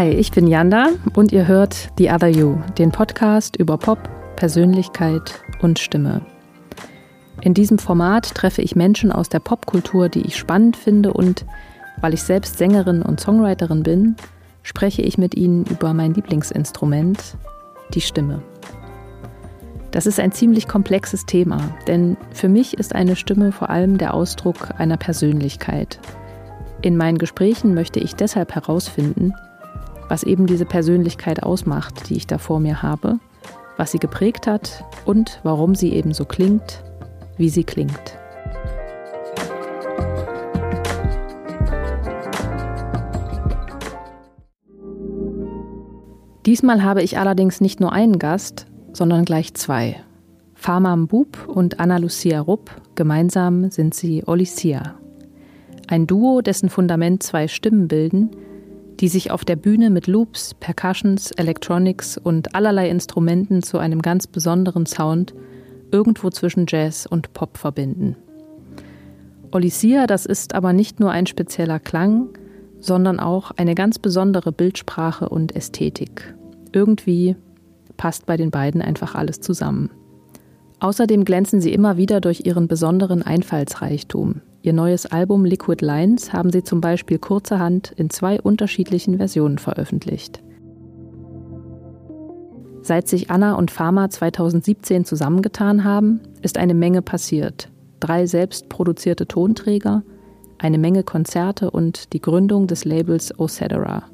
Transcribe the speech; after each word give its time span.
Hi, 0.00 0.08
ich 0.08 0.32
bin 0.32 0.46
Yanda 0.46 0.86
und 1.12 1.30
ihr 1.30 1.46
hört 1.46 1.90
The 1.98 2.10
Other 2.10 2.28
You, 2.28 2.56
den 2.78 2.90
Podcast 2.90 3.56
über 3.56 3.76
Pop, 3.76 3.98
Persönlichkeit 4.34 5.42
und 5.60 5.78
Stimme. 5.78 6.22
In 7.42 7.52
diesem 7.52 7.78
Format 7.78 8.34
treffe 8.34 8.62
ich 8.62 8.74
Menschen 8.74 9.12
aus 9.12 9.28
der 9.28 9.40
Popkultur, 9.40 10.08
die 10.08 10.22
ich 10.22 10.38
spannend 10.38 10.78
finde 10.78 11.12
und, 11.12 11.44
weil 12.00 12.14
ich 12.14 12.22
selbst 12.22 12.56
Sängerin 12.56 13.02
und 13.02 13.20
Songwriterin 13.20 13.82
bin, 13.82 14.16
spreche 14.62 15.02
ich 15.02 15.18
mit 15.18 15.34
ihnen 15.34 15.66
über 15.66 15.92
mein 15.92 16.14
Lieblingsinstrument, 16.14 17.36
die 17.92 18.00
Stimme. 18.00 18.40
Das 19.90 20.06
ist 20.06 20.18
ein 20.18 20.32
ziemlich 20.32 20.66
komplexes 20.66 21.26
Thema, 21.26 21.60
denn 21.88 22.16
für 22.32 22.48
mich 22.48 22.72
ist 22.78 22.94
eine 22.94 23.16
Stimme 23.16 23.52
vor 23.52 23.68
allem 23.68 23.98
der 23.98 24.14
Ausdruck 24.14 24.70
einer 24.78 24.96
Persönlichkeit. 24.96 26.00
In 26.80 26.96
meinen 26.96 27.18
Gesprächen 27.18 27.74
möchte 27.74 28.00
ich 28.00 28.16
deshalb 28.16 28.54
herausfinden, 28.54 29.34
was 30.10 30.24
eben 30.24 30.46
diese 30.46 30.66
Persönlichkeit 30.66 31.42
ausmacht, 31.42 32.10
die 32.10 32.16
ich 32.16 32.26
da 32.26 32.36
vor 32.36 32.58
mir 32.58 32.82
habe, 32.82 33.20
was 33.76 33.92
sie 33.92 34.00
geprägt 34.00 34.48
hat 34.48 34.84
und 35.06 35.38
warum 35.44 35.76
sie 35.76 35.92
eben 35.92 36.12
so 36.12 36.24
klingt, 36.24 36.82
wie 37.38 37.48
sie 37.48 37.62
klingt. 37.64 38.18
Diesmal 46.44 46.82
habe 46.82 47.02
ich 47.02 47.16
allerdings 47.16 47.60
nicht 47.60 47.78
nur 47.78 47.92
einen 47.92 48.18
Gast, 48.18 48.66
sondern 48.92 49.24
gleich 49.24 49.54
zwei. 49.54 50.02
Fama 50.54 50.96
Mbub 50.96 51.46
und 51.46 51.78
Anna 51.78 51.98
Lucia 51.98 52.40
Rupp, 52.40 52.70
gemeinsam 52.96 53.70
sind 53.70 53.94
sie 53.94 54.24
Olisia. 54.26 54.96
Ein 55.86 56.08
Duo, 56.08 56.40
dessen 56.40 56.68
Fundament 56.68 57.22
zwei 57.22 57.46
Stimmen 57.46 57.86
bilden, 57.86 58.30
die 59.00 59.08
sich 59.08 59.30
auf 59.30 59.44
der 59.44 59.56
Bühne 59.56 59.90
mit 59.90 60.06
Loops, 60.06 60.54
Percussions, 60.54 61.30
Electronics 61.32 62.18
und 62.18 62.54
allerlei 62.54 62.90
Instrumenten 62.90 63.62
zu 63.62 63.78
einem 63.78 64.02
ganz 64.02 64.26
besonderen 64.26 64.86
Sound 64.86 65.34
irgendwo 65.90 66.30
zwischen 66.30 66.66
Jazz 66.68 67.06
und 67.06 67.32
Pop 67.32 67.56
verbinden. 67.56 68.16
Olisia, 69.52 70.06
das 70.06 70.26
ist 70.26 70.54
aber 70.54 70.72
nicht 70.72 71.00
nur 71.00 71.10
ein 71.10 71.26
spezieller 71.26 71.80
Klang, 71.80 72.28
sondern 72.78 73.18
auch 73.18 73.50
eine 73.52 73.74
ganz 73.74 73.98
besondere 73.98 74.52
Bildsprache 74.52 75.28
und 75.28 75.56
Ästhetik. 75.56 76.34
Irgendwie 76.72 77.36
passt 77.96 78.26
bei 78.26 78.36
den 78.36 78.50
beiden 78.50 78.80
einfach 78.80 79.14
alles 79.14 79.40
zusammen. 79.40 79.90
Außerdem 80.78 81.24
glänzen 81.24 81.60
sie 81.60 81.72
immer 81.72 81.96
wieder 81.96 82.20
durch 82.20 82.46
ihren 82.46 82.68
besonderen 82.68 83.22
Einfallsreichtum. 83.22 84.40
Ihr 84.62 84.74
neues 84.74 85.06
Album 85.06 85.46
Liquid 85.46 85.82
Lines 85.84 86.34
haben 86.34 86.52
sie 86.52 86.62
zum 86.62 86.82
Beispiel 86.82 87.18
kurzerhand 87.18 87.92
in 87.96 88.10
zwei 88.10 88.40
unterschiedlichen 88.40 89.16
Versionen 89.16 89.56
veröffentlicht. 89.56 90.42
Seit 92.82 93.08
sich 93.08 93.30
Anna 93.30 93.54
und 93.54 93.70
Pharma 93.70 94.10
2017 94.10 95.06
zusammengetan 95.06 95.84
haben, 95.84 96.20
ist 96.42 96.58
eine 96.58 96.74
Menge 96.74 97.00
passiert. 97.00 97.70
Drei 98.00 98.26
selbstproduzierte 98.26 99.26
Tonträger, 99.26 100.02
eine 100.58 100.78
Menge 100.78 101.04
Konzerte 101.04 101.70
und 101.70 102.12
die 102.12 102.20
Gründung 102.20 102.66
des 102.66 102.84
Labels 102.84 103.38
Ocedera. 103.38 104.04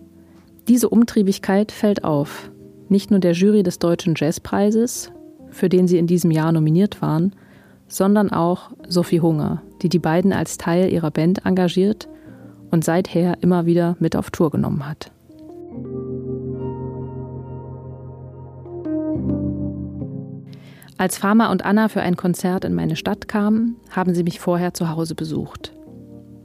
Diese 0.68 0.88
Umtriebigkeit 0.88 1.72
fällt 1.72 2.04
auf, 2.04 2.50
nicht 2.88 3.10
nur 3.10 3.18
der 3.18 3.32
Jury 3.32 3.64
des 3.64 3.80
Deutschen 3.80 4.14
Jazzpreises, 4.16 5.10
für 5.50 5.68
den 5.68 5.88
sie 5.88 5.98
in 5.98 6.06
diesem 6.06 6.30
Jahr 6.30 6.52
nominiert 6.52 7.02
waren, 7.02 7.34
sondern 7.88 8.30
auch 8.30 8.70
Sophie 8.88 9.20
Hunger, 9.20 9.62
die 9.82 9.88
die 9.88 9.98
beiden 9.98 10.32
als 10.32 10.58
Teil 10.58 10.90
ihrer 10.92 11.10
Band 11.10 11.44
engagiert 11.44 12.08
und 12.70 12.84
seither 12.84 13.42
immer 13.42 13.66
wieder 13.66 13.96
mit 14.00 14.16
auf 14.16 14.30
Tour 14.30 14.50
genommen 14.50 14.88
hat. 14.88 15.10
Als 20.98 21.18
Farmer 21.18 21.50
und 21.50 21.64
Anna 21.64 21.88
für 21.88 22.00
ein 22.00 22.16
Konzert 22.16 22.64
in 22.64 22.74
meine 22.74 22.96
Stadt 22.96 23.28
kamen, 23.28 23.76
haben 23.90 24.14
sie 24.14 24.22
mich 24.22 24.40
vorher 24.40 24.72
zu 24.72 24.88
Hause 24.88 25.14
besucht. 25.14 25.74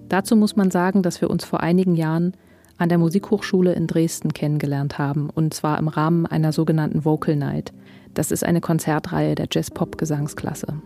Dazu 0.10 0.36
muss 0.36 0.58
man 0.58 0.72
sagen, 0.72 1.04
dass 1.04 1.22
wir 1.22 1.30
uns 1.30 1.46
vor 1.46 1.62
einigen 1.62 1.96
Jahren 1.96 2.34
an 2.78 2.90
der 2.90 2.98
Musikhochschule 2.98 3.74
in 3.74 3.88
Dresden 3.88 4.34
kennengelernt 4.34 4.98
haben, 4.98 5.30
und 5.30 5.54
zwar 5.54 5.80
im 5.80 5.88
Rahmen 5.88 6.26
einer 6.26 6.52
sogenannten 6.52 7.06
Vocal 7.06 7.38
Night. 7.38 7.72
Das 8.14 8.30
ist 8.30 8.44
eine 8.44 8.60
Konzertreihe 8.60 9.36
der 9.36 9.48
Jazz-Pop-Gesangsklasse. 9.50 10.82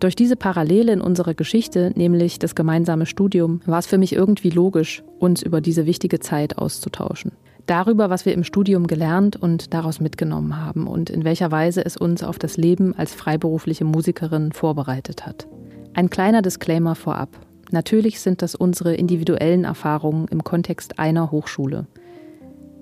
Durch 0.00 0.14
diese 0.14 0.36
Parallele 0.36 0.92
in 0.92 1.00
unserer 1.00 1.34
Geschichte, 1.34 1.92
nämlich 1.96 2.38
das 2.38 2.54
gemeinsame 2.54 3.04
Studium, 3.04 3.60
war 3.66 3.80
es 3.80 3.86
für 3.86 3.98
mich 3.98 4.12
irgendwie 4.12 4.50
logisch, 4.50 5.02
uns 5.18 5.42
über 5.42 5.60
diese 5.60 5.86
wichtige 5.86 6.20
Zeit 6.20 6.56
auszutauschen. 6.56 7.32
Darüber, 7.66 8.08
was 8.08 8.24
wir 8.24 8.32
im 8.32 8.44
Studium 8.44 8.86
gelernt 8.86 9.36
und 9.36 9.74
daraus 9.74 10.00
mitgenommen 10.00 10.56
haben 10.56 10.86
und 10.86 11.10
in 11.10 11.24
welcher 11.24 11.50
Weise 11.50 11.84
es 11.84 11.96
uns 11.96 12.22
auf 12.22 12.38
das 12.38 12.56
Leben 12.56 12.94
als 12.96 13.12
freiberufliche 13.12 13.84
Musikerin 13.84 14.52
vorbereitet 14.52 15.26
hat. 15.26 15.48
Ein 15.94 16.10
kleiner 16.10 16.42
Disclaimer 16.42 16.94
vorab. 16.94 17.30
Natürlich 17.72 18.20
sind 18.20 18.40
das 18.40 18.54
unsere 18.54 18.94
individuellen 18.94 19.64
Erfahrungen 19.64 20.28
im 20.28 20.44
Kontext 20.44 20.98
einer 21.00 21.32
Hochschule. 21.32 21.86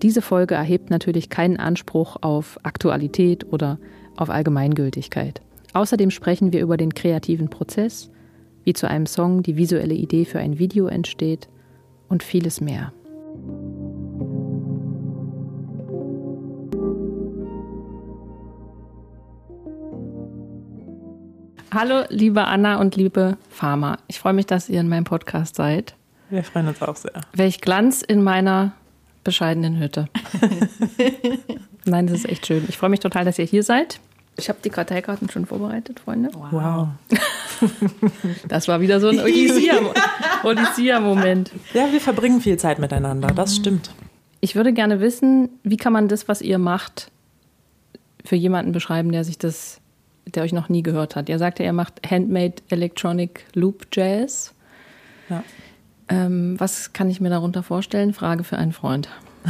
Diese 0.02 0.20
Folge 0.20 0.54
erhebt 0.54 0.90
natürlich 0.90 1.30
keinen 1.30 1.56
Anspruch 1.56 2.18
auf 2.20 2.60
Aktualität 2.62 3.50
oder 3.50 3.78
auf 4.16 4.28
Allgemeingültigkeit. 4.28 5.40
Außerdem 5.76 6.10
sprechen 6.10 6.54
wir 6.54 6.62
über 6.62 6.78
den 6.78 6.94
kreativen 6.94 7.50
Prozess, 7.50 8.10
wie 8.64 8.72
zu 8.72 8.88
einem 8.88 9.04
Song 9.04 9.42
die 9.42 9.58
visuelle 9.58 9.92
Idee 9.92 10.24
für 10.24 10.38
ein 10.38 10.58
Video 10.58 10.86
entsteht 10.86 11.50
und 12.08 12.22
vieles 12.22 12.62
mehr. 12.62 12.94
Hallo, 21.70 22.04
liebe 22.08 22.46
Anna 22.46 22.80
und 22.80 22.96
liebe 22.96 23.36
Farmer. 23.50 23.98
Ich 24.08 24.18
freue 24.18 24.32
mich, 24.32 24.46
dass 24.46 24.70
ihr 24.70 24.80
in 24.80 24.88
meinem 24.88 25.04
Podcast 25.04 25.56
seid. 25.56 25.94
Wir 26.30 26.42
freuen 26.42 26.68
uns 26.68 26.80
auch 26.80 26.96
sehr. 26.96 27.20
Welch 27.34 27.60
Glanz 27.60 28.00
in 28.00 28.22
meiner 28.22 28.72
bescheidenen 29.24 29.78
Hütte. 29.78 30.08
Nein, 31.84 32.06
das 32.06 32.20
ist 32.20 32.30
echt 32.30 32.46
schön. 32.46 32.64
Ich 32.66 32.78
freue 32.78 32.88
mich 32.88 33.00
total, 33.00 33.26
dass 33.26 33.38
ihr 33.38 33.44
hier 33.44 33.62
seid. 33.62 34.00
Ich 34.38 34.48
habe 34.48 34.58
die 34.62 34.70
Karteikarten 34.70 35.28
schon 35.30 35.46
vorbereitet, 35.46 36.00
Freunde. 36.00 36.30
Wow. 36.32 36.88
Das 38.48 38.68
war 38.68 38.82
wieder 38.82 39.00
so 39.00 39.08
ein 39.08 39.18
Odyssia-Moment. 39.18 41.52
Ja, 41.72 41.90
wir 41.90 42.02
verbringen 42.02 42.42
viel 42.42 42.58
Zeit 42.58 42.78
miteinander, 42.78 43.28
das 43.28 43.56
stimmt. 43.56 43.94
Ich 44.42 44.56
würde 44.56 44.74
gerne 44.74 45.00
wissen, 45.00 45.48
wie 45.62 45.78
kann 45.78 45.94
man 45.94 46.08
das, 46.08 46.28
was 46.28 46.42
ihr 46.42 46.58
macht, 46.58 47.10
für 48.26 48.36
jemanden 48.36 48.72
beschreiben, 48.72 49.10
der 49.10 49.24
sich 49.24 49.38
das 49.38 49.80
der 50.34 50.42
euch 50.42 50.52
noch 50.52 50.68
nie 50.68 50.82
gehört 50.82 51.16
hat. 51.16 51.28
Ihr 51.28 51.38
sagt 51.38 51.58
ja, 51.58 51.66
ihr 51.66 51.72
macht 51.72 52.00
Handmade 52.08 52.54
Electronic 52.68 53.44
Loop 53.54 53.86
Jazz. 53.92 54.54
Ja. 55.28 55.42
Ähm, 56.08 56.54
was 56.58 56.92
kann 56.92 57.10
ich 57.10 57.20
mir 57.20 57.30
darunter 57.30 57.62
vorstellen? 57.62 58.12
Frage 58.12 58.44
für 58.44 58.56
einen 58.56 58.72
Freund. 58.72 59.08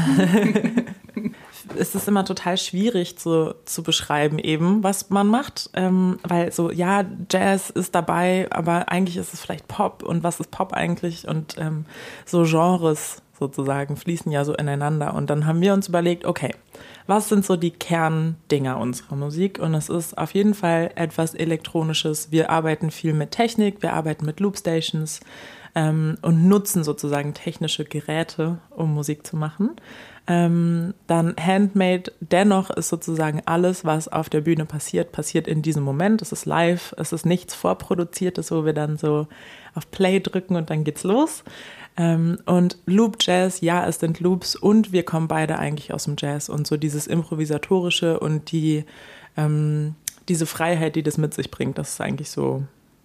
es 1.79 1.95
ist 1.95 2.09
immer 2.09 2.25
total 2.25 2.57
schwierig 2.59 3.19
zu, 3.19 3.55
zu 3.65 3.83
beschreiben, 3.83 4.39
eben, 4.39 4.83
was 4.83 5.11
man 5.11 5.27
macht. 5.27 5.71
Ähm, 5.75 6.19
weil 6.23 6.53
so, 6.53 6.71
ja, 6.71 7.05
Jazz 7.31 7.71
ist 7.71 7.95
dabei, 7.95 8.47
aber 8.51 8.91
eigentlich 8.91 9.17
ist 9.17 9.35
es 9.35 9.41
vielleicht 9.41 9.69
Pop. 9.69 10.03
Und 10.03 10.23
was 10.23 10.41
ist 10.41 10.51
Pop 10.51 10.73
eigentlich? 10.73 11.27
Und 11.27 11.57
ähm, 11.59 11.87
so 12.25 12.45
Genres 12.45 13.23
sozusagen 13.39 13.97
fließen 13.97 14.33
ja 14.33 14.45
so 14.45 14.55
ineinander. 14.55 15.15
Und 15.15 15.31
dann 15.31 15.47
haben 15.47 15.61
wir 15.61 15.75
uns 15.75 15.89
überlegt, 15.89 16.25
okay, 16.25 16.55
was 17.07 17.29
sind 17.29 17.45
so 17.45 17.57
die 17.57 17.71
Kerndinger 17.71 18.79
unserer 18.79 19.17
Musik? 19.17 19.59
Und 19.59 19.75
es 19.75 19.89
ist 19.89 20.17
auf 20.17 20.35
jeden 20.35 20.55
Fall 20.55 20.91
etwas 20.95 21.35
Elektronisches. 21.35 22.31
Wir 22.31 22.51
arbeiten 22.51 22.91
viel 22.91 23.13
mit 23.13 23.31
Technik, 23.31 23.83
wir 23.83 23.93
arbeiten 23.93 24.25
mit 24.25 24.41
Loopstations 24.41 25.21
ähm, 25.75 26.17
und 26.23 26.49
nutzen 26.49 26.83
sozusagen 26.83 27.35
technische 27.35 27.85
Geräte, 27.85 28.59
um 28.71 28.95
Musik 28.95 29.27
zu 29.27 29.37
machen. 29.37 29.77
Ähm, 30.29 30.95
dann 31.07 31.37
Handmade, 31.39 32.13
dennoch 32.21 32.71
ist 32.71 32.89
sozusagen 32.89 33.43
alles, 33.47 33.85
was 33.85 34.09
auf 34.09 34.29
der 34.29 34.41
Bühne 34.41 34.65
passiert, 34.65 35.13
passiert 35.13 35.47
in 35.47 35.63
diesem 35.63 35.85
Moment. 35.85 36.21
Es 36.21 36.33
ist 36.33 36.47
live, 36.47 36.95
es 36.99 37.13
ist 37.13 37.27
nichts 37.27 37.55
vorproduziertes, 37.55 38.51
wo 38.51 38.65
wir 38.65 38.73
dann 38.73 38.97
so 38.97 39.29
auf 39.75 39.91
Play 39.91 40.19
drücken 40.21 40.57
und 40.57 40.71
dann 40.71 40.83
geht's 40.83 41.05
los. 41.05 41.45
Ähm, 41.97 42.39
und 42.45 42.79
Loop 42.87 43.19
Jazz, 43.21 43.61
ja, 43.61 43.87
es 43.87 44.01
sind 44.01 44.21
Loops 44.21 44.57
und 44.57 44.93
wir 44.93 45.05
kommen 45.05 45.29
beide 45.29 45.59
eigentlich 45.59 45.95
aus 45.95 46.05
dem 46.05 46.17
Jazz 46.19 46.49
und 46.49 46.67
so 46.67 46.77
dieses 46.77 47.07
Improvisatorische 47.07 48.19
und 48.19 48.51
die, 48.51 48.85
ähm, 49.37 49.95
diese 50.29 50.47
Freiheit, 50.47 50.97
die 50.97 51.03
das 51.03 51.19
mit 51.19 51.35
sich 51.35 51.51
bringt, 51.51 51.79
das 51.79 51.91
ist 51.91 52.01
eigentlich 52.01 52.31
so 52.31 52.65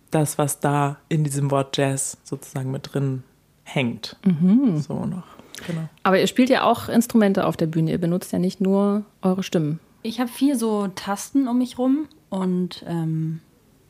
das, 0.09 0.38
was 0.38 0.59
da 0.59 0.97
in 1.07 1.24
diesem 1.24 1.51
Wort 1.51 1.77
Jazz 1.77 2.17
sozusagen 2.24 2.71
mit 2.71 2.94
drin 2.94 3.24
hängt. 3.63 4.17
Mhm. 4.25 4.79
So 4.79 5.06
noch. 5.06 5.31
Genau. 5.68 5.88
Aber 6.04 6.19
ihr 6.19 6.28
spielt 6.28 6.50
ja 6.50 6.63
auch 6.63 6.90
Instrumente 6.90 7.46
auf 7.46 7.58
der 7.58 7.68
Bühne. 7.68 7.92
Ihr 7.92 7.98
benutzt 7.98 8.31
ja 8.31 8.40
nicht 8.40 8.62
nur 8.62 9.04
eure 9.22 9.44
Stimmen. 9.44 9.80
Ich 10.04 10.19
habe 10.19 10.30
viel 10.30 10.56
so 10.58 10.88
Tasten 10.88 11.48
um 11.48 11.60
mich 11.60 11.78
rum 11.78 12.08
und 12.30 12.84
ähm, 12.88 13.40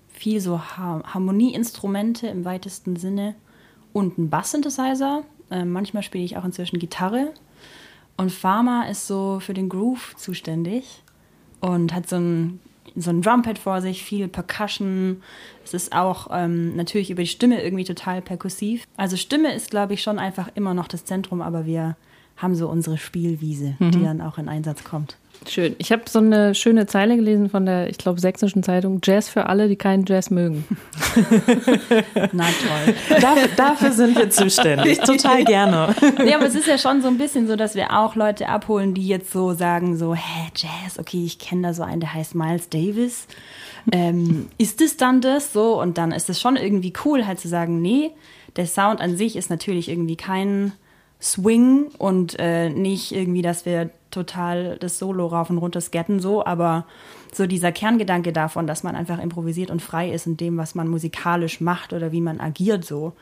viel 0.09 0.41
so 0.41 0.61
Harmonieinstrumente 0.61 2.27
im 2.27 2.43
weitesten 2.45 2.95
Sinne 2.95 3.35
und 3.93 4.17
einen 4.17 4.29
Bass-Synthesizer. 4.29 5.23
Äh, 5.49 5.65
manchmal 5.65 6.03
spiele 6.03 6.23
ich 6.23 6.37
auch 6.37 6.45
inzwischen 6.45 6.79
Gitarre. 6.79 7.33
Und 8.17 8.31
Pharma 8.31 8.83
ist 8.83 9.07
so 9.07 9.39
für 9.39 9.53
den 9.53 9.69
Groove 9.69 10.15
zuständig 10.15 11.01
und 11.59 11.93
hat 11.93 12.09
so 12.09 12.17
ein, 12.17 12.59
so 12.95 13.09
ein 13.09 13.21
Drumpad 13.21 13.57
vor 13.57 13.81
sich, 13.81 14.03
viel 14.03 14.27
Percussion. 14.27 15.21
Es 15.63 15.73
ist 15.73 15.93
auch 15.93 16.27
ähm, 16.31 16.75
natürlich 16.75 17.11
über 17.11 17.21
die 17.21 17.27
Stimme 17.27 17.63
irgendwie 17.63 17.83
total 17.83 18.21
perkussiv. 18.21 18.85
Also 18.97 19.17
Stimme 19.17 19.53
ist, 19.53 19.71
glaube 19.71 19.93
ich, 19.93 20.01
schon 20.01 20.19
einfach 20.19 20.49
immer 20.55 20.73
noch 20.73 20.87
das 20.87 21.05
Zentrum, 21.05 21.41
aber 21.41 21.65
wir 21.65 21.95
haben 22.37 22.55
so 22.55 22.67
unsere 22.67 22.97
Spielwiese, 22.97 23.75
mhm. 23.79 23.91
die 23.91 24.03
dann 24.03 24.21
auch 24.21 24.37
in 24.37 24.49
Einsatz 24.49 24.83
kommt. 24.83 25.17
Schön. 25.47 25.75
Ich 25.79 25.91
habe 25.91 26.03
so 26.07 26.19
eine 26.19 26.53
schöne 26.53 26.85
Zeile 26.85 27.15
gelesen 27.15 27.49
von 27.49 27.65
der, 27.65 27.89
ich 27.89 27.97
glaube, 27.97 28.19
sächsischen 28.21 28.61
Zeitung. 28.61 29.01
Jazz 29.03 29.27
für 29.27 29.47
alle, 29.47 29.67
die 29.67 29.75
keinen 29.75 30.05
Jazz 30.05 30.29
mögen. 30.29 30.65
Na 32.31 32.45
toll. 32.45 33.19
Dafür, 33.19 33.47
dafür, 33.55 33.91
sind 33.91 34.17
wir 34.17 34.29
zuständig. 34.29 34.99
Total 34.99 35.43
gerne. 35.43 35.95
Ja, 36.25 36.37
aber 36.37 36.45
es 36.45 36.55
ist 36.55 36.67
ja 36.67 36.77
schon 36.77 37.01
so 37.01 37.07
ein 37.07 37.17
bisschen 37.17 37.47
so, 37.47 37.55
dass 37.55 37.73
wir 37.73 37.97
auch 37.97 38.15
Leute 38.15 38.47
abholen, 38.47 38.93
die 38.93 39.07
jetzt 39.07 39.31
so 39.31 39.53
sagen 39.53 39.97
so, 39.97 40.13
hä, 40.13 40.51
Jazz, 40.55 40.99
okay, 40.99 41.23
ich 41.25 41.39
kenne 41.39 41.63
da 41.63 41.73
so 41.73 41.83
einen, 41.83 41.99
der 41.99 42.13
heißt 42.13 42.35
Miles 42.35 42.69
Davis. 42.69 43.27
Ähm, 43.91 44.47
ist 44.57 44.81
es 44.81 44.97
dann 44.97 45.21
das 45.21 45.53
so? 45.53 45.81
Und 45.81 45.97
dann 45.97 46.11
ist 46.11 46.29
es 46.29 46.39
schon 46.39 46.55
irgendwie 46.55 46.93
cool, 47.05 47.25
halt 47.25 47.39
zu 47.39 47.47
sagen, 47.47 47.81
nee, 47.81 48.11
der 48.55 48.67
Sound 48.67 49.01
an 49.01 49.17
sich 49.17 49.35
ist 49.35 49.49
natürlich 49.49 49.89
irgendwie 49.89 50.17
kein 50.17 50.73
Swing 51.19 51.87
und 51.97 52.35
äh, 52.39 52.69
nicht 52.69 53.11
irgendwie, 53.11 53.41
dass 53.41 53.65
wir 53.65 53.89
total 54.11 54.77
das 54.79 54.99
Solo 54.99 55.27
rauf 55.27 55.49
und 55.49 55.57
runter 55.57 55.81
scatten, 55.81 56.19
so, 56.19 56.45
aber 56.45 56.85
so 57.33 57.47
dieser 57.47 57.71
Kerngedanke 57.71 58.33
davon, 58.33 58.67
dass 58.67 58.83
man 58.83 58.95
einfach 58.95 59.19
improvisiert 59.19 59.71
und 59.71 59.81
frei 59.81 60.11
ist 60.11 60.27
in 60.27 60.37
dem, 60.37 60.57
was 60.57 60.75
man 60.75 60.87
musikalisch 60.87 61.61
macht 61.61 61.93
oder 61.93 62.11
wie 62.11 62.21
man 62.21 62.39
agiert, 62.39 62.85
so, 62.85 63.13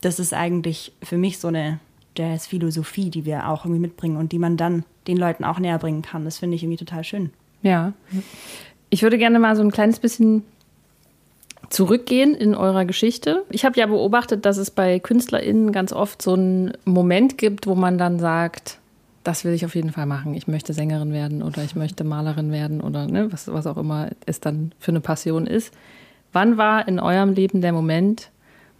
das 0.00 0.18
ist 0.18 0.34
eigentlich 0.34 0.92
für 1.02 1.18
mich 1.18 1.38
so 1.38 1.48
eine 1.48 1.78
Jazz-Philosophie, 2.16 3.10
die 3.10 3.24
wir 3.24 3.48
auch 3.48 3.64
irgendwie 3.64 3.80
mitbringen 3.80 4.16
und 4.16 4.32
die 4.32 4.38
man 4.38 4.56
dann 4.56 4.84
den 5.06 5.16
Leuten 5.16 5.44
auch 5.44 5.58
näher 5.58 5.78
bringen 5.78 6.02
kann. 6.02 6.24
Das 6.24 6.38
finde 6.38 6.56
ich 6.56 6.62
irgendwie 6.62 6.84
total 6.84 7.04
schön. 7.04 7.30
Ja. 7.62 7.92
Ich 8.88 9.02
würde 9.02 9.18
gerne 9.18 9.38
mal 9.38 9.54
so 9.56 9.62
ein 9.62 9.70
kleines 9.70 10.00
bisschen 10.00 10.44
zurückgehen 11.68 12.34
in 12.34 12.54
eurer 12.54 12.84
Geschichte. 12.84 13.44
Ich 13.50 13.64
habe 13.64 13.78
ja 13.78 13.86
beobachtet, 13.86 14.44
dass 14.44 14.56
es 14.56 14.70
bei 14.70 14.98
KünstlerInnen 14.98 15.70
ganz 15.72 15.92
oft 15.92 16.20
so 16.20 16.32
einen 16.32 16.72
Moment 16.84 17.38
gibt, 17.38 17.66
wo 17.66 17.74
man 17.74 17.96
dann 17.96 18.18
sagt, 18.18 18.79
das 19.22 19.44
will 19.44 19.52
ich 19.52 19.64
auf 19.64 19.74
jeden 19.74 19.92
Fall 19.92 20.06
machen. 20.06 20.34
Ich 20.34 20.48
möchte 20.48 20.72
Sängerin 20.72 21.12
werden 21.12 21.42
oder 21.42 21.62
ich 21.62 21.76
möchte 21.76 22.04
Malerin 22.04 22.52
werden 22.52 22.80
oder 22.80 23.06
ne, 23.06 23.32
was, 23.32 23.48
was 23.48 23.66
auch 23.66 23.76
immer 23.76 24.10
es 24.26 24.40
dann 24.40 24.72
für 24.78 24.92
eine 24.92 25.00
Passion 25.00 25.46
ist. 25.46 25.74
Wann 26.32 26.56
war 26.56 26.86
in 26.88 27.00
eurem 27.00 27.32
Leben 27.32 27.60
der 27.60 27.72
Moment, 27.72 28.30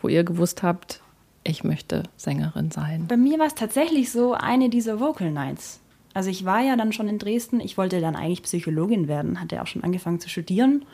wo 0.01 0.09
ihr 0.09 0.25
gewusst 0.25 0.63
habt, 0.63 1.03
ich 1.45 1.65
möchte 1.65 2.05
Sängerin 2.17 2.71
sein? 2.71 3.07
Bei 3.09 3.17
mir 3.17 3.39
war 3.39 3.47
es 3.47 3.55
tatsächlich 3.55 4.13
so 4.13 4.35
eine 4.35 4.71
dieser 4.71 5.01
Vocal 5.01 5.31
Nights. 5.31 5.81
Also 6.15 6.31
ich 6.31 6.45
war 6.45 6.61
ja 6.61 6.77
dann 6.77 6.93
schon 6.93 7.09
in 7.09 7.19
Dresden, 7.19 7.61
ich 7.61 7.77
wollte 7.77 8.01
dann 8.01 8.17
eigentlich 8.17 8.43
Psychologin 8.43 9.09
werden, 9.09 9.41
hatte 9.41 9.63
auch 9.63 9.67
schon 9.67 9.85
angefangen 9.85 10.21
zu 10.21 10.29
studieren. 10.29 10.85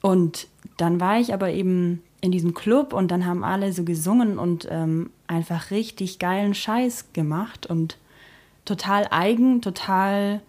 Und 0.00 0.46
dann 0.76 1.00
war 1.00 1.18
ich 1.18 1.34
aber 1.34 1.50
eben 1.50 2.02
in 2.20 2.32
diesem 2.32 2.54
Club 2.54 2.92
und 2.92 3.10
dann 3.10 3.26
haben 3.26 3.44
alle 3.44 3.72
so 3.72 3.84
gesungen 3.84 4.38
und 4.38 4.66
ähm, 4.70 5.10
einfach 5.26 5.70
richtig 5.70 6.18
geilen 6.18 6.54
Scheiß 6.54 7.12
gemacht 7.12 7.66
und 7.66 7.98
total 8.68 9.08
eigen, 9.10 9.62
total 9.62 10.40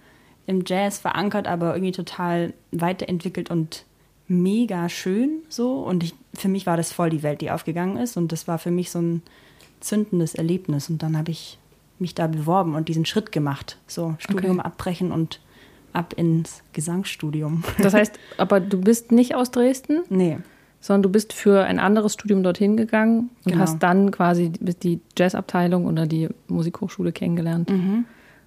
im 0.46 0.64
Jazz 0.66 1.00
verankert, 1.00 1.48
aber 1.48 1.74
irgendwie 1.74 1.92
total 1.92 2.54
weiterentwickelt 2.72 3.50
und 3.50 3.86
mega 4.28 4.90
schön 4.90 5.40
so. 5.48 5.80
Und 5.80 6.04
ich, 6.04 6.14
für 6.34 6.50
mich 6.50 6.66
war 6.66 6.78
das 6.78 6.92
voll 6.92 7.10
die 7.10 7.24
Welt, 7.24 7.42
die 7.42 7.52
aufgegangen 7.52 7.98
ist. 7.98 8.18
Und 8.18 8.32
das 8.32 8.48
war 8.48 8.60
für 8.60 8.72
mich 8.72 8.92
so 8.92 9.00
ein 9.00 9.22
zündendes 9.80 10.36
Erlebnis. 10.36 10.90
Und 10.90 11.02
dann 11.02 11.18
habe 11.18 11.32
ich 11.32 11.58
mich 11.98 12.16
da 12.16 12.28
beworben 12.28 12.76
und 12.76 12.90
diesen 12.90 13.06
Schritt 13.06 13.32
gemacht. 13.32 13.78
So, 13.88 14.16
Studium 14.20 14.60
okay. 14.60 14.68
abbrechen 14.68 15.12
und 15.12 15.40
ab 15.94 16.14
ins 16.16 16.62
Gesangsstudium. 16.74 17.64
Das 17.80 17.94
heißt, 17.94 18.20
aber 18.38 18.60
du 18.60 18.82
bist 18.82 19.12
nicht 19.12 19.36
aus 19.36 19.52
Dresden? 19.52 20.04
Nee. 20.10 20.40
Sondern 20.82 21.04
du 21.04 21.10
bist 21.10 21.34
für 21.34 21.66
ein 21.66 21.78
anderes 21.80 22.14
Studium 22.14 22.42
dorthin 22.42 22.78
gegangen 22.78 23.30
und 23.44 23.52
genau. 23.52 23.64
hast 23.64 23.80
dann 23.80 24.12
quasi 24.12 24.52
die 24.52 25.02
Jazzabteilung 25.18 25.86
oder 25.86 26.06
die 26.06 26.30
Musikhochschule 26.48 27.12
kennengelernt. 27.12 27.70
Mhm. 27.70 28.06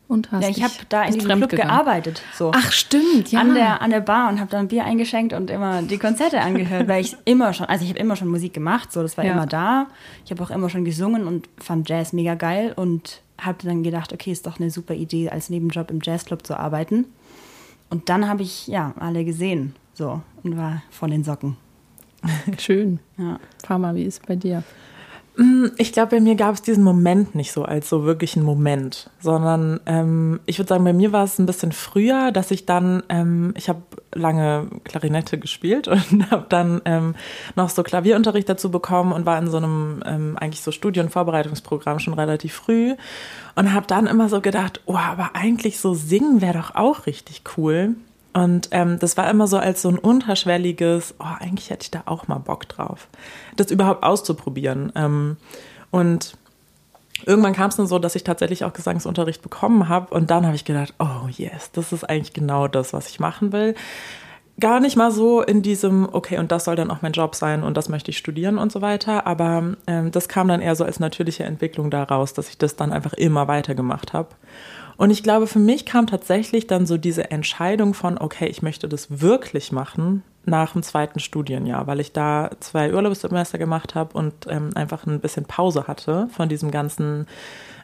Und 0.08 0.31
hast 0.31 0.43
ja, 0.43 0.50
ich 0.50 0.62
habe 0.62 0.75
da 0.90 1.05
in 1.05 1.14
diesem 1.14 1.38
Club 1.38 1.49
gegangen. 1.49 1.70
gearbeitet. 1.70 2.23
So. 2.34 2.52
Ach, 2.55 2.70
stimmt, 2.70 3.32
ja. 3.32 3.40
An 3.40 3.55
der, 3.55 3.81
an 3.81 3.90
der 3.90 4.00
Bar 4.00 4.29
und 4.29 4.40
habe 4.40 4.50
dann 4.50 4.69
Bier 4.69 4.84
eingeschenkt 4.84 5.32
und 5.32 5.50
immer 5.50 5.81
die 5.82 5.96
Konzerte 5.96 6.40
angehört, 6.40 6.87
weil 6.88 7.00
ich 7.00 7.17
immer 7.25 7.55
schon, 7.55 7.67
also 7.67 7.82
ich 7.82 7.90
habe 7.90 7.99
immer 7.99 8.14
schon 8.17 8.29
Musik 8.29 8.52
gemacht, 8.52 8.93
so, 8.93 9.00
das 9.00 9.17
war 9.17 9.25
ja. 9.25 9.32
immer 9.32 9.46
da. 9.46 9.87
Ich 10.25 10.31
habe 10.31 10.43
auch 10.43 10.50
immer 10.50 10.69
schon 10.69 10.85
gesungen 10.85 11.26
und 11.26 11.49
fand 11.56 11.88
Jazz 11.88 12.12
mega 12.12 12.35
geil 12.35 12.73
und 12.76 13.23
habe 13.38 13.58
dann 13.64 13.82
gedacht, 13.82 14.12
okay, 14.12 14.32
ist 14.32 14.46
doch 14.46 14.61
eine 14.61 14.70
super 14.70 14.94
Idee, 14.94 15.31
als 15.31 15.49
Nebenjob 15.49 15.90
im 15.90 16.00
Jazzclub 16.02 16.46
zu 16.46 16.58
arbeiten. 16.58 17.06
Und 17.88 18.08
dann 18.08 18.28
habe 18.28 18.43
ich 18.43 18.67
ja 18.67 18.94
alle 18.99 19.25
gesehen, 19.25 19.75
so 19.94 20.20
und 20.43 20.56
war 20.56 20.82
von 20.90 21.11
den 21.11 21.25
Socken. 21.25 21.56
Schön. 22.58 23.00
Ja. 23.19 23.38
Pharma, 23.64 23.94
wie 23.94 24.04
ist 24.04 24.20
es 24.20 24.26
bei 24.26 24.36
dir? 24.36 24.62
Mm, 25.36 25.69
ich 25.78 25.92
glaube, 25.92 26.16
bei 26.16 26.20
mir 26.20 26.34
gab 26.34 26.54
es 26.54 26.62
diesen 26.62 26.84
Moment 26.84 27.34
nicht 27.34 27.52
so 27.52 27.64
als 27.64 27.88
so 27.88 28.04
wirklich 28.04 28.36
einen 28.36 28.44
Moment, 28.44 29.08
sondern 29.19 29.80
ähm, 29.86 30.40
ich 30.44 30.58
würde 30.58 30.69
sagen, 30.69 30.84
bei 30.84 30.92
mir 30.92 31.12
war 31.12 31.24
es 31.24 31.38
ein 31.38 31.46
bisschen 31.46 31.72
früher, 31.72 32.32
dass 32.32 32.50
ich 32.50 32.66
dann, 32.66 33.02
ähm, 33.08 33.54
ich 33.56 33.70
habe 33.70 33.82
lange 34.14 34.69
Klarinette 34.84 35.38
gespielt 35.38 35.88
und 35.88 36.30
habe 36.30 36.46
dann 36.50 36.82
ähm, 36.84 37.14
noch 37.56 37.70
so 37.70 37.82
Klavierunterricht 37.82 38.48
dazu 38.48 38.70
bekommen 38.70 39.12
und 39.12 39.25
war 39.25 39.38
in 39.38 39.48
so 39.48 39.56
einem 39.56 40.02
ähm, 40.04 40.36
eigentlich 40.38 40.60
so 40.60 40.70
Studienvorbereitungsprogramm 40.70 41.98
schon 41.98 42.14
relativ 42.14 42.52
früh 42.52 42.94
und 43.54 43.72
habe 43.72 43.86
dann 43.86 44.06
immer 44.06 44.28
so 44.28 44.42
gedacht, 44.42 44.82
oh, 44.84 44.96
aber 44.96 45.30
eigentlich 45.34 45.80
so 45.80 45.94
singen 45.94 46.42
wäre 46.42 46.58
doch 46.58 46.75
auch 46.75 47.06
richtig 47.06 47.42
cool. 47.56 47.94
Und 48.32 48.69
ähm, 48.70 48.99
das 48.99 49.17
war 49.17 49.29
immer 49.31 49.46
so 49.46 49.58
als 49.58 49.82
so 49.82 49.90
ein 49.90 49.99
unterschwelliges, 49.99 51.14
oh, 51.19 51.25
eigentlich 51.38 51.70
hätte 51.70 51.82
ich 51.82 51.90
da 51.90 52.02
auch 52.06 52.29
mal 52.29 52.38
Bock 52.38 52.69
drauf, 52.69 53.08
das 53.56 53.70
überhaupt 53.70 54.05
auszuprobieren. 54.05 54.93
Ähm, 54.94 55.37
und 55.90 56.37
irgendwann 57.26 57.52
kam 57.52 57.69
es 57.69 57.76
dann 57.76 57.87
so, 57.87 57.99
dass 57.99 58.14
ich 58.14 58.25
tatsächlich 58.25 58.64
auch 58.64 58.73
Gesangsunterricht 58.73 59.43
bekommen 59.43 59.88
habe. 59.88 60.14
Und 60.14 60.31
dann 60.31 60.46
habe 60.46 60.56
ich 60.56 60.64
gedacht, 60.64 60.94
oh 60.99 61.29
yes, 61.29 61.70
das 61.73 61.93
ist 61.93 62.08
eigentlich 62.08 62.32
genau 62.32 62.69
das, 62.69 62.93
was 62.93 63.09
ich 63.11 63.21
machen 63.21 63.52
will. 63.52 63.75
Gar 64.61 64.80
nicht 64.80 64.97
mal 64.97 65.11
so 65.11 65.42
in 65.42 65.62
diesem, 65.62 66.09
okay, 66.11 66.38
und 66.38 66.52
das 66.52 66.64
soll 66.64 66.76
dann 66.76 66.90
auch 66.90 67.02
mein 67.02 67.12
Job 67.12 67.35
sein 67.35 67.62
und 67.62 67.76
das 67.76 67.88
möchte 67.88 68.11
ich 68.11 68.18
studieren 68.18 68.59
und 68.59 68.71
so 68.71 68.80
weiter. 68.83 69.26
Aber 69.26 69.75
ähm, 69.87 70.11
das 70.11 70.28
kam 70.28 70.49
dann 70.49 70.61
eher 70.61 70.76
so 70.76 70.85
als 70.85 71.00
natürliche 71.00 71.45
Entwicklung 71.45 71.90
daraus, 71.90 72.33
dass 72.33 72.49
ich 72.49 72.59
das 72.59 72.76
dann 72.76 72.92
einfach 72.92 73.14
immer 73.14 73.49
weitergemacht 73.49 74.12
habe. 74.12 74.28
Und 74.96 75.11
ich 75.11 75.22
glaube, 75.22 75.46
für 75.46 75.58
mich 75.58 75.87
kam 75.87 76.06
tatsächlich 76.06 76.66
dann 76.66 76.87
so 76.87 76.96
diese 76.96 77.30
Entscheidung 77.30 77.94
von, 77.94 78.18
okay, 78.18 78.46
ich 78.46 78.62
möchte 78.62 78.88
das 78.88 79.20
wirklich 79.20 79.72
machen 79.72 80.22
nach 80.44 80.72
dem 80.72 80.82
zweiten 80.82 81.20
Studienjahr, 81.20 81.87
weil 81.87 82.00
ich 82.00 82.12
da 82.12 82.50
zwei 82.61 82.92
Urlaubssemester 82.92 83.58
gemacht 83.58 83.94
habe 83.94 84.16
und 84.16 84.46
ähm, 84.49 84.70
einfach 84.75 85.06
ein 85.06 85.20
bisschen 85.20 85.44
Pause 85.44 85.87
hatte 85.87 86.28
von 86.32 86.49
diesem 86.49 86.70
ganzen 86.70 87.26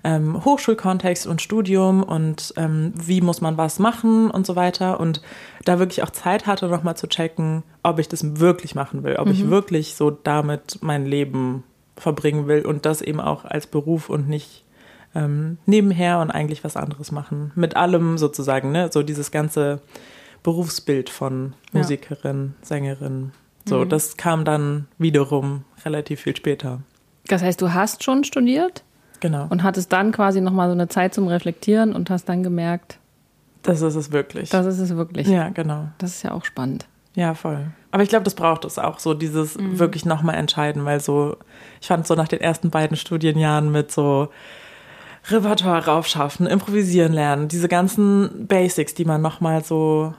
ähm, 0.04 0.44
Hochschulkontext 0.44 1.26
und 1.26 1.42
Studium 1.42 2.02
und 2.02 2.54
ähm, 2.56 2.92
wie 2.96 3.20
muss 3.20 3.40
man 3.40 3.56
was 3.56 3.78
machen 3.78 4.30
und 4.30 4.46
so 4.46 4.56
weiter 4.56 5.00
und 5.00 5.22
da 5.64 5.78
wirklich 5.78 6.02
auch 6.02 6.10
Zeit 6.10 6.46
hatte, 6.46 6.66
nochmal 6.68 6.96
zu 6.96 7.06
checken, 7.06 7.62
ob 7.82 7.98
ich 7.98 8.08
das 8.08 8.40
wirklich 8.40 8.74
machen 8.74 9.02
will, 9.04 9.16
ob 9.16 9.26
mhm. 9.26 9.32
ich 9.32 9.50
wirklich 9.50 9.94
so 9.94 10.10
damit 10.10 10.78
mein 10.80 11.06
Leben 11.06 11.64
verbringen 11.96 12.46
will 12.46 12.64
und 12.64 12.86
das 12.86 13.02
eben 13.02 13.20
auch 13.20 13.44
als 13.44 13.66
Beruf 13.66 14.08
und 14.08 14.28
nicht 14.28 14.64
ähm, 15.14 15.58
nebenher 15.66 16.18
und 16.20 16.30
eigentlich 16.30 16.64
was 16.64 16.76
anderes 16.76 17.12
machen. 17.12 17.52
Mit 17.54 17.76
allem 17.76 18.18
sozusagen, 18.18 18.72
ne? 18.72 18.90
So 18.92 19.02
dieses 19.02 19.30
ganze 19.30 19.80
Berufsbild 20.42 21.10
von 21.10 21.54
Musikerin, 21.72 22.54
ja. 22.60 22.66
Sängerin. 22.66 23.32
So, 23.66 23.84
mhm. 23.84 23.88
das 23.88 24.16
kam 24.16 24.44
dann 24.44 24.86
wiederum 24.98 25.64
relativ 25.84 26.20
viel 26.22 26.36
später. 26.36 26.80
Das 27.26 27.42
heißt, 27.42 27.60
du 27.60 27.74
hast 27.74 28.04
schon 28.04 28.24
studiert? 28.24 28.82
Genau. 29.20 29.46
Und 29.50 29.62
hattest 29.62 29.92
dann 29.92 30.12
quasi 30.12 30.40
nochmal 30.40 30.68
so 30.68 30.72
eine 30.72 30.88
Zeit 30.88 31.12
zum 31.12 31.26
Reflektieren 31.26 31.94
und 31.94 32.08
hast 32.08 32.28
dann 32.28 32.42
gemerkt, 32.42 32.98
das 33.62 33.82
ist 33.82 33.96
es 33.96 34.12
wirklich. 34.12 34.50
Das 34.50 34.66
ist 34.66 34.78
es 34.78 34.96
wirklich. 34.96 35.26
Ja, 35.26 35.48
genau. 35.48 35.88
Das 35.98 36.12
ist 36.12 36.22
ja 36.22 36.32
auch 36.32 36.44
spannend. 36.44 36.86
Ja, 37.14 37.34
voll. 37.34 37.66
Aber 37.90 38.02
ich 38.02 38.08
glaube, 38.08 38.24
das 38.24 38.34
braucht 38.34 38.64
es 38.64 38.78
auch, 38.78 38.98
so 38.98 39.12
dieses 39.12 39.58
mhm. 39.58 39.78
wirklich 39.78 40.04
nochmal 40.04 40.36
entscheiden, 40.36 40.84
weil 40.84 41.00
so, 41.00 41.36
ich 41.80 41.88
fand 41.88 42.06
so 42.06 42.14
nach 42.14 42.28
den 42.28 42.40
ersten 42.40 42.70
beiden 42.70 42.96
Studienjahren 42.96 43.72
mit 43.72 43.90
so 43.90 44.28
Repertoire 45.30 45.86
raufschaffen, 45.86 46.46
improvisieren 46.46 47.12
lernen, 47.12 47.48
diese 47.48 47.68
ganzen 47.68 48.46
Basics, 48.46 48.94
die 48.94 49.04
man 49.04 49.20
nochmal 49.20 49.64
so 49.64 50.14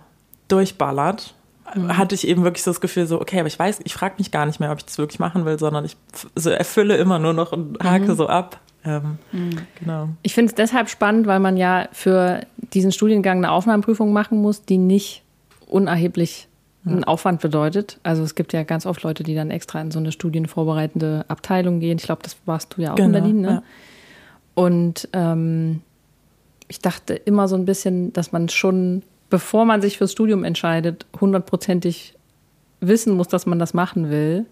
durchballert, 0.48 1.34
mhm. 1.76 1.98
hatte 1.98 2.16
ich 2.16 2.28
eben 2.28 2.44
wirklich 2.44 2.64
so 2.64 2.72
das 2.72 2.82
Gefühl, 2.82 3.08
so, 3.08 3.20
okay, 3.20 3.40
aber 3.40 3.48
ich 3.48 3.58
weiß, 3.58 3.80
ich 3.84 3.94
frage 3.94 4.16
mich 4.18 4.32
gar 4.32 4.46
nicht 4.46 4.60
mehr, 4.60 4.72
ob 4.72 4.80
ich 4.80 4.86
das 4.86 4.98
wirklich 4.98 5.20
machen 5.20 5.46
will, 5.46 5.58
sondern 5.58 5.86
ich 5.86 5.96
so 6.36 6.50
erfülle 6.50 6.98
immer 6.98 7.20
nur 7.20 7.34
noch 7.34 7.52
und 7.52 7.78
hake 7.84 8.12
mhm. 8.12 8.16
so 8.16 8.28
ab. 8.28 8.60
Ähm, 8.86 9.18
mhm. 9.32 9.58
Genau. 9.80 10.10
Ich 10.22 10.34
finde 10.34 10.50
es 10.50 10.56
deshalb 10.56 10.90
spannend, 10.90 11.28
weil 11.28 11.40
man 11.40 11.58
ja 11.58 11.90
für 11.92 12.42
diesen 12.74 12.92
Studiengang 12.92 13.38
eine 13.38 13.52
Aufnahmeprüfung 13.52 14.14
machen 14.14 14.42
muss, 14.42 14.64
die 14.64 14.78
nicht 14.78 15.24
unerheblich 15.68 16.48
einen 16.86 17.04
Aufwand 17.04 17.42
bedeutet. 17.42 18.00
Also 18.04 18.24
es 18.24 18.36
gibt 18.36 18.54
ja 18.54 18.64
ganz 18.64 18.86
oft 18.86 19.04
Leute, 19.04 19.24
die 19.24 19.36
dann 19.36 19.52
extra 19.52 19.82
in 19.82 19.92
so 19.92 20.00
eine 20.00 20.12
studienvorbereitende 20.12 21.26
Abteilung 21.28 21.80
gehen. 21.80 21.98
Ich 21.98 22.06
glaube, 22.06 22.24
das 22.24 22.38
warst 22.46 22.76
du 22.76 22.82
ja 22.82 22.94
auch 22.94 22.96
genau, 22.96 23.08
in 23.08 23.12
Berlin, 23.12 23.42
ne? 23.42 23.50
Ja. 23.50 23.64
Und 24.60 25.08
ähm, 25.14 25.84
ich 26.68 26.80
dachte 26.80 27.14
immer 27.14 27.48
so 27.48 27.56
ein 27.56 27.64
bisschen, 27.64 28.12
dass 28.12 28.34
man 28.34 28.50
schon, 28.50 29.04
bevor 29.30 29.64
man 29.64 29.82
sich 29.82 29.98
fürs 29.98 30.12
Studium 30.12 30.44
entscheidet, 30.44 31.06
hundertprozentig 31.22 32.16
wissen 32.82 33.16
muss, 33.16 33.30
dass 33.30 33.46
man 33.46 33.58
das 33.58 33.74
machen 33.74 34.10
will, 34.10 34.46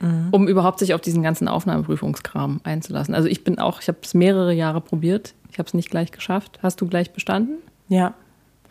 mhm. 0.00 0.28
um 0.30 0.48
überhaupt 0.48 0.78
sich 0.78 0.94
auf 0.94 1.02
diesen 1.02 1.22
ganzen 1.22 1.48
Aufnahmeprüfungskram 1.48 2.62
einzulassen. 2.64 3.14
Also 3.14 3.28
ich 3.28 3.44
bin 3.44 3.58
auch, 3.58 3.82
ich 3.82 3.88
habe 3.88 3.98
es 4.00 4.14
mehrere 4.14 4.54
Jahre 4.54 4.80
probiert, 4.80 5.34
ich 5.50 5.58
habe 5.58 5.66
es 5.66 5.74
nicht 5.74 5.90
gleich 5.90 6.12
geschafft. 6.12 6.58
Hast 6.62 6.80
du 6.80 6.86
gleich 6.86 7.12
bestanden? 7.12 7.58
Ja. 7.88 8.14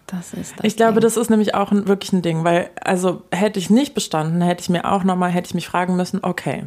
Das 0.08 0.34
ist 0.34 0.54
das 0.58 0.66
ich 0.66 0.78
glaube, 0.78 1.00
das 1.00 1.16
ist 1.16 1.30
nämlich 1.30 1.54
auch 1.54 1.72
ein, 1.72 1.88
wirklich 1.88 2.12
ein 2.12 2.24
Ding, 2.24 2.44
weil, 2.44 2.72
also 2.84 3.22
hätte 3.30 3.60
ich 3.60 3.70
nicht 3.70 3.94
bestanden, 3.94 4.42
hätte 4.42 4.62
ich 4.64 4.70
mir 4.70 4.92
auch 4.92 5.04
nochmal, 5.04 5.30
hätte 5.30 5.50
ich 5.50 5.54
mich 5.54 5.68
fragen 5.68 5.96
müssen, 5.96 6.22
okay, 6.24 6.66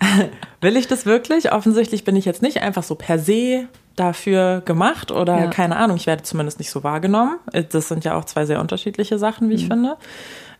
will 0.60 0.76
ich 0.76 0.88
das 0.88 1.06
wirklich? 1.06 1.52
Offensichtlich 1.52 2.04
bin 2.04 2.16
ich 2.16 2.24
jetzt 2.24 2.42
nicht 2.42 2.62
einfach 2.62 2.82
so 2.82 2.94
per 2.94 3.18
se 3.18 3.68
dafür 3.96 4.60
gemacht 4.64 5.10
oder 5.10 5.38
ja. 5.38 5.46
keine 5.48 5.76
Ahnung, 5.76 5.96
ich 5.96 6.06
werde 6.06 6.22
zumindest 6.22 6.58
nicht 6.58 6.70
so 6.70 6.84
wahrgenommen. 6.84 7.38
Das 7.70 7.88
sind 7.88 8.04
ja 8.04 8.14
auch 8.16 8.24
zwei 8.24 8.44
sehr 8.44 8.60
unterschiedliche 8.60 9.18
Sachen, 9.18 9.48
wie 9.48 9.54
ich 9.54 9.64
mhm. 9.64 9.68
finde. 9.68 9.96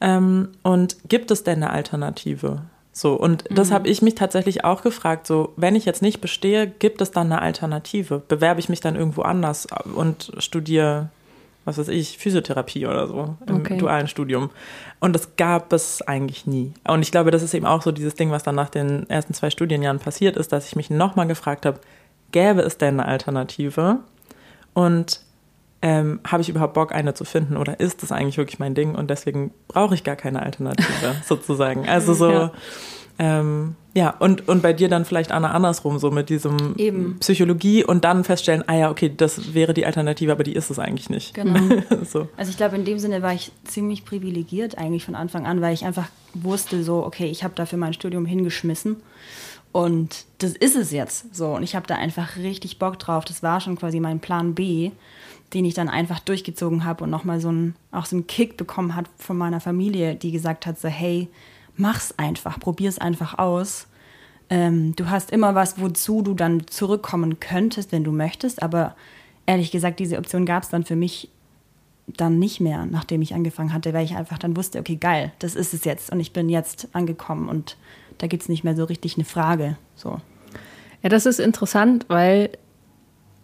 Ähm, 0.01 0.49
und 0.63 0.97
gibt 1.09 1.31
es 1.31 1.45
denn 1.45 1.63
eine 1.63 1.71
Alternative? 1.71 2.63
So, 2.93 3.13
und 3.13 3.51
mhm. 3.51 3.55
das 3.55 3.71
habe 3.73 3.89
ich 3.89 4.01
mich 4.01 4.15
tatsächlich 4.15 4.65
auch 4.65 4.83
gefragt. 4.83 5.27
So, 5.27 5.53
wenn 5.57 5.77
ich 5.77 5.85
jetzt 5.85 6.01
nicht 6.01 6.23
bestehe, 6.23 6.67
gibt 6.67 7.03
es 7.03 7.11
dann 7.11 7.31
eine 7.31 7.43
Alternative? 7.43 8.23
Bewerbe 8.27 8.61
ich 8.61 8.71
mich 8.71 8.81
dann 8.81 8.97
irgendwo 8.97 9.23
anders 9.23 9.67
und 9.95 10.33
studiere, 10.39 11.11
was 11.67 11.77
weiß 11.77 11.89
ich, 11.89 12.17
Physiotherapie 12.17 12.87
oder 12.87 13.07
so 13.07 13.37
im 13.47 13.57
okay. 13.57 13.77
dualen 13.77 14.09
Studium? 14.09 14.51
Und 15.01 15.13
das 15.13 15.37
gab 15.37 15.73
es 15.73 16.01
eigentlich 16.01 16.47
nie. 16.47 16.73
Und 16.89 17.03
ich 17.03 17.11
glaube, 17.11 17.31
das 17.31 17.43
ist 17.43 17.53
eben 17.53 17.67
auch 17.67 17.83
so 17.83 17.93
dieses 17.93 18.15
Ding, 18.15 18.31
was 18.31 18.45
dann 18.45 18.55
nach 18.55 18.71
den 18.71 19.11
ersten 19.11 19.35
zwei 19.35 19.51
Studienjahren 19.51 19.99
passiert 19.99 20.37
ist, 20.37 20.53
dass 20.53 20.67
ich 20.67 20.77
mich 20.77 20.89
nochmal 20.89 21.27
gefragt 21.27 21.67
habe, 21.67 21.81
gäbe 22.33 22.63
es 22.63 22.79
denn 22.79 23.01
eine 23.01 23.09
Alternative? 23.09 23.99
Und 24.73 25.21
ähm, 25.83 26.21
habe 26.27 26.41
ich 26.41 26.49
überhaupt 26.49 26.75
Bock, 26.75 26.95
eine 26.95 27.15
zu 27.15 27.25
finden 27.25 27.57
oder 27.57 27.81
ist 27.81 28.03
das 28.03 28.13
eigentlich 28.13 28.39
wirklich 28.39 28.59
mein 28.59 28.75
Ding 28.75 28.95
und 28.95 29.11
deswegen 29.11 29.53
brauche 29.69 29.95
ich 29.95 30.05
gar 30.05 30.17
keine 30.17 30.43
Alternative 30.43 31.17
sozusagen. 31.25 31.87
Also 31.89 32.15
so, 32.15 32.31
ja. 32.31 32.53
Ähm, 33.19 33.77
ja, 33.97 34.11
und, 34.11 34.47
und 34.47 34.61
bei 34.61 34.75
dir 34.75 34.91
dann 34.91 35.07
vielleicht 35.07 35.33
Anna 35.33 35.53
andersrum, 35.53 35.99
so 35.99 36.11
mit 36.11 36.29
diesem 36.29 36.77
Eben. 36.77 37.17
Psychologie 37.21 37.83
und 37.83 38.05
dann 38.05 38.25
feststellen, 38.25 38.63
ah 38.67 38.75
ja, 38.75 38.91
okay, 38.91 39.11
das 39.17 39.55
wäre 39.55 39.73
die 39.73 39.87
Alternative, 39.87 40.31
aber 40.33 40.45
die 40.45 40.53
ist 40.53 40.69
es 40.69 40.79
eigentlich 40.79 41.09
nicht. 41.09 41.33
Genau. 41.33 41.59
so. 42.05 42.29
Also 42.37 42.51
ich 42.51 42.59
glaube, 42.59 42.77
in 42.77 42.85
dem 42.85 42.99
Sinne 42.99 43.23
war 43.23 43.33
ich 43.33 43.53
ziemlich 43.65 44.05
privilegiert 44.05 44.77
eigentlich 44.77 45.07
von 45.07 45.15
Anfang 45.15 45.47
an, 45.47 45.63
weil 45.63 45.73
ich 45.73 45.87
einfach 45.87 46.11
wusste 46.35 46.85
so, 46.85 47.07
okay, 47.07 47.25
ich 47.25 47.43
habe 47.43 47.55
dafür 47.55 47.79
mein 47.79 47.95
Studium 47.95 48.27
hingeschmissen 48.27 48.97
und 49.73 50.27
das 50.39 50.53
ist 50.53 50.77
es 50.77 50.93
jetzt 50.93 51.35
so. 51.35 51.55
Und 51.55 51.63
ich 51.63 51.75
habe 51.75 51.87
da 51.87 51.95
einfach 51.95 52.37
richtig 52.37 52.79
Bock 52.79 52.99
drauf. 52.99 53.25
Das 53.25 53.43
war 53.43 53.63
schon 53.63 53.79
quasi 53.79 53.99
mein 53.99 54.21
Plan 54.21 54.55
B, 54.55 54.91
den 55.55 55.65
ich 55.65 55.73
dann 55.73 55.89
einfach 55.89 56.21
durchgezogen 56.21 56.85
habe 56.85 57.03
und 57.03 57.09
nochmal 57.09 57.41
so 57.41 57.49
einen, 57.49 57.77
auch 57.93 58.05
so 58.05 58.17
einen 58.17 58.27
Kick 58.27 58.59
bekommen 58.59 58.95
hat 58.95 59.07
von 59.17 59.39
meiner 59.39 59.61
Familie, 59.61 60.17
die 60.17 60.33
gesagt 60.33 60.67
hat, 60.67 60.79
so 60.79 60.89
hey, 60.89 61.29
mach's 61.77 62.15
einfach, 62.17 62.59
probier's 62.59 62.99
einfach 62.99 63.39
aus. 63.39 63.89
Ähm, 64.49 64.95
du 64.97 65.11
hast 65.11 65.31
immer 65.31 65.55
was, 65.55 65.81
wozu 65.81 66.23
du 66.23 66.35
dann 66.35 66.67
zurückkommen 66.67 67.41
könntest, 67.41 67.93
wenn 67.93 68.05
du 68.05 68.13
möchtest. 68.13 68.63
Aber 68.63 68.95
ehrlich 69.47 69.71
gesagt, 69.71 69.99
diese 70.01 70.19
Option 70.19 70.47
gab 70.47 70.63
es 70.63 70.69
dann 70.69 70.85
für 70.85 70.97
mich 70.97 71.31
dann 72.07 72.39
nicht 72.39 72.61
mehr, 72.61 72.87
nachdem 72.87 73.23
ich 73.23 73.35
angefangen 73.35 73.73
hatte, 73.73 73.93
weil 73.93 74.05
ich 74.05 74.17
einfach 74.17 74.39
dann 74.39 74.57
wusste, 74.57 74.79
okay, 74.79 74.97
geil, 74.97 75.33
das 75.41 75.57
ist 75.57 75.75
es 75.75 75.85
jetzt 75.85 76.13
und 76.13 76.21
ich 76.21 76.33
bin 76.33 76.49
jetzt 76.49 76.89
angekommen 76.93 77.49
und 77.49 77.77
da 78.19 78.29
gibt 78.29 78.45
es 78.45 78.49
nicht 78.49 78.63
mehr 78.63 78.77
so 78.77 78.85
richtig 78.85 79.17
eine 79.17 79.25
Frage. 79.25 79.77
So. 79.97 80.21
Ja, 81.03 81.09
das 81.09 81.27
ist 81.27 81.41
interessant, 81.41 82.07
weil 82.09 82.51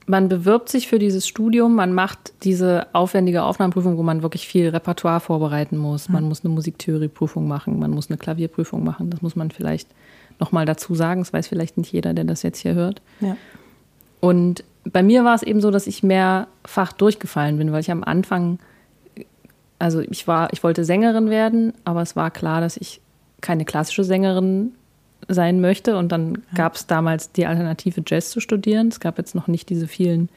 man 0.06 0.28
bewirbt 0.28 0.68
sich 0.68 0.88
für 0.88 0.98
dieses 0.98 1.26
Studium, 1.26 1.74
man 1.74 1.92
macht 1.92 2.32
diese 2.42 2.86
aufwendige 2.92 3.44
Aufnahmeprüfung, 3.44 3.96
wo 3.96 4.02
man 4.02 4.22
wirklich 4.22 4.48
viel 4.48 4.68
Repertoire 4.68 5.20
vorbereiten 5.20 5.76
muss. 5.76 6.08
Man 6.08 6.24
mhm. 6.24 6.28
muss 6.28 6.44
eine 6.44 6.54
Musiktheorieprüfung 6.54 7.46
machen, 7.46 7.78
man 7.78 7.92
muss 7.92 8.10
eine 8.10 8.18
Klavierprüfung 8.18 8.82
machen. 8.84 9.10
Das 9.10 9.22
muss 9.22 9.36
man 9.36 9.50
vielleicht 9.50 9.88
nochmal 10.40 10.66
dazu 10.66 10.94
sagen. 10.94 11.20
Das 11.20 11.32
weiß 11.32 11.48
vielleicht 11.48 11.76
nicht 11.76 11.92
jeder, 11.92 12.14
der 12.14 12.24
das 12.24 12.42
jetzt 12.42 12.58
hier 12.58 12.74
hört. 12.74 13.00
Ja. 13.20 13.36
Und 14.20 14.64
bei 14.84 15.02
mir 15.02 15.24
war 15.24 15.34
es 15.34 15.42
eben 15.42 15.60
so, 15.60 15.70
dass 15.70 15.86
ich 15.86 16.02
mehrfach 16.02 16.92
durchgefallen 16.92 17.58
bin, 17.58 17.72
weil 17.72 17.80
ich 17.80 17.90
am 17.90 18.02
Anfang, 18.02 18.58
also 19.78 20.00
ich 20.00 20.26
war, 20.26 20.52
ich 20.52 20.62
wollte 20.64 20.84
Sängerin 20.84 21.30
werden, 21.30 21.72
aber 21.84 22.02
es 22.02 22.16
war 22.16 22.30
klar, 22.30 22.60
dass 22.60 22.76
ich 22.76 23.00
keine 23.40 23.64
klassische 23.64 24.04
Sängerin 24.04 24.72
sein 25.28 25.60
möchte. 25.60 25.96
Und 25.96 26.12
dann 26.12 26.34
ja. 26.34 26.56
gab 26.56 26.74
es 26.74 26.86
damals 26.86 27.32
die 27.32 27.46
Alternative, 27.46 28.02
Jazz 28.06 28.30
zu 28.30 28.40
studieren. 28.40 28.88
Es 28.88 29.00
gab 29.00 29.18
jetzt 29.18 29.34
noch 29.34 29.48
nicht 29.48 29.68
diese 29.68 29.86
vielen 29.86 30.28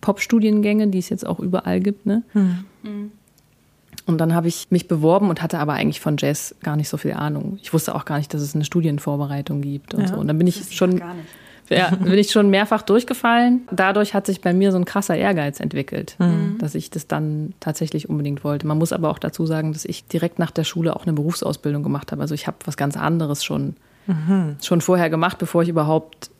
Pop-Studiengänge, 0.00 0.88
die 0.88 0.98
es 0.98 1.08
jetzt 1.08 1.26
auch 1.26 1.38
überall 1.38 1.80
gibt. 1.80 2.06
Ne? 2.06 2.22
Mhm. 2.32 3.12
Und 4.06 4.18
dann 4.18 4.34
habe 4.34 4.48
ich 4.48 4.68
mich 4.70 4.88
beworben 4.88 5.30
und 5.30 5.42
hatte 5.42 5.58
aber 5.58 5.74
eigentlich 5.74 6.00
von 6.00 6.16
Jazz 6.18 6.54
gar 6.62 6.76
nicht 6.76 6.88
so 6.88 6.96
viel 6.96 7.12
Ahnung. 7.12 7.58
Ich 7.62 7.72
wusste 7.72 7.94
auch 7.94 8.04
gar 8.04 8.18
nicht, 8.18 8.34
dass 8.34 8.42
es 8.42 8.54
eine 8.54 8.64
Studienvorbereitung 8.64 9.60
gibt 9.60 9.94
und 9.94 10.02
ja. 10.02 10.08
so. 10.08 10.16
Und 10.16 10.26
dann 10.26 10.38
bin 10.38 10.46
ich 10.46 10.74
schon 10.74 11.00
ja, 11.70 11.90
bin 11.94 12.18
ich 12.18 12.30
schon 12.30 12.50
mehrfach 12.50 12.82
durchgefallen. 12.82 13.62
Dadurch 13.70 14.14
hat 14.14 14.26
sich 14.26 14.40
bei 14.40 14.52
mir 14.52 14.72
so 14.72 14.78
ein 14.78 14.84
krasser 14.84 15.16
Ehrgeiz 15.16 15.60
entwickelt, 15.60 16.16
mhm. 16.18 16.56
dass 16.58 16.74
ich 16.74 16.90
das 16.90 17.06
dann 17.06 17.54
tatsächlich 17.60 18.08
unbedingt 18.08 18.44
wollte. 18.44 18.66
Man 18.66 18.78
muss 18.78 18.92
aber 18.92 19.10
auch 19.10 19.18
dazu 19.18 19.46
sagen, 19.46 19.72
dass 19.72 19.84
ich 19.84 20.06
direkt 20.06 20.38
nach 20.38 20.50
der 20.50 20.64
Schule 20.64 20.96
auch 20.96 21.04
eine 21.04 21.12
Berufsausbildung 21.12 21.82
gemacht 21.82 22.12
habe. 22.12 22.22
Also 22.22 22.34
ich 22.34 22.46
habe 22.46 22.58
was 22.64 22.76
ganz 22.76 22.96
anderes 22.96 23.44
schon, 23.44 23.76
mhm. 24.06 24.56
schon 24.62 24.80
vorher 24.80 25.10
gemacht, 25.10 25.38
bevor 25.38 25.62
ich 25.62 25.68
überhaupt 25.68 26.30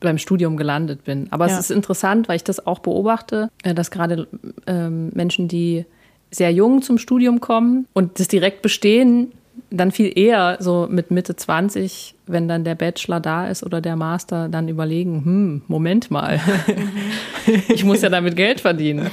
beim 0.00 0.18
Studium 0.18 0.56
gelandet 0.56 1.04
bin. 1.04 1.28
Aber 1.30 1.46
ja. 1.46 1.54
es 1.54 1.60
ist 1.60 1.70
interessant, 1.70 2.28
weil 2.28 2.36
ich 2.36 2.44
das 2.44 2.66
auch 2.66 2.80
beobachte, 2.80 3.48
äh, 3.62 3.74
dass 3.74 3.90
gerade 3.90 4.26
ähm, 4.66 5.10
Menschen, 5.14 5.48
die 5.48 5.86
sehr 6.30 6.52
jung 6.52 6.82
zum 6.82 6.98
Studium 6.98 7.40
kommen 7.40 7.86
und 7.92 8.18
das 8.18 8.28
direkt 8.28 8.62
bestehen, 8.62 9.32
dann 9.70 9.90
viel 9.90 10.12
eher 10.16 10.56
so 10.60 10.86
mit 10.90 11.10
Mitte 11.10 11.36
20, 11.36 12.14
wenn 12.26 12.48
dann 12.48 12.64
der 12.64 12.74
Bachelor 12.74 13.20
da 13.20 13.48
ist 13.48 13.62
oder 13.62 13.80
der 13.80 13.96
Master, 13.96 14.48
dann 14.48 14.68
überlegen, 14.68 15.24
hm, 15.24 15.62
Moment 15.66 16.10
mal, 16.10 16.40
ich 17.68 17.84
muss 17.84 18.02
ja 18.02 18.08
damit 18.08 18.36
Geld 18.36 18.60
verdienen. 18.60 19.10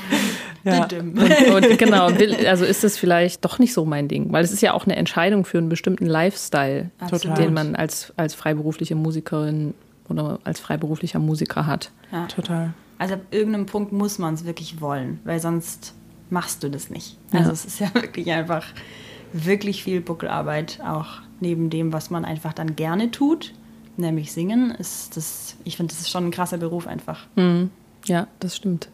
Ja. 0.63 0.83
Und, 0.83 0.93
und, 0.93 1.77
genau, 1.77 2.07
also 2.47 2.65
ist 2.65 2.83
das 2.83 2.97
vielleicht 2.97 3.45
doch 3.45 3.59
nicht 3.59 3.73
so 3.73 3.85
mein 3.85 4.07
Ding, 4.07 4.31
weil 4.31 4.43
es 4.43 4.51
ist 4.51 4.61
ja 4.61 4.73
auch 4.73 4.85
eine 4.85 4.95
Entscheidung 4.95 5.45
für 5.45 5.57
einen 5.57 5.69
bestimmten 5.69 6.05
Lifestyle, 6.05 6.91
Absolut. 6.99 7.37
den 7.37 7.53
man 7.53 7.75
als, 7.75 8.13
als 8.17 8.33
freiberufliche 8.33 8.95
Musikerin 8.95 9.73
oder 10.09 10.39
als 10.43 10.59
freiberuflicher 10.59 11.19
Musiker 11.19 11.65
hat. 11.65 11.91
Ja. 12.11 12.25
Total. 12.27 12.73
Also 12.97 13.13
ab 13.15 13.21
irgendeinem 13.31 13.65
Punkt 13.65 13.93
muss 13.93 14.19
man 14.19 14.33
es 14.33 14.45
wirklich 14.45 14.81
wollen, 14.81 15.19
weil 15.23 15.39
sonst 15.39 15.93
machst 16.29 16.63
du 16.63 16.69
das 16.69 16.89
nicht. 16.89 17.17
Also 17.31 17.47
ja. 17.47 17.53
es 17.53 17.65
ist 17.65 17.79
ja 17.79 17.93
wirklich 17.93 18.31
einfach 18.31 18.65
wirklich 19.31 19.83
viel 19.83 20.01
Buckelarbeit, 20.01 20.79
auch 20.85 21.21
neben 21.39 21.69
dem, 21.69 21.93
was 21.93 22.09
man 22.09 22.25
einfach 22.25 22.53
dann 22.53 22.75
gerne 22.75 23.11
tut, 23.11 23.53
nämlich 23.97 24.31
singen, 24.31 24.71
ist 24.71 25.15
das, 25.15 25.55
ich 25.63 25.77
finde, 25.77 25.93
das 25.93 26.01
ist 26.01 26.09
schon 26.09 26.25
ein 26.25 26.31
krasser 26.31 26.57
Beruf 26.57 26.87
einfach. 26.87 27.27
Mhm. 27.35 27.69
Ja, 28.05 28.27
das 28.39 28.55
stimmt. 28.55 28.89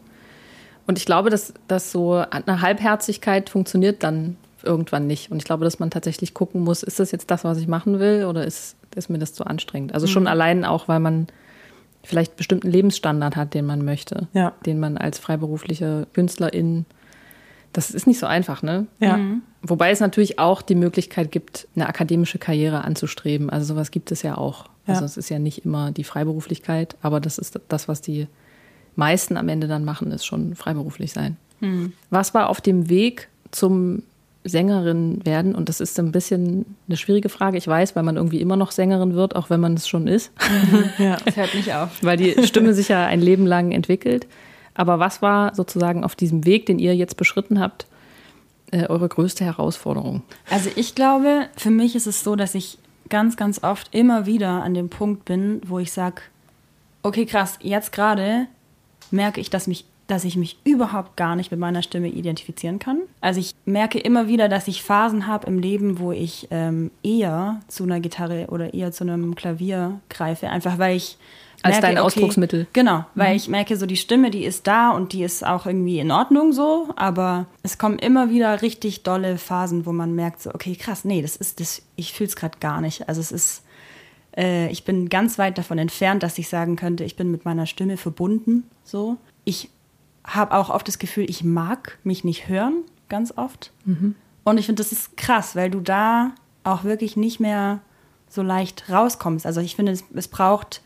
Und 0.86 0.98
ich 0.98 1.06
glaube, 1.06 1.30
dass, 1.30 1.52
dass 1.68 1.92
so 1.92 2.24
eine 2.30 2.60
Halbherzigkeit 2.60 3.50
funktioniert 3.50 4.02
dann 4.02 4.36
irgendwann 4.62 5.06
nicht. 5.06 5.30
Und 5.30 5.38
ich 5.38 5.44
glaube, 5.44 5.64
dass 5.64 5.78
man 5.78 5.90
tatsächlich 5.90 6.34
gucken 6.34 6.62
muss, 6.62 6.82
ist 6.82 6.98
das 6.98 7.12
jetzt 7.12 7.30
das, 7.30 7.44
was 7.44 7.58
ich 7.58 7.68
machen 7.68 7.98
will, 7.98 8.24
oder 8.24 8.44
ist, 8.44 8.76
ist 8.94 9.10
mir 9.10 9.18
das 9.18 9.32
zu 9.32 9.44
anstrengend? 9.44 9.94
Also 9.94 10.06
schon 10.06 10.24
mhm. 10.24 10.28
allein 10.28 10.64
auch, 10.64 10.88
weil 10.88 11.00
man 11.00 11.26
vielleicht 12.02 12.32
einen 12.32 12.36
bestimmten 12.36 12.70
Lebensstandard 12.70 13.36
hat, 13.36 13.54
den 13.54 13.66
man 13.66 13.84
möchte, 13.84 14.28
ja. 14.32 14.52
den 14.64 14.78
man 14.78 14.96
als 14.96 15.18
freiberufliche 15.18 16.06
Künstlerin 16.12 16.86
das 17.76 17.90
ist 17.90 18.06
nicht 18.06 18.18
so 18.18 18.26
einfach, 18.26 18.62
ne? 18.62 18.86
Ja. 19.00 19.18
Mhm. 19.18 19.42
Wobei 19.60 19.90
es 19.90 20.00
natürlich 20.00 20.38
auch 20.38 20.62
die 20.62 20.74
Möglichkeit 20.74 21.30
gibt, 21.30 21.68
eine 21.74 21.86
akademische 21.86 22.38
Karriere 22.38 22.84
anzustreben. 22.84 23.50
Also 23.50 23.74
sowas 23.74 23.90
gibt 23.90 24.10
es 24.10 24.22
ja 24.22 24.38
auch. 24.38 24.64
Ja. 24.86 24.94
Also 24.94 25.04
es 25.04 25.18
ist 25.18 25.28
ja 25.28 25.38
nicht 25.38 25.66
immer 25.66 25.90
die 25.90 26.04
Freiberuflichkeit, 26.04 26.96
aber 27.02 27.20
das 27.20 27.36
ist 27.36 27.60
das, 27.68 27.86
was 27.86 28.00
die 28.00 28.28
meisten 28.96 29.36
am 29.36 29.48
Ende 29.48 29.68
dann 29.68 29.84
machen, 29.84 30.10
ist 30.10 30.26
schon 30.26 30.54
freiberuflich 30.54 31.12
sein. 31.12 31.36
Mhm. 31.60 31.92
Was 32.10 32.34
war 32.34 32.48
auf 32.48 32.60
dem 32.60 32.88
Weg 32.88 33.28
zum 33.50 34.02
Sängerin 34.44 35.24
werden? 35.24 35.54
Und 35.54 35.68
das 35.68 35.80
ist 35.80 35.98
ein 35.98 36.12
bisschen 36.12 36.76
eine 36.88 36.96
schwierige 36.96 37.28
Frage. 37.28 37.58
Ich 37.58 37.66
weiß, 37.66 37.96
weil 37.96 38.02
man 38.02 38.16
irgendwie 38.16 38.40
immer 38.40 38.56
noch 38.56 38.72
Sängerin 38.72 39.14
wird, 39.14 39.36
auch 39.36 39.50
wenn 39.50 39.60
man 39.60 39.74
es 39.74 39.88
schon 39.88 40.06
ist. 40.06 40.32
ja, 40.98 41.16
das 41.24 41.36
hört 41.36 41.54
nicht 41.54 41.72
auf. 41.72 41.90
weil 42.02 42.16
die 42.16 42.46
Stimme 42.46 42.74
sich 42.74 42.88
ja 42.88 43.06
ein 43.06 43.20
Leben 43.20 43.46
lang 43.46 43.72
entwickelt. 43.72 44.26
Aber 44.74 44.98
was 44.98 45.22
war 45.22 45.54
sozusagen 45.54 46.04
auf 46.04 46.14
diesem 46.14 46.44
Weg, 46.44 46.66
den 46.66 46.78
ihr 46.78 46.94
jetzt 46.94 47.16
beschritten 47.16 47.60
habt, 47.60 47.86
äh, 48.70 48.86
eure 48.86 49.08
größte 49.08 49.44
Herausforderung? 49.44 50.22
Also 50.50 50.70
ich 50.76 50.94
glaube, 50.94 51.46
für 51.56 51.70
mich 51.70 51.96
ist 51.96 52.06
es 52.06 52.22
so, 52.22 52.36
dass 52.36 52.54
ich 52.54 52.78
ganz, 53.08 53.36
ganz 53.36 53.62
oft 53.62 53.94
immer 53.94 54.26
wieder 54.26 54.62
an 54.62 54.74
dem 54.74 54.88
Punkt 54.88 55.24
bin, 55.24 55.60
wo 55.64 55.78
ich 55.78 55.92
sage, 55.92 56.22
okay, 57.02 57.24
krass, 57.24 57.58
jetzt 57.62 57.92
gerade 57.92 58.48
merke 59.10 59.40
ich, 59.40 59.50
dass 59.50 59.66
mich 59.66 59.84
dass 60.06 60.24
ich 60.24 60.36
mich 60.36 60.58
überhaupt 60.64 61.16
gar 61.16 61.36
nicht 61.36 61.50
mit 61.50 61.58
meiner 61.58 61.82
Stimme 61.82 62.08
identifizieren 62.08 62.78
kann. 62.78 63.00
Also 63.20 63.40
ich 63.40 63.54
merke 63.64 63.98
immer 63.98 64.28
wieder, 64.28 64.48
dass 64.48 64.68
ich 64.68 64.82
Phasen 64.82 65.26
habe 65.26 65.46
im 65.46 65.58
Leben, 65.58 65.98
wo 65.98 66.12
ich 66.12 66.46
ähm, 66.50 66.90
eher 67.02 67.60
zu 67.68 67.82
einer 67.84 68.00
Gitarre 68.00 68.46
oder 68.50 68.72
eher 68.72 68.92
zu 68.92 69.04
einem 69.04 69.34
Klavier 69.34 70.00
greife, 70.08 70.48
einfach 70.48 70.78
weil 70.78 70.96
ich 70.96 71.18
als 71.62 71.80
merke, 71.80 71.86
dein 71.86 71.98
Ausdrucksmittel. 71.98 72.62
Okay, 72.62 72.70
genau, 72.72 73.04
weil 73.14 73.30
mhm. 73.30 73.36
ich 73.36 73.48
merke, 73.48 73.76
so 73.76 73.86
die 73.86 73.96
Stimme, 73.96 74.30
die 74.30 74.44
ist 74.44 74.66
da 74.66 74.90
und 74.90 75.12
die 75.12 75.22
ist 75.22 75.44
auch 75.44 75.66
irgendwie 75.66 75.98
in 75.98 76.10
Ordnung 76.10 76.52
so, 76.52 76.88
aber 76.96 77.46
es 77.62 77.78
kommen 77.78 77.98
immer 77.98 78.30
wieder 78.30 78.62
richtig 78.62 79.02
dolle 79.02 79.38
Phasen, 79.38 79.86
wo 79.86 79.92
man 79.92 80.14
merkt, 80.14 80.42
so, 80.42 80.50
okay, 80.54 80.76
krass, 80.76 81.04
nee, 81.04 81.22
das 81.22 81.36
ist 81.36 81.60
das, 81.60 81.82
ich 81.96 82.12
fühle 82.12 82.28
es 82.28 82.36
gerade 82.36 82.58
gar 82.60 82.80
nicht. 82.80 83.08
Also 83.08 83.20
es 83.20 83.32
ist, 83.32 83.62
äh, 84.36 84.68
ich 84.70 84.84
bin 84.84 85.08
ganz 85.08 85.38
weit 85.38 85.58
davon 85.58 85.78
entfernt, 85.78 86.22
dass 86.22 86.38
ich 86.38 86.48
sagen 86.48 86.76
könnte, 86.76 87.04
ich 87.04 87.16
bin 87.16 87.30
mit 87.30 87.44
meiner 87.44 87.66
Stimme 87.66 87.96
verbunden. 87.96 88.64
So. 88.84 89.16
Ich 89.44 89.70
habe 90.24 90.54
auch 90.54 90.70
oft 90.70 90.86
das 90.88 90.98
Gefühl, 90.98 91.28
ich 91.28 91.44
mag 91.44 91.98
mich 92.04 92.24
nicht 92.24 92.48
hören, 92.48 92.82
ganz 93.08 93.32
oft. 93.36 93.72
Mhm. 93.84 94.14
Und 94.44 94.58
ich 94.58 94.66
finde, 94.66 94.82
das 94.82 94.92
ist 94.92 95.16
krass, 95.16 95.56
weil 95.56 95.70
du 95.70 95.80
da 95.80 96.32
auch 96.64 96.84
wirklich 96.84 97.16
nicht 97.16 97.40
mehr 97.40 97.80
so 98.28 98.42
leicht 98.42 98.90
rauskommst. 98.90 99.46
Also 99.46 99.60
ich 99.60 99.76
finde, 99.76 99.92
es, 99.92 100.04
es 100.14 100.28
braucht 100.28 100.82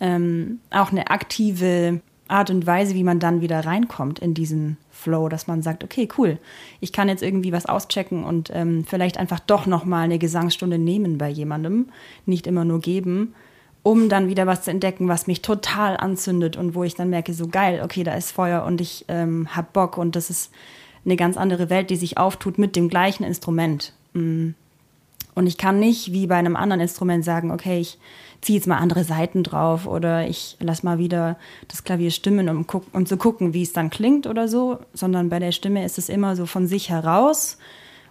ähm, 0.00 0.60
auch 0.70 0.90
eine 0.90 1.10
aktive 1.10 2.00
Art 2.28 2.50
und 2.50 2.66
Weise, 2.66 2.94
wie 2.94 3.04
man 3.04 3.20
dann 3.20 3.40
wieder 3.40 3.64
reinkommt 3.64 4.18
in 4.18 4.34
diesen 4.34 4.76
Flow, 4.90 5.28
dass 5.28 5.46
man 5.46 5.62
sagt, 5.62 5.84
okay, 5.84 6.08
cool, 6.16 6.38
ich 6.80 6.92
kann 6.92 7.08
jetzt 7.08 7.22
irgendwie 7.22 7.52
was 7.52 7.66
auschecken 7.66 8.24
und 8.24 8.50
ähm, 8.54 8.84
vielleicht 8.86 9.18
einfach 9.18 9.40
doch 9.40 9.66
noch 9.66 9.84
mal 9.84 10.02
eine 10.02 10.18
Gesangsstunde 10.18 10.78
nehmen 10.78 11.18
bei 11.18 11.28
jemandem, 11.28 11.88
nicht 12.24 12.46
immer 12.46 12.64
nur 12.64 12.80
geben, 12.80 13.34
um 13.82 14.08
dann 14.08 14.28
wieder 14.28 14.46
was 14.46 14.62
zu 14.62 14.70
entdecken, 14.70 15.08
was 15.08 15.26
mich 15.26 15.42
total 15.42 15.96
anzündet 15.96 16.56
und 16.56 16.74
wo 16.74 16.84
ich 16.84 16.94
dann 16.94 17.10
merke, 17.10 17.34
so 17.34 17.48
geil, 17.48 17.82
okay, 17.84 18.04
da 18.04 18.14
ist 18.14 18.30
Feuer 18.30 18.64
und 18.64 18.80
ich 18.80 19.04
ähm, 19.08 19.48
hab 19.54 19.72
Bock 19.72 19.98
und 19.98 20.14
das 20.14 20.30
ist 20.30 20.52
eine 21.04 21.16
ganz 21.16 21.36
andere 21.36 21.68
Welt, 21.68 21.90
die 21.90 21.96
sich 21.96 22.16
auftut 22.16 22.58
mit 22.58 22.76
dem 22.76 22.88
gleichen 22.88 23.24
Instrument. 23.24 23.92
Mm. 24.12 24.50
Und 25.34 25.46
ich 25.46 25.56
kann 25.56 25.80
nicht 25.80 26.12
wie 26.12 26.26
bei 26.26 26.36
einem 26.36 26.56
anderen 26.56 26.82
Instrument 26.82 27.24
sagen, 27.24 27.50
okay, 27.50 27.80
ich 27.80 27.98
ziehe 28.42 28.58
jetzt 28.58 28.66
mal 28.66 28.78
andere 28.78 29.04
Seiten 29.04 29.44
drauf 29.44 29.86
oder 29.86 30.28
ich 30.28 30.56
lass 30.60 30.82
mal 30.82 30.98
wieder 30.98 31.38
das 31.68 31.84
Klavier 31.84 32.10
stimmen, 32.10 32.48
um, 32.48 32.66
um 32.92 33.06
zu 33.06 33.16
gucken, 33.16 33.54
wie 33.54 33.62
es 33.62 33.72
dann 33.72 33.88
klingt 33.88 34.26
oder 34.26 34.48
so, 34.48 34.80
sondern 34.92 35.30
bei 35.30 35.38
der 35.38 35.52
Stimme 35.52 35.84
ist 35.84 35.96
es 35.96 36.08
immer 36.08 36.36
so 36.36 36.44
von 36.44 36.66
sich 36.66 36.90
heraus, 36.90 37.56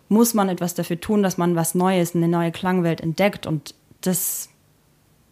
muss 0.08 0.34
man 0.34 0.50
etwas 0.50 0.74
dafür 0.74 1.00
tun, 1.00 1.22
dass 1.22 1.38
man 1.38 1.56
was 1.56 1.76
Neues, 1.76 2.16
eine 2.16 2.30
neue 2.30 2.52
Klangwelt 2.52 3.02
entdeckt 3.02 3.46
und 3.46 3.76
das 4.00 4.50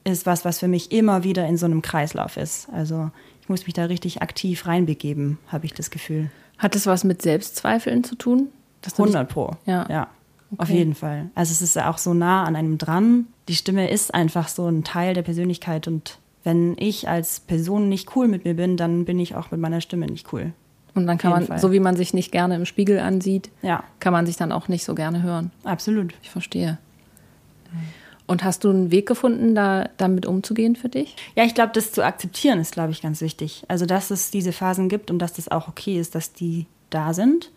ist 0.04 0.26
was, 0.26 0.46
was 0.46 0.60
für 0.60 0.68
mich 0.68 0.92
immer 0.92 1.24
wieder 1.24 1.48
in 1.48 1.58
so 1.58 1.66
einem 1.66 1.82
Kreislauf 1.82 2.38
ist. 2.38 2.68
Also 2.72 3.10
ich 3.42 3.50
muss 3.50 3.66
mich 3.66 3.74
da 3.74 3.86
richtig 3.86 4.22
aktiv 4.22 4.68
reinbegeben, 4.68 5.40
habe 5.48 5.66
ich 5.66 5.74
das 5.74 5.92
Gefühl. 5.92 6.30
Hat 6.58 6.76
das 6.76 6.86
was 6.86 7.06
mit 7.06 7.22
Selbstzweifeln 7.22 8.04
zu 8.04 8.16
tun? 8.16 8.50
100 8.86 9.30
Pro. 9.30 9.52
Ja. 9.66 9.86
ja. 9.90 10.08
Okay. 10.52 10.62
Auf 10.64 10.70
jeden 10.70 10.96
Fall. 10.96 11.30
Also 11.36 11.52
es 11.52 11.62
ist 11.62 11.78
auch 11.78 11.98
so 11.98 12.14
nah 12.14 12.44
an 12.44 12.56
einem 12.56 12.78
dran. 12.78 13.28
Die 13.48 13.56
Stimme 13.56 13.90
ist 13.90 14.14
einfach 14.14 14.48
so 14.48 14.68
ein 14.68 14.84
Teil 14.84 15.14
der 15.14 15.22
Persönlichkeit 15.22 15.88
und 15.88 16.18
wenn 16.44 16.76
ich 16.78 17.08
als 17.08 17.42
Person 17.42 17.90
nicht 17.90 18.16
cool 18.16 18.28
mit 18.28 18.46
mir 18.46 18.56
bin, 18.56 18.78
dann 18.78 19.06
bin 19.06 19.20
ich 19.20 19.36
auch 19.36 19.52
mit 19.52 19.60
meiner 19.60 19.82
Stimme 19.82 20.08
nicht 20.08 20.32
cool. 20.34 20.54
Und 20.96 21.06
dann 21.06 21.18
kann 21.18 21.32
man, 21.32 21.46
Fall. 21.46 21.60
so 21.60 21.72
wie 21.72 21.80
man 21.80 21.96
sich 21.96 22.14
nicht 22.14 22.32
gerne 22.32 22.56
im 22.56 22.66
Spiegel 22.66 23.00
ansieht, 23.00 23.52
ja. 23.62 23.84
kann 24.00 24.14
man 24.14 24.26
sich 24.26 24.38
dann 24.38 24.52
auch 24.52 24.68
nicht 24.68 24.84
so 24.84 24.96
gerne 24.96 25.22
hören. 25.22 25.52
Absolut. 25.64 26.14
Ich 26.24 26.30
verstehe. 26.30 26.78
Und 28.26 28.44
hast 28.44 28.64
du 28.64 28.70
einen 28.70 28.92
Weg 28.92 29.08
gefunden, 29.08 29.54
da 29.54 29.90
damit 29.98 30.26
umzugehen 30.26 30.76
für 30.76 30.90
dich? 30.90 31.16
Ja, 31.36 31.44
ich 31.44 31.56
glaube, 31.56 31.72
das 31.74 31.92
zu 31.92 32.04
akzeptieren 32.04 32.60
ist, 32.60 32.74
glaube 32.74 32.92
ich, 32.92 33.02
ganz 33.02 33.22
wichtig. 33.22 33.64
Also, 33.68 33.86
dass 33.86 34.12
es 34.12 34.32
diese 34.32 34.52
Phasen 34.52 34.90
gibt 34.90 35.12
und 35.12 35.20
dass 35.20 35.34
das 35.34 35.50
auch 35.50 35.68
okay 35.68 36.00
ist, 36.00 36.16
dass 36.16 36.34
die 36.34 36.66
da 36.90 37.14
sind 37.14 37.52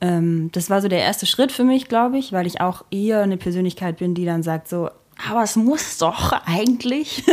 ähm, 0.00 0.50
das 0.52 0.70
war 0.70 0.82
so 0.82 0.88
der 0.88 1.00
erste 1.00 1.26
Schritt 1.26 1.52
für 1.52 1.64
mich, 1.64 1.88
glaube 1.88 2.18
ich, 2.18 2.32
weil 2.32 2.46
ich 2.46 2.60
auch 2.60 2.84
eher 2.90 3.22
eine 3.22 3.36
Persönlichkeit 3.36 3.98
bin, 3.98 4.14
die 4.14 4.24
dann 4.24 4.42
sagt 4.42 4.68
so, 4.68 4.90
aber 5.28 5.42
es 5.42 5.56
muss 5.56 5.98
doch 5.98 6.32
eigentlich. 6.44 7.24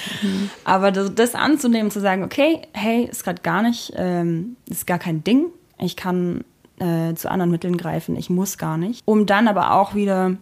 aber 0.64 0.90
das, 0.90 1.14
das, 1.14 1.34
anzunehmen, 1.34 1.90
zu 1.90 2.00
sagen, 2.00 2.24
okay, 2.24 2.62
hey, 2.72 3.04
ist 3.04 3.24
gerade 3.24 3.42
gar 3.42 3.62
nicht, 3.62 3.92
ähm, 3.96 4.56
ist 4.68 4.86
gar 4.86 4.98
kein 4.98 5.22
Ding. 5.22 5.46
Ich 5.78 5.96
kann 5.96 6.44
äh, 6.78 7.14
zu 7.14 7.30
anderen 7.30 7.50
Mitteln 7.50 7.76
greifen, 7.76 8.16
ich 8.16 8.30
muss 8.30 8.58
gar 8.58 8.76
nicht. 8.76 9.02
Um 9.04 9.26
dann 9.26 9.46
aber 9.46 9.74
auch 9.74 9.94
wieder 9.94 10.36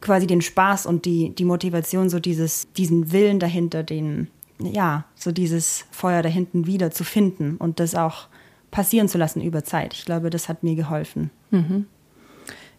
quasi 0.00 0.26
den 0.26 0.42
Spaß 0.42 0.84
und 0.84 1.06
die, 1.06 1.34
die 1.34 1.46
Motivation, 1.46 2.10
so 2.10 2.20
dieses, 2.20 2.70
diesen 2.74 3.10
Willen 3.10 3.38
dahinter, 3.38 3.82
den, 3.82 4.28
ja, 4.58 5.04
so 5.14 5.32
dieses 5.32 5.86
Feuer 5.90 6.22
da 6.22 6.28
hinten 6.28 6.66
wieder 6.66 6.90
zu 6.90 7.04
finden 7.04 7.56
und 7.56 7.80
das 7.80 7.94
auch 7.94 8.28
passieren 8.74 9.08
zu 9.08 9.18
lassen 9.18 9.40
über 9.40 9.62
Zeit. 9.62 9.94
Ich 9.94 10.04
glaube, 10.04 10.30
das 10.30 10.48
hat 10.48 10.64
mir 10.64 10.74
geholfen. 10.74 11.30
Mhm. 11.52 11.86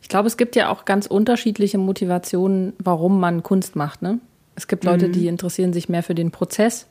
Ich 0.02 0.10
glaube, 0.10 0.28
es 0.28 0.36
gibt 0.36 0.58
ja 0.58 0.70
auch 0.70 0.84
ganz 0.84 1.08
unterschiedliche 1.08 1.78
Motivationen, 1.78 2.74
warum 2.80 3.18
man 3.22 3.44
Kunst 3.44 3.78
macht. 3.78 4.02
Ne? 4.02 4.20
Es 4.56 4.68
gibt 4.68 4.84
Leute, 4.84 5.08
mhm. 5.08 5.14
die 5.14 5.28
interessieren 5.28 5.72
sich 5.72 5.88
mehr 5.88 6.04
für 6.04 6.14
den 6.14 6.32
Prozess. 6.32 6.88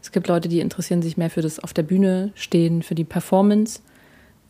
Es 0.00 0.10
gibt 0.10 0.26
Leute, 0.26 0.48
die 0.48 0.60
interessieren 0.60 1.02
sich 1.02 1.18
mehr 1.18 1.28
für 1.28 1.42
das 1.42 1.60
auf 1.60 1.74
der 1.74 1.82
Bühne 1.82 2.32
stehen, 2.34 2.82
für 2.82 2.94
die 2.94 3.04
Performance. 3.04 3.80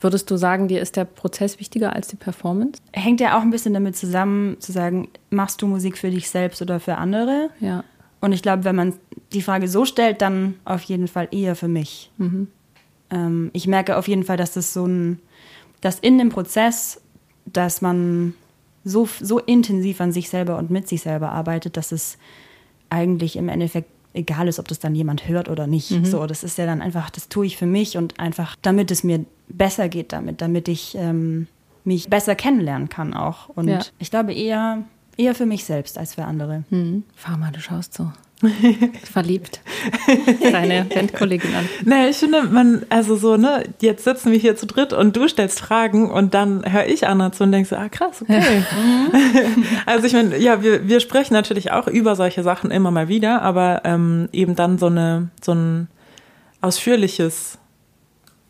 Würdest 0.00 0.30
du 0.30 0.36
sagen, 0.36 0.68
dir 0.68 0.80
ist 0.80 0.94
der 0.94 1.04
Prozess 1.04 1.58
wichtiger 1.58 1.92
als 1.92 2.06
die 2.06 2.16
Performance? 2.16 2.80
Hängt 2.92 3.20
ja 3.20 3.36
auch 3.36 3.42
ein 3.42 3.50
bisschen 3.50 3.74
damit 3.74 3.96
zusammen, 3.96 4.56
zu 4.60 4.70
sagen, 4.70 5.08
machst 5.30 5.62
du 5.62 5.66
Musik 5.66 5.98
für 5.98 6.10
dich 6.10 6.30
selbst 6.30 6.62
oder 6.62 6.78
für 6.78 6.94
andere? 6.94 7.50
Ja. 7.58 7.82
Und 8.20 8.30
ich 8.32 8.42
glaube, 8.42 8.62
wenn 8.62 8.76
man 8.76 8.94
die 9.32 9.42
Frage 9.42 9.66
so 9.66 9.84
stellt, 9.84 10.22
dann 10.22 10.54
auf 10.64 10.82
jeden 10.82 11.08
Fall 11.08 11.26
eher 11.32 11.56
für 11.56 11.68
mich. 11.68 12.12
Mhm 12.18 12.46
ähm, 13.10 13.50
ich 13.52 13.66
merke 13.66 13.96
auf 13.96 14.08
jeden 14.08 14.24
Fall, 14.24 14.36
dass 14.36 14.52
das 14.52 14.72
so 14.72 14.86
ein, 14.86 15.20
dass 15.80 15.98
in 15.98 16.18
dem 16.18 16.28
Prozess, 16.28 17.00
dass 17.46 17.80
man 17.80 18.34
so, 18.84 19.08
so 19.20 19.38
intensiv 19.38 20.00
an 20.00 20.12
sich 20.12 20.30
selber 20.30 20.58
und 20.58 20.70
mit 20.70 20.88
sich 20.88 21.02
selber 21.02 21.32
arbeitet, 21.32 21.76
dass 21.76 21.92
es 21.92 22.18
eigentlich 22.88 23.36
im 23.36 23.48
Endeffekt 23.48 23.88
egal 24.12 24.48
ist, 24.48 24.58
ob 24.58 24.68
das 24.68 24.78
dann 24.78 24.94
jemand 24.94 25.28
hört 25.28 25.48
oder 25.48 25.66
nicht. 25.66 25.90
Mhm. 25.90 26.04
So, 26.04 26.26
das 26.26 26.42
ist 26.42 26.58
ja 26.58 26.66
dann 26.66 26.82
einfach, 26.82 27.10
das 27.10 27.28
tue 27.28 27.46
ich 27.46 27.56
für 27.56 27.66
mich 27.66 27.96
und 27.96 28.18
einfach, 28.18 28.56
damit 28.62 28.90
es 28.90 29.04
mir 29.04 29.24
besser 29.48 29.88
geht 29.88 30.12
damit, 30.12 30.40
damit 30.40 30.68
ich 30.68 30.96
ähm, 30.96 31.46
mich 31.84 32.08
besser 32.08 32.34
kennenlernen 32.34 32.88
kann 32.88 33.14
auch. 33.14 33.48
Und 33.50 33.68
ja. 33.68 33.80
ich 33.98 34.10
glaube 34.10 34.32
eher, 34.32 34.82
eher 35.16 35.34
für 35.34 35.46
mich 35.46 35.64
selbst 35.64 35.98
als 35.98 36.14
für 36.14 36.24
andere. 36.24 36.64
Mhm. 36.70 37.04
Fahr 37.14 37.36
mal, 37.36 37.52
du 37.52 37.60
schaust 37.60 37.94
so. 37.94 38.10
verliebt 39.12 39.60
deine 40.40 40.84
Bandkollegin 40.94 41.54
an. 41.54 41.68
Nee, 41.84 42.08
ich 42.08 42.16
finde, 42.16 42.44
man, 42.44 42.86
also 42.88 43.16
so, 43.16 43.36
ne, 43.36 43.64
jetzt 43.80 44.04
sitzen 44.04 44.32
wir 44.32 44.38
hier 44.38 44.56
zu 44.56 44.66
dritt 44.66 44.92
und 44.92 45.16
du 45.16 45.28
stellst 45.28 45.60
Fragen 45.60 46.10
und 46.10 46.32
dann 46.32 46.64
höre 46.70 46.86
ich 46.86 47.06
Anna 47.06 47.32
zu 47.32 47.44
und 47.44 47.52
denkst, 47.52 47.72
ah 47.72 47.88
krass, 47.88 48.22
okay. 48.22 48.62
Ja. 49.12 49.20
also 49.86 50.06
ich 50.06 50.14
meine, 50.14 50.38
ja, 50.38 50.62
wir, 50.62 50.88
wir 50.88 51.00
sprechen 51.00 51.34
natürlich 51.34 51.70
auch 51.72 51.86
über 51.86 52.16
solche 52.16 52.42
Sachen 52.42 52.70
immer 52.70 52.90
mal 52.90 53.08
wieder, 53.08 53.42
aber 53.42 53.82
ähm, 53.84 54.28
eben 54.32 54.56
dann 54.56 54.78
so 54.78 54.86
eine, 54.86 55.28
so 55.42 55.52
ein 55.52 55.88
ausführliches, 56.62 57.58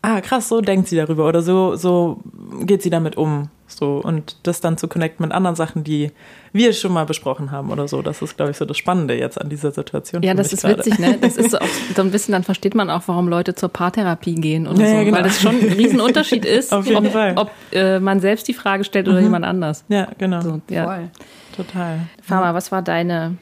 ah 0.01 0.21
krass, 0.21 0.47
so 0.47 0.61
denkt 0.61 0.87
sie 0.87 0.95
darüber 0.95 1.27
oder 1.27 1.41
so, 1.41 1.75
so 1.75 2.21
geht 2.61 2.81
sie 2.81 2.89
damit 2.89 3.17
um. 3.17 3.49
So, 3.71 4.01
und 4.03 4.35
das 4.43 4.61
dann 4.61 4.77
zu 4.77 4.87
connecten 4.87 5.25
mit 5.25 5.33
anderen 5.33 5.55
Sachen, 5.55 5.83
die 5.83 6.11
wir 6.53 6.73
schon 6.73 6.91
mal 6.91 7.05
besprochen 7.05 7.51
haben 7.51 7.71
oder 7.71 7.87
so. 7.87 8.01
Das 8.01 8.21
ist, 8.21 8.35
glaube 8.35 8.51
ich, 8.51 8.57
so 8.57 8.65
das 8.65 8.77
Spannende 8.77 9.15
jetzt 9.15 9.39
an 9.39 9.49
dieser 9.49 9.71
Situation. 9.71 10.21
Ja, 10.23 10.33
das 10.33 10.53
ist 10.53 10.61
gerade. 10.61 10.77
witzig, 10.77 10.99
ne? 10.99 11.17
Das 11.21 11.37
ist 11.37 11.51
so, 11.51 11.59
auch 11.59 11.67
so 11.95 12.01
ein 12.01 12.11
bisschen, 12.11 12.33
dann 12.33 12.43
versteht 12.43 12.75
man 12.75 12.89
auch, 12.89 13.03
warum 13.05 13.27
Leute 13.27 13.55
zur 13.55 13.69
Paartherapie 13.69 14.35
gehen 14.35 14.67
oder 14.67 14.81
ja, 14.81 14.87
so. 14.87 14.95
Ja, 14.95 15.03
genau. 15.03 15.17
Weil 15.17 15.23
das 15.23 15.41
schon 15.41 15.59
ein 15.59 15.73
Riesenunterschied 15.73 16.45
ist, 16.45 16.73
Auf 16.73 16.85
jeden 16.85 17.07
ob, 17.07 17.13
Fall. 17.13 17.33
ob 17.37 17.51
äh, 17.71 17.99
man 17.99 18.19
selbst 18.19 18.47
die 18.47 18.53
Frage 18.53 18.83
stellt 18.83 19.07
oder 19.07 19.17
mhm. 19.17 19.23
jemand 19.23 19.45
anders. 19.45 19.85
Ja, 19.87 20.07
genau. 20.17 20.41
So, 20.41 20.61
ja. 20.69 20.85
Voll. 20.85 21.09
Total. 21.55 21.99
Fama, 22.21 22.53
was 22.53 22.71
war 22.71 22.81
deine 22.81 23.37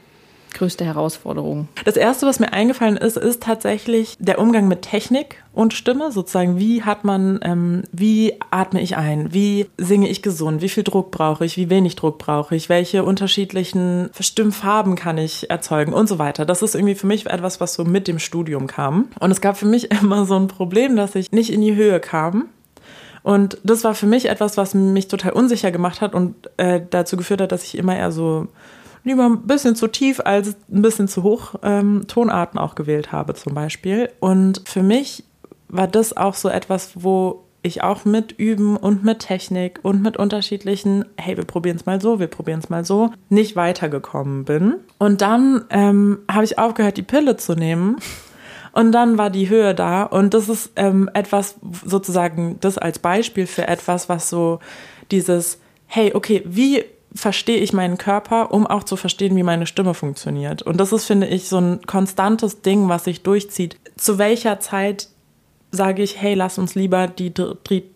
größte 0.59 0.85
Herausforderung? 0.85 1.67
Das 1.85 1.97
erste, 1.97 2.27
was 2.27 2.39
mir 2.39 2.53
eingefallen 2.53 2.97
ist, 2.97 3.17
ist 3.17 3.41
tatsächlich 3.41 4.17
der 4.19 4.39
Umgang 4.39 4.67
mit 4.67 4.83
Technik 4.83 5.43
und 5.53 5.73
Stimme. 5.73 6.11
Sozusagen, 6.11 6.59
wie 6.59 6.83
hat 6.83 7.05
man, 7.05 7.39
ähm, 7.43 7.83
wie 7.91 8.33
atme 8.51 8.81
ich 8.81 8.97
ein? 8.97 9.33
Wie 9.33 9.67
singe 9.77 10.09
ich 10.09 10.21
gesund? 10.21 10.61
Wie 10.61 10.69
viel 10.69 10.83
Druck 10.83 11.11
brauche 11.11 11.45
ich? 11.45 11.57
Wie 11.57 11.69
wenig 11.69 11.95
Druck 11.95 12.19
brauche 12.19 12.55
ich? 12.55 12.69
Welche 12.69 13.03
unterschiedlichen 13.03 14.09
Stimmfarben 14.19 14.95
kann 14.95 15.17
ich 15.17 15.49
erzeugen? 15.49 15.93
Und 15.93 16.07
so 16.07 16.19
weiter. 16.19 16.45
Das 16.45 16.61
ist 16.61 16.75
irgendwie 16.75 16.95
für 16.95 17.07
mich 17.07 17.25
etwas, 17.25 17.61
was 17.61 17.73
so 17.73 17.85
mit 17.85 18.07
dem 18.07 18.19
Studium 18.19 18.67
kam. 18.67 19.07
Und 19.19 19.31
es 19.31 19.41
gab 19.41 19.57
für 19.57 19.65
mich 19.65 19.91
immer 20.01 20.25
so 20.25 20.35
ein 20.35 20.49
Problem, 20.49 20.95
dass 20.95 21.15
ich 21.15 21.31
nicht 21.31 21.51
in 21.51 21.61
die 21.61 21.75
Höhe 21.75 21.99
kam. 21.99 22.49
Und 23.23 23.57
das 23.63 23.83
war 23.83 23.95
für 23.95 24.07
mich 24.07 24.29
etwas, 24.29 24.57
was 24.57 24.73
mich 24.73 25.07
total 25.07 25.33
unsicher 25.33 25.71
gemacht 25.71 26.01
hat 26.01 26.15
und 26.15 26.35
äh, 26.57 26.81
dazu 26.89 27.17
geführt 27.17 27.41
hat, 27.41 27.51
dass 27.51 27.63
ich 27.63 27.77
immer 27.77 27.97
eher 27.97 28.11
so 28.11 28.47
lieber 29.03 29.25
ein 29.25 29.47
bisschen 29.47 29.75
zu 29.75 29.87
tief 29.87 30.19
als 30.23 30.55
ein 30.71 30.81
bisschen 30.81 31.07
zu 31.07 31.23
hoch 31.23 31.55
ähm, 31.63 32.05
Tonarten 32.07 32.59
auch 32.59 32.75
gewählt 32.75 33.11
habe 33.11 33.33
zum 33.33 33.53
Beispiel. 33.53 34.09
Und 34.19 34.61
für 34.65 34.83
mich 34.83 35.23
war 35.67 35.87
das 35.87 36.15
auch 36.15 36.33
so 36.33 36.49
etwas, 36.49 36.91
wo 36.95 37.45
ich 37.61 37.83
auch 37.83 38.05
mit 38.05 38.31
Üben 38.31 38.77
und 38.77 39.03
mit 39.03 39.19
Technik 39.19 39.79
und 39.83 40.01
mit 40.01 40.15
unterschiedlichen, 40.15 41.05
hey, 41.17 41.35
wir 41.35 41.43
probieren 41.43 41.75
es 41.75 41.85
mal 41.85 41.99
so, 41.99 42.19
wir 42.19 42.27
probieren 42.27 42.59
es 42.59 42.69
mal 42.69 42.85
so, 42.85 43.11
nicht 43.27 43.55
weitergekommen 43.55 44.45
bin. 44.45 44.75
Und 44.97 45.21
dann 45.21 45.65
ähm, 45.69 46.19
habe 46.31 46.45
ich 46.45 46.57
aufgehört, 46.57 46.95
die 46.95 47.03
Pille 47.03 47.35
zu 47.35 47.55
nehmen 47.55 47.97
Und 48.71 48.91
dann 48.91 49.17
war 49.17 49.29
die 49.29 49.49
Höhe 49.49 49.73
da. 49.75 50.03
Und 50.03 50.33
das 50.33 50.49
ist 50.49 50.71
ähm, 50.75 51.09
etwas, 51.13 51.55
sozusagen, 51.85 52.57
das 52.61 52.77
als 52.77 52.99
Beispiel 52.99 53.47
für 53.47 53.67
etwas, 53.67 54.09
was 54.09 54.29
so 54.29 54.59
dieses, 55.11 55.59
hey, 55.87 56.13
okay, 56.13 56.43
wie 56.45 56.85
verstehe 57.13 57.57
ich 57.57 57.73
meinen 57.73 57.97
Körper, 57.97 58.51
um 58.51 58.67
auch 58.67 58.83
zu 58.83 58.95
verstehen, 58.95 59.35
wie 59.35 59.43
meine 59.43 59.65
Stimme 59.65 59.93
funktioniert. 59.93 60.61
Und 60.61 60.77
das 60.77 60.93
ist, 60.93 61.05
finde 61.05 61.27
ich, 61.27 61.47
so 61.47 61.59
ein 61.59 61.81
konstantes 61.85 62.61
Ding, 62.61 62.89
was 62.89 63.05
sich 63.05 63.23
durchzieht. 63.23 63.77
Zu 63.97 64.17
welcher 64.17 64.59
Zeit 64.59 65.07
sage 65.71 66.01
ich, 66.01 66.19
hey, 66.19 66.33
lass 66.33 66.57
uns 66.57 66.75
lieber 66.75 67.07
die 67.07 67.31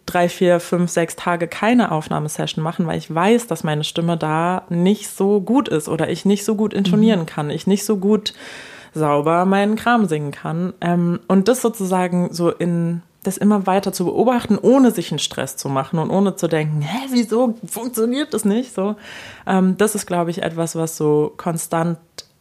drei, 0.06 0.30
vier, 0.30 0.60
fünf, 0.60 0.91
sechs 0.91 1.15
Tage 1.15 1.47
keine 1.47 1.91
Aufnahmesession 1.91 2.63
machen, 2.63 2.86
weil 2.86 2.99
ich 2.99 3.13
weiß, 3.13 3.47
dass 3.47 3.63
meine 3.63 3.84
Stimme 3.84 4.15
da 4.15 4.63
nicht 4.69 5.10
so 5.10 5.41
gut 5.41 5.69
ist 5.69 5.89
oder 5.89 6.10
ich 6.10 6.26
nicht 6.26 6.45
so 6.45 6.56
gut 6.56 6.73
intonieren 6.73 7.21
mhm. 7.21 7.26
kann, 7.26 7.49
ich 7.49 7.65
nicht 7.65 7.86
so 7.86 7.97
gut 7.97 8.34
sauber 8.93 9.45
meinen 9.45 9.76
Kram 9.76 10.06
singen 10.06 10.32
kann. 10.32 10.73
Ähm, 10.82 11.19
und 11.28 11.47
das 11.47 11.62
sozusagen 11.62 12.32
so 12.32 12.52
in 12.52 13.02
das 13.23 13.38
immer 13.38 13.65
weiter 13.65 13.93
zu 13.93 14.05
beobachten, 14.05 14.57
ohne 14.57 14.91
sich 14.91 15.12
einen 15.12 15.19
Stress 15.19 15.57
zu 15.57 15.69
machen 15.69 15.97
und 15.97 16.09
ohne 16.09 16.36
zu 16.36 16.47
denken, 16.47 16.81
hä, 16.81 17.07
wieso 17.09 17.55
funktioniert 17.65 18.33
das 18.33 18.45
nicht 18.45 18.73
so? 18.73 18.95
Ähm, 19.47 19.77
das 19.77 19.95
ist, 19.95 20.05
glaube 20.05 20.31
ich, 20.31 20.43
etwas, 20.43 20.75
was 20.75 20.97
so 20.97 21.33
konstant 21.38 21.97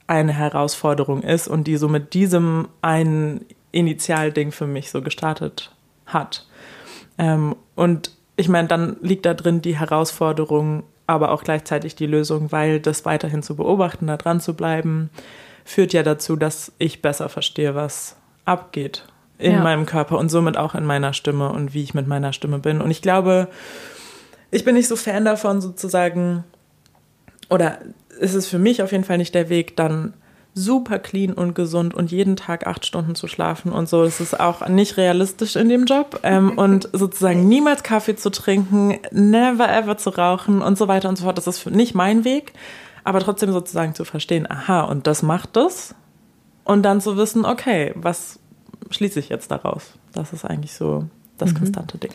eine 0.06 0.32
Herausforderung 0.32 1.22
ist 1.22 1.48
und 1.48 1.64
die 1.64 1.76
so 1.76 1.88
mit 1.88 2.14
diesem 2.14 2.68
einen 2.82 3.46
Initialding 3.70 4.52
für 4.52 4.66
mich 4.66 4.90
so 4.90 5.00
gestartet 5.00 5.72
hat. 6.06 6.46
Ähm, 7.16 7.56
und 7.76 8.10
ich 8.36 8.48
meine, 8.48 8.68
dann 8.68 8.96
liegt 9.00 9.24
da 9.24 9.34
drin 9.34 9.62
die 9.62 9.78
Herausforderung, 9.78 10.82
aber 11.06 11.30
auch 11.30 11.44
gleichzeitig 11.44 11.94
die 11.94 12.06
Lösung, 12.06 12.50
weil 12.50 12.80
das 12.80 13.04
weiterhin 13.04 13.42
zu 13.42 13.56
beobachten, 13.56 14.08
da 14.08 14.16
dran 14.16 14.40
zu 14.40 14.54
bleiben, 14.54 15.10
führt 15.64 15.92
ja 15.92 16.02
dazu, 16.02 16.36
dass 16.36 16.72
ich 16.78 17.02
besser 17.02 17.28
verstehe, 17.28 17.74
was 17.74 18.16
abgeht 18.44 19.04
in 19.42 19.52
ja. 19.52 19.62
meinem 19.62 19.86
Körper 19.86 20.18
und 20.18 20.30
somit 20.30 20.56
auch 20.56 20.74
in 20.74 20.84
meiner 20.84 21.12
Stimme 21.12 21.50
und 21.50 21.74
wie 21.74 21.82
ich 21.82 21.94
mit 21.94 22.06
meiner 22.06 22.32
Stimme 22.32 22.58
bin. 22.58 22.80
Und 22.80 22.90
ich 22.90 23.02
glaube, 23.02 23.48
ich 24.50 24.64
bin 24.64 24.74
nicht 24.74 24.88
so 24.88 24.96
Fan 24.96 25.24
davon, 25.24 25.60
sozusagen, 25.60 26.44
oder 27.50 27.78
ist 28.20 28.34
es 28.34 28.46
für 28.46 28.58
mich 28.58 28.82
auf 28.82 28.92
jeden 28.92 29.04
Fall 29.04 29.18
nicht 29.18 29.34
der 29.34 29.48
Weg, 29.48 29.76
dann 29.76 30.14
super 30.54 30.98
clean 30.98 31.32
und 31.32 31.54
gesund 31.54 31.94
und 31.94 32.10
jeden 32.10 32.36
Tag 32.36 32.66
acht 32.66 32.84
Stunden 32.84 33.14
zu 33.14 33.26
schlafen 33.26 33.72
und 33.72 33.88
so. 33.88 34.04
Das 34.04 34.20
ist 34.20 34.38
auch 34.38 34.68
nicht 34.68 34.96
realistisch 34.96 35.56
in 35.56 35.68
dem 35.68 35.86
Job. 35.86 36.20
Ähm, 36.22 36.58
und 36.58 36.88
sozusagen 36.92 37.48
niemals 37.48 37.82
Kaffee 37.82 38.16
zu 38.16 38.30
trinken, 38.30 38.98
never 39.10 39.68
ever 39.68 39.96
zu 39.96 40.10
rauchen 40.10 40.62
und 40.62 40.76
so 40.76 40.88
weiter 40.88 41.08
und 41.08 41.16
so 41.16 41.24
fort. 41.24 41.38
Das 41.38 41.46
ist 41.46 41.66
nicht 41.66 41.94
mein 41.94 42.24
Weg. 42.24 42.52
Aber 43.04 43.18
trotzdem 43.20 43.52
sozusagen 43.52 43.94
zu 43.94 44.04
verstehen, 44.04 44.48
aha, 44.48 44.82
und 44.82 45.06
das 45.06 45.22
macht 45.22 45.56
das. 45.56 45.94
Und 46.64 46.82
dann 46.82 47.00
zu 47.00 47.16
wissen, 47.16 47.44
okay, 47.44 47.92
was 47.96 48.38
schließe 48.92 49.18
ich 49.20 49.28
jetzt 49.28 49.50
daraus? 49.50 49.92
Das 50.12 50.32
ist 50.32 50.44
eigentlich 50.44 50.74
so 50.74 51.06
das 51.38 51.52
mhm. 51.52 51.58
konstante 51.58 51.98
Ding. 51.98 52.12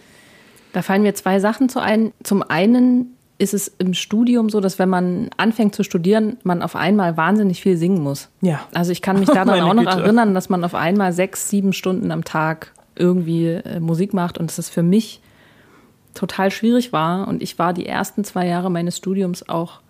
Da 0.74 0.82
fallen 0.82 1.02
mir 1.02 1.16
zwei 1.16 1.40
Sachen 1.40 1.70
zu 1.70 1.80
ein. 1.80 2.13
Zum 2.24 2.44
einen 2.44 3.18
ist 3.40 3.54
es 3.54 3.68
im 3.68 3.94
Studium 3.94 4.50
so, 4.50 4.60
dass 4.62 4.80
wenn 4.80 4.90
man 4.90 5.30
anfängt 5.38 5.76
zu 5.76 5.84
studieren, 5.84 6.38
man 6.44 6.62
auf 6.62 6.76
einmal 6.76 7.18
wahnsinnig 7.18 7.62
viel 7.62 7.78
singen 7.78 8.02
muss. 8.02 8.30
Ja. 8.42 8.62
Also 8.74 8.92
ich 8.92 9.02
kann 9.02 9.20
mich 9.20 9.30
daran 9.30 9.50
auch 9.62 9.74
noch 9.74 9.84
Güte. 9.86 10.02
erinnern, 10.02 10.34
dass 10.34 10.50
man 10.50 10.63
auf 10.63 10.76
einmal 10.76 11.13
sechs, 11.13 11.50
sieben 11.50 11.74
Stunden 11.74 12.12
am 12.12 12.24
Tag 12.24 12.74
irgendwie 12.96 13.48
äh, 13.48 13.80
Musik 13.80 14.13
macht 14.13 14.38
und 14.38 14.50
dass 14.50 14.58
es 14.58 14.70
für 14.70 14.84
mich 14.84 15.22
total 16.16 16.50
schwierig 16.50 16.94
war. 16.94 17.28
Und 17.28 17.44
ich 17.44 17.60
war 17.60 17.74
die 17.74 17.86
ersten 17.86 18.24
zwei 18.24 18.48
Jahre 18.48 18.72
meines 18.72 18.98
Studiums 18.98 19.48
auch 19.48 19.82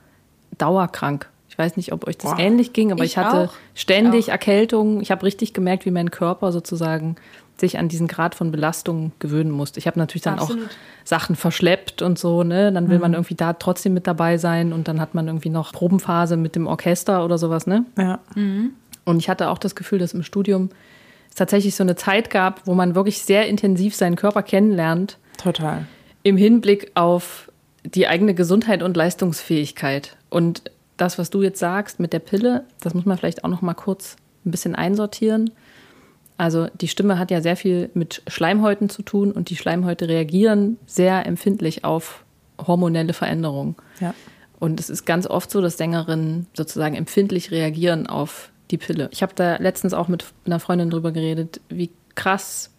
dauerkrank. 0.58 1.30
Ich 1.58 1.66
weiß 1.66 1.76
nicht, 1.76 1.92
ob 1.92 2.08
euch 2.08 2.20
das 2.20 2.36
Boah. 2.36 2.40
ähnlich 2.40 2.72
ging, 2.72 2.92
aber 2.92 3.04
ich, 3.04 3.14
ich 3.14 3.18
hatte 3.18 3.50
auch. 3.50 3.54
ständig 3.74 4.20
ich 4.20 4.30
Erkältungen. 4.30 5.02
Ich 5.02 5.10
habe 5.10 5.26
richtig 5.26 5.54
gemerkt, 5.54 5.88
wie 5.88 5.92
mein 5.92 6.12
Körper 6.12 6.52
sozusagen 6.52 7.16
sich 7.60 7.80
an 7.80 7.88
diesen 7.88 8.08
Grad 8.08 8.36
von 8.36 8.52
Belastung 8.52 9.12
gewöhnen 9.18 9.50
musste. 9.50 9.80
Ich 9.80 9.88
habe 9.88 9.98
natürlich 9.98 10.22
dann 10.22 10.38
Absolut. 10.38 10.68
auch 10.68 10.72
Sachen 11.04 11.36
verschleppt 11.36 12.04
und 12.04 12.20
so, 12.20 12.44
ne? 12.44 12.72
Dann 12.72 12.90
will 12.90 12.98
mhm. 12.98 13.02
man 13.02 13.14
irgendwie 13.14 13.34
da 13.34 13.54
trotzdem 13.54 13.96
mit 13.96 14.06
dabei 14.06 14.38
sein 14.38 14.72
und 14.72 14.88
dann 14.88 15.02
hat 15.02 15.16
man 15.16 15.26
irgendwie 15.26 15.50
noch 15.50 15.72
Probenphase 15.72 16.38
mit 16.38 16.56
dem 16.56 16.68
Orchester 16.68 17.26
oder 17.26 17.40
sowas, 17.40 17.66
ne? 17.66 17.86
Ja. 17.98 18.20
Mhm. 18.36 18.74
Und 19.04 19.18
ich 19.18 19.28
hatte 19.28 19.50
auch 19.50 19.58
das 19.58 19.74
Gefühl, 19.74 19.98
dass 19.98 20.14
im 20.14 20.22
Studium 20.22 20.70
es 21.30 21.36
tatsächlich 21.38 21.76
so 21.76 21.84
eine 21.84 21.96
Zeit 21.96 22.30
gab, 22.30 22.68
wo 22.68 22.76
man 22.76 22.94
wirklich 22.94 23.24
sehr 23.24 23.48
intensiv 23.48 23.96
seinen 23.96 24.16
Körper 24.16 24.44
kennenlernt. 24.44 25.18
Total. 25.42 25.88
Im 26.22 26.38
Hinblick 26.38 26.92
auf 26.94 27.52
die 27.84 28.08
eigene 28.08 28.36
Gesundheit 28.36 28.84
und 28.84 28.96
Leistungsfähigkeit. 28.96 30.18
Und 30.30 30.62
das, 30.98 31.18
was 31.18 31.30
du 31.30 31.42
jetzt 31.42 31.60
sagst 31.60 32.00
mit 32.00 32.14
der 32.14 32.20
Pille, 32.20 32.66
das 32.82 32.94
muss 32.94 33.06
man 33.06 33.18
vielleicht 33.18 33.44
auch 33.44 33.50
noch 33.50 33.62
mal 33.62 33.74
kurz 33.74 34.18
ein 34.46 34.52
bisschen 34.52 34.76
einsortieren. 34.76 35.52
Also 36.38 36.68
die 36.80 36.88
Stimme 36.88 37.18
hat 37.18 37.32
ja 37.32 37.42
sehr 37.42 37.56
viel 37.56 37.90
mit 37.94 38.22
Schleimhäuten 38.28 38.90
zu 38.90 39.02
tun 39.02 39.32
und 39.32 39.50
die 39.50 39.56
Schleimhäute 39.56 40.08
reagieren 40.08 40.78
sehr 40.86 41.26
empfindlich 41.26 41.84
auf 41.84 42.24
hormonelle 42.60 43.14
Veränderungen. 43.14 43.76
Ja. 44.00 44.14
Und 44.60 44.80
es 44.80 44.90
ist 44.90 45.06
ganz 45.06 45.28
oft 45.28 45.52
so, 45.52 45.62
dass 45.62 45.78
Sängerinnen 45.78 46.48
sozusagen 46.54 46.96
empfindlich 46.96 47.52
reagieren 47.52 48.08
auf 48.08 48.52
die 48.72 48.78
Pille. 48.78 49.10
Ich 49.12 49.22
habe 49.22 49.34
da 49.36 49.58
letztens 49.58 49.94
auch 49.94 50.08
mit 50.08 50.26
einer 50.46 50.60
Freundin 50.60 50.90
drüber 50.90 51.12
geredet, 51.12 51.62
wie 51.70 51.92
krass 52.16 52.72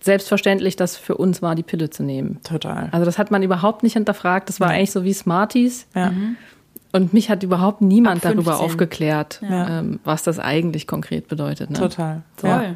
selbstverständlich 0.00 0.76
das 0.76 0.96
für 0.96 1.16
uns 1.16 1.42
war, 1.42 1.54
die 1.54 1.62
Pille 1.62 1.90
zu 1.90 2.02
nehmen. 2.02 2.40
Total. 2.44 2.88
Also 2.92 3.04
das 3.04 3.18
hat 3.18 3.30
man 3.30 3.42
überhaupt 3.42 3.82
nicht 3.82 3.94
hinterfragt. 3.94 4.48
Das 4.48 4.60
war 4.60 4.70
ja. 4.70 4.76
eigentlich 4.76 4.92
so 4.92 5.04
wie 5.04 5.12
Smarties. 5.12 5.86
Ja. 5.94 6.10
Mhm. 6.10 6.36
Und 6.92 7.12
mich 7.12 7.28
hat 7.28 7.42
überhaupt 7.42 7.82
niemand 7.82 8.24
darüber 8.24 8.60
aufgeklärt, 8.60 9.40
ja. 9.42 9.80
ähm, 9.80 10.00
was 10.04 10.22
das 10.22 10.38
eigentlich 10.38 10.86
konkret 10.86 11.28
bedeutet. 11.28 11.70
Ne? 11.70 11.78
Total. 11.78 12.22
So. 12.40 12.46
Ja. 12.46 12.74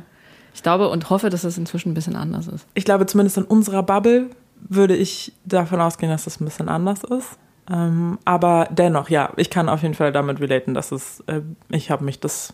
Ich 0.54 0.62
glaube 0.62 0.88
und 0.88 1.08
hoffe, 1.08 1.30
dass 1.30 1.44
es 1.44 1.56
inzwischen 1.56 1.92
ein 1.92 1.94
bisschen 1.94 2.16
anders 2.16 2.46
ist. 2.46 2.66
Ich 2.74 2.84
glaube, 2.84 3.06
zumindest 3.06 3.38
in 3.38 3.44
unserer 3.44 3.82
Bubble 3.82 4.28
würde 4.68 4.94
ich 4.94 5.32
davon 5.44 5.80
ausgehen, 5.80 6.12
dass 6.12 6.26
es 6.26 6.40
ein 6.40 6.44
bisschen 6.44 6.68
anders 6.68 7.04
ist. 7.04 7.38
Ähm, 7.70 8.18
aber 8.24 8.68
dennoch, 8.70 9.08
ja, 9.08 9.32
ich 9.36 9.48
kann 9.48 9.68
auf 9.68 9.82
jeden 9.82 9.94
Fall 9.94 10.12
damit 10.12 10.40
relaten, 10.40 10.74
dass 10.74 10.92
es, 10.92 11.20
äh, 11.26 11.40
ich 11.70 11.90
habe 11.90 12.04
mich 12.04 12.20
das 12.20 12.52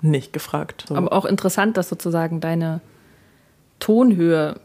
nicht 0.00 0.32
gefragt. 0.32 0.86
So. 0.88 0.94
Aber 0.94 1.12
auch 1.12 1.24
interessant, 1.24 1.76
dass 1.76 1.88
sozusagen 1.88 2.40
deine 2.40 2.80
Tonhöhe 3.78 4.60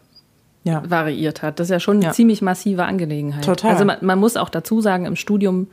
ja. 0.64 0.84
variiert 0.90 1.42
hat. 1.42 1.60
Das 1.60 1.68
ist 1.68 1.72
ja 1.72 1.80
schon 1.80 1.98
eine 1.98 2.06
ja. 2.06 2.12
ziemlich 2.12 2.42
massive 2.42 2.86
Angelegenheit. 2.86 3.44
Total. 3.44 3.72
Also 3.72 3.86
man, 3.86 3.98
man, 4.02 4.20
muss 4.20 4.38
auch 4.38 4.50
dazu 4.50 4.80
sagen, 4.80 5.06
im 5.06 5.16
Studium 5.16 5.68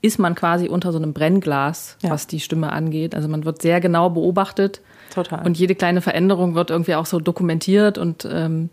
ist 0.00 0.18
man 0.18 0.34
quasi 0.34 0.68
unter 0.68 0.92
so 0.92 0.98
einem 0.98 1.12
Brennglas, 1.12 1.96
ja. 2.02 2.10
was 2.10 2.26
die 2.26 2.40
Stimme 2.40 2.72
angeht. 2.72 3.14
Also 3.14 3.28
man 3.28 3.44
wird 3.44 3.62
sehr 3.62 3.80
genau 3.80 4.10
beobachtet. 4.10 4.80
Total. 5.12 5.44
Und 5.44 5.58
jede 5.58 5.74
kleine 5.74 6.00
Veränderung 6.00 6.54
wird 6.54 6.70
irgendwie 6.70 6.94
auch 6.94 7.06
so 7.06 7.18
dokumentiert. 7.18 7.98
Und 7.98 8.28
ähm, 8.30 8.70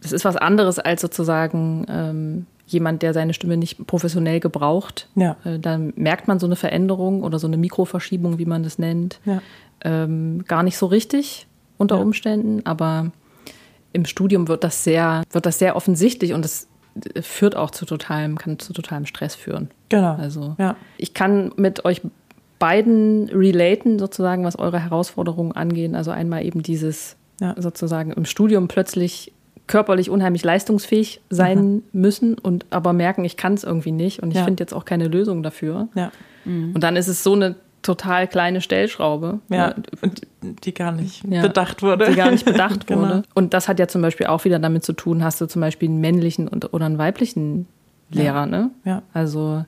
das 0.00 0.12
ist 0.12 0.24
was 0.24 0.36
anderes 0.36 0.78
als 0.78 1.02
sozusagen 1.02 1.86
ähm, 1.88 2.46
jemand, 2.66 3.02
der 3.02 3.12
seine 3.12 3.34
Stimme 3.34 3.56
nicht 3.56 3.86
professionell 3.86 4.40
gebraucht. 4.40 5.08
Ja. 5.14 5.36
Äh, 5.44 5.58
dann 5.58 5.92
merkt 5.96 6.28
man 6.28 6.38
so 6.38 6.46
eine 6.46 6.56
Veränderung 6.56 7.22
oder 7.22 7.38
so 7.38 7.46
eine 7.46 7.56
Mikroverschiebung, 7.58 8.38
wie 8.38 8.46
man 8.46 8.62
das 8.62 8.78
nennt, 8.78 9.20
ja. 9.24 9.42
ähm, 9.82 10.44
gar 10.46 10.62
nicht 10.62 10.78
so 10.78 10.86
richtig 10.86 11.46
unter 11.76 11.96
ja. 11.96 12.02
Umständen. 12.02 12.64
Aber 12.64 13.12
im 13.92 14.06
Studium 14.06 14.48
wird 14.48 14.64
das 14.64 14.84
sehr, 14.84 15.22
wird 15.30 15.44
das 15.44 15.58
sehr 15.58 15.76
offensichtlich 15.76 16.32
und 16.32 16.44
das 16.44 16.68
führt 17.20 17.56
auch 17.56 17.70
zu 17.70 17.86
totalem, 17.86 18.38
kann 18.38 18.58
zu 18.58 18.72
totalem 18.72 19.06
Stress 19.06 19.34
führen. 19.34 19.70
Genau. 19.88 20.14
Also 20.14 20.54
ja. 20.58 20.76
ich 20.96 21.14
kann 21.14 21.52
mit 21.56 21.84
euch 21.84 22.00
beiden 22.58 23.28
relaten, 23.28 23.98
sozusagen, 23.98 24.44
was 24.44 24.58
eure 24.58 24.78
Herausforderungen 24.78 25.52
angehen. 25.52 25.94
Also 25.94 26.10
einmal 26.10 26.44
eben 26.44 26.62
dieses 26.62 27.16
ja. 27.40 27.54
sozusagen 27.58 28.12
im 28.12 28.24
Studium 28.24 28.68
plötzlich 28.68 29.32
körperlich 29.66 30.10
unheimlich 30.10 30.44
leistungsfähig 30.44 31.20
sein 31.30 31.76
mhm. 31.76 31.82
müssen 31.92 32.38
und 32.38 32.66
aber 32.70 32.92
merken, 32.92 33.24
ich 33.24 33.36
kann 33.36 33.54
es 33.54 33.64
irgendwie 33.64 33.92
nicht 33.92 34.22
und 34.22 34.30
ich 34.30 34.36
ja. 34.36 34.44
finde 34.44 34.62
jetzt 34.62 34.74
auch 34.74 34.84
keine 34.84 35.08
Lösung 35.08 35.42
dafür. 35.42 35.88
Ja. 35.94 36.12
Mhm. 36.44 36.72
Und 36.74 36.82
dann 36.82 36.96
ist 36.96 37.08
es 37.08 37.22
so 37.22 37.32
eine 37.32 37.56
total 37.84 38.26
kleine 38.26 38.60
Stellschraube. 38.60 39.38
Ja, 39.48 39.74
und 40.00 40.22
die 40.42 40.74
gar 40.74 40.90
nicht 40.90 41.22
ja, 41.28 41.42
bedacht 41.42 41.82
wurde. 41.82 42.10
Die 42.10 42.16
gar 42.16 42.30
nicht 42.30 42.44
bedacht 42.44 42.86
genau. 42.86 43.02
wurde. 43.02 43.22
Und 43.34 43.54
das 43.54 43.68
hat 43.68 43.78
ja 43.78 43.86
zum 43.86 44.02
Beispiel 44.02 44.26
auch 44.26 44.44
wieder 44.44 44.58
damit 44.58 44.84
zu 44.84 44.94
tun, 44.94 45.22
hast 45.22 45.40
du 45.40 45.46
zum 45.46 45.60
Beispiel 45.60 45.88
einen 45.88 46.00
männlichen 46.00 46.48
und, 46.48 46.72
oder 46.74 46.86
einen 46.86 46.98
weiblichen 46.98 47.68
Lehrer, 48.10 48.40
ja. 48.40 48.46
ne? 48.46 48.70
Ja. 48.84 49.02
Also 49.12 49.64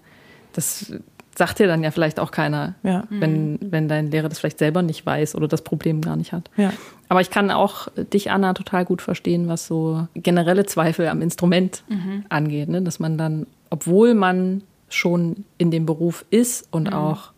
das 0.54 0.92
sagt 1.36 1.58
dir 1.58 1.66
dann 1.66 1.84
ja 1.84 1.90
vielleicht 1.90 2.18
auch 2.18 2.30
keiner, 2.30 2.74
ja. 2.82 3.04
wenn, 3.10 3.58
wenn 3.60 3.88
dein 3.88 4.10
Lehrer 4.10 4.30
das 4.30 4.38
vielleicht 4.38 4.58
selber 4.58 4.80
nicht 4.80 5.04
weiß 5.04 5.34
oder 5.34 5.46
das 5.46 5.60
Problem 5.60 6.00
gar 6.00 6.16
nicht 6.16 6.32
hat. 6.32 6.50
Ja. 6.56 6.72
Aber 7.10 7.20
ich 7.20 7.28
kann 7.28 7.50
auch 7.50 7.88
dich, 8.12 8.30
Anna, 8.30 8.54
total 8.54 8.86
gut 8.86 9.02
verstehen, 9.02 9.46
was 9.46 9.66
so 9.66 10.08
generelle 10.14 10.64
Zweifel 10.64 11.08
am 11.08 11.20
Instrument 11.20 11.84
mhm. 11.88 12.24
angeht. 12.30 12.70
Ne? 12.70 12.80
Dass 12.80 12.98
man 12.98 13.18
dann, 13.18 13.46
obwohl 13.68 14.14
man 14.14 14.62
schon 14.88 15.44
in 15.58 15.70
dem 15.70 15.84
Beruf 15.84 16.24
ist 16.30 16.68
und 16.72 16.88
mhm. 16.88 16.94
auch 16.94 17.32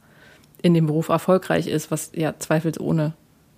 in 0.62 0.74
dem 0.74 0.86
Beruf 0.86 1.08
erfolgreich 1.08 1.66
ist, 1.66 1.90
was 1.90 2.10
ja 2.14 2.34
zweifelsohne 2.38 3.12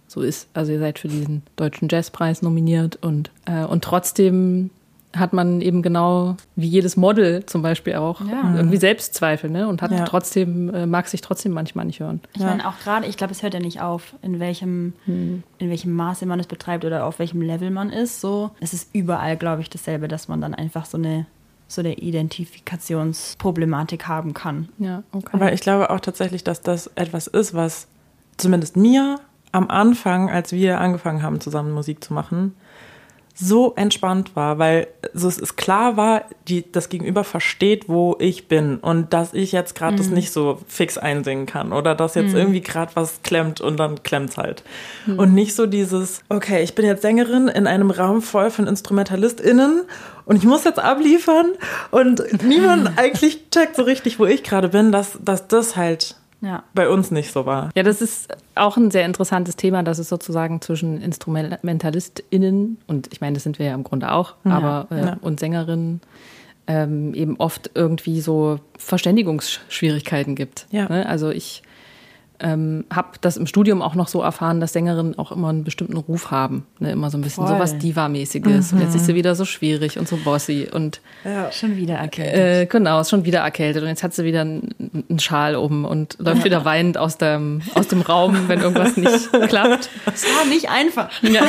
so 0.07 0.21
ist. 0.23 0.49
Also 0.55 0.73
ihr 0.73 0.79
seid 0.81 0.99
für 0.99 1.09
diesen 1.09 1.43
deutschen 1.57 1.89
Jazzpreis 1.91 2.43
nominiert 2.43 2.97
und, 3.01 3.31
äh, 3.47 3.65
und 3.65 3.85
trotzdem 3.85 4.71
hat 5.17 5.33
man 5.33 5.61
eben 5.61 5.83
genau 5.83 6.37
wie 6.55 6.69
jedes 6.69 6.97
Model 6.97 7.45
zum 7.47 7.63
Beispiel 7.63 7.95
auch 7.97 8.21
Ja. 8.21 8.55
irgendwie 8.55 8.77
Selbstzweifel 8.77 9.51
ne? 9.51 9.67
und 9.67 9.83
hat 9.83 9.91
Ja. 9.91 10.05
trotzdem, 10.05 10.73
äh, 10.73 10.87
mag 10.87 11.09
sich 11.09 11.21
trotzdem 11.21 11.51
manchmal 11.53 11.85
nicht 11.85 11.99
hören. 11.99 12.21
Ich 12.35 12.41
meine 12.43 12.69
auch 12.69 12.79
gerade, 12.79 13.07
ich 13.07 13.17
glaube, 13.17 13.33
es 13.33 13.43
hört 13.43 13.55
ja 13.55 13.59
nicht 13.61 13.81
auf, 13.81 14.15
in 14.23 14.39
welchem, 14.39 14.93
in 15.07 15.43
welchem 15.59 15.95
Maße 15.97 16.27
man 16.27 16.39
es 16.39 16.47
betreibt 16.47 16.85
oder 16.85 17.07
auf 17.07 17.19
welchem 17.19 17.43
Level 17.43 17.71
man 17.73 17.91
ist. 17.91 18.21
So, 18.21 18.51
es 18.61 18.73
ist 18.73 18.95
überall, 18.95 19.37
glaube 19.37 19.63
ich, 19.63 19.71
dasselbe, 19.71 20.07
dass 20.07 20.29
man 20.29 20.41
dann 20.41 20.55
einfach 20.55 20.85
so 20.87 20.97
eine 20.97 21.27
so 21.71 21.81
eine 21.83 21.95
Identifikationsproblematik 21.95 24.09
haben 24.09 24.35
kann. 24.35 24.69
Ja, 24.79 25.05
okay. 25.13 25.31
Aber 25.33 25.53
ich 25.53 25.61
glaube 25.61 25.91
auch 25.91 26.01
tatsächlich, 26.01 26.43
dass 26.43 26.63
das 26.63 26.89
etwas 26.97 27.29
ist, 27.29 27.55
was 27.55 27.87
zumindest 28.37 28.77
mir 28.77 29.21
am 29.53 29.71
Anfang, 29.71 30.29
als 30.31 30.51
wir 30.53 30.81
angefangen 30.81 31.23
haben, 31.23 31.41
zusammen 31.41 31.71
Musik 31.71 32.03
zu 32.03 32.13
machen, 32.13 32.57
so 33.41 33.73
entspannt 33.75 34.37
war, 34.37 34.59
weil 34.59 34.89
so 35.15 35.27
es 35.27 35.39
ist 35.39 35.57
klar 35.57 35.97
war, 35.97 36.25
die, 36.47 36.71
das 36.71 36.91
Gegenüber 36.91 37.25
versteht, 37.25 37.89
wo 37.89 38.17
ich 38.19 38.49
bin 38.49 38.77
und 38.77 39.13
dass 39.15 39.33
ich 39.33 39.53
jetzt 39.53 39.75
gerade 39.75 39.97
das 39.97 40.09
nicht 40.09 40.31
so 40.31 40.61
fix 40.69 40.99
einsingen 40.99 41.47
kann 41.47 41.73
oder 41.73 41.95
dass 41.95 42.15
jetzt 42.15 42.35
irgendwie 42.35 42.61
gerade 42.61 42.93
was 42.95 43.23
klemmt 43.23 43.61
und 43.61 43.79
dann 43.79 44.03
klemmt's 44.03 44.37
halt. 44.37 44.63
Und 45.17 45.33
nicht 45.33 45.55
so 45.55 45.67
dieses, 45.67 46.23
okay, 46.29 46.63
ich 46.63 46.75
bin 46.75 46.85
jetzt 46.85 47.03
Sängerin 47.03 47.49
in 47.49 47.67
einem 47.67 47.91
Raum 47.91 48.21
voll 48.21 48.51
von 48.51 48.67
InstrumentalistInnen 48.67 49.83
und 50.27 50.37
ich 50.37 50.45
muss 50.45 50.65
jetzt 50.65 50.79
abliefern 50.79 51.53
und 51.91 52.23
niemand 52.43 52.93
eigentlich 52.99 53.51
checkt 53.51 53.75
so 53.75 53.83
richtig, 53.83 54.19
wo 54.19 54.27
ich 54.27 54.43
gerade 54.43 54.69
bin, 54.69 54.93
dass, 54.93 55.19
dass 55.25 55.49
das 55.49 55.77
halt 55.77 56.17
Ja. 56.43 56.65
bei 56.75 56.89
uns 56.89 57.11
nicht 57.11 57.33
so 57.33 57.47
war. 57.47 57.71
Ja, 57.75 57.83
das 57.83 58.01
ist 58.01 58.29
auch 58.55 58.77
ein 58.77 58.91
sehr 58.91 59.05
interessantes 59.05 59.57
Thema, 59.57 59.83
dass 59.83 59.99
es 59.99 60.09
sozusagen 60.09 60.61
zwischen 60.61 61.01
InstrumentalistInnen 61.01 62.79
und 62.87 63.13
ich 63.13 63.21
meine, 63.21 63.35
das 63.35 63.43
sind 63.43 63.59
wir 63.59 63.67
ja 63.67 63.75
im 63.75 63.85
Grunde 63.85 64.13
auch, 64.13 64.35
aber 64.45 64.87
äh, 64.91 65.01
ja. 65.01 65.17
und 65.21 65.39
Sängerinnen 65.39 66.01
ähm, 66.67 67.15
eben 67.15 67.37
oft 67.37 67.71
irgendwie 67.75 68.21
so 68.21 68.61
Verständigungsschwierigkeiten 68.79 70.35
gibt. 70.35 70.67
Ja. 70.71 70.89
Ne? 70.89 71.07
Also 71.07 71.31
ich 71.31 71.63
ähm, 72.41 72.85
habe 72.93 73.11
das 73.21 73.37
im 73.37 73.47
Studium 73.47 73.83
auch 73.83 73.95
noch 73.95 74.09
so 74.09 74.23
erfahren, 74.23 74.61
dass 74.61 74.73
Sängerinnen 74.73 75.19
auch 75.19 75.33
immer 75.33 75.49
einen 75.49 75.65
bestimmten 75.65 75.97
Ruf 75.97 76.31
haben. 76.31 76.67
Ne? 76.79 76.91
Immer 76.93 77.11
so 77.11 77.19
ein 77.19 77.21
bisschen 77.21 77.47
Voll. 77.47 77.55
so 77.55 77.61
was 77.61 77.79
Diva-mäßiges. 77.79 78.73
Und 78.73 78.81
jetzt 78.81 78.95
ist 78.95 79.07
sie 79.07 79.15
wieder 79.15 79.35
so 79.35 79.45
schwierig 79.45 79.99
und 79.99 80.09
so 80.09 80.17
bossy. 80.17 80.69
Und 80.73 81.01
Schon 81.53 81.77
wieder 81.77 81.95
erkältet. 81.95 82.37
äh, 82.39 82.67
genau, 82.67 83.01
ist 83.01 83.11
schon 83.11 83.25
wieder 83.25 83.41
erkältet. 83.41 83.83
Und 83.83 83.89
jetzt 83.89 84.03
hat 84.03 84.15
sie 84.15 84.25
wieder 84.25 84.41
einen, 84.41 85.05
einen 85.09 85.19
Schal 85.19 85.55
um 85.57 85.85
und 85.85 86.17
läuft 86.19 86.45
wieder 86.45 86.65
weinend 86.65 86.97
aus 86.99 87.19
dem, 87.19 87.63
aus 87.75 87.89
dem 87.89 88.01
Raum, 88.01 88.49
wenn 88.49 88.61
irgendwas 88.61 88.97
nicht 88.97 89.31
klappt. 89.49 89.91
Es 90.13 90.25
war 90.25 90.47
nicht 90.47 90.71
einfach. 90.71 91.11
Ja, 91.23 91.43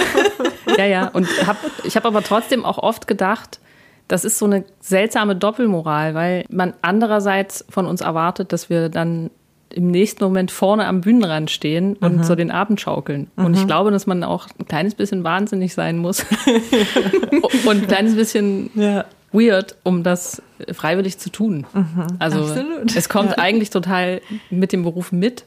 ja, 0.78 0.86
ja. 0.86 1.08
Und 1.08 1.28
hab, 1.48 1.58
ich 1.84 1.96
habe 1.96 2.08
aber 2.08 2.22
trotzdem 2.22 2.66
auch 2.66 2.78
oft 2.78 3.08
gedacht, 3.08 3.60
das 4.08 4.26
ist 4.26 4.38
so 4.38 4.46
eine 4.46 4.66
seltsame 4.82 5.38
Doppelmoral, 5.38 6.14
weil 6.16 6.46
man 6.50 6.74
andererseits 6.82 7.64
von 7.70 7.86
uns 7.86 8.02
erwartet, 8.02 8.52
dass 8.52 8.70
wir 8.70 8.90
dann 8.90 9.30
im 9.74 9.88
nächsten 9.92 10.24
Moment 10.24 10.52
vorne 10.52 10.86
am 10.86 11.02
Bühnenrand 11.02 11.50
stehen 11.52 11.96
und 11.98 12.26
so 12.26 12.36
den 12.36 12.52
Abend 12.52 12.80
schaukeln. 12.82 13.30
Und 13.36 13.56
ich 13.56 13.66
glaube, 13.68 13.92
dass 13.92 14.08
man 14.08 14.24
auch 14.24 14.48
ein 14.60 14.66
kleines 14.68 14.96
bisschen 14.96 15.24
wahnsinnig 15.24 15.74
sein 15.74 15.98
muss 15.98 16.26
und 17.66 17.82
ein 17.84 17.88
kleines 17.88 18.16
bisschen 18.16 18.70
Ja. 18.76 19.06
weird, 19.32 19.76
um 19.84 20.04
das 20.04 20.42
freiwillig 20.74 21.18
zu 21.18 21.30
tun. 21.32 21.66
Also 22.20 22.40
Absolut. 22.42 22.96
es 22.96 23.08
kommt 23.10 23.40
eigentlich 23.40 23.70
total 23.70 24.22
mit 24.50 24.74
dem 24.74 24.84
Beruf 24.84 25.12
mit, 25.12 25.46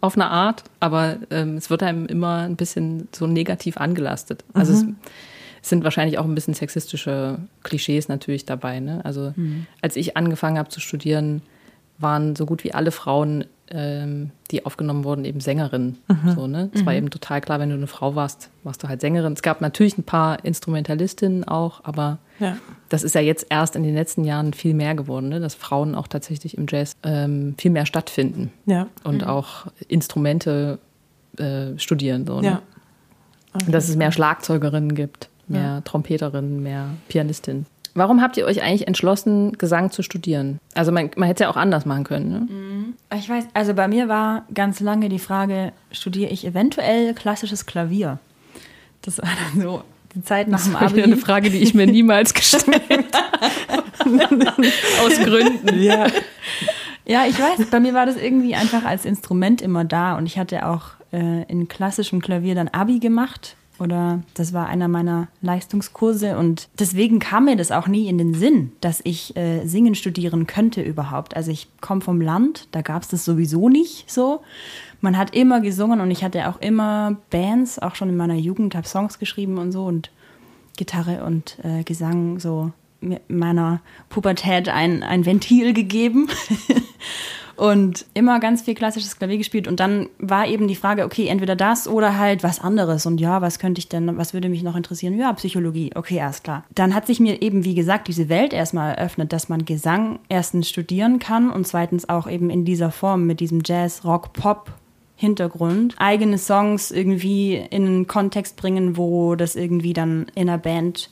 auf 0.00 0.14
eine 0.16 0.30
Art, 0.30 0.64
aber 0.80 1.16
ähm, 1.30 1.56
es 1.56 1.68
wird 1.70 1.82
einem 1.82 2.06
immer 2.06 2.38
ein 2.42 2.56
bisschen 2.56 3.08
so 3.12 3.26
negativ 3.26 3.76
angelastet. 3.76 4.44
Also 4.54 4.72
es, 4.72 4.84
es 5.62 5.68
sind 5.68 5.84
wahrscheinlich 5.84 6.18
auch 6.18 6.24
ein 6.24 6.34
bisschen 6.34 6.54
sexistische 6.54 7.38
Klischees 7.64 8.08
natürlich 8.08 8.46
dabei. 8.46 8.80
Ne? 8.80 9.00
Also 9.04 9.34
als 9.82 9.96
ich 9.96 10.16
angefangen 10.16 10.56
habe 10.58 10.70
zu 10.70 10.80
studieren, 10.80 11.42
waren 11.98 12.36
so 12.36 12.46
gut 12.46 12.62
wie 12.64 12.72
alle 12.72 12.92
Frauen, 12.92 13.44
ähm, 13.70 14.30
die 14.50 14.64
aufgenommen 14.64 15.04
wurden, 15.04 15.24
eben 15.24 15.40
Sängerinnen. 15.40 15.98
So, 16.34 16.46
ne? 16.46 16.70
Es 16.74 16.86
war 16.86 16.94
eben 16.94 17.10
total 17.10 17.40
klar, 17.40 17.60
wenn 17.60 17.68
du 17.68 17.74
eine 17.74 17.86
Frau 17.86 18.14
warst, 18.14 18.48
warst 18.64 18.82
du 18.82 18.88
halt 18.88 19.00
Sängerin. 19.00 19.32
Es 19.34 19.42
gab 19.42 19.60
natürlich 19.60 19.98
ein 19.98 20.04
paar 20.04 20.44
Instrumentalistinnen 20.44 21.44
auch, 21.46 21.80
aber 21.84 22.18
Ja. 22.38 22.56
das 22.88 23.02
ist 23.02 23.14
ja 23.14 23.20
jetzt 23.20 23.46
erst 23.50 23.76
in 23.76 23.82
den 23.82 23.94
letzten 23.94 24.24
Jahren 24.24 24.52
viel 24.54 24.74
mehr 24.74 24.94
geworden, 24.94 25.28
ne? 25.28 25.38
dass 25.40 25.54
Frauen 25.54 25.94
auch 25.94 26.06
tatsächlich 26.08 26.56
im 26.56 26.66
Jazz 26.68 26.96
ähm, 27.02 27.54
viel 27.58 27.70
mehr 27.70 27.84
stattfinden 27.86 28.50
Ja. 28.66 28.86
und 29.04 29.26
auch 29.26 29.66
Instrumente 29.88 30.78
äh, 31.38 31.78
studieren. 31.78 32.26
So, 32.26 32.40
ne? 32.40 32.46
Ja. 32.46 32.62
Und 33.66 33.72
dass 33.74 33.88
es 33.88 33.96
mehr 33.96 34.12
Schlagzeugerinnen 34.12 34.94
gibt, 34.94 35.28
mehr 35.46 35.82
Trompeterinnen, 35.84 36.62
mehr 36.62 36.90
Pianistinnen. 37.08 37.66
Warum 37.98 38.22
habt 38.22 38.36
ihr 38.36 38.46
euch 38.46 38.62
eigentlich 38.62 38.86
entschlossen, 38.86 39.58
Gesang 39.58 39.90
zu 39.90 40.02
studieren? 40.02 40.58
Also 40.74 40.92
man, 40.92 41.10
man 41.16 41.26
hätte 41.26 41.42
es 41.44 41.46
ja 41.46 41.50
auch 41.50 41.56
anders 41.56 41.84
machen 41.84 42.04
können. 42.04 42.94
Ne? 43.10 43.16
Ich 43.18 43.28
weiß, 43.28 43.44
also 43.54 43.74
bei 43.74 43.88
mir 43.88 44.08
war 44.08 44.44
ganz 44.54 44.80
lange 44.80 45.08
die 45.08 45.18
Frage, 45.18 45.72
studiere 45.92 46.30
ich 46.30 46.46
eventuell 46.46 47.14
klassisches 47.14 47.66
Klavier? 47.66 48.18
Das 49.02 49.18
war 49.18 49.28
dann 49.52 49.62
so 49.62 49.82
die 50.14 50.22
Zeit 50.22 50.48
nach 50.48 50.62
dem 50.62 50.72
Das 50.72 50.80
war 50.82 50.88
Abi. 50.90 51.02
eine 51.02 51.16
Frage, 51.16 51.50
die 51.50 51.58
ich 51.58 51.74
mir 51.74 51.86
niemals 51.86 52.34
gestellt 52.34 52.82
habe. 53.12 53.42
Aus 55.04 55.18
Gründen. 55.18 55.82
Ja. 55.82 56.06
Ja, 57.06 57.24
ich 57.26 57.38
weiß, 57.38 57.66
bei 57.70 57.80
mir 57.80 57.94
war 57.94 58.06
das 58.06 58.16
irgendwie 58.16 58.54
einfach 58.54 58.84
als 58.84 59.04
Instrument 59.04 59.62
immer 59.62 59.84
da 59.84 60.16
und 60.16 60.26
ich 60.26 60.38
hatte 60.38 60.66
auch 60.66 60.90
äh, 61.12 61.42
in 61.44 61.66
klassischem 61.68 62.20
Klavier 62.20 62.54
dann 62.54 62.68
Abi 62.68 62.98
gemacht 62.98 63.56
oder 63.78 64.22
das 64.34 64.52
war 64.52 64.66
einer 64.66 64.88
meiner 64.88 65.28
Leistungskurse 65.40 66.36
und 66.36 66.68
deswegen 66.78 67.18
kam 67.18 67.46
mir 67.46 67.56
das 67.56 67.70
auch 67.70 67.88
nie 67.88 68.08
in 68.08 68.18
den 68.18 68.34
Sinn, 68.34 68.72
dass 68.80 69.00
ich 69.04 69.36
äh, 69.36 69.66
singen 69.66 69.94
studieren 69.94 70.46
könnte 70.46 70.82
überhaupt. 70.82 71.36
Also 71.36 71.50
ich 71.50 71.68
komme 71.80 72.00
vom 72.00 72.20
Land, 72.20 72.68
da 72.72 72.82
gab 72.82 73.02
es 73.02 73.08
das 73.08 73.24
sowieso 73.24 73.68
nicht 73.68 74.10
so. 74.10 74.42
Man 75.00 75.16
hat 75.16 75.34
immer 75.34 75.60
gesungen 75.60 76.00
und 76.00 76.10
ich 76.10 76.24
hatte 76.24 76.48
auch 76.48 76.60
immer 76.60 77.16
Bands, 77.30 77.78
auch 77.78 77.94
schon 77.94 78.08
in 78.08 78.16
meiner 78.16 78.34
Jugend, 78.34 78.74
habe 78.74 78.86
Songs 78.86 79.18
geschrieben 79.18 79.58
und 79.58 79.72
so 79.72 79.84
und 79.84 80.10
Gitarre 80.76 81.24
und 81.24 81.58
äh, 81.62 81.84
Gesang 81.84 82.40
so 82.40 82.72
meiner 83.28 83.80
Pubertät 84.08 84.68
ein, 84.68 85.02
ein 85.02 85.24
Ventil 85.24 85.72
gegeben 85.72 86.28
und 87.58 88.06
immer 88.14 88.38
ganz 88.38 88.62
viel 88.62 88.74
klassisches 88.74 89.18
Klavier 89.18 89.38
gespielt 89.38 89.66
und 89.66 89.80
dann 89.80 90.08
war 90.18 90.46
eben 90.46 90.68
die 90.68 90.76
Frage, 90.76 91.04
okay, 91.04 91.26
entweder 91.26 91.56
das 91.56 91.88
oder 91.88 92.16
halt 92.16 92.44
was 92.44 92.60
anderes 92.60 93.04
und 93.04 93.20
ja, 93.20 93.42
was 93.42 93.58
könnte 93.58 93.80
ich 93.80 93.88
denn, 93.88 94.16
was 94.16 94.32
würde 94.32 94.48
mich 94.48 94.62
noch 94.62 94.76
interessieren? 94.76 95.18
Ja, 95.18 95.32
Psychologie, 95.32 95.90
okay, 95.94 96.20
alles 96.20 96.42
klar. 96.42 96.64
Dann 96.74 96.94
hat 96.94 97.06
sich 97.06 97.18
mir 97.18 97.42
eben, 97.42 97.64
wie 97.64 97.74
gesagt, 97.74 98.06
diese 98.06 98.28
Welt 98.28 98.52
erstmal 98.52 98.94
eröffnet, 98.94 99.32
dass 99.32 99.48
man 99.48 99.64
Gesang 99.64 100.20
erstens 100.28 100.68
studieren 100.68 101.18
kann 101.18 101.50
und 101.50 101.66
zweitens 101.66 102.08
auch 102.08 102.30
eben 102.30 102.48
in 102.48 102.64
dieser 102.64 102.92
Form 102.92 103.26
mit 103.26 103.40
diesem 103.40 103.62
Jazz, 103.64 104.04
Rock, 104.04 104.32
Pop 104.34 104.72
Hintergrund, 105.16 105.96
eigene 105.98 106.38
Songs 106.38 106.92
irgendwie 106.92 107.56
in 107.56 107.86
einen 107.86 108.06
Kontext 108.06 108.54
bringen, 108.56 108.96
wo 108.96 109.34
das 109.34 109.56
irgendwie 109.56 109.92
dann 109.92 110.26
in 110.36 110.48
einer 110.48 110.58
Band 110.58 111.10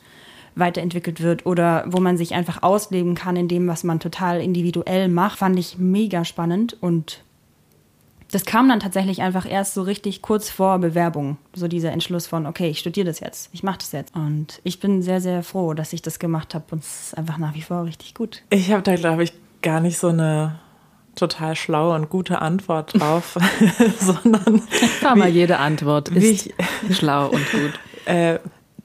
weiterentwickelt 0.57 1.23
wird 1.23 1.47
oder 1.47 1.85
wo 1.87 2.01
man 2.01 2.17
sich 2.17 2.35
einfach 2.35 2.63
ausleben 2.63 3.15
kann 3.15 3.37
in 3.37 3.47
dem, 3.47 3.69
was 3.69 3.85
man 3.85 4.01
total 4.01 4.41
individuell 4.41 5.09
macht, 5.09 5.39
fand 5.39 5.59
ich 5.59 5.79
mega 5.79 6.25
spannend 6.25 6.77
und 6.81 7.23
das 8.33 8.45
kam 8.45 8.69
dann 8.69 8.81
tatsächlich 8.81 9.23
einfach 9.23 9.49
erst 9.49 9.75
so 9.75 9.83
richtig 9.83 10.21
kurz 10.21 10.51
vor 10.51 10.79
Bewerbung, 10.79 11.37
so 11.55 11.69
dieser 11.69 11.93
Entschluss 11.93 12.27
von, 12.27 12.47
okay, 12.47 12.69
ich 12.69 12.81
studiere 12.81 13.07
das 13.07 13.21
jetzt, 13.21 13.51
ich 13.53 13.63
mache 13.63 13.79
das 13.79 13.93
jetzt. 13.93 14.17
Und 14.17 14.61
ich 14.65 14.81
bin 14.81 15.01
sehr, 15.01 15.21
sehr 15.21 15.45
froh, 15.45 15.75
dass 15.75 15.93
ich 15.93 16.03
das 16.03 16.19
gemacht 16.19 16.55
habe 16.55 16.65
und 16.73 16.83
es 16.83 17.09
ist 17.09 17.19
einfach 17.19 17.39
nach 17.39 17.55
wie 17.55 17.63
vor 17.63 17.85
richtig 17.85 18.15
gut. 18.15 18.43
Ich 18.51 18.73
habe 18.73 18.83
da, 18.83 18.97
glaube 18.97 19.23
ich, 19.23 19.33
gar 19.63 19.81
nicht 19.81 19.99
so 19.99 20.09
eine 20.09 20.59
total 21.15 21.55
schlaue 21.55 21.95
und 21.95 22.11
gute 22.11 22.41
Antwort 22.41 22.99
drauf, 22.99 23.39
sondern 24.01 24.63
Aber 25.05 25.29
jede 25.29 25.59
Antwort 25.59 26.15
wie 26.15 26.31
ist 26.31 26.53
schlau 26.91 27.29
und 27.29 27.51
gut. 27.53 27.73
Äh, 28.07 28.39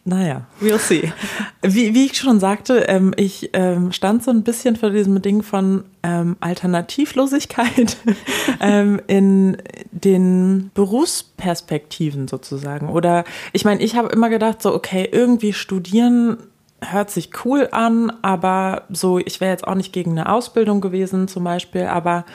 naja, 0.03 0.47
we'll 0.59 0.79
see. 0.79 1.13
Wie, 1.61 1.93
wie 1.93 2.05
ich 2.05 2.17
schon 2.17 2.39
sagte, 2.39 2.85
ähm, 2.87 3.13
ich 3.17 3.51
ähm, 3.53 3.91
stand 3.91 4.23
so 4.23 4.31
ein 4.31 4.43
bisschen 4.43 4.75
vor 4.75 4.89
diesem 4.89 5.21
Ding 5.21 5.43
von 5.43 5.83
ähm, 6.01 6.37
Alternativlosigkeit 6.39 7.97
ähm, 8.59 8.99
in 9.05 9.57
den 9.91 10.71
Berufsperspektiven 10.73 12.27
sozusagen. 12.27 12.89
Oder 12.89 13.25
ich 13.53 13.63
meine, 13.63 13.81
ich 13.81 13.95
habe 13.95 14.09
immer 14.09 14.29
gedacht, 14.29 14.61
so, 14.61 14.73
okay, 14.73 15.07
irgendwie 15.11 15.53
studieren 15.53 16.37
hört 16.83 17.11
sich 17.11 17.29
cool 17.45 17.69
an, 17.71 18.11
aber 18.23 18.85
so, 18.89 19.19
ich 19.19 19.39
wäre 19.39 19.51
jetzt 19.51 19.67
auch 19.67 19.75
nicht 19.75 19.93
gegen 19.93 20.11
eine 20.11 20.31
Ausbildung 20.31 20.81
gewesen 20.81 21.27
zum 21.27 21.43
Beispiel, 21.43 21.83
aber 21.83 22.25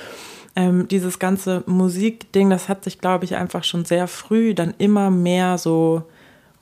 ähm, 0.55 0.87
dieses 0.89 1.19
ganze 1.19 1.65
Musikding, 1.67 2.49
das 2.49 2.69
hat 2.69 2.85
sich, 2.85 3.01
glaube 3.01 3.25
ich, 3.25 3.35
einfach 3.35 3.65
schon 3.65 3.85
sehr 3.85 4.07
früh 4.07 4.55
dann 4.55 4.73
immer 4.79 5.11
mehr 5.11 5.59
so 5.59 6.05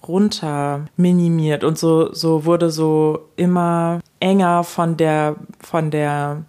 runter 0.09 0.87
minimiert 0.97 1.64
und 1.64 1.79
so, 1.79 2.12
so 2.12 2.45
wurde 2.45 2.71
so 2.71 3.29
immer 3.37 4.01
enger 4.21 4.64
von 4.64 4.97
der, 4.97 5.37
von 5.61 5.90
der, 5.90 6.45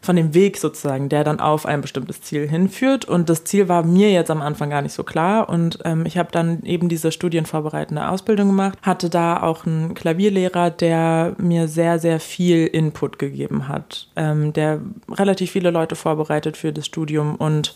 von 0.00 0.16
dem 0.16 0.34
Weg 0.34 0.58
sozusagen, 0.58 1.08
der 1.08 1.24
dann 1.24 1.40
auf 1.40 1.64
ein 1.64 1.80
bestimmtes 1.80 2.20
Ziel 2.22 2.48
hinführt. 2.48 3.04
Und 3.04 3.30
das 3.30 3.44
Ziel 3.44 3.68
war 3.68 3.84
mir 3.84 4.10
jetzt 4.10 4.30
am 4.30 4.42
Anfang 4.42 4.70
gar 4.70 4.82
nicht 4.82 4.92
so 4.92 5.02
klar. 5.02 5.48
Und 5.48 5.78
ähm, 5.84 6.04
ich 6.06 6.18
habe 6.18 6.30
dann 6.32 6.62
eben 6.64 6.88
diese 6.88 7.12
studienvorbereitende 7.12 8.08
Ausbildung 8.08 8.48
gemacht, 8.48 8.78
hatte 8.82 9.08
da 9.08 9.42
auch 9.42 9.64
einen 9.64 9.94
Klavierlehrer, 9.94 10.70
der 10.70 11.34
mir 11.38 11.68
sehr, 11.68 11.98
sehr 11.98 12.20
viel 12.20 12.66
Input 12.66 13.18
gegeben 13.18 13.68
hat, 13.68 14.08
ähm, 14.16 14.52
der 14.52 14.80
relativ 15.10 15.52
viele 15.52 15.70
Leute 15.70 15.96
vorbereitet 15.96 16.56
für 16.56 16.72
das 16.72 16.84
Studium. 16.86 17.36
Und 17.36 17.74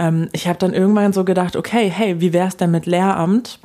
ähm, 0.00 0.28
ich 0.32 0.48
habe 0.48 0.58
dann 0.58 0.72
irgendwann 0.72 1.12
so 1.12 1.24
gedacht, 1.24 1.54
okay, 1.54 1.88
hey, 1.88 2.20
wie 2.20 2.32
wär's 2.32 2.56
denn 2.56 2.70
mit 2.70 2.86
Lehramt? 2.86 3.60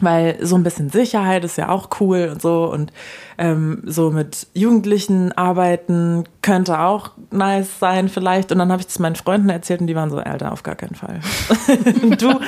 Weil 0.00 0.44
so 0.44 0.56
ein 0.56 0.62
bisschen 0.62 0.90
Sicherheit 0.90 1.44
ist 1.44 1.56
ja 1.56 1.68
auch 1.68 1.88
cool 2.00 2.30
und 2.32 2.42
so. 2.42 2.64
Und 2.64 2.92
ähm, 3.38 3.82
so 3.84 4.10
mit 4.10 4.46
Jugendlichen 4.54 5.32
arbeiten 5.32 6.24
könnte 6.42 6.80
auch 6.80 7.10
nice 7.30 7.78
sein 7.78 8.08
vielleicht. 8.08 8.52
Und 8.52 8.58
dann 8.58 8.70
habe 8.70 8.80
ich 8.80 8.86
das 8.86 8.98
meinen 8.98 9.16
Freunden 9.16 9.48
erzählt 9.48 9.80
und 9.80 9.86
die 9.86 9.96
waren 9.96 10.10
so 10.10 10.18
Alter 10.18 10.52
auf 10.52 10.62
gar 10.62 10.74
keinen 10.74 10.94
Fall. 10.94 11.20
Du 12.18 12.40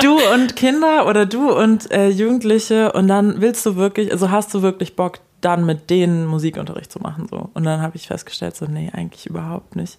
du 0.00 0.18
und 0.34 0.56
Kinder 0.56 1.06
oder 1.06 1.26
du 1.26 1.50
und 1.50 1.90
äh, 1.90 2.08
Jugendliche. 2.08 2.92
Und 2.92 3.08
dann 3.08 3.40
willst 3.40 3.64
du 3.66 3.76
wirklich 3.76 4.12
also 4.12 4.30
hast 4.30 4.52
du 4.54 4.62
wirklich 4.62 4.96
Bock 4.96 5.18
dann 5.40 5.64
mit 5.64 5.90
denen 5.90 6.26
Musikunterricht 6.26 6.90
zu 6.90 6.98
machen 7.00 7.26
so? 7.28 7.50
Und 7.54 7.64
dann 7.64 7.80
habe 7.80 7.96
ich 7.96 8.08
festgestellt 8.08 8.56
so 8.56 8.66
nee 8.66 8.90
eigentlich 8.92 9.26
überhaupt 9.26 9.76
nicht. 9.76 9.98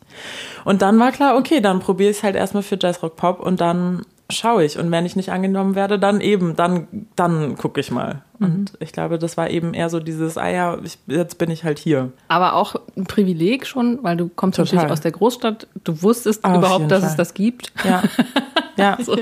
Und 0.66 0.82
dann 0.82 1.00
war 1.00 1.12
klar 1.12 1.38
okay 1.38 1.60
dann 1.62 1.80
probiere 1.80 2.12
ich 2.12 2.24
halt 2.24 2.36
erstmal 2.36 2.64
für 2.64 2.78
Jazz 2.80 3.02
Rock 3.04 3.16
Pop 3.16 3.40
und 3.40 3.62
dann 3.62 4.06
schaue 4.30 4.64
ich. 4.64 4.78
Und 4.78 4.92
wenn 4.92 5.06
ich 5.06 5.16
nicht 5.16 5.32
angenommen 5.32 5.76
werde, 5.76 6.00
dann 6.00 6.22
eben, 6.22 6.56
dann, 6.56 6.88
dann 7.16 7.56
gucke 7.56 7.80
ich 7.80 7.92
mal. 7.92 8.24
Mhm. 8.38 8.46
Und 8.46 8.74
ich 8.80 8.92
glaube, 8.92 9.20
das 9.20 9.38
war 9.38 9.50
eben 9.50 9.74
eher 9.74 9.90
so 9.90 10.00
dieses, 10.00 10.38
ah 10.38 10.50
ja, 10.50 10.78
ich, 10.84 10.98
jetzt 11.08 11.38
bin 11.38 11.50
ich 11.50 11.64
halt 11.64 11.80
hier. 11.80 12.12
Aber 12.28 12.54
auch 12.54 12.76
ein 12.96 13.06
Privileg 13.06 13.66
schon, 13.66 14.00
weil 14.04 14.18
du 14.18 14.30
kommst 14.30 14.58
Total. 14.58 14.76
natürlich 14.76 14.92
aus 14.92 15.02
der 15.02 15.12
Großstadt. 15.12 15.68
Du 15.84 16.02
wusstest 16.02 16.44
Auf 16.44 16.58
überhaupt, 16.58 16.92
dass 16.92 17.02
Fall. 17.02 17.10
es 17.10 17.16
das 17.16 17.34
gibt. 17.34 17.74
Ja. 17.84 18.04
ja. 18.78 18.94
also, 18.96 19.18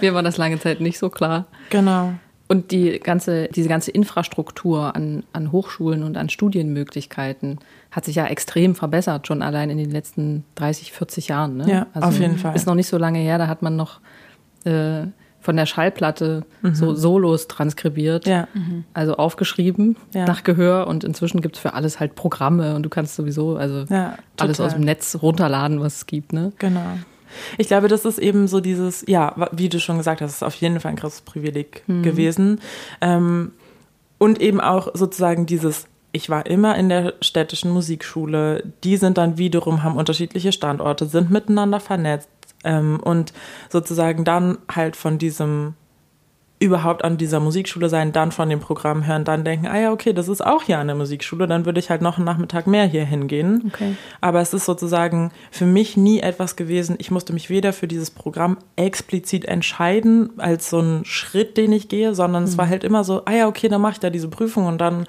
mir 0.00 0.14
war 0.14 0.22
das 0.22 0.36
lange 0.36 0.58
Zeit 0.58 0.80
nicht 0.80 0.98
so 0.98 1.08
klar. 1.08 1.46
Genau. 1.70 2.12
Und 2.50 2.72
die 2.72 2.98
ganze, 2.98 3.46
diese 3.46 3.68
ganze 3.68 3.92
Infrastruktur 3.92 4.96
an, 4.96 5.22
an 5.32 5.52
Hochschulen 5.52 6.02
und 6.02 6.16
an 6.16 6.28
Studienmöglichkeiten 6.28 7.60
hat 7.92 8.04
sich 8.04 8.16
ja 8.16 8.26
extrem 8.26 8.74
verbessert, 8.74 9.28
schon 9.28 9.40
allein 9.40 9.70
in 9.70 9.78
den 9.78 9.92
letzten 9.92 10.42
30, 10.56 10.90
40 10.90 11.28
Jahren. 11.28 11.58
Ne? 11.58 11.70
Ja, 11.70 11.86
also 11.92 12.08
auf 12.08 12.18
jeden 12.18 12.38
Fall. 12.38 12.56
Ist 12.56 12.66
noch 12.66 12.74
nicht 12.74 12.88
so 12.88 12.98
lange 12.98 13.20
her, 13.20 13.38
da 13.38 13.46
hat 13.46 13.62
man 13.62 13.76
noch 13.76 14.00
äh, 14.64 15.06
von 15.40 15.56
der 15.56 15.66
Schallplatte 15.66 16.44
mhm. 16.60 16.74
so 16.74 16.94
Solos 16.94 17.48
transkribiert, 17.48 18.26
ja. 18.26 18.46
mhm. 18.52 18.84
also 18.92 19.16
aufgeschrieben 19.16 19.96
ja. 20.14 20.26
nach 20.26 20.44
Gehör 20.44 20.86
und 20.86 21.02
inzwischen 21.02 21.40
gibt 21.40 21.56
es 21.56 21.62
für 21.62 21.72
alles 21.72 21.98
halt 21.98 22.14
Programme 22.14 22.74
und 22.74 22.82
du 22.82 22.90
kannst 22.90 23.16
sowieso 23.16 23.56
also 23.56 23.84
ja, 23.92 24.18
alles 24.38 24.60
aus 24.60 24.74
dem 24.74 24.82
Netz 24.82 25.18
runterladen, 25.22 25.80
was 25.80 25.96
es 25.96 26.06
gibt. 26.06 26.32
Ne? 26.32 26.52
Genau. 26.58 26.98
Ich 27.58 27.68
glaube, 27.68 27.88
das 27.88 28.04
ist 28.04 28.18
eben 28.18 28.48
so 28.48 28.60
dieses, 28.60 29.04
ja, 29.06 29.48
wie 29.52 29.68
du 29.68 29.80
schon 29.80 29.98
gesagt 29.98 30.20
hast, 30.20 30.32
ist 30.32 30.42
auf 30.42 30.54
jeden 30.56 30.80
Fall 30.80 30.90
ein 30.90 30.96
krasses 30.96 31.22
Privileg 31.22 31.84
mhm. 31.86 32.02
gewesen. 32.02 32.60
Ähm, 33.00 33.52
und 34.18 34.40
eben 34.40 34.60
auch 34.60 34.88
sozusagen 34.94 35.46
dieses, 35.46 35.86
ich 36.12 36.28
war 36.28 36.46
immer 36.46 36.76
in 36.76 36.88
der 36.88 37.14
städtischen 37.20 37.70
Musikschule. 37.70 38.64
Die 38.84 38.96
sind 38.96 39.16
dann 39.16 39.38
wiederum, 39.38 39.82
haben 39.82 39.96
unterschiedliche 39.96 40.52
Standorte, 40.52 41.06
sind 41.06 41.30
miteinander 41.30 41.80
vernetzt, 41.80 42.28
ähm, 42.64 43.00
und 43.02 43.32
sozusagen 43.68 44.24
dann 44.24 44.58
halt 44.68 44.96
von 44.96 45.18
diesem 45.18 45.74
überhaupt 46.60 47.04
an 47.04 47.16
dieser 47.16 47.40
Musikschule 47.40 47.88
sein, 47.88 48.12
dann 48.12 48.32
von 48.32 48.50
dem 48.50 48.60
Programm 48.60 49.06
hören, 49.06 49.24
dann 49.24 49.44
denken, 49.44 49.66
ah 49.66 49.80
ja, 49.80 49.92
okay, 49.92 50.12
das 50.12 50.28
ist 50.28 50.44
auch 50.44 50.62
hier 50.62 50.78
an 50.78 50.88
der 50.88 50.96
Musikschule, 50.96 51.46
dann 51.46 51.64
würde 51.64 51.80
ich 51.80 51.88
halt 51.88 52.02
noch 52.02 52.18
einen 52.18 52.26
Nachmittag 52.26 52.66
mehr 52.66 52.84
hier 52.84 53.04
hingehen. 53.04 53.72
Okay. 53.72 53.96
Aber 54.20 54.42
es 54.42 54.52
ist 54.52 54.66
sozusagen 54.66 55.32
für 55.50 55.64
mich 55.64 55.96
nie 55.96 56.20
etwas 56.20 56.56
gewesen, 56.56 56.96
ich 56.98 57.10
musste 57.10 57.32
mich 57.32 57.48
weder 57.48 57.72
für 57.72 57.88
dieses 57.88 58.10
Programm 58.10 58.58
explizit 58.76 59.46
entscheiden, 59.46 60.38
als 60.38 60.68
so 60.68 60.80
ein 60.80 61.06
Schritt, 61.06 61.56
den 61.56 61.72
ich 61.72 61.88
gehe, 61.88 62.14
sondern 62.14 62.42
mhm. 62.42 62.48
es 62.50 62.58
war 62.58 62.68
halt 62.68 62.84
immer 62.84 63.04
so, 63.04 63.22
ah 63.24 63.32
ja, 63.32 63.48
okay, 63.48 63.68
dann 63.68 63.80
mache 63.80 63.92
ich 63.92 64.00
da 64.00 64.10
diese 64.10 64.28
Prüfung 64.28 64.66
und 64.66 64.82
dann 64.82 65.06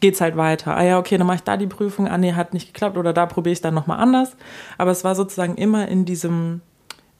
geht's 0.00 0.22
halt 0.22 0.38
weiter. 0.38 0.74
Ah 0.74 0.84
ja, 0.84 0.98
okay, 0.98 1.18
dann 1.18 1.26
mache 1.26 1.36
ich 1.36 1.42
da 1.42 1.58
die 1.58 1.66
Prüfung, 1.66 2.08
ah 2.08 2.16
nee, 2.16 2.32
hat 2.32 2.54
nicht 2.54 2.72
geklappt 2.72 2.96
oder 2.96 3.12
da 3.12 3.26
probiere 3.26 3.52
ich 3.52 3.60
dann 3.60 3.74
nochmal 3.74 3.98
anders. 3.98 4.36
Aber 4.78 4.90
es 4.90 5.04
war 5.04 5.14
sozusagen 5.14 5.56
immer 5.56 5.86
in 5.88 6.06
diesem 6.06 6.62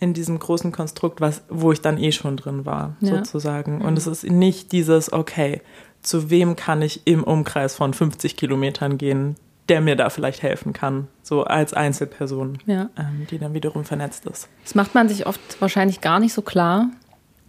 in 0.00 0.14
diesem 0.14 0.38
großen 0.38 0.72
Konstrukt, 0.72 1.20
was, 1.20 1.42
wo 1.48 1.72
ich 1.72 1.80
dann 1.80 1.98
eh 1.98 2.12
schon 2.12 2.36
drin 2.36 2.64
war, 2.64 2.96
ja. 3.00 3.16
sozusagen. 3.16 3.80
Und 3.80 3.92
mhm. 3.92 3.96
es 3.96 4.06
ist 4.06 4.24
nicht 4.24 4.72
dieses, 4.72 5.12
okay, 5.12 5.60
zu 6.02 6.30
wem 6.30 6.56
kann 6.56 6.82
ich 6.82 7.06
im 7.06 7.24
Umkreis 7.24 7.74
von 7.74 7.92
50 7.92 8.36
Kilometern 8.36 8.98
gehen, 8.98 9.36
der 9.68 9.80
mir 9.80 9.96
da 9.96 10.08
vielleicht 10.08 10.42
helfen 10.42 10.72
kann, 10.72 11.08
so 11.22 11.44
als 11.44 11.74
Einzelperson, 11.74 12.58
ja. 12.66 12.88
ähm, 12.96 13.26
die 13.30 13.38
dann 13.38 13.54
wiederum 13.54 13.84
vernetzt 13.84 14.24
ist. 14.26 14.48
Das 14.64 14.74
macht 14.74 14.94
man 14.94 15.08
sich 15.08 15.26
oft 15.26 15.60
wahrscheinlich 15.60 16.00
gar 16.00 16.20
nicht 16.20 16.32
so 16.32 16.42
klar, 16.42 16.88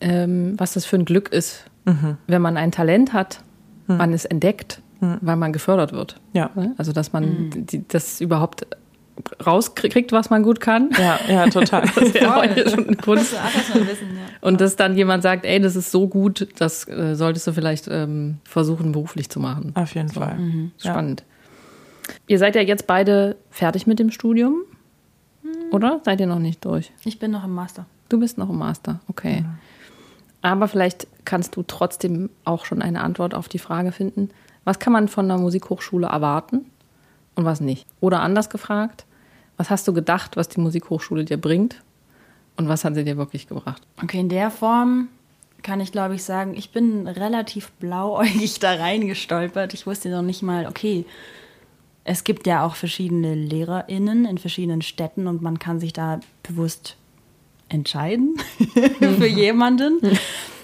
ähm, 0.01 0.55
was 0.57 0.73
das 0.73 0.85
für 0.85 0.97
ein 0.97 1.05
Glück 1.05 1.29
ist, 1.29 1.65
mhm. 1.85 2.17
wenn 2.27 2.41
man 2.41 2.57
ein 2.57 2.71
Talent 2.71 3.13
hat, 3.13 3.41
mhm. 3.87 3.97
man 3.97 4.11
es 4.11 4.25
entdeckt, 4.25 4.81
mhm. 4.99 5.17
weil 5.21 5.35
man 5.35 5.53
gefördert 5.53 5.93
wird. 5.93 6.19
Ja. 6.33 6.51
Also 6.77 6.91
dass 6.91 7.13
man 7.13 7.23
mhm. 7.23 7.65
die, 7.67 7.87
das 7.87 8.19
überhaupt 8.19 8.67
rauskriegt, 9.45 10.11
was 10.11 10.29
man 10.29 10.43
gut 10.43 10.59
kann. 10.59 10.89
Ja, 10.97 11.19
ja, 11.27 11.49
total. 11.49 11.81
das 11.95 12.13
ja 12.13 12.69
schon 12.69 12.87
eine 12.87 12.95
Kunst. 12.97 13.33
Wissen, 13.33 14.15
ja. 14.15 14.25
Und 14.41 14.61
dass 14.61 14.75
dann 14.75 14.95
jemand 14.95 15.23
sagt, 15.23 15.45
ey, 15.45 15.59
das 15.59 15.75
ist 15.75 15.91
so 15.91 16.07
gut, 16.07 16.47
das 16.57 16.87
äh, 16.87 17.15
solltest 17.15 17.47
du 17.47 17.53
vielleicht 17.53 17.87
ähm, 17.89 18.37
versuchen, 18.43 18.91
beruflich 18.91 19.29
zu 19.29 19.39
machen. 19.39 19.71
Auf 19.75 19.95
jeden 19.95 20.09
so. 20.09 20.19
Fall. 20.19 20.37
Mhm. 20.37 20.71
Spannend. 20.77 21.23
Ja. 22.07 22.13
Ihr 22.27 22.39
seid 22.39 22.55
ja 22.55 22.61
jetzt 22.61 22.87
beide 22.87 23.35
fertig 23.51 23.87
mit 23.87 23.99
dem 23.99 24.11
Studium, 24.11 24.63
mhm. 25.43 25.49
oder? 25.71 26.01
Seid 26.03 26.19
ihr 26.19 26.27
noch 26.27 26.39
nicht 26.39 26.65
durch? 26.65 26.91
Ich 27.03 27.19
bin 27.19 27.31
noch 27.31 27.43
im 27.43 27.53
Master. 27.53 27.85
Du 28.09 28.19
bist 28.19 28.37
noch 28.37 28.49
im 28.49 28.57
Master, 28.57 28.99
okay. 29.07 29.41
Mhm. 29.41 29.57
Aber 30.41 30.67
vielleicht 30.67 31.07
kannst 31.25 31.55
du 31.55 31.63
trotzdem 31.63 32.29
auch 32.45 32.65
schon 32.65 32.81
eine 32.81 33.01
Antwort 33.01 33.33
auf 33.33 33.49
die 33.49 33.59
Frage 33.59 33.91
finden, 33.91 34.29
was 34.63 34.79
kann 34.79 34.93
man 34.93 35.07
von 35.07 35.25
einer 35.25 35.39
Musikhochschule 35.39 36.07
erwarten 36.07 36.65
und 37.35 37.45
was 37.45 37.61
nicht? 37.61 37.85
Oder 37.99 38.21
anders 38.21 38.49
gefragt, 38.49 39.05
was 39.59 39.69
hast 39.69 39.85
du 39.89 39.93
gedacht, 39.93 40.37
was 40.37 40.47
die 40.47 40.61
Musikhochschule 40.61 41.25
dir 41.25 41.35
bringt? 41.35 41.83
Und 42.55 42.69
was 42.69 42.85
hat 42.85 42.95
sie 42.95 43.03
dir 43.03 43.17
wirklich 43.17 43.45
gebracht? 43.45 43.81
Okay, 44.01 44.21
in 44.21 44.29
der 44.29 44.51
Form 44.51 45.09
kann 45.63 45.81
ich, 45.81 45.91
glaube 45.91 46.15
ich, 46.15 46.23
sagen, 46.23 46.53
ich 46.55 46.71
bin 46.71 47.07
relativ 47.07 47.69
blauäugig 47.71 48.59
da 48.61 48.75
reingestolpert. 48.75 49.73
Ich 49.73 49.85
wusste 49.85 50.09
noch 50.09 50.21
nicht 50.21 50.43
mal, 50.43 50.65
okay, 50.65 51.05
es 52.05 52.23
gibt 52.23 52.47
ja 52.47 52.65
auch 52.65 52.75
verschiedene 52.75 53.35
LehrerInnen 53.35 54.23
in 54.23 54.37
verschiedenen 54.37 54.81
Städten 54.81 55.27
und 55.27 55.41
man 55.41 55.59
kann 55.59 55.81
sich 55.81 55.91
da 55.91 56.21
bewusst 56.41 56.95
entscheiden 57.67 58.37
für 58.99 59.27
jemanden. 59.27 59.99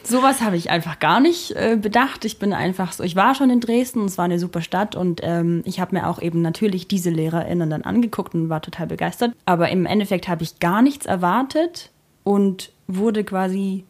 Sowas 0.08 0.42
habe 0.42 0.56
ich 0.56 0.70
einfach 0.70 1.00
gar 1.00 1.20
nicht 1.20 1.52
äh, 1.52 1.78
bedacht. 1.82 2.26
Ich 2.26 2.38
bin 2.38 2.54
einfach 2.54 2.92
so, 2.92 3.04
ich 3.04 3.16
war 3.16 3.34
schon 3.34 3.50
in 3.50 3.60
Dresden, 3.60 4.06
es 4.06 4.18
war 4.18 4.26
eine 4.26 4.38
super 4.38 4.62
Stadt 4.62 4.96
und 4.96 5.22
ähm, 5.24 5.64
ich 5.66 5.80
habe 5.80 5.96
mir 5.96 6.08
auch 6.08 6.22
eben 6.22 6.42
natürlich 6.42 6.88
diese 6.88 7.10
LehrerInnen 7.10 7.70
dann 7.70 7.82
angeguckt 7.82 8.36
und 8.36 8.50
war 8.50 8.62
total 8.62 8.88
begeistert. 8.88 9.34
Aber 9.46 9.70
im 9.70 9.88
Endeffekt 9.88 10.28
habe 10.28 10.44
ich 10.44 10.60
gar 10.60 10.84
nichts 10.84 11.08
erwartet 11.08 11.92
und 12.24 12.72
wurde 12.88 13.24
quasi 13.24 13.84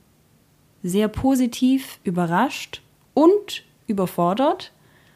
sehr 0.84 1.10
positiv 1.10 2.00
überrascht 2.04 2.82
und 3.14 3.64
überfordert. 3.88 4.72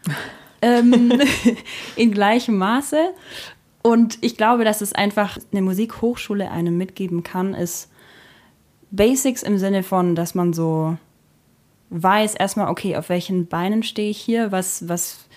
ähm, 0.62 1.14
in 1.96 2.12
gleichem 2.12 2.58
Maße. 2.58 3.14
Und 3.82 4.18
ich 4.22 4.36
glaube, 4.36 4.66
dass 4.66 4.82
es 4.82 4.92
einfach 4.94 5.38
eine 5.52 5.62
Musikhochschule 5.62 6.52
einem 6.52 6.78
mitgeben 6.78 7.24
kann, 7.24 7.54
ist, 7.54 7.90
Basics 8.92 9.44
im 9.44 9.58
Sinne 9.58 9.84
von, 9.84 10.16
dass 10.16 10.36
man 10.36 10.54
so 10.54 10.98
weiß 11.90 12.36
erstmal, 12.36 12.70
okay, 12.70 12.96
auf 12.96 13.10
welchen 13.10 13.48
Beinen 13.48 13.84
stehe 13.84 14.10
ich 14.10 14.20
hier, 14.20 14.52
was, 14.52 14.88
was, 14.88 15.28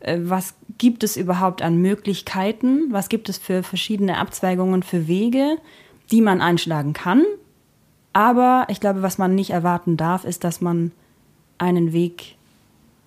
äh, 0.00 0.18
was 0.22 0.54
gibt 0.78 1.04
es 1.04 1.16
überhaupt 1.16 1.62
an 1.62 1.76
Möglichkeiten, 1.76 2.86
was 2.90 3.08
gibt 3.08 3.28
es 3.28 3.38
für 3.38 3.62
verschiedene 3.62 4.18
Abzweigungen, 4.18 4.82
für 4.82 5.06
Wege, 5.06 5.58
die 6.10 6.22
man 6.22 6.40
einschlagen 6.40 6.92
kann. 6.92 7.24
Aber 8.12 8.66
ich 8.68 8.80
glaube, 8.80 9.02
was 9.02 9.18
man 9.18 9.34
nicht 9.34 9.50
erwarten 9.50 9.96
darf, 9.96 10.24
ist, 10.24 10.42
dass 10.42 10.60
man 10.60 10.92
einen 11.58 11.92
Weg 11.92 12.36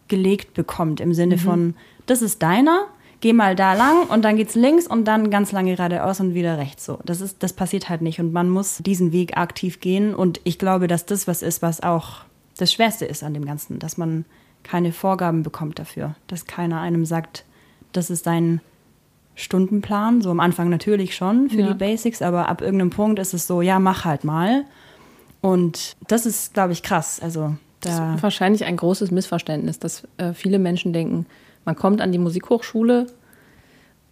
gelegt 0.08 0.54
bekommt 0.54 1.02
im 1.02 1.14
Sinne 1.14 1.36
mhm. 1.36 1.40
von, 1.40 1.76
das 2.06 2.22
ist 2.22 2.44
deiner, 2.44 2.86
geh 3.24 3.32
mal 3.32 3.56
da 3.56 3.74
lang 3.74 4.08
und 4.10 4.26
dann 4.26 4.36
geht's 4.36 4.54
links 4.54 4.86
und 4.86 5.06
dann 5.06 5.32
ganz 5.32 5.54
lange 5.54 5.78
geradeaus 5.78 6.20
und 6.20 6.34
wieder 6.34 6.58
rechts. 6.58 6.84
So, 6.84 7.00
das 7.06 7.22
ist, 7.22 7.42
das 7.42 7.54
passiert 7.54 7.88
halt 7.88 8.02
nicht 8.02 8.20
und 8.20 8.34
man 8.34 8.50
muss 8.50 8.80
diesen 8.80 9.14
Weg 9.14 9.38
aktiv 9.38 9.80
gehen 9.80 10.14
und 10.14 10.42
ich 10.44 10.60
glaube, 10.60 10.88
dass 10.88 11.06
das 11.06 11.26
was 11.26 11.42
ist, 11.42 11.62
was 11.62 11.82
auch 11.82 12.18
das 12.58 12.74
Schwerste 12.74 13.06
ist 13.06 13.24
an 13.24 13.34
dem 13.34 13.46
Ganzen, 13.46 13.80
dass 13.80 13.98
man 13.98 14.26
keine 14.64 14.92
Vorgaben 14.92 15.42
bekommt 15.42 15.80
dafür, 15.80 16.16
dass 16.28 16.48
keiner 16.48 16.82
einem 16.82 17.06
sagt, 17.06 17.46
das 17.94 18.10
ist 18.10 18.28
dein 18.28 18.60
Stundenplan. 19.36 20.22
So 20.22 20.30
am 20.30 20.42
Anfang 20.42 20.70
natürlich 20.70 21.16
schon 21.16 21.50
für 21.50 21.62
ja. 21.62 21.68
die 21.70 21.78
Basics, 21.78 22.22
aber 22.22 22.50
ab 22.50 22.62
irgendeinem 22.62 22.90
Punkt 22.90 23.20
ist 23.20 23.34
es 23.34 23.48
so, 23.48 23.62
ja, 23.62 23.80
mach 23.80 24.04
halt 24.04 24.26
mal. 24.26 24.66
Und 25.40 25.96
das 26.10 26.26
ist, 26.26 26.54
glaube 26.54 26.74
ich, 26.74 26.84
krass. 26.84 27.22
Also 27.22 27.56
da 27.80 27.90
das 27.90 28.16
ist 28.18 28.24
wahrscheinlich 28.24 28.66
ein 28.66 28.76
großes 28.76 29.12
Missverständnis, 29.12 29.80
dass 29.80 30.04
äh, 30.18 30.34
viele 30.34 30.60
Menschen 30.60 30.92
denken, 30.92 31.26
man 31.66 31.76
kommt 31.76 32.02
an 32.02 32.12
die 32.12 32.18
Musikhochschule 32.18 33.08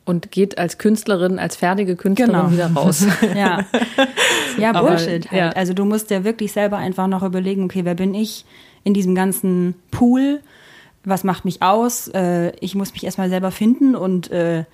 und 0.05 0.31
geht 0.31 0.57
als 0.57 0.77
Künstlerin, 0.77 1.39
als 1.39 1.55
fertige 1.55 1.95
Künstlerin 1.95 2.33
genau. 2.33 2.51
wieder 2.51 2.71
raus. 2.73 3.05
ja, 3.35 3.65
ja 4.57 4.71
Bullshit 4.73 5.27
Aber, 5.27 5.31
halt. 5.31 5.31
Ja. 5.31 5.49
Also 5.49 5.73
du 5.73 5.85
musst 5.85 6.09
ja 6.09 6.23
wirklich 6.23 6.51
selber 6.51 6.77
einfach 6.77 7.07
noch 7.07 7.23
überlegen, 7.23 7.63
okay, 7.65 7.85
wer 7.85 7.95
bin 7.95 8.13
ich 8.13 8.45
in 8.83 8.93
diesem 8.93 9.15
ganzen 9.15 9.75
Pool? 9.91 10.41
Was 11.03 11.23
macht 11.23 11.45
mich 11.45 11.61
aus? 11.61 12.07
Äh, 12.09 12.51
ich 12.59 12.75
muss 12.75 12.93
mich 12.93 13.03
erstmal 13.03 13.29
selber 13.29 13.51
finden 13.51 13.95
und 13.95 14.29
äh, 14.31 14.65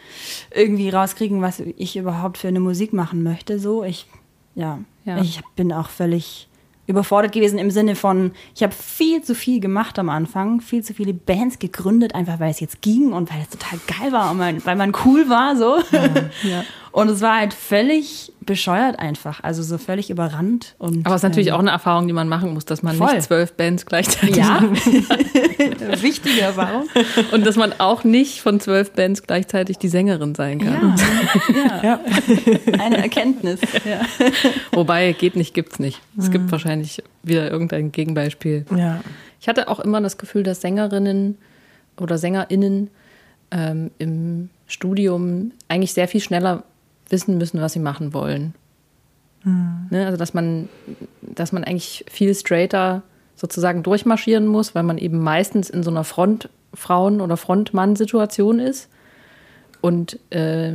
irgendwie 0.54 0.90
rauskriegen, 0.90 1.42
was 1.42 1.60
ich 1.60 1.96
überhaupt 1.96 2.38
für 2.38 2.48
eine 2.48 2.60
Musik 2.60 2.94
machen 2.94 3.24
möchte. 3.24 3.60
So, 3.60 3.84
ich, 3.84 4.08
ja, 4.56 4.80
ja. 5.06 5.22
ich 5.22 5.42
bin 5.56 5.72
auch 5.72 5.90
völlig 5.90 6.47
überfordert 6.88 7.34
gewesen 7.34 7.60
im 7.60 7.70
Sinne 7.70 7.96
von, 7.96 8.32
ich 8.56 8.64
habe 8.64 8.74
viel 8.74 9.22
zu 9.22 9.36
viel 9.36 9.60
gemacht 9.60 10.00
am 10.00 10.10
Anfang, 10.10 10.62
viel 10.62 10.84
zu 10.84 10.94
viele 10.94 11.14
Bands 11.14 11.60
gegründet, 11.60 12.16
einfach 12.16 12.40
weil 12.40 12.50
es 12.50 12.60
jetzt 12.60 12.82
ging 12.82 13.12
und 13.14 13.32
weil 13.32 13.42
es 13.42 13.50
total 13.50 13.80
geil 13.88 14.12
war 14.12 14.32
und 14.32 14.66
weil 14.66 14.76
man 14.76 14.94
cool 15.06 15.30
war 15.30 15.56
so. 15.56 15.80
Ja, 15.92 16.06
ja. 16.44 16.64
Und 16.98 17.10
es 17.10 17.22
war 17.22 17.38
halt 17.38 17.54
völlig 17.54 18.34
bescheuert 18.42 18.98
einfach, 18.98 19.44
also 19.44 19.62
so 19.62 19.78
völlig 19.78 20.10
überrannt. 20.10 20.74
Und, 20.80 21.06
Aber 21.06 21.14
es 21.14 21.20
ist 21.20 21.30
natürlich 21.30 21.50
ähm, 21.50 21.54
auch 21.54 21.60
eine 21.60 21.70
Erfahrung, 21.70 22.08
die 22.08 22.14
man 22.14 22.28
machen 22.28 22.56
muss, 22.56 22.66
dass 22.66 22.82
man 22.82 22.96
voll. 22.96 23.14
nicht 23.14 23.22
zwölf 23.22 23.54
Bands 23.54 23.86
gleichzeitig 23.86 24.36
Ja, 24.36 24.64
wichtige 26.02 26.42
Erfahrung. 26.42 26.88
Und 27.32 27.46
dass 27.46 27.56
man 27.56 27.74
auch 27.78 28.04
nicht 28.04 28.42
von 28.42 28.60
zwölf 28.60 28.94
Bands 28.94 29.22
gleichzeitig 29.22 29.78
die 29.78 29.90
Sängerin 29.90 30.34
sein 30.34 30.58
kann. 30.58 30.98
Ja, 31.54 31.84
ja. 31.84 32.00
eine 32.80 32.98
Erkenntnis. 32.98 33.60
Ja. 33.86 34.02
Wobei, 34.72 35.12
geht 35.12 35.36
nicht, 35.36 35.54
gibt's 35.54 35.78
nicht. 35.78 36.02
Es 36.18 36.30
mhm. 36.30 36.32
gibt 36.32 36.52
wahrscheinlich 36.52 37.04
wieder 37.22 37.52
irgendein 37.52 37.92
Gegenbeispiel. 37.92 38.66
Ja. 38.76 39.02
Ich 39.40 39.48
hatte 39.48 39.68
auch 39.68 39.82
immer 39.82 40.02
das 40.02 40.18
Gefühl, 40.18 40.42
dass 40.42 40.62
Sängerinnen 40.62 41.38
oder 42.00 42.18
SängerInnen 42.18 42.90
ähm, 43.52 43.92
im 44.00 44.50
Studium 44.66 45.52
eigentlich 45.68 45.94
sehr 45.94 46.08
viel 46.08 46.22
schneller 46.22 46.64
wissen 47.10 47.38
müssen, 47.38 47.62
was 47.62 47.74
sie 47.74 47.80
machen 47.80 48.14
wollen. 48.14 48.54
Mhm. 49.44 49.88
Ne? 49.90 50.06
Also 50.06 50.18
dass 50.18 50.34
man, 50.34 50.70
dass 51.22 51.52
man 51.52 51.64
eigentlich 51.64 52.06
viel 52.10 52.34
straighter 52.36 53.04
sozusagen 53.36 53.84
durchmarschieren 53.84 54.48
muss, 54.48 54.76
weil 54.76 54.84
man 54.84 54.98
eben 54.98 55.20
meistens 55.20 55.70
in 55.70 55.84
so 55.84 55.92
einer 55.92 56.04
Frontfrauen- 56.04 57.22
oder 57.22 57.38
Frontmann-Situation 57.38 58.60
ist 58.60 58.90
und 59.82 60.20
äh, 60.32 60.74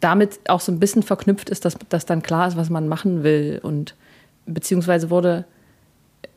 damit 0.00 0.38
auch 0.48 0.60
so 0.60 0.70
ein 0.70 0.78
bisschen 0.78 1.02
verknüpft 1.02 1.50
ist, 1.50 1.64
dass, 1.64 1.76
dass 1.88 2.06
dann 2.06 2.22
klar 2.22 2.48
ist, 2.48 2.56
was 2.56 2.70
man 2.70 2.86
machen 2.86 3.24
will. 3.24 3.60
Und 3.62 3.94
beziehungsweise 4.46 5.10
wurde 5.10 5.44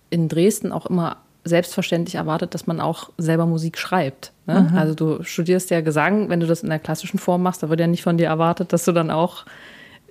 in 0.10 0.28
Dresden 0.28 0.72
auch 0.72 0.88
immer 0.88 1.18
selbstverständlich 1.44 2.16
erwartet, 2.16 2.54
dass 2.54 2.68
man 2.68 2.80
auch 2.80 3.10
selber 3.18 3.46
Musik 3.46 3.78
schreibt. 3.78 4.34
Ne? 4.46 4.68
Mhm. 4.70 4.78
Also 4.78 4.94
du 4.94 5.24
studierst 5.24 5.70
ja 5.70 5.82
Gesang, 5.82 6.30
wenn 6.30 6.40
du 6.40 6.48
das 6.48 6.64
in 6.64 6.70
der 6.70 6.80
klassischen 6.80 7.18
Form 7.18 7.44
machst, 7.44 7.64
da 7.64 7.70
wird 7.70 7.80
ja 7.80 7.88
nicht 7.88 8.04
von 8.04 8.18
dir 8.18 8.28
erwartet, 8.28 8.74
dass 8.74 8.86
du 8.86 8.92
dann 8.92 9.10
auch 9.10 9.46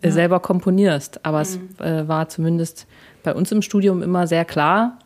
äh, 0.01 0.09
ja. 0.09 0.13
selber 0.13 0.41
komponierst. 0.41 1.25
Aber 1.25 1.39
mhm. 1.39 1.43
es 1.43 1.85
äh, 1.85 2.09
war 2.09 2.29
zumindest 2.29 2.87
bei 3.23 3.35
uns 3.35 3.53
im 3.53 3.63
Studium 3.63 4.03
immer 4.03 4.27
sehr 4.27 4.45
klar, 4.45 4.99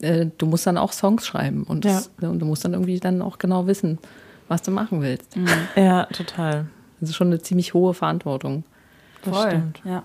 äh, 0.00 0.26
du 0.36 0.46
musst 0.46 0.66
dann 0.66 0.76
auch 0.76 0.92
Songs 0.92 1.26
schreiben 1.26 1.64
und, 1.64 1.84
ja. 1.84 1.92
das, 1.92 2.10
und, 2.20 2.38
du 2.38 2.46
musst 2.46 2.64
dann 2.64 2.74
irgendwie 2.74 2.98
dann 3.00 3.22
auch 3.22 3.38
genau 3.38 3.66
wissen, 3.66 3.98
was 4.48 4.62
du 4.62 4.70
machen 4.70 5.00
willst. 5.00 5.36
Mhm. 5.36 5.48
Ja, 5.76 6.04
total. 6.06 6.66
Das 7.00 7.10
ist 7.10 7.16
schon 7.16 7.28
eine 7.28 7.40
ziemlich 7.40 7.74
hohe 7.74 7.94
Verantwortung. 7.94 8.64
Das 9.24 9.34
Voll. 9.34 9.48
stimmt. 9.48 9.82
Ja. 9.84 10.02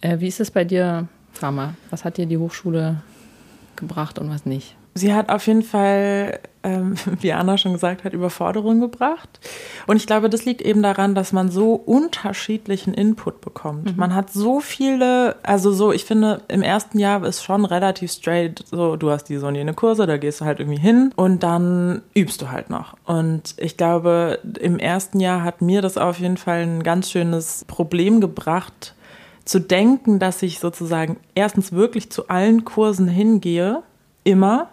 Äh, 0.00 0.20
wie 0.20 0.28
ist 0.28 0.40
es 0.40 0.50
bei 0.50 0.64
dir, 0.64 1.08
Farmer? 1.32 1.74
Was 1.90 2.04
hat 2.04 2.16
dir 2.16 2.26
die 2.26 2.38
Hochschule 2.38 3.02
gebracht 3.76 4.18
und 4.18 4.30
was 4.30 4.46
nicht? 4.46 4.76
Sie 4.94 5.14
hat 5.14 5.30
auf 5.30 5.46
jeden 5.46 5.62
Fall, 5.62 6.38
ähm, 6.62 6.96
wie 7.20 7.32
Anna 7.32 7.56
schon 7.56 7.72
gesagt 7.72 8.04
hat, 8.04 8.12
Überforderung 8.12 8.80
gebracht. 8.80 9.40
Und 9.86 9.96
ich 9.96 10.06
glaube, 10.06 10.28
das 10.28 10.44
liegt 10.44 10.60
eben 10.60 10.82
daran, 10.82 11.14
dass 11.14 11.32
man 11.32 11.50
so 11.50 11.74
unterschiedlichen 11.74 12.92
Input 12.92 13.40
bekommt. 13.40 13.92
Mhm. 13.92 13.96
Man 13.96 14.14
hat 14.14 14.30
so 14.30 14.60
viele, 14.60 15.36
also 15.42 15.72
so, 15.72 15.92
ich 15.92 16.04
finde, 16.04 16.42
im 16.48 16.62
ersten 16.62 16.98
Jahr 16.98 17.24
ist 17.24 17.42
schon 17.42 17.64
relativ 17.64 18.12
straight, 18.12 18.64
so, 18.70 18.96
du 18.96 19.10
hast 19.10 19.24
diese 19.24 19.46
und 19.46 19.54
jene 19.54 19.74
Kurse, 19.74 20.06
da 20.06 20.18
gehst 20.18 20.40
du 20.40 20.44
halt 20.44 20.60
irgendwie 20.60 20.80
hin 20.80 21.12
und 21.16 21.42
dann 21.42 22.02
übst 22.14 22.42
du 22.42 22.50
halt 22.50 22.68
noch. 22.68 22.94
Und 23.06 23.54
ich 23.56 23.76
glaube, 23.76 24.40
im 24.60 24.78
ersten 24.78 25.20
Jahr 25.20 25.42
hat 25.42 25.62
mir 25.62 25.80
das 25.80 25.96
auf 25.96 26.18
jeden 26.18 26.36
Fall 26.36 26.62
ein 26.62 26.82
ganz 26.82 27.10
schönes 27.10 27.64
Problem 27.66 28.20
gebracht, 28.20 28.94
zu 29.44 29.60
denken, 29.60 30.18
dass 30.18 30.42
ich 30.42 30.60
sozusagen 30.60 31.18
erstens 31.34 31.72
wirklich 31.72 32.10
zu 32.10 32.28
allen 32.28 32.64
Kursen 32.64 33.08
hingehe, 33.08 33.82
immer, 34.24 34.68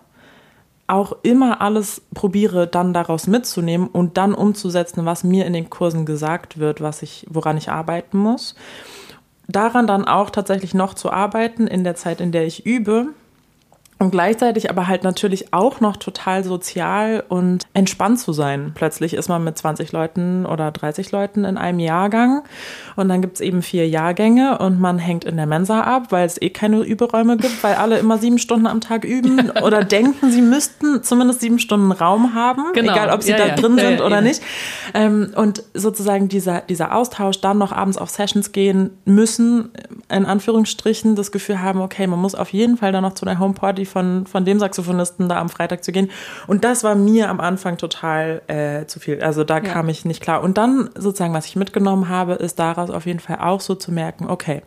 auch 0.88 1.14
immer 1.22 1.62
alles 1.62 2.02
probiere, 2.14 2.68
dann 2.68 2.94
daraus 2.94 3.28
mitzunehmen 3.28 3.88
und 3.88 4.18
dann 4.18 4.34
umzusetzen, 4.34 5.06
was 5.06 5.24
mir 5.24 5.46
in 5.46 5.54
den 5.54 5.70
Kursen 5.70 6.06
gesagt 6.06 6.60
wird, 6.60 6.82
was 6.82 7.02
ich, 7.02 7.26
woran 7.30 7.58
ich 7.58 7.70
arbeiten 7.70 8.18
muss. 8.18 8.56
Daran 9.48 9.88
dann 9.88 10.06
auch 10.06 10.30
tatsächlich 10.30 10.74
noch 10.74 10.94
zu 10.94 11.12
arbeiten 11.12 11.68
in 11.68 11.84
der 11.84 11.96
Zeit, 11.96 12.22
in 12.22 12.32
der 12.32 12.46
ich 12.46 12.66
übe, 12.66 13.08
und 14.00 14.12
gleichzeitig 14.12 14.70
aber 14.70 14.88
halt 14.88 15.04
natürlich 15.04 15.54
auch 15.54 15.82
noch 15.82 15.98
total 15.98 16.46
sozial 16.46 17.22
und 17.28 17.68
entspannt 17.74 18.20
zu 18.20 18.32
sein. 18.32 18.72
Plötzlich 18.74 19.14
ist 19.14 19.28
man 19.28 19.44
mit 19.44 19.58
20 19.58 19.92
Leuten 19.92 20.46
oder 20.46 20.72
30 20.72 21.12
Leuten 21.12 21.44
in 21.44 21.58
einem 21.58 21.80
Jahrgang 21.80 22.44
und 22.96 23.10
dann 23.10 23.22
gibt's 23.22 23.42
eben 23.42 23.62
vier 23.62 23.90
Jahrgänge 23.90 24.58
und 24.60 24.80
man 24.80 25.00
hängt 25.00 25.26
in 25.26 25.36
der 25.36 25.46
Mensa 25.46 25.82
ab, 25.82 26.08
weil 26.12 26.26
es 26.26 26.42
eh 26.42 26.50
keine 26.50 26.80
Überräume 26.80 27.36
gibt, 27.36 27.62
weil 27.62 27.76
alle 27.76 28.00
immer 28.00 28.18
sieben 28.18 28.40
Stunden 28.40 28.68
am 28.68 28.80
Tag 28.80 29.04
üben 29.04 29.52
oder 29.64 29.84
denken, 29.84 30.32
sie 30.32 30.42
müssten 30.42 31.04
zumindest 31.04 31.42
sieben 31.42 31.60
Stunden 31.60 31.92
Raum 31.92 32.34
haben, 32.34 32.72
genau. 32.74 32.94
egal 32.94 33.10
ob 33.10 33.22
sie 33.22 33.32
ja, 33.32 33.38
da 33.38 33.48
ja. 33.48 33.56
drin 33.56 33.78
sind 33.78 34.00
oder 34.00 34.22
nicht. 34.22 34.42
Ähm, 34.94 35.34
und 35.36 35.64
sozusagen 35.74 36.30
dieser, 36.30 36.62
dieser 36.62 36.96
Austausch, 36.96 37.42
dann 37.42 37.58
noch 37.58 37.74
abends 37.74 37.98
auf 37.98 38.10
Sessions 38.10 38.54
gehen 38.54 38.92
müssen, 39.04 39.72
in 40.10 40.26
Anführungsstrichen 40.26 41.18
das 41.18 41.34
Gefühl 41.34 41.62
haben, 41.62 41.82
okay, 41.82 42.08
man 42.08 42.20
muss 42.20 42.34
auf 42.34 42.54
jeden 42.54 42.78
Fall 42.78 42.94
dann 42.94 43.04
noch 43.04 43.14
zu 43.14 43.26
einer 43.26 43.40
Homeparty 43.40 43.89
von, 43.90 44.26
von 44.26 44.46
dem 44.46 44.60
Saxophonisten 44.60 45.28
da 45.28 45.40
am 45.40 45.50
Freitag 45.50 45.84
zu 45.84 45.92
gehen. 45.92 46.10
Und 46.48 46.64
das 46.64 46.84
war 46.84 46.96
mir 46.96 47.30
am 47.30 47.40
Anfang 47.40 47.78
total 47.78 48.42
äh, 48.48 48.86
zu 48.86 49.00
viel. 49.00 49.22
Also 49.22 49.44
da 49.44 49.56
ja. 49.56 49.62
kam 49.62 49.90
ich 49.90 50.06
nicht 50.06 50.22
klar. 50.22 50.42
Und 50.42 50.58
dann 50.58 50.90
sozusagen, 50.96 51.34
was 51.34 51.46
ich 51.46 51.56
mitgenommen 51.56 52.10
habe, 52.10 52.34
ist 52.34 52.60
daraus 52.60 52.90
auf 52.90 53.06
jeden 53.06 53.20
Fall 53.20 53.40
auch 53.40 53.62
so 53.62 53.76
zu 53.76 53.92
merken, 53.92 54.28
okay, 54.30 54.62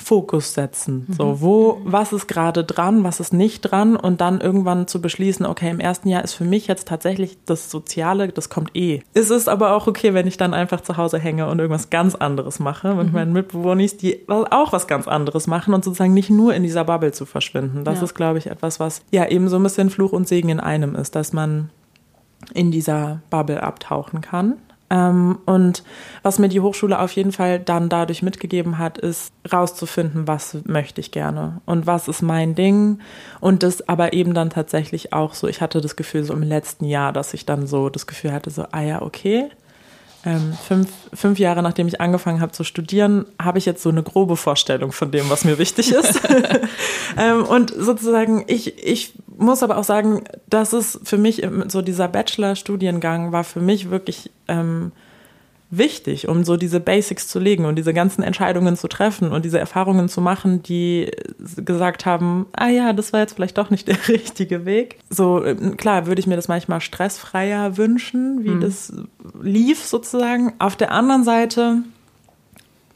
Fokus 0.00 0.54
setzen. 0.54 1.06
Mhm. 1.08 1.12
So, 1.12 1.40
wo, 1.40 1.80
was 1.84 2.12
ist 2.12 2.28
gerade 2.28 2.64
dran, 2.64 3.04
was 3.04 3.20
ist 3.20 3.32
nicht 3.32 3.62
dran 3.62 3.96
und 3.96 4.20
dann 4.20 4.40
irgendwann 4.40 4.86
zu 4.86 5.00
beschließen, 5.00 5.46
okay, 5.46 5.70
im 5.70 5.80
ersten 5.80 6.08
Jahr 6.08 6.24
ist 6.24 6.34
für 6.34 6.44
mich 6.44 6.66
jetzt 6.66 6.88
tatsächlich 6.88 7.38
das 7.46 7.70
Soziale, 7.70 8.28
das 8.28 8.48
kommt 8.48 8.76
eh. 8.76 9.02
Es 9.14 9.30
ist 9.30 9.48
aber 9.48 9.74
auch 9.74 9.86
okay, 9.86 10.14
wenn 10.14 10.26
ich 10.26 10.36
dann 10.36 10.54
einfach 10.54 10.80
zu 10.80 10.96
Hause 10.96 11.18
hänge 11.18 11.48
und 11.48 11.58
irgendwas 11.58 11.90
ganz 11.90 12.14
anderes 12.14 12.58
mache 12.58 12.94
mit 12.94 13.08
mhm. 13.08 13.12
meinen 13.12 13.32
Mitbewohnern, 13.32 13.88
die 14.00 14.26
auch 14.28 14.72
was 14.72 14.86
ganz 14.86 15.06
anderes 15.06 15.46
machen 15.46 15.74
und 15.74 15.84
sozusagen 15.84 16.14
nicht 16.14 16.30
nur 16.30 16.54
in 16.54 16.62
dieser 16.62 16.84
Bubble 16.84 17.12
zu 17.12 17.26
verschwinden. 17.26 17.84
Das 17.84 17.98
ja. 17.98 18.04
ist, 18.04 18.14
glaube 18.14 18.38
ich, 18.38 18.48
etwas, 18.48 18.80
was 18.80 19.02
ja 19.10 19.26
eben 19.26 19.48
so 19.48 19.56
ein 19.56 19.62
bisschen 19.62 19.90
Fluch 19.90 20.12
und 20.12 20.26
Segen 20.26 20.48
in 20.48 20.60
einem 20.60 20.94
ist, 20.94 21.14
dass 21.14 21.32
man 21.32 21.70
in 22.54 22.70
dieser 22.70 23.20
Bubble 23.30 23.62
abtauchen 23.62 24.20
kann. 24.20 24.54
Ähm, 24.90 25.38
und 25.44 25.82
was 26.22 26.38
mir 26.38 26.48
die 26.48 26.60
Hochschule 26.60 26.98
auf 26.98 27.12
jeden 27.12 27.32
Fall 27.32 27.58
dann 27.58 27.88
dadurch 27.88 28.22
mitgegeben 28.22 28.78
hat, 28.78 28.98
ist 28.98 29.32
rauszufinden, 29.52 30.26
was 30.26 30.58
möchte 30.64 31.00
ich 31.00 31.10
gerne 31.10 31.60
und 31.66 31.86
was 31.86 32.08
ist 32.08 32.22
mein 32.22 32.54
Ding. 32.54 33.00
Und 33.40 33.62
das 33.62 33.88
aber 33.88 34.12
eben 34.12 34.34
dann 34.34 34.50
tatsächlich 34.50 35.12
auch 35.12 35.34
so, 35.34 35.46
ich 35.46 35.60
hatte 35.60 35.80
das 35.80 35.96
Gefühl 35.96 36.24
so 36.24 36.32
im 36.32 36.42
letzten 36.42 36.86
Jahr, 36.86 37.12
dass 37.12 37.34
ich 37.34 37.44
dann 37.44 37.66
so 37.66 37.90
das 37.90 38.06
Gefühl 38.06 38.32
hatte, 38.32 38.50
so, 38.50 38.64
ah 38.72 38.80
ja, 38.80 39.02
okay, 39.02 39.50
ähm, 40.24 40.52
fünf, 40.66 40.88
fünf 41.14 41.38
Jahre 41.38 41.62
nachdem 41.62 41.86
ich 41.86 42.00
angefangen 42.00 42.40
habe 42.40 42.52
zu 42.52 42.64
studieren, 42.64 43.26
habe 43.40 43.58
ich 43.58 43.66
jetzt 43.66 43.82
so 43.82 43.88
eine 43.88 44.02
grobe 44.02 44.36
Vorstellung 44.36 44.92
von 44.92 45.10
dem, 45.10 45.30
was 45.30 45.44
mir 45.44 45.58
wichtig 45.58 45.92
ist. 45.92 46.20
ähm, 47.16 47.44
und 47.44 47.72
sozusagen, 47.76 48.44
ich, 48.48 48.84
ich 48.84 49.14
muss 49.36 49.62
aber 49.62 49.78
auch 49.78 49.84
sagen, 49.84 50.24
dass 50.48 50.72
es 50.72 50.98
für 51.04 51.18
mich 51.18 51.46
so 51.68 51.82
dieser 51.82 52.08
Bachelor-Studiengang 52.08 53.32
war 53.32 53.44
für 53.44 53.60
mich 53.60 53.90
wirklich 53.90 54.30
ähm, 54.48 54.92
wichtig, 55.70 56.28
um 56.28 56.44
so 56.44 56.56
diese 56.56 56.80
Basics 56.80 57.28
zu 57.28 57.38
legen 57.38 57.66
und 57.66 57.76
diese 57.76 57.92
ganzen 57.92 58.22
Entscheidungen 58.22 58.76
zu 58.76 58.88
treffen 58.88 59.32
und 59.32 59.44
diese 59.44 59.58
Erfahrungen 59.58 60.08
zu 60.08 60.20
machen, 60.20 60.62
die 60.62 61.10
gesagt 61.56 62.06
haben, 62.06 62.46
ah 62.52 62.68
ja, 62.68 62.94
das 62.94 63.12
war 63.12 63.20
jetzt 63.20 63.34
vielleicht 63.34 63.58
doch 63.58 63.68
nicht 63.68 63.86
der 63.88 64.08
richtige 64.08 64.64
Weg. 64.64 64.98
So 65.10 65.44
ähm, 65.44 65.76
klar 65.76 66.06
würde 66.06 66.20
ich 66.20 66.26
mir 66.26 66.36
das 66.36 66.48
manchmal 66.48 66.80
stressfreier 66.80 67.76
wünschen, 67.76 68.44
wie 68.44 68.50
mhm. 68.50 68.60
das 68.60 68.92
lief 69.42 69.84
sozusagen. 69.84 70.54
Auf 70.58 70.76
der 70.76 70.90
anderen 70.90 71.24
Seite, 71.24 71.82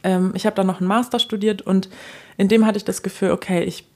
ähm, 0.02 0.32
ich 0.34 0.46
habe 0.46 0.56
dann 0.56 0.66
noch 0.66 0.80
einen 0.80 0.88
Master 0.88 1.18
studiert 1.18 1.60
und 1.60 1.90
in 2.38 2.48
dem 2.48 2.64
hatte 2.64 2.78
ich 2.78 2.84
das 2.84 3.02
Gefühl, 3.02 3.32
okay, 3.32 3.62
ich 3.64 3.86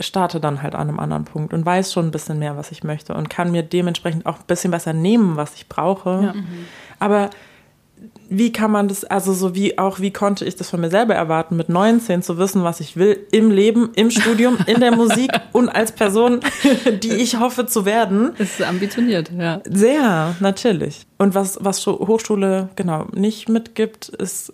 starte 0.00 0.40
dann 0.40 0.62
halt 0.62 0.74
an 0.74 0.88
einem 0.88 0.98
anderen 0.98 1.24
Punkt 1.24 1.52
und 1.52 1.64
weiß 1.64 1.92
schon 1.92 2.06
ein 2.06 2.10
bisschen 2.10 2.38
mehr, 2.38 2.56
was 2.56 2.72
ich 2.72 2.84
möchte 2.84 3.14
und 3.14 3.28
kann 3.30 3.50
mir 3.50 3.62
dementsprechend 3.62 4.26
auch 4.26 4.38
ein 4.38 4.46
bisschen 4.46 4.70
besser 4.70 4.92
nehmen, 4.92 5.36
was 5.36 5.54
ich 5.54 5.68
brauche. 5.68 6.10
Ja. 6.10 6.32
Mhm. 6.34 6.66
Aber 6.98 7.30
wie 8.30 8.52
kann 8.52 8.70
man 8.70 8.88
das, 8.88 9.04
also 9.04 9.32
so 9.32 9.54
wie 9.54 9.78
auch, 9.78 10.00
wie 10.00 10.12
konnte 10.12 10.44
ich 10.44 10.54
das 10.54 10.68
von 10.70 10.80
mir 10.80 10.90
selber 10.90 11.14
erwarten, 11.14 11.56
mit 11.56 11.68
19 11.68 12.22
zu 12.22 12.36
wissen, 12.36 12.62
was 12.62 12.80
ich 12.80 12.96
will, 12.96 13.26
im 13.32 13.50
Leben, 13.50 13.90
im 13.94 14.10
Studium, 14.10 14.58
in 14.66 14.80
der 14.80 14.94
Musik 14.94 15.30
und 15.52 15.68
als 15.68 15.92
Person, 15.92 16.40
die 17.02 17.12
ich 17.12 17.40
hoffe 17.40 17.66
zu 17.66 17.86
werden. 17.86 18.32
Das 18.36 18.58
ist 18.58 18.62
ambitioniert, 18.62 19.30
ja. 19.36 19.60
Sehr, 19.64 20.36
natürlich. 20.40 21.06
Und 21.16 21.34
was, 21.34 21.58
was 21.60 21.86
Hochschule, 21.86 22.68
genau, 22.76 23.06
nicht 23.14 23.48
mitgibt, 23.48 24.08
ist, 24.10 24.52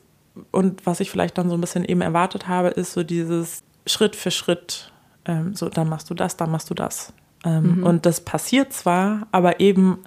und 0.52 0.86
was 0.86 1.00
ich 1.00 1.10
vielleicht 1.10 1.36
dann 1.36 1.48
so 1.48 1.56
ein 1.56 1.60
bisschen 1.60 1.84
eben 1.84 2.00
erwartet 2.00 2.46
habe, 2.46 2.68
ist 2.68 2.92
so 2.92 3.02
dieses 3.02 3.62
Schritt 3.86 4.14
für 4.14 4.30
Schritt, 4.30 4.92
ähm, 5.26 5.54
so, 5.54 5.68
dann 5.68 5.88
machst 5.88 6.10
du 6.10 6.14
das, 6.14 6.36
dann 6.36 6.50
machst 6.50 6.70
du 6.70 6.74
das. 6.74 7.12
Ähm, 7.44 7.78
mhm. 7.78 7.82
Und 7.84 8.06
das 8.06 8.20
passiert 8.20 8.72
zwar, 8.72 9.26
aber 9.32 9.58
eben, 9.58 9.98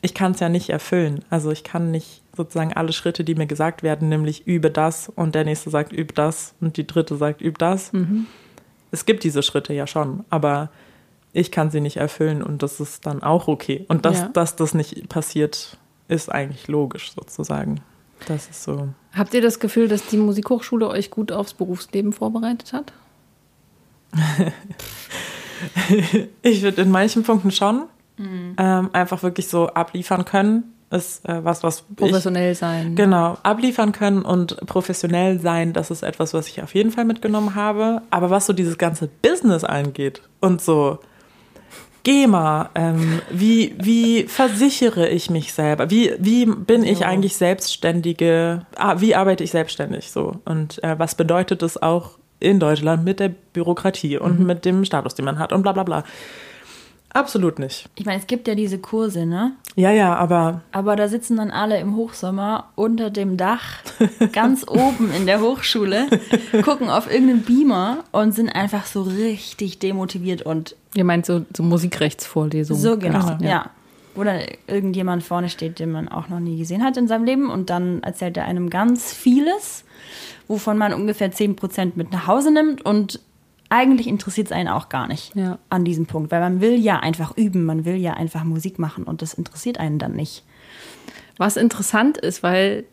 ich 0.00 0.14
kann 0.14 0.32
es 0.32 0.40
ja 0.40 0.48
nicht 0.48 0.70
erfüllen. 0.70 1.24
Also 1.28 1.50
ich 1.50 1.64
kann 1.64 1.90
nicht 1.90 2.22
sozusagen 2.38 2.72
alle 2.72 2.92
Schritte, 2.92 3.24
die 3.24 3.34
mir 3.34 3.46
gesagt 3.46 3.82
werden, 3.82 4.08
nämlich 4.08 4.46
übe 4.46 4.70
das 4.70 5.10
und 5.14 5.34
der 5.34 5.44
nächste 5.44 5.68
sagt 5.68 5.92
übe 5.92 6.14
das 6.14 6.54
und 6.60 6.78
die 6.78 6.86
dritte 6.86 7.16
sagt 7.16 7.42
übe 7.42 7.58
das. 7.58 7.92
Mhm. 7.92 8.26
Es 8.90 9.04
gibt 9.04 9.24
diese 9.24 9.42
Schritte 9.42 9.74
ja 9.74 9.86
schon, 9.86 10.24
aber 10.30 10.70
ich 11.34 11.50
kann 11.50 11.70
sie 11.70 11.82
nicht 11.82 11.98
erfüllen 11.98 12.42
und 12.42 12.62
das 12.62 12.80
ist 12.80 13.04
dann 13.04 13.22
auch 13.22 13.48
okay. 13.48 13.84
Und 13.88 14.06
dass, 14.06 14.20
ja. 14.20 14.28
dass 14.28 14.56
das 14.56 14.72
nicht 14.72 15.08
passiert, 15.10 15.76
ist 16.06 16.32
eigentlich 16.32 16.68
logisch 16.68 17.12
sozusagen. 17.12 17.82
Das 18.26 18.48
ist 18.48 18.62
so. 18.62 18.88
Habt 19.12 19.34
ihr 19.34 19.42
das 19.42 19.60
Gefühl, 19.60 19.88
dass 19.88 20.06
die 20.06 20.16
Musikhochschule 20.16 20.88
euch 20.88 21.10
gut 21.10 21.30
aufs 21.32 21.52
Berufsleben 21.54 22.12
vorbereitet 22.12 22.72
hat? 22.72 22.92
ich 26.42 26.62
würde 26.62 26.82
in 26.82 26.90
manchen 26.90 27.24
Punkten 27.24 27.50
schon 27.50 27.84
mhm. 28.16 28.54
ähm, 28.56 28.90
einfach 28.92 29.22
wirklich 29.22 29.48
so 29.48 29.66
abliefern 29.68 30.24
können 30.24 30.72
ist 30.90 31.28
äh, 31.28 31.44
was, 31.44 31.62
was 31.62 31.82
professionell 31.96 32.52
ich, 32.52 32.58
sein. 32.58 32.94
Genau, 32.94 33.36
abliefern 33.42 33.92
können 33.92 34.22
und 34.22 34.56
professionell 34.66 35.40
sein, 35.40 35.72
das 35.72 35.90
ist 35.90 36.02
etwas, 36.02 36.34
was 36.34 36.48
ich 36.48 36.62
auf 36.62 36.74
jeden 36.74 36.90
Fall 36.90 37.04
mitgenommen 37.04 37.54
habe. 37.54 38.02
Aber 38.10 38.30
was 38.30 38.46
so 38.46 38.52
dieses 38.52 38.78
ganze 38.78 39.08
Business 39.22 39.64
angeht 39.64 40.22
und 40.40 40.62
so 40.62 40.98
GEMA, 42.04 42.70
ähm, 42.74 43.20
wie, 43.30 43.74
wie 43.78 44.22
versichere 44.24 45.08
ich 45.08 45.28
mich 45.28 45.52
selber? 45.52 45.90
Wie, 45.90 46.14
wie 46.18 46.46
bin 46.46 46.84
ich 46.84 47.04
eigentlich 47.04 47.36
Selbstständige? 47.36 48.66
Ah, 48.76 48.96
wie 49.00 49.14
arbeite 49.14 49.44
ich 49.44 49.50
selbstständig 49.50 50.10
so? 50.10 50.36
Und 50.44 50.82
äh, 50.82 50.98
was 50.98 51.16
bedeutet 51.16 51.62
es 51.62 51.80
auch 51.80 52.12
in 52.40 52.60
Deutschland 52.60 53.04
mit 53.04 53.20
der 53.20 53.30
Bürokratie 53.52 54.16
und 54.16 54.40
mhm. 54.40 54.46
mit 54.46 54.64
dem 54.64 54.84
Status, 54.84 55.16
den 55.16 55.24
man 55.24 55.38
hat 55.38 55.52
und 55.52 55.62
bla 55.62 55.72
bla 55.72 55.82
bla. 55.82 56.04
Absolut 57.12 57.58
nicht. 57.58 57.88
Ich 57.96 58.04
meine, 58.04 58.20
es 58.20 58.26
gibt 58.26 58.48
ja 58.48 58.54
diese 58.54 58.78
Kurse, 58.78 59.24
ne? 59.24 59.52
Ja, 59.76 59.90
ja, 59.90 60.14
aber. 60.16 60.62
Aber 60.72 60.94
da 60.94 61.08
sitzen 61.08 61.36
dann 61.36 61.50
alle 61.50 61.78
im 61.78 61.96
Hochsommer 61.96 62.68
unter 62.74 63.10
dem 63.10 63.36
Dach, 63.36 63.62
ganz 64.32 64.64
oben 64.68 65.10
in 65.16 65.26
der 65.26 65.40
Hochschule, 65.40 66.06
gucken 66.62 66.90
auf 66.90 67.10
irgendeinen 67.10 67.42
Beamer 67.42 68.04
und 68.12 68.32
sind 68.32 68.50
einfach 68.50 68.86
so 68.86 69.02
richtig 69.02 69.78
demotiviert 69.78 70.42
und. 70.42 70.76
Ihr 70.94 71.04
meint 71.04 71.24
so, 71.24 71.46
so 71.56 71.62
Musikrechtsvorlesungen? 71.62 72.82
So 72.82 72.98
genau, 72.98 73.36
ja. 73.40 73.48
ja. 73.48 73.70
Wo 74.14 74.24
dann 74.24 74.40
irgendjemand 74.66 75.22
vorne 75.22 75.48
steht, 75.48 75.78
den 75.78 75.92
man 75.92 76.08
auch 76.08 76.28
noch 76.28 76.40
nie 76.40 76.58
gesehen 76.58 76.82
hat 76.82 76.96
in 76.96 77.06
seinem 77.06 77.24
Leben 77.24 77.50
und 77.50 77.70
dann 77.70 78.02
erzählt 78.02 78.36
er 78.36 78.44
einem 78.44 78.68
ganz 78.68 79.12
vieles, 79.12 79.84
wovon 80.48 80.76
man 80.76 80.92
ungefähr 80.92 81.32
10% 81.32 81.92
mit 81.94 82.10
nach 82.10 82.26
Hause 82.26 82.50
nimmt 82.50 82.84
und 82.84 83.20
eigentlich 83.70 84.06
interessiert 84.06 84.48
es 84.48 84.52
einen 84.52 84.68
auch 84.68 84.88
gar 84.88 85.06
nicht 85.08 85.34
ja. 85.34 85.58
an 85.68 85.84
diesem 85.84 86.06
Punkt, 86.06 86.30
weil 86.30 86.40
man 86.40 86.60
will 86.60 86.78
ja 86.78 87.00
einfach 87.00 87.36
üben, 87.36 87.64
man 87.64 87.84
will 87.84 87.96
ja 87.96 88.14
einfach 88.14 88.44
Musik 88.44 88.78
machen 88.78 89.04
und 89.04 89.22
das 89.22 89.34
interessiert 89.34 89.78
einen 89.78 89.98
dann 89.98 90.14
nicht. 90.14 90.44
Was 91.36 91.56
interessant 91.56 92.18
ist, 92.18 92.42
weil 92.42 92.84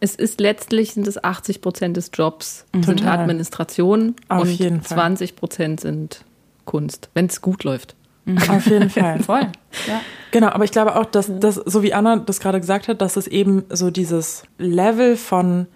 es 0.00 0.14
ist 0.14 0.40
letztlich 0.40 0.92
sind 0.92 1.08
es 1.08 1.22
80 1.22 1.60
Prozent 1.60 1.96
des 1.96 2.10
Jobs 2.14 2.66
mhm. 2.74 2.82
sind 2.82 3.06
Administration 3.06 4.14
Auf 4.28 4.48
und 4.60 4.86
20 4.86 5.34
Prozent 5.34 5.80
sind 5.80 6.24
Kunst, 6.64 7.10
wenn 7.14 7.26
es 7.26 7.40
gut 7.40 7.64
läuft. 7.64 7.96
Mhm. 8.24 8.38
Auf 8.48 8.66
jeden 8.66 8.90
Fall. 8.90 9.22
Voll. 9.22 9.48
Ja. 9.86 10.00
Genau, 10.30 10.48
aber 10.48 10.64
ich 10.64 10.70
glaube 10.70 10.96
auch, 10.96 11.06
dass 11.06 11.32
das, 11.40 11.54
so 11.56 11.82
wie 11.82 11.94
Anna 11.94 12.16
das 12.16 12.40
gerade 12.40 12.60
gesagt 12.60 12.86
hat, 12.88 13.00
dass 13.00 13.16
es 13.16 13.26
eben 13.26 13.64
so 13.70 13.90
dieses 13.90 14.44
Level 14.58 15.16
von, 15.16 15.66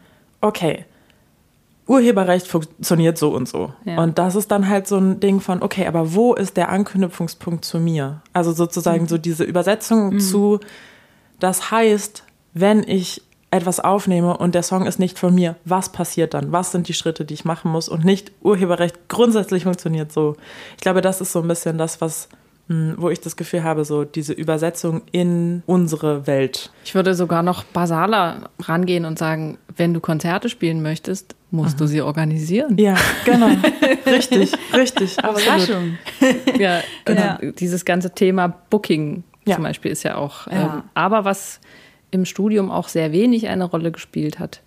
okay, 0.41 0.85
Urheberrecht 1.87 2.47
funktioniert 2.47 3.19
so 3.19 3.35
und 3.35 3.49
so. 3.49 3.73
Ja. 3.85 4.01
Und 4.01 4.19
das 4.19 4.37
ist 4.37 4.51
dann 4.51 4.69
halt 4.69 4.87
so 4.87 4.97
ein 4.99 5.21
Ding 5.21 5.41
von, 5.41 5.63
okay, 5.63 5.87
aber 5.87 6.15
wo 6.15 6.35
ist 6.35 6.57
der 6.57 6.69
Anknüpfungspunkt 6.69 7.65
zu 7.65 7.81
mir? 7.81 8.23
Also 8.33 8.53
sozusagen 8.53 9.03
mhm. 9.03 9.09
so 9.09 9.19
diese 9.19 9.45
Übersetzung 9.45 10.15
mhm. 10.15 10.21
zu, 10.21 10.61
das 11.41 11.71
heißt, 11.71 12.25
wenn 12.55 12.83
ich 12.85 13.23
etwas 13.51 13.81
aufnehme 13.81 14.37
und 14.37 14.55
der 14.55 14.63
Song 14.63 14.87
ist 14.87 14.99
nicht 14.99 15.19
von 15.19 15.35
mir, 15.35 15.57
was 15.65 15.91
passiert 15.91 16.35
dann? 16.35 16.53
Was 16.53 16.73
sind 16.73 16.89
die 16.89 16.95
Schritte, 16.95 17.25
die 17.25 17.35
ich 17.35 17.45
machen 17.45 17.71
muss? 17.71 17.89
Und 17.89 18.05
nicht 18.05 18.33
Urheberrecht 18.41 19.09
grundsätzlich 19.09 19.65
funktioniert 19.65 20.13
so. 20.13 20.37
Ich 20.77 20.83
glaube, 20.83 21.03
das 21.03 21.21
ist 21.21 21.33
so 21.33 21.43
ein 21.43 21.49
bisschen 21.49 21.77
das, 21.79 22.01
was 22.01 22.29
hm, 22.69 22.95
wo 22.97 23.11
ich 23.11 23.21
das 23.21 23.37
Gefühl 23.37 23.65
habe, 23.65 23.85
so 23.85 24.05
diese 24.05 24.33
Übersetzung 24.33 25.03
in 25.11 25.63
unsere 25.67 26.27
Welt. 26.27 26.71
Ich 26.85 26.95
würde 26.95 27.15
sogar 27.15 27.43
noch 27.43 27.65
basaler 27.65 28.51
rangehen 28.61 29.05
und 29.05 29.19
sagen, 29.19 29.59
wenn 29.77 29.93
du 29.93 30.01
Konzerte 30.01 30.49
spielen 30.49 30.81
möchtest, 30.81 31.35
musst 31.53 31.75
Aha. 31.75 31.79
du 31.79 31.87
sie 31.87 32.03
organisieren. 32.03 32.77
Ja, 32.79 32.97
genau. 33.25 33.51
richtig, 34.07 34.53
richtig. 34.75 35.19
Überraschung. 35.19 35.99
ja, 36.59 36.81
ja. 37.07 37.39
dieses 37.59 37.85
ganze 37.85 38.11
Thema 38.15 38.49
Booking 38.49 39.23
ja. 39.45 39.55
zum 39.55 39.65
Beispiel 39.65 39.93
ist 39.93 40.03
ja 40.03 40.17
auch. 40.17 40.47
Ja. 40.49 40.63
Ähm, 40.63 40.83
aber 40.95 41.25
was 41.25 41.61
im 42.11 42.25
Studium 42.25 42.71
auch 42.71 42.89
sehr 42.89 43.13
wenig 43.13 43.49
eine 43.49 43.65
Rolle 43.65 43.93
gespielt 43.93 44.39
hat, 44.39 44.63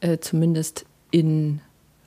äh, 0.00 0.18
zumindest 0.18 0.86
in 1.10 1.60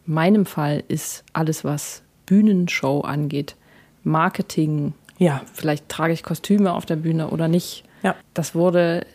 meinem 0.06 0.46
Fall, 0.46 0.84
ist 0.88 1.24
alles, 1.34 1.64
was 1.64 2.02
Bühnenshow 2.26 3.02
angeht. 3.02 3.56
Marketing, 4.04 4.94
ja. 5.18 5.42
Vielleicht 5.54 5.90
trage 5.90 6.14
ich 6.14 6.24
Kostüme 6.24 6.74
auf 6.74 6.86
der 6.86 6.98
Bühne 6.98 7.30
oder 7.30 7.48
nicht. 7.48 7.84
Ja. 8.04 8.16
Das 8.34 8.56
wurde 8.56 9.06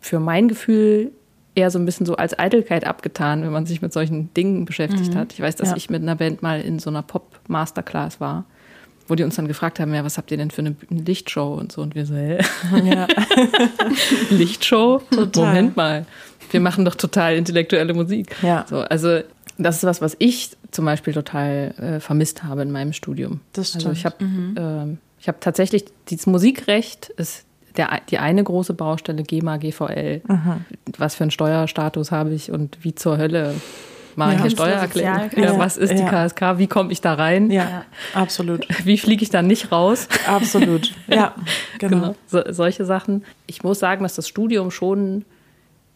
für 0.00 0.20
mein 0.20 0.48
Gefühl 0.48 1.12
eher 1.58 1.70
so 1.70 1.78
ein 1.78 1.84
bisschen 1.84 2.06
so 2.06 2.16
als 2.16 2.38
Eitelkeit 2.38 2.86
abgetan, 2.86 3.42
wenn 3.42 3.50
man 3.50 3.66
sich 3.66 3.82
mit 3.82 3.92
solchen 3.92 4.32
Dingen 4.34 4.64
beschäftigt 4.64 5.12
mhm. 5.12 5.18
hat. 5.18 5.32
Ich 5.32 5.40
weiß, 5.40 5.56
dass 5.56 5.70
ja. 5.70 5.76
ich 5.76 5.90
mit 5.90 6.02
einer 6.02 6.14
Band 6.14 6.40
mal 6.40 6.60
in 6.60 6.78
so 6.78 6.88
einer 6.88 7.02
Pop-Masterclass 7.02 8.20
war, 8.20 8.44
wo 9.08 9.16
die 9.16 9.24
uns 9.24 9.34
dann 9.34 9.48
gefragt 9.48 9.80
haben, 9.80 9.92
ja, 9.92 10.04
was 10.04 10.18
habt 10.18 10.30
ihr 10.30 10.36
denn 10.36 10.52
für 10.52 10.60
eine 10.62 10.76
Lichtshow 10.88 11.54
und 11.54 11.72
so. 11.72 11.82
Und 11.82 11.96
wir 11.96 12.06
so, 12.06 12.14
hä? 12.14 12.38
Ja. 12.84 13.08
Lichtshow? 14.30 15.02
Total. 15.10 15.46
Moment 15.46 15.76
mal. 15.76 16.06
Wir 16.50 16.60
machen 16.60 16.84
doch 16.84 16.94
total 16.94 17.34
intellektuelle 17.34 17.92
Musik. 17.92 18.36
Ja. 18.42 18.64
So, 18.70 18.78
also 18.78 19.20
das 19.58 19.78
ist 19.78 19.84
was, 19.84 20.00
was 20.00 20.14
ich 20.20 20.56
zum 20.70 20.84
Beispiel 20.84 21.12
total 21.12 21.74
äh, 21.78 22.00
vermisst 22.00 22.44
habe 22.44 22.62
in 22.62 22.70
meinem 22.70 22.92
Studium. 22.92 23.40
Das 23.52 23.70
stimmt. 23.70 23.86
Also 23.86 23.98
ich 23.98 24.04
habe 24.04 24.24
mhm. 24.24 24.54
ähm, 24.56 24.98
ich 25.20 25.26
habe 25.26 25.38
tatsächlich 25.40 25.84
dieses 26.08 26.26
Musikrecht 26.26 27.08
ist 27.16 27.44
der, 27.78 28.00
die 28.10 28.18
eine 28.18 28.44
große 28.44 28.74
Baustelle 28.74 29.22
GEMA, 29.22 29.56
GVL. 29.56 30.22
Mhm. 30.26 30.64
Was 30.98 31.14
für 31.14 31.24
einen 31.24 31.30
Steuerstatus 31.30 32.10
habe 32.10 32.34
ich 32.34 32.50
und 32.50 32.78
wie 32.82 32.94
zur 32.94 33.16
Hölle 33.16 33.54
mache 34.16 34.34
ich 34.34 34.40
eine 34.40 34.50
Steuererklärung? 34.50 35.30
Ja, 35.36 35.58
was 35.58 35.76
ist 35.76 35.94
die 35.94 36.02
ja. 36.02 36.26
KSK? 36.26 36.58
Wie 36.58 36.66
komme 36.66 36.92
ich 36.92 37.00
da 37.00 37.14
rein? 37.14 37.50
Ja, 37.50 37.84
absolut. 38.12 38.66
Wie 38.84 38.98
fliege 38.98 39.22
ich 39.22 39.30
da 39.30 39.42
nicht 39.42 39.72
raus? 39.72 40.08
Absolut. 40.26 40.92
Ja, 41.08 41.34
genau. 41.78 41.96
genau. 42.00 42.14
So, 42.26 42.42
solche 42.52 42.84
Sachen. 42.84 43.24
Ich 43.46 43.62
muss 43.62 43.78
sagen, 43.78 44.02
dass 44.02 44.14
das 44.14 44.28
Studium 44.28 44.70
schon 44.70 45.24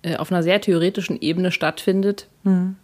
äh, 0.02 0.16
auf 0.16 0.32
einer 0.32 0.42
sehr 0.42 0.60
theoretischen 0.60 1.20
Ebene 1.20 1.50
stattfindet, 1.50 2.28
mhm. 2.44 2.76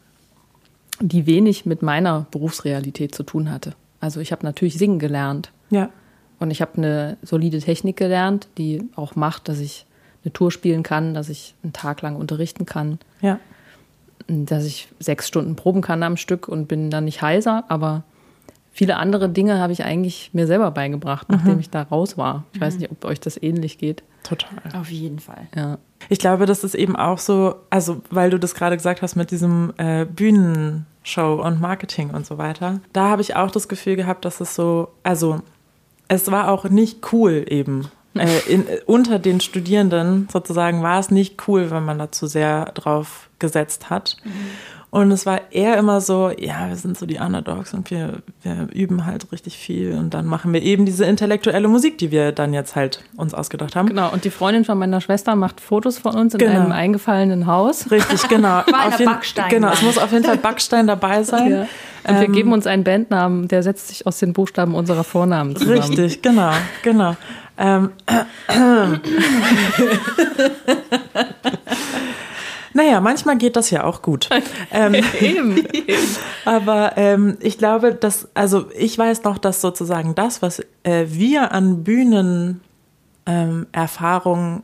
die 1.01 1.27
wenig 1.27 1.65
mit 1.65 1.83
meiner 1.83 2.27
Berufsrealität 2.31 3.15
zu 3.15 3.23
tun 3.23 3.51
hatte. 3.51 3.75
Also 4.01 4.21
ich 4.21 4.33
habe 4.33 4.45
natürlich 4.45 4.77
singen 4.77 4.99
gelernt. 4.99 5.51
Ja. 5.71 5.91
Und 6.39 6.51
ich 6.51 6.61
habe 6.61 6.77
eine 6.77 7.17
solide 7.23 7.59
Technik 7.59 7.97
gelernt, 7.97 8.49
die 8.59 8.83
auch 8.95 9.17
macht, 9.17 9.49
dass 9.49 9.59
ich 9.59 9.87
eine 10.25 10.33
Tour 10.33 10.51
spielen 10.51 10.83
kann, 10.83 11.15
dass 11.15 11.29
ich 11.29 11.55
einen 11.63 11.73
Tag 11.73 12.03
lang 12.03 12.17
unterrichten 12.17 12.67
kann. 12.67 12.99
Ja. 13.21 13.39
Dass 14.27 14.65
ich 14.65 14.89
sechs 14.99 15.27
Stunden 15.27 15.57
proben 15.57 15.81
kann 15.81 16.03
am 16.03 16.17
Stück 16.17 16.49
und 16.49 16.67
bin 16.69 16.91
dann 16.91 17.05
nicht 17.05 17.23
heiser, 17.23 17.65
aber 17.69 18.03
viele 18.73 18.97
andere 18.97 19.29
Dinge 19.29 19.59
habe 19.59 19.73
ich 19.73 19.85
eigentlich 19.85 20.31
mir 20.33 20.47
selber 20.47 20.71
beigebracht, 20.71 21.29
nachdem 21.31 21.55
mhm. 21.55 21.61
ich 21.61 21.71
da 21.71 21.83
raus 21.83 22.19
war. 22.19 22.45
Ich 22.53 22.61
mhm. 22.61 22.65
weiß 22.65 22.79
nicht, 22.79 22.91
ob 22.91 23.05
euch 23.05 23.21
das 23.21 23.43
ähnlich 23.43 23.79
geht. 23.79 24.03
Total. 24.23 24.59
Auf 24.79 24.91
jeden 24.91 25.19
Fall. 25.19 25.49
Ja. 25.57 25.79
Ich 26.09 26.19
glaube, 26.19 26.47
das 26.47 26.63
ist 26.63 26.75
eben 26.75 26.95
auch 26.95 27.19
so, 27.19 27.57
also 27.71 28.03
weil 28.11 28.31
du 28.31 28.39
das 28.39 28.55
gerade 28.55 28.77
gesagt 28.77 29.03
hast 29.03 29.17
mit 29.17 29.31
diesem 29.31 29.73
äh, 29.79 30.05
Bühnenshow 30.05 31.43
und 31.43 31.61
Marketing 31.61 32.11
und 32.11 32.27
so 32.27 32.39
weiter. 32.39 32.81
Da 32.93 33.09
habe 33.09 33.23
ich 33.23 33.35
auch 33.35 33.51
das 33.51 33.69
Gefühl 33.69 33.97
gehabt, 33.97 34.25
dass 34.25 34.41
es 34.41 34.55
so, 34.55 34.89
also 35.03 35.41
es 36.09 36.31
war 36.31 36.51
auch 36.51 36.65
nicht 36.65 37.13
cool 37.13 37.45
eben. 37.49 37.91
Äh, 38.15 38.53
in, 38.53 38.65
unter 38.87 39.21
den 39.21 39.41
Studierenden 39.41 40.29
sozusagen 40.33 40.83
war 40.83 40.99
es 40.99 41.11
nicht 41.11 41.47
cool, 41.47 41.71
wenn 41.71 41.85
man 41.85 42.01
da 42.01 42.11
zu 42.11 42.27
sehr 42.27 42.65
drauf 42.73 43.29
gesetzt 43.39 43.91
hat. 43.91 44.17
Mhm. 44.25 44.31
Und 44.91 45.13
es 45.13 45.27
war 45.27 45.53
eher 45.53 45.77
immer 45.77 46.01
so, 46.01 46.31
ja, 46.39 46.69
wir 46.69 46.77
sind 46.77 46.97
so 46.97 47.05
die 47.05 47.19
Underdogs 47.19 47.75
und 47.75 47.91
wir, 47.91 48.23
wir 48.43 48.69
üben 48.73 49.05
halt 49.05 49.31
richtig 49.33 49.59
viel 49.59 49.93
und 49.93 50.15
dann 50.15 50.25
machen 50.25 50.55
wir 50.55 50.63
eben 50.63 50.87
diese 50.87 51.05
intellektuelle 51.05 51.69
Musik, 51.69 51.99
die 51.99 52.11
wir 52.11 52.33
dann 52.33 52.55
jetzt 52.55 52.75
halt 52.75 53.05
uns 53.17 53.35
ausgedacht 53.35 53.77
haben. 53.77 53.89
Genau, 53.89 54.11
und 54.11 54.25
die 54.25 54.31
Freundin 54.31 54.65
von 54.65 54.79
meiner 54.79 55.03
Schwester 55.03 55.37
macht 55.37 55.61
Fotos 55.61 55.99
von 55.99 56.15
uns 56.15 56.33
in 56.33 56.39
genau. 56.39 56.61
einem 56.61 56.73
eingefallenen 56.73 57.47
Haus. 57.47 57.91
Richtig, 57.91 58.29
genau. 58.29 58.49
War 58.49 58.87
auf 58.87 58.99
jeden, 58.99 59.13
Backstein. 59.13 59.51
Genau, 59.51 59.73
es 59.73 59.83
muss 59.83 59.99
auf 59.99 60.11
jeden 60.11 60.25
Fall 60.25 60.39
Backstein 60.39 60.87
dabei 60.87 61.23
sein. 61.23 61.51
Ja. 61.51 61.61
Und 61.61 62.15
ähm, 62.15 62.21
wir 62.21 62.29
geben 62.29 62.53
uns 62.55 62.67
einen 62.67 62.85
Bandnamen, 62.85 63.47
der 63.49 63.63
setzt 63.63 63.89
sich 63.89 64.07
aus 64.07 64.19
den 64.19 64.33
Buchstaben 64.33 64.75
unserer 64.75 65.05
Vornamen 65.05 65.55
zusammen. 65.55 65.81
Richtig, 65.81 66.23
genau, 66.23 66.53
genau. 66.83 67.15
Ähm, 67.59 67.91
Naja, 72.79 73.01
manchmal 73.01 73.37
geht 73.37 73.57
das 73.57 73.71
ja 73.71 73.83
auch 73.83 74.03
gut. 74.03 74.29
ähm, 74.71 74.95
eben, 75.21 75.67
Aber 76.45 76.93
ähm, 76.97 77.37
ich 77.41 77.59
glaube, 77.59 77.93
dass, 77.93 78.29
also 78.35 78.67
ich 78.73 78.97
weiß 78.97 79.25
noch, 79.25 79.39
dass 79.39 79.61
sozusagen 79.61 80.15
das, 80.15 80.43
was 80.43 80.63
äh, 80.85 81.07
wir 81.09 81.51
an 81.51 81.83
Bühnenerfahrungen 81.83 82.63
ähm, 84.59 84.63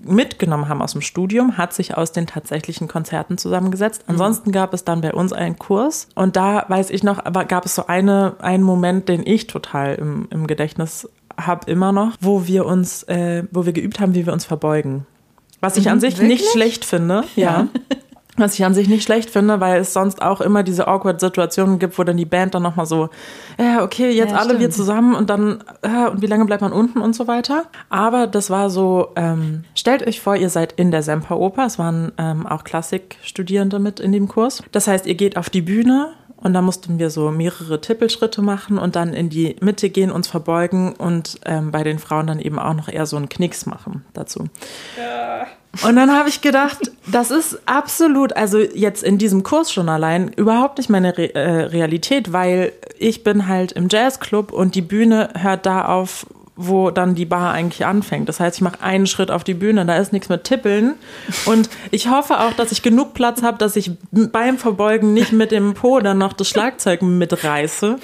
mitgenommen 0.00 0.68
haben 0.68 0.82
aus 0.82 0.92
dem 0.92 1.00
Studium, 1.00 1.56
hat 1.56 1.72
sich 1.72 1.96
aus 1.96 2.12
den 2.12 2.26
tatsächlichen 2.26 2.88
Konzerten 2.88 3.38
zusammengesetzt. 3.38 4.02
Mhm. 4.06 4.12
Ansonsten 4.12 4.52
gab 4.52 4.74
es 4.74 4.84
dann 4.84 5.00
bei 5.00 5.14
uns 5.14 5.32
einen 5.32 5.58
Kurs 5.58 6.08
und 6.14 6.36
da 6.36 6.66
weiß 6.68 6.90
ich 6.90 7.02
noch, 7.02 7.24
aber 7.24 7.46
gab 7.46 7.64
es 7.64 7.74
so 7.74 7.86
eine, 7.86 8.36
einen 8.40 8.64
Moment, 8.64 9.08
den 9.08 9.26
ich 9.26 9.46
total 9.46 9.94
im, 9.94 10.28
im 10.28 10.46
Gedächtnis 10.46 11.08
habe 11.38 11.70
immer 11.70 11.90
noch, 11.90 12.18
wo 12.20 12.46
wir 12.46 12.66
uns, 12.66 13.02
äh, 13.04 13.44
wo 13.50 13.64
wir 13.64 13.72
geübt 13.72 13.98
haben, 13.98 14.14
wie 14.14 14.26
wir 14.26 14.34
uns 14.34 14.44
verbeugen. 14.44 15.06
Was 15.64 15.78
ich 15.78 15.86
mhm, 15.86 15.92
an 15.92 16.00
sich 16.00 16.18
wirklich? 16.18 16.40
nicht 16.40 16.52
schlecht 16.52 16.84
finde. 16.84 17.24
Ja. 17.36 17.68
Was 18.36 18.54
ich 18.54 18.64
an 18.64 18.74
sich 18.74 18.88
nicht 18.88 19.04
schlecht 19.04 19.30
finde, 19.30 19.60
weil 19.60 19.80
es 19.80 19.92
sonst 19.92 20.20
auch 20.20 20.40
immer 20.40 20.64
diese 20.64 20.88
awkward 20.88 21.20
Situationen 21.20 21.78
gibt, 21.78 21.96
wo 21.98 22.02
dann 22.02 22.16
die 22.16 22.24
Band 22.24 22.52
dann 22.54 22.64
nochmal 22.64 22.84
so, 22.84 23.08
ja, 23.58 23.82
okay, 23.84 24.10
jetzt 24.10 24.32
ja, 24.32 24.38
alle 24.38 24.46
stimmt. 24.46 24.60
wir 24.60 24.70
zusammen 24.70 25.14
und 25.14 25.30
dann, 25.30 25.62
äh, 25.82 26.10
und 26.10 26.20
wie 26.20 26.26
lange 26.26 26.44
bleibt 26.44 26.60
man 26.60 26.72
unten 26.72 27.00
und 27.00 27.14
so 27.14 27.28
weiter. 27.28 27.66
Aber 27.90 28.26
das 28.26 28.50
war 28.50 28.70
so, 28.70 29.10
ähm, 29.14 29.62
stellt 29.76 30.04
euch 30.04 30.20
vor, 30.20 30.34
ihr 30.34 30.50
seid 30.50 30.72
in 30.72 30.90
der 30.90 31.04
Semperoper. 31.04 31.64
Es 31.64 31.78
waren 31.78 32.10
ähm, 32.18 32.44
auch 32.44 32.64
Klassikstudierende 32.64 33.78
mit 33.78 34.00
in 34.00 34.10
dem 34.10 34.26
Kurs. 34.26 34.64
Das 34.72 34.88
heißt, 34.88 35.06
ihr 35.06 35.14
geht 35.14 35.36
auf 35.36 35.48
die 35.48 35.62
Bühne 35.62 36.08
und 36.44 36.52
da 36.52 36.60
mussten 36.60 36.98
wir 36.98 37.08
so 37.08 37.30
mehrere 37.30 37.80
Tippelschritte 37.80 38.42
machen 38.42 38.78
und 38.78 38.96
dann 38.96 39.14
in 39.14 39.30
die 39.30 39.56
Mitte 39.60 39.88
gehen, 39.88 40.12
uns 40.12 40.28
verbeugen 40.28 40.92
und 40.92 41.40
ähm, 41.46 41.72
bei 41.72 41.82
den 41.82 41.98
Frauen 41.98 42.26
dann 42.26 42.38
eben 42.38 42.58
auch 42.58 42.74
noch 42.74 42.88
eher 42.88 43.06
so 43.06 43.16
einen 43.16 43.30
Knicks 43.30 43.64
machen 43.64 44.04
dazu. 44.12 44.44
Ja. 44.98 45.46
Und 45.88 45.96
dann 45.96 46.12
habe 46.12 46.28
ich 46.28 46.42
gedacht, 46.42 46.92
das 47.06 47.30
ist 47.30 47.58
absolut, 47.66 48.36
also 48.36 48.58
jetzt 48.58 49.02
in 49.02 49.16
diesem 49.16 49.42
Kurs 49.42 49.72
schon 49.72 49.88
allein, 49.88 50.28
überhaupt 50.28 50.78
nicht 50.78 50.90
meine 50.90 51.16
Re 51.16 51.34
äh, 51.34 51.62
Realität, 51.64 52.32
weil 52.32 52.72
ich 52.98 53.24
bin 53.24 53.48
halt 53.48 53.72
im 53.72 53.88
Jazzclub 53.90 54.52
und 54.52 54.74
die 54.74 54.82
Bühne 54.82 55.30
hört 55.36 55.64
da 55.64 55.86
auf, 55.86 56.26
wo 56.56 56.90
dann 56.90 57.14
die 57.14 57.24
Bar 57.24 57.52
eigentlich 57.52 57.84
anfängt. 57.84 58.28
Das 58.28 58.40
heißt, 58.40 58.56
ich 58.56 58.62
mache 58.62 58.80
einen 58.80 59.06
Schritt 59.06 59.30
auf 59.30 59.44
die 59.44 59.54
Bühne, 59.54 59.84
da 59.86 59.96
ist 59.96 60.12
nichts 60.12 60.28
mit 60.28 60.44
Tippeln. 60.44 60.94
Und 61.46 61.68
ich 61.90 62.08
hoffe 62.08 62.40
auch, 62.40 62.52
dass 62.52 62.72
ich 62.72 62.82
genug 62.82 63.14
Platz 63.14 63.42
habe, 63.42 63.58
dass 63.58 63.76
ich 63.76 63.92
beim 64.10 64.58
Verbeugen 64.58 65.14
nicht 65.14 65.32
mit 65.32 65.50
dem 65.50 65.74
Po 65.74 66.00
dann 66.00 66.18
noch 66.18 66.32
das 66.32 66.48
Schlagzeug 66.48 67.02
mitreiße. 67.02 67.98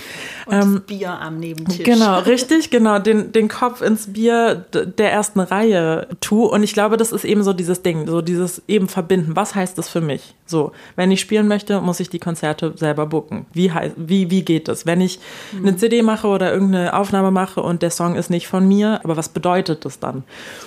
Und 0.51 0.63
ähm, 0.63 0.75
das 0.75 0.83
Bier 0.83 1.11
am 1.21 1.39
Nebentisch. 1.39 1.85
Genau, 1.85 2.19
richtig, 2.27 2.71
genau. 2.71 2.99
Den, 2.99 3.33
den 3.33 3.49
Kopf 3.49 3.81
ins 3.81 4.13
Bier 4.13 4.55
der 4.73 5.13
ersten 5.13 5.41
Reihe 5.41 6.09
tue. 6.21 6.49
Und 6.49 6.63
ich 6.63 6.73
glaube, 6.73 6.97
das 6.97 7.13
ist 7.13 7.25
eben 7.25 7.43
so 7.43 7.53
dieses 7.53 7.83
Ding, 7.83 8.07
so 8.07 8.21
dieses 8.21 8.63
eben 8.67 8.89
verbinden. 8.89 9.37
Was 9.37 9.55
heißt 9.55 9.79
das 9.79 9.89
für 9.89 10.01
mich? 10.01 10.35
So, 10.47 10.73
wenn 10.97 11.11
ich 11.11 11.21
spielen 11.21 11.49
möchte, 11.49 11.81
muss 11.81 12.01
ich 12.01 12.11
die 12.11 12.19
Konzerte 12.19 12.73
selber 12.77 13.07
booken. 13.07 13.47
Wie, 13.53 13.73
wie, 13.97 14.31
wie 14.31 14.43
geht 14.43 14.69
das? 14.69 14.87
Wenn 14.87 15.01
ich 15.01 15.21
eine 15.57 15.77
CD 15.77 16.03
mache 16.03 16.27
oder 16.27 16.53
irgendeine 16.53 16.95
Aufnahme 16.95 17.31
mache 17.31 17.63
und 17.63 17.83
der 17.83 17.91
Song 17.91 18.17
ist 18.17 18.31
nicht 18.31 18.49
von 18.49 18.67
mir, 18.67 19.01
aber 19.05 19.17
was 19.17 19.29
bedeutet 19.29 19.85
das 19.85 20.01
dann? 20.01 20.25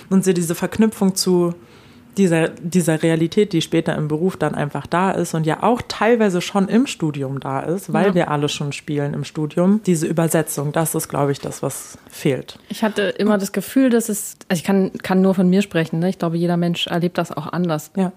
Und 0.10 0.24
so 0.24 0.34
diese 0.34 0.56
Verknüpfung 0.56 1.16
zu 1.16 1.54
dieser, 2.18 2.49
dieser 2.49 3.01
Realität, 3.01 3.53
die 3.53 3.61
später 3.61 3.95
im 3.95 4.07
Beruf 4.07 4.38
dann 4.38 4.55
einfach 4.55 4.88
da 4.88 5.11
ist 5.11 5.34
und 5.34 5.45
ja 5.45 5.64
auch 5.64 5.82
teilweise 5.88 6.41
schon 6.41 6.68
im 6.68 6.88
Studium 6.88 7.39
da 7.39 7.61
ist, 7.61 7.91
weil 7.93 8.07
ja. 8.07 8.16
wir 8.16 8.32
alle 8.32 8.49
schon 8.49 8.72
spielen 8.72 9.14
im 9.14 9.24
Studium. 9.24 9.82
Diese 9.86 10.07
Übersetzung, 10.07 10.72
das 10.72 10.95
ist, 10.95 11.09
glaube 11.09 11.32
ich, 11.32 11.39
das, 11.39 11.64
was 11.64 11.97
fehlt. 12.09 12.59
Ich 12.70 12.84
hatte 12.84 13.03
immer 13.03 13.38
das 13.38 13.51
Gefühl, 13.51 13.89
dass 13.89 14.09
es, 14.09 14.38
also 14.47 14.59
ich 14.59 14.64
kann, 14.64 14.91
kann 15.01 15.22
nur 15.22 15.34
von 15.34 15.49
mir 15.49 15.61
sprechen, 15.61 15.99
ne? 15.99 16.09
ich 16.09 16.20
glaube, 16.20 16.38
jeder 16.38 16.57
Mensch 16.57 16.88
erlebt 16.88 17.18
das 17.18 17.32
auch 17.32 17.51
anders. 17.51 17.91
Ja. 17.95 18.11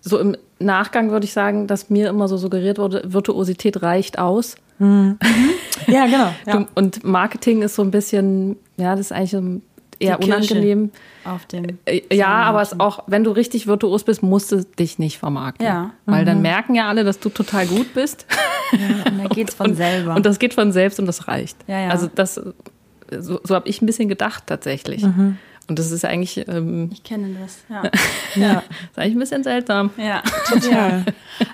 So 0.00 0.18
im 0.18 0.36
Nachgang 0.58 1.10
würde 1.10 1.24
ich 1.24 1.32
sagen, 1.32 1.66
dass 1.66 1.90
mir 1.90 2.08
immer 2.10 2.28
so 2.28 2.36
suggeriert 2.36 2.78
wurde, 2.78 3.02
Virtuosität 3.06 3.82
reicht 3.82 4.18
aus. 4.18 4.56
Mhm. 4.78 5.18
ja, 5.86 6.06
genau. 6.06 6.28
Ja. 6.46 6.66
Und 6.74 7.04
Marketing 7.04 7.62
ist 7.62 7.74
so 7.74 7.82
ein 7.82 7.90
bisschen, 7.90 8.56
ja, 8.76 8.96
das 8.96 9.06
ist 9.06 9.12
eigentlich 9.12 9.30
so 9.30 9.38
ein 9.38 9.62
eher 9.98 10.20
unangenehm. 10.20 10.90
Auf 11.24 11.46
dem 11.46 11.78
äh, 11.86 12.02
ja, 12.12 12.28
aber 12.28 12.62
es 12.62 12.78
auch, 12.78 13.04
wenn 13.06 13.24
du 13.24 13.30
richtig 13.30 13.66
virtuos 13.66 14.04
bist, 14.04 14.22
musst 14.22 14.52
du 14.52 14.64
dich 14.64 14.98
nicht 14.98 15.18
vermarkten. 15.18 15.66
Ja. 15.66 15.92
Weil 16.06 16.22
mhm. 16.22 16.26
dann 16.26 16.42
merken 16.42 16.74
ja 16.74 16.88
alle, 16.88 17.04
dass 17.04 17.20
du 17.20 17.28
total 17.28 17.66
gut 17.66 17.94
bist. 17.94 18.26
Ja, 18.72 19.08
und 19.08 19.18
dann 19.18 19.28
geht's 19.28 19.54
von 19.54 19.70
und, 19.70 19.76
selber. 19.76 20.16
Und 20.16 20.26
das 20.26 20.40
geht 20.40 20.52
von 20.52 20.72
selbst 20.72 20.98
und 20.98 21.06
das 21.06 21.28
reicht. 21.28 21.56
Ja, 21.68 21.78
ja. 21.78 21.88
Also 21.90 22.10
das, 22.12 22.34
so, 22.34 23.40
so 23.44 23.54
habe 23.54 23.68
ich 23.68 23.80
ein 23.82 23.86
bisschen 23.86 24.08
gedacht 24.08 24.44
tatsächlich. 24.46 25.02
Mhm. 25.02 25.36
Und 25.68 25.78
das 25.78 25.90
ist 25.90 26.04
eigentlich. 26.04 26.46
Ähm, 26.48 26.90
ich 26.92 27.02
kenne 27.02 27.36
das, 27.40 27.64
ja. 27.68 27.90
ja. 28.34 28.62
ist 28.90 28.98
eigentlich 28.98 29.14
ein 29.14 29.20
bisschen 29.20 29.44
seltsam. 29.44 29.90
Ja, 29.96 30.22
total. 30.48 31.04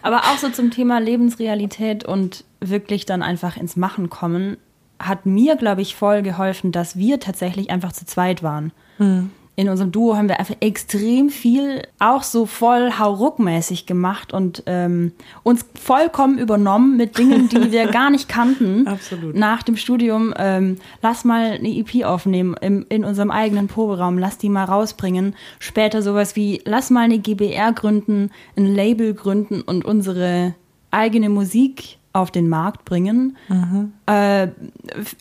Aber 0.03 0.19
auch 0.19 0.39
so 0.39 0.49
zum 0.49 0.71
Thema 0.71 0.99
Lebensrealität 0.99 2.05
und 2.05 2.45
wirklich 2.61 3.07
dann 3.07 3.23
einfach 3.23 3.57
ins 3.57 3.77
Machen 3.77 4.11
kommen 4.11 4.57
hat 5.01 5.27
mir, 5.27 5.57
glaube 5.57 5.83
ich, 5.83 5.97
voll 5.97 6.23
geholfen, 6.23 6.73
dass 6.73 6.97
wir 6.97 7.21
tatsächlich 7.21 7.71
einfach 7.71 7.93
zu 7.93 8.05
zweit 8.07 8.43
waren. 8.43 8.73
Mhm. 8.99 9.31
In 9.57 9.69
unserem 9.69 9.93
Duo 9.93 10.17
haben 10.17 10.29
wir 10.29 10.39
einfach 10.39 10.57
extrem 10.61 11.29
viel 11.29 11.83
auch 11.99 12.23
so 12.23 12.47
voll 12.47 12.93
hauruckmäßig 12.99 13.85
gemacht 13.85 14.33
und 14.33 14.63
ähm, 14.65 15.13
uns 15.43 15.67
vollkommen 15.79 16.39
übernommen 16.39 16.97
mit 16.97 17.19
Dingen, 17.19 17.51
die 17.51 17.71
wir 17.71 17.87
gar 17.93 18.09
nicht 18.09 18.27
kannten. 18.27 18.87
Absolut. 18.87 19.35
Nach 19.35 19.63
dem 19.63 19.77
Studium, 19.77 20.33
ähm, 20.39 20.79
lass 21.03 21.25
mal 21.25 21.59
eine 21.59 21.69
EP 21.69 22.05
aufnehmen 22.07 22.57
im, 22.63 22.87
in 22.89 23.05
unserem 23.05 23.31
eigenen 23.31 23.69
Proberaum, 23.69 24.17
lass 24.17 24.39
die 24.39 24.49
mal 24.49 24.65
rausbringen. 24.65 25.35
Später 25.59 26.01
sowas 26.01 26.37
wie, 26.37 26.63
lass 26.65 26.89
mal 26.89 27.05
eine 27.05 27.19
GBR 27.19 27.73
gründen, 27.75 28.31
ein 28.57 28.65
Label 28.65 29.13
gründen 29.13 29.61
und 29.61 29.85
unsere 29.85 30.55
eigene 30.91 31.29
Musik 31.29 31.99
auf 32.13 32.31
den 32.31 32.49
Markt 32.49 32.85
bringen. 32.85 33.37
Mhm. 33.49 33.93
Äh, 34.07 34.49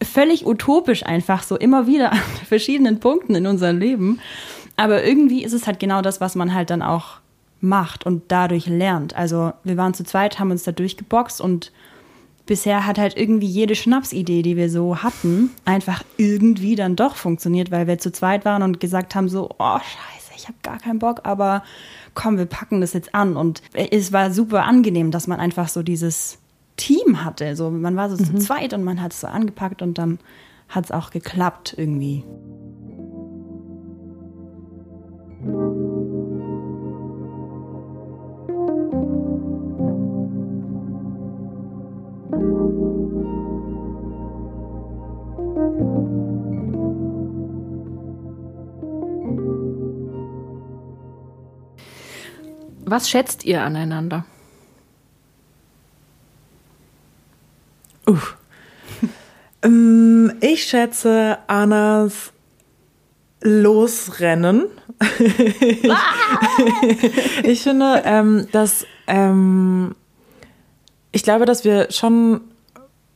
völlig 0.03 0.45
utopisch 0.45 1.05
einfach 1.05 1.43
so, 1.43 1.55
immer 1.55 1.87
wieder 1.87 2.11
an 2.13 2.19
verschiedenen 2.47 2.99
Punkten 2.99 3.35
in 3.35 3.47
unserem 3.47 3.77
Leben. 3.77 4.19
Aber 4.75 5.03
irgendwie 5.03 5.43
ist 5.43 5.53
es 5.53 5.67
halt 5.67 5.79
genau 5.79 6.01
das, 6.01 6.21
was 6.21 6.35
man 6.35 6.53
halt 6.53 6.69
dann 6.69 6.81
auch 6.81 7.19
macht 7.61 8.05
und 8.05 8.23
dadurch 8.29 8.67
lernt. 8.67 9.15
Also 9.15 9.51
wir 9.63 9.77
waren 9.77 9.93
zu 9.93 10.03
zweit, 10.03 10.39
haben 10.39 10.51
uns 10.51 10.63
da 10.63 10.71
durchgeboxt 10.71 11.41
und 11.41 11.71
bisher 12.45 12.85
hat 12.85 12.97
halt 12.97 13.17
irgendwie 13.17 13.47
jede 13.47 13.75
Schnapsidee, 13.75 14.41
die 14.41 14.57
wir 14.57 14.69
so 14.69 15.03
hatten, 15.03 15.51
einfach 15.65 16.03
irgendwie 16.17 16.75
dann 16.75 16.95
doch 16.95 17.15
funktioniert, 17.15 17.69
weil 17.69 17.85
wir 17.85 17.99
zu 17.99 18.11
zweit 18.11 18.45
waren 18.45 18.63
und 18.63 18.79
gesagt 18.79 19.13
haben 19.13 19.29
so, 19.29 19.49
oh 19.59 19.77
scheiße, 19.77 20.31
ich 20.35 20.47
habe 20.47 20.57
gar 20.63 20.79
keinen 20.79 20.99
Bock, 20.99 21.21
aber 21.23 21.63
komm, 22.15 22.37
wir 22.37 22.47
packen 22.47 22.81
das 22.81 22.93
jetzt 22.93 23.13
an. 23.13 23.35
Und 23.35 23.61
es 23.73 24.11
war 24.11 24.31
super 24.31 24.63
angenehm, 24.63 25.11
dass 25.11 25.27
man 25.27 25.39
einfach 25.39 25.67
so 25.67 25.83
dieses 25.83 26.39
Team 26.79 27.23
hatte. 27.23 27.55
So, 27.55 27.69
man 27.69 27.95
war 27.95 28.09
so 28.09 28.15
mhm. 28.15 28.25
zu 28.25 28.45
zweit 28.45 28.73
und 28.73 28.83
man 28.83 29.01
hat 29.01 29.11
es 29.11 29.21
so 29.21 29.27
angepackt 29.27 29.81
und 29.81 29.97
dann 29.97 30.17
hat 30.69 30.85
es 30.85 30.91
auch 30.91 31.11
geklappt 31.11 31.75
irgendwie. 31.77 32.23
Was 52.85 53.09
schätzt 53.09 53.45
ihr 53.45 53.63
aneinander? 53.63 54.25
Uff. 58.09 58.35
ähm, 59.61 60.33
ich 60.41 60.63
schätze 60.63 61.37
Annas 61.47 62.33
Losrennen. 63.41 64.65
ich 67.43 67.61
finde, 67.61 68.01
ähm, 68.03 68.47
dass 68.51 68.85
ähm, 69.07 69.95
ich 71.11 71.23
glaube, 71.23 71.45
dass 71.45 71.63
wir 71.63 71.91
schon 71.91 72.41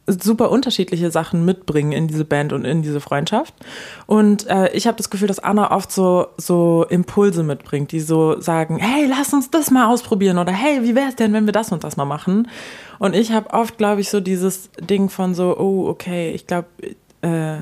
super 0.06 0.52
unterschiedliche 0.52 1.12
Sachen 1.12 1.46
mitbringen 1.46 1.92
in 1.94 2.08
diese 2.08 2.26
Band 2.26 2.52
und 2.52 2.66
in 2.66 2.82
diese 2.82 3.00
Freundschaft. 3.00 3.54
Und 4.06 4.48
äh, 4.48 4.70
ich 4.74 4.86
habe 4.86 4.98
das 4.98 5.10
Gefühl, 5.10 5.28
dass 5.28 5.40
Anna 5.40 5.72
oft 5.72 5.92
so, 5.92 6.28
so 6.38 6.86
Impulse 6.90 7.44
mitbringt, 7.44 7.92
die 7.92 8.02
so 8.02 8.40
sagen, 8.42 8.78
hey, 8.78 9.06
lass 9.08 9.34
uns 9.34 9.50
das 9.50 9.72
mal 9.72 9.88
ausprobieren 9.88 10.38
oder 10.38 10.52
hey, 10.52 10.84
wie 10.84 10.96
wäre 10.96 11.08
es 11.08 11.16
denn, 11.16 11.32
wenn 11.34 11.46
wir 11.46 11.54
das 11.54 11.72
und 11.72 11.84
das 11.84 11.96
mal 11.96 12.06
machen? 12.06 12.50
Und 13.00 13.16
ich 13.16 13.32
habe 13.32 13.52
oft, 13.52 13.78
glaube 13.78 14.02
ich, 14.02 14.10
so 14.10 14.20
dieses 14.20 14.70
Ding 14.80 15.10
von 15.10 15.34
so, 15.36 15.58
oh, 15.58 15.88
okay, 15.88 16.32
ich 16.32 16.48
glaube, 16.48 16.68
äh, 17.22 17.58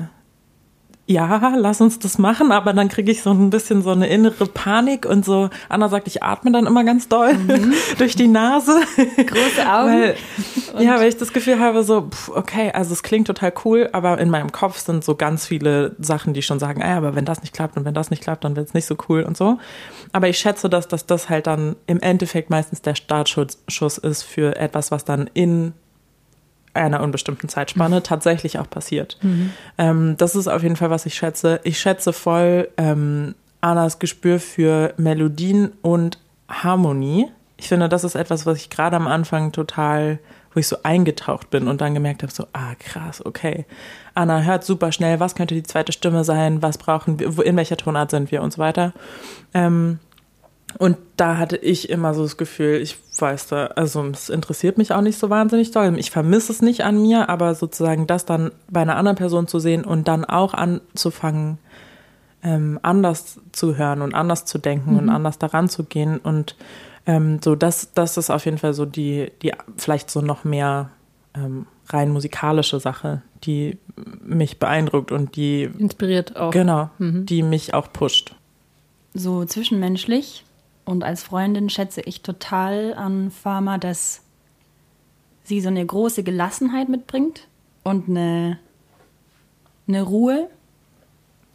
ja, 1.06 1.54
lass 1.56 1.80
uns 1.80 1.98
das 1.98 2.18
machen, 2.18 2.52
aber 2.52 2.72
dann 2.72 2.88
kriege 2.88 3.10
ich 3.10 3.22
so 3.22 3.30
ein 3.30 3.50
bisschen 3.50 3.82
so 3.82 3.90
eine 3.90 4.06
innere 4.06 4.46
Panik 4.46 5.04
und 5.04 5.24
so, 5.24 5.50
Anna 5.68 5.88
sagt, 5.88 6.06
ich 6.06 6.22
atme 6.22 6.52
dann 6.52 6.64
immer 6.64 6.84
ganz 6.84 7.08
doll 7.08 7.34
mhm. 7.34 7.74
durch 7.98 8.14
die 8.14 8.28
Nase. 8.28 8.80
Große 9.16 9.68
Augen. 9.68 9.92
Weil, 9.92 10.16
ja, 10.78 10.98
weil 11.00 11.08
ich 11.08 11.16
das 11.16 11.32
Gefühl 11.32 11.58
habe, 11.58 11.82
so, 11.82 12.02
pff, 12.02 12.28
okay, 12.30 12.70
also 12.72 12.92
es 12.92 13.02
klingt 13.02 13.26
total 13.26 13.52
cool, 13.64 13.88
aber 13.92 14.18
in 14.18 14.30
meinem 14.30 14.52
Kopf 14.52 14.78
sind 14.78 15.02
so 15.02 15.16
ganz 15.16 15.46
viele 15.46 15.96
Sachen, 15.98 16.34
die 16.34 16.42
schon 16.42 16.60
sagen, 16.60 16.82
ah, 16.82 16.96
aber 16.96 17.16
wenn 17.16 17.24
das 17.24 17.42
nicht 17.42 17.52
klappt 17.52 17.76
und 17.76 17.84
wenn 17.84 17.94
das 17.94 18.10
nicht 18.10 18.22
klappt, 18.22 18.44
dann 18.44 18.54
wird 18.54 18.68
es 18.68 18.74
nicht 18.74 18.86
so 18.86 18.96
cool 19.08 19.24
und 19.24 19.36
so. 19.36 19.58
Aber 20.12 20.28
ich 20.28 20.38
schätze, 20.38 20.70
dass, 20.70 20.86
dass 20.86 21.06
das 21.06 21.28
halt 21.28 21.48
dann 21.48 21.74
im 21.86 22.00
Endeffekt 22.00 22.48
meistens 22.48 22.80
der 22.80 22.94
Startschuss 22.94 23.98
ist 23.98 24.22
für 24.22 24.56
etwas, 24.56 24.92
was 24.92 25.04
dann 25.04 25.28
in 25.34 25.74
einer 26.74 27.02
unbestimmten 27.02 27.48
Zeitspanne 27.48 27.96
mhm. 27.96 28.02
tatsächlich 28.02 28.58
auch 28.58 28.68
passiert. 28.68 29.18
Mhm. 29.22 29.52
Ähm, 29.78 30.16
das 30.16 30.34
ist 30.34 30.48
auf 30.48 30.62
jeden 30.62 30.76
Fall, 30.76 30.90
was 30.90 31.06
ich 31.06 31.14
schätze. 31.14 31.60
Ich 31.64 31.78
schätze 31.78 32.12
voll 32.12 32.68
ähm, 32.76 33.34
Annas 33.60 33.98
Gespür 33.98 34.40
für 34.40 34.94
Melodien 34.96 35.72
und 35.82 36.18
Harmonie. 36.48 37.28
Ich 37.56 37.68
finde, 37.68 37.88
das 37.88 38.04
ist 38.04 38.14
etwas, 38.14 38.46
was 38.46 38.58
ich 38.58 38.70
gerade 38.70 38.96
am 38.96 39.06
Anfang 39.06 39.52
total, 39.52 40.18
wo 40.52 40.60
ich 40.60 40.66
so 40.66 40.76
eingetaucht 40.82 41.50
bin 41.50 41.68
und 41.68 41.80
dann 41.80 41.94
gemerkt 41.94 42.22
habe, 42.22 42.32
so, 42.32 42.46
ah, 42.52 42.74
krass, 42.78 43.24
okay. 43.24 43.64
Anna 44.14 44.42
hört 44.42 44.64
super 44.64 44.90
schnell, 44.92 45.20
was 45.20 45.34
könnte 45.34 45.54
die 45.54 45.62
zweite 45.62 45.92
Stimme 45.92 46.24
sein, 46.24 46.60
was 46.60 46.76
brauchen 46.76 47.20
wir, 47.20 47.46
in 47.46 47.56
welcher 47.56 47.76
Tonart 47.76 48.10
sind 48.10 48.32
wir 48.32 48.42
und 48.42 48.52
so 48.52 48.58
weiter. 48.58 48.92
Ähm, 49.54 50.00
und 50.78 50.96
da 51.16 51.38
hatte 51.38 51.56
ich 51.56 51.90
immer 51.90 52.14
so 52.14 52.22
das 52.22 52.36
Gefühl, 52.36 52.80
ich 52.80 52.96
weiß 53.18 53.48
da, 53.48 53.66
also 53.66 54.04
es 54.06 54.28
interessiert 54.28 54.78
mich 54.78 54.92
auch 54.92 55.00
nicht 55.00 55.18
so 55.18 55.30
wahnsinnig 55.30 55.70
doll. 55.70 55.98
Ich 55.98 56.10
vermisse 56.10 56.52
es 56.52 56.62
nicht 56.62 56.84
an 56.84 57.02
mir, 57.02 57.28
aber 57.28 57.54
sozusagen 57.54 58.06
das 58.06 58.24
dann 58.24 58.52
bei 58.70 58.80
einer 58.80 58.96
anderen 58.96 59.16
Person 59.16 59.46
zu 59.46 59.58
sehen 59.58 59.84
und 59.84 60.08
dann 60.08 60.24
auch 60.24 60.54
anzufangen, 60.54 61.58
ähm, 62.42 62.78
anders 62.82 63.38
zu 63.52 63.76
hören 63.76 64.02
und 64.02 64.14
anders 64.14 64.44
zu 64.44 64.58
denken 64.58 64.92
mhm. 64.92 64.98
und 64.98 65.08
anders 65.10 65.38
daran 65.38 65.68
zu 65.68 65.84
gehen. 65.84 66.18
Und 66.18 66.56
ähm, 67.06 67.40
so, 67.42 67.54
das, 67.54 67.92
das 67.94 68.16
ist 68.16 68.30
auf 68.30 68.44
jeden 68.44 68.58
Fall 68.58 68.74
so 68.74 68.86
die, 68.86 69.30
die 69.42 69.52
vielleicht 69.76 70.10
so 70.10 70.20
noch 70.20 70.44
mehr 70.44 70.90
ähm, 71.34 71.66
rein 71.88 72.10
musikalische 72.10 72.80
Sache, 72.80 73.22
die 73.44 73.78
mich 74.24 74.58
beeindruckt 74.58 75.12
und 75.12 75.36
die 75.36 75.64
inspiriert 75.78 76.36
auch. 76.36 76.50
Genau, 76.50 76.90
mhm. 76.98 77.26
die 77.26 77.42
mich 77.42 77.74
auch 77.74 77.92
pusht. 77.92 78.34
So 79.14 79.44
zwischenmenschlich 79.44 80.44
und 80.84 81.04
als 81.04 81.22
Freundin 81.22 81.70
schätze 81.70 82.00
ich 82.00 82.22
total 82.22 82.94
an 82.94 83.30
Pharma, 83.30 83.78
dass 83.78 84.22
sie 85.44 85.60
so 85.60 85.68
eine 85.68 85.84
große 85.84 86.22
Gelassenheit 86.22 86.88
mitbringt 86.88 87.46
und 87.84 88.08
eine, 88.08 88.58
eine 89.86 90.02
Ruhe 90.02 90.48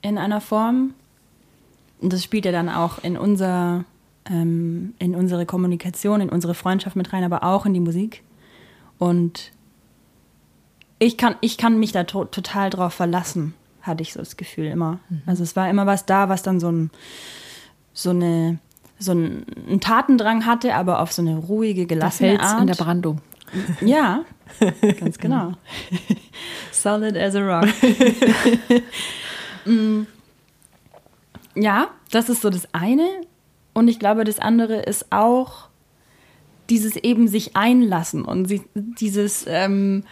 in 0.01 0.17
einer 0.17 0.41
Form. 0.41 0.93
Und 1.99 2.13
das 2.13 2.23
spielt 2.23 2.45
ja 2.45 2.51
dann 2.51 2.69
auch 2.69 3.03
in, 3.03 3.17
unser, 3.17 3.83
ähm, 4.29 4.93
in 4.99 5.15
unsere 5.15 5.45
Kommunikation, 5.45 6.21
in 6.21 6.29
unsere 6.29 6.53
Freundschaft 6.53 6.95
mit 6.95 7.11
rein, 7.11 7.23
aber 7.23 7.43
auch 7.43 7.65
in 7.65 7.73
die 7.73 7.79
Musik. 7.79 8.23
Und 8.97 9.51
ich 10.99 11.17
kann, 11.17 11.35
ich 11.41 11.57
kann 11.57 11.79
mich 11.79 11.91
da 11.91 12.03
to 12.03 12.25
total 12.25 12.69
drauf 12.69 12.93
verlassen, 12.93 13.53
hatte 13.81 14.01
ich 14.01 14.13
so 14.13 14.19
das 14.19 14.37
Gefühl 14.37 14.67
immer. 14.67 14.99
Mhm. 15.09 15.21
Also 15.25 15.43
es 15.43 15.55
war 15.55 15.69
immer 15.69 15.85
was 15.85 16.05
da, 16.05 16.29
was 16.29 16.43
dann 16.43 16.59
so, 16.59 16.71
ein, 16.71 16.91
so 17.93 18.11
eine 18.11 18.59
so 18.99 19.11
einen, 19.11 19.45
einen 19.67 19.79
Tatendrang 19.79 20.45
hatte, 20.45 20.75
aber 20.75 20.99
auf 21.01 21.11
so 21.11 21.21
eine 21.21 21.37
ruhige, 21.37 21.85
gelassene 21.85 22.39
Art. 22.39 22.61
in 22.61 22.67
der 22.67 22.75
Brandung. 22.75 23.21
Ja, 23.81 24.23
ganz 24.99 25.17
genau. 25.17 25.53
Solid 26.71 27.17
as 27.17 27.35
a 27.35 27.39
rock. 27.39 27.67
Mm. 29.65 30.07
ja, 31.55 31.89
das 32.11 32.29
ist 32.29 32.41
so 32.41 32.49
das 32.49 32.73
eine. 32.73 33.05
Und 33.73 33.89
ich 33.89 33.99
glaube, 33.99 34.23
das 34.23 34.39
andere 34.39 34.77
ist 34.77 35.11
auch 35.11 35.67
dieses 36.69 36.95
eben 36.95 37.27
sich 37.27 37.57
einlassen 37.57 38.23
und 38.23 38.49
dieses 38.73 39.43
ähm, 39.45 40.05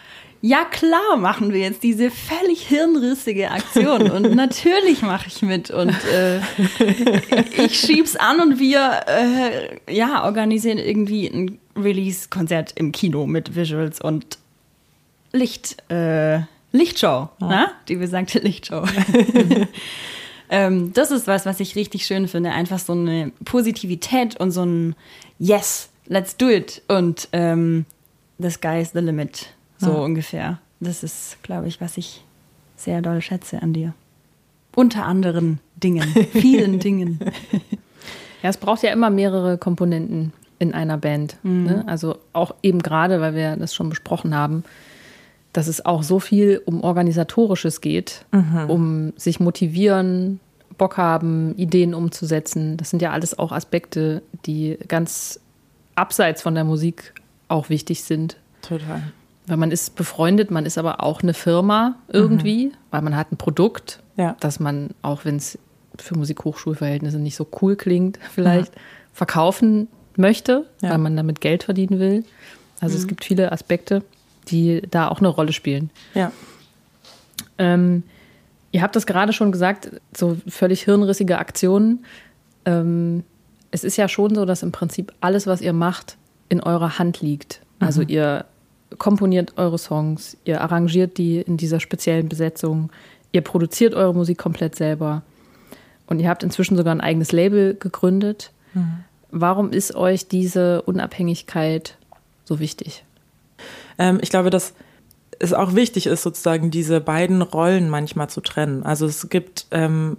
ja 0.46 0.64
klar 0.64 1.16
machen 1.16 1.52
wir 1.52 1.60
jetzt 1.60 1.82
diese 1.82 2.10
völlig 2.10 2.66
hirnrissige 2.68 3.50
Aktion 3.50 4.10
und 4.10 4.34
natürlich 4.34 5.02
mache 5.02 5.26
ich 5.26 5.42
mit 5.42 5.70
und 5.70 5.92
äh, 6.04 6.38
ich 7.56 7.80
schieb's 7.80 8.14
an 8.14 8.40
und 8.40 8.58
wir 8.60 9.00
äh, 9.08 9.92
ja 9.92 10.24
organisieren 10.24 10.78
irgendwie 10.78 11.26
ein 11.26 11.58
Release-Konzert 11.76 12.72
im 12.76 12.92
Kino 12.92 13.26
mit 13.26 13.56
Visuals 13.56 14.00
und 14.00 14.38
Licht 15.32 15.82
äh, 15.90 16.40
Lichtshow, 16.72 17.28
ja. 17.40 17.46
ne? 17.46 17.68
die 17.88 17.96
besagte 17.96 18.38
Lichtshow. 18.38 18.84
ähm, 20.50 20.92
das 20.92 21.10
ist 21.10 21.26
was, 21.26 21.46
was 21.46 21.58
ich 21.58 21.74
richtig 21.74 22.06
schön 22.06 22.28
finde, 22.28 22.52
einfach 22.52 22.78
so 22.78 22.92
eine 22.92 23.32
Positivität 23.44 24.38
und 24.38 24.52
so 24.52 24.64
ein 24.64 24.94
Yes, 25.38 25.88
let's 26.06 26.36
do 26.36 26.48
it 26.48 26.82
und 26.88 27.28
ähm, 27.32 27.84
the 28.38 28.50
sky's 28.50 28.92
the 28.92 29.00
limit. 29.00 29.55
So 29.78 29.90
ja. 29.90 29.96
ungefähr. 29.98 30.58
Das 30.80 31.02
ist, 31.02 31.42
glaube 31.42 31.68
ich, 31.68 31.80
was 31.80 31.96
ich 31.96 32.24
sehr 32.76 33.02
doll 33.02 33.20
schätze 33.20 33.62
an 33.62 33.72
dir. 33.72 33.94
Unter 34.74 35.06
anderen 35.06 35.60
Dingen, 35.76 36.02
vielen 36.32 36.78
Dingen. 36.78 37.20
Ja, 38.42 38.50
es 38.50 38.58
braucht 38.58 38.82
ja 38.82 38.92
immer 38.92 39.10
mehrere 39.10 39.58
Komponenten 39.58 40.32
in 40.58 40.74
einer 40.74 40.98
Band. 40.98 41.36
Mhm. 41.42 41.64
Ne? 41.64 41.84
Also 41.86 42.18
auch 42.32 42.54
eben 42.62 42.80
gerade, 42.80 43.20
weil 43.20 43.34
wir 43.34 43.56
das 43.56 43.74
schon 43.74 43.88
besprochen 43.88 44.34
haben, 44.34 44.62
dass 45.52 45.66
es 45.66 45.84
auch 45.84 46.02
so 46.02 46.20
viel 46.20 46.62
um 46.64 46.82
Organisatorisches 46.82 47.80
geht, 47.80 48.24
mhm. 48.30 48.70
um 48.70 49.12
sich 49.16 49.40
motivieren, 49.40 50.38
Bock 50.78 50.96
haben, 50.96 51.56
Ideen 51.56 51.94
umzusetzen. 51.94 52.76
Das 52.76 52.90
sind 52.90 53.00
ja 53.00 53.10
alles 53.10 53.38
auch 53.38 53.52
Aspekte, 53.52 54.22
die 54.44 54.78
ganz 54.86 55.40
abseits 55.94 56.42
von 56.42 56.54
der 56.54 56.64
Musik 56.64 57.14
auch 57.48 57.70
wichtig 57.70 58.04
sind. 58.04 58.36
Total. 58.62 59.02
Weil 59.46 59.56
man 59.56 59.70
ist 59.70 59.94
befreundet, 59.94 60.50
man 60.50 60.66
ist 60.66 60.76
aber 60.76 61.02
auch 61.02 61.22
eine 61.22 61.34
Firma 61.34 61.96
irgendwie, 62.08 62.66
mhm. 62.66 62.72
weil 62.90 63.02
man 63.02 63.16
hat 63.16 63.30
ein 63.30 63.36
Produkt, 63.36 64.00
ja. 64.16 64.36
dass 64.40 64.58
man, 64.58 64.90
auch 65.02 65.24
wenn 65.24 65.36
es 65.36 65.58
für 65.98 66.16
Musikhochschulverhältnisse 66.16 67.18
nicht 67.18 67.36
so 67.36 67.46
cool 67.62 67.76
klingt, 67.76 68.18
vielleicht 68.34 68.74
mhm. 68.74 68.80
verkaufen 69.12 69.88
möchte, 70.16 70.66
ja. 70.82 70.90
weil 70.90 70.98
man 70.98 71.16
damit 71.16 71.40
Geld 71.40 71.62
verdienen 71.62 72.00
will. 72.00 72.24
Also 72.80 72.96
mhm. 72.96 73.02
es 73.02 73.06
gibt 73.06 73.24
viele 73.24 73.52
Aspekte, 73.52 74.02
die 74.48 74.82
da 74.90 75.08
auch 75.08 75.18
eine 75.18 75.28
Rolle 75.28 75.52
spielen. 75.52 75.90
Ja. 76.14 76.32
Ähm, 77.58 78.02
ihr 78.72 78.82
habt 78.82 78.96
das 78.96 79.06
gerade 79.06 79.32
schon 79.32 79.52
gesagt, 79.52 79.90
so 80.16 80.36
völlig 80.48 80.82
hirnrissige 80.82 81.38
Aktionen. 81.38 82.04
Ähm, 82.64 83.24
es 83.70 83.84
ist 83.84 83.96
ja 83.96 84.08
schon 84.08 84.34
so, 84.34 84.44
dass 84.44 84.62
im 84.62 84.72
Prinzip 84.72 85.12
alles, 85.20 85.46
was 85.46 85.60
ihr 85.60 85.72
macht, 85.72 86.16
in 86.48 86.60
eurer 86.60 86.98
Hand 86.98 87.20
liegt. 87.20 87.60
Also 87.78 88.02
mhm. 88.02 88.08
ihr 88.08 88.44
komponiert 88.98 89.54
eure 89.56 89.78
Songs, 89.78 90.36
ihr 90.44 90.60
arrangiert 90.60 91.18
die 91.18 91.40
in 91.40 91.56
dieser 91.56 91.80
speziellen 91.80 92.28
Besetzung, 92.28 92.90
ihr 93.32 93.42
produziert 93.42 93.94
eure 93.94 94.14
Musik 94.14 94.38
komplett 94.38 94.76
selber 94.76 95.22
und 96.06 96.20
ihr 96.20 96.28
habt 96.28 96.42
inzwischen 96.42 96.76
sogar 96.76 96.94
ein 96.94 97.00
eigenes 97.00 97.32
Label 97.32 97.74
gegründet. 97.74 98.52
Mhm. 98.74 99.04
Warum 99.30 99.72
ist 99.72 99.94
euch 99.94 100.28
diese 100.28 100.82
Unabhängigkeit 100.82 101.96
so 102.44 102.60
wichtig? 102.60 103.04
Ähm, 103.98 104.18
ich 104.22 104.30
glaube, 104.30 104.50
dass 104.50 104.74
es 105.38 105.52
auch 105.52 105.74
wichtig 105.74 106.06
ist, 106.06 106.22
sozusagen 106.22 106.70
diese 106.70 107.00
beiden 107.00 107.42
Rollen 107.42 107.90
manchmal 107.90 108.30
zu 108.30 108.40
trennen. 108.40 108.84
Also 108.84 109.06
es 109.06 109.28
gibt 109.28 109.66
ähm, 109.70 110.16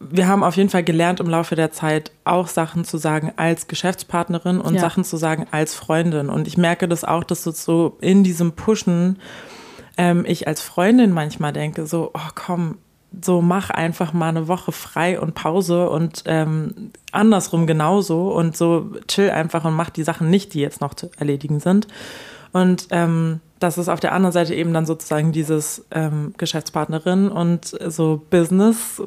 wir 0.00 0.26
haben 0.26 0.42
auf 0.42 0.56
jeden 0.56 0.70
Fall 0.70 0.82
gelernt 0.82 1.20
im 1.20 1.28
Laufe 1.28 1.54
der 1.56 1.72
Zeit 1.72 2.10
auch 2.24 2.48
Sachen 2.48 2.84
zu 2.84 2.96
sagen 2.96 3.32
als 3.36 3.68
Geschäftspartnerin 3.68 4.58
und 4.58 4.74
ja. 4.74 4.80
Sachen 4.80 5.04
zu 5.04 5.18
sagen 5.18 5.46
als 5.50 5.74
Freundin. 5.74 6.30
Und 6.30 6.48
ich 6.48 6.56
merke 6.56 6.88
das 6.88 7.04
auch, 7.04 7.22
dass 7.22 7.44
so 7.44 7.98
in 8.00 8.24
diesem 8.24 8.52
Pushen 8.52 9.18
ähm, 9.98 10.24
ich 10.26 10.48
als 10.48 10.62
Freundin 10.62 11.12
manchmal 11.12 11.52
denke, 11.52 11.84
so, 11.84 12.10
oh 12.14 12.30
komm, 12.34 12.78
so 13.20 13.42
mach 13.42 13.68
einfach 13.68 14.14
mal 14.14 14.28
eine 14.28 14.48
Woche 14.48 14.72
frei 14.72 15.20
und 15.20 15.34
Pause 15.34 15.90
und 15.90 16.22
ähm, 16.24 16.92
andersrum 17.12 17.66
genauso 17.66 18.32
und 18.32 18.56
so 18.56 18.92
chill 19.06 19.30
einfach 19.30 19.64
und 19.66 19.74
mach 19.74 19.90
die 19.90 20.04
Sachen 20.04 20.30
nicht, 20.30 20.54
die 20.54 20.60
jetzt 20.60 20.80
noch 20.80 20.94
zu 20.94 21.10
erledigen 21.18 21.60
sind. 21.60 21.88
Und 22.52 22.86
ähm, 22.90 23.40
dass 23.60 23.76
es 23.76 23.88
auf 23.88 24.00
der 24.00 24.12
anderen 24.12 24.32
Seite 24.32 24.54
eben 24.54 24.72
dann 24.72 24.86
sozusagen 24.86 25.32
dieses 25.32 25.84
ähm, 25.90 26.34
Geschäftspartnerin 26.38 27.28
und 27.28 27.66
so 27.66 28.20
Business 28.30 29.02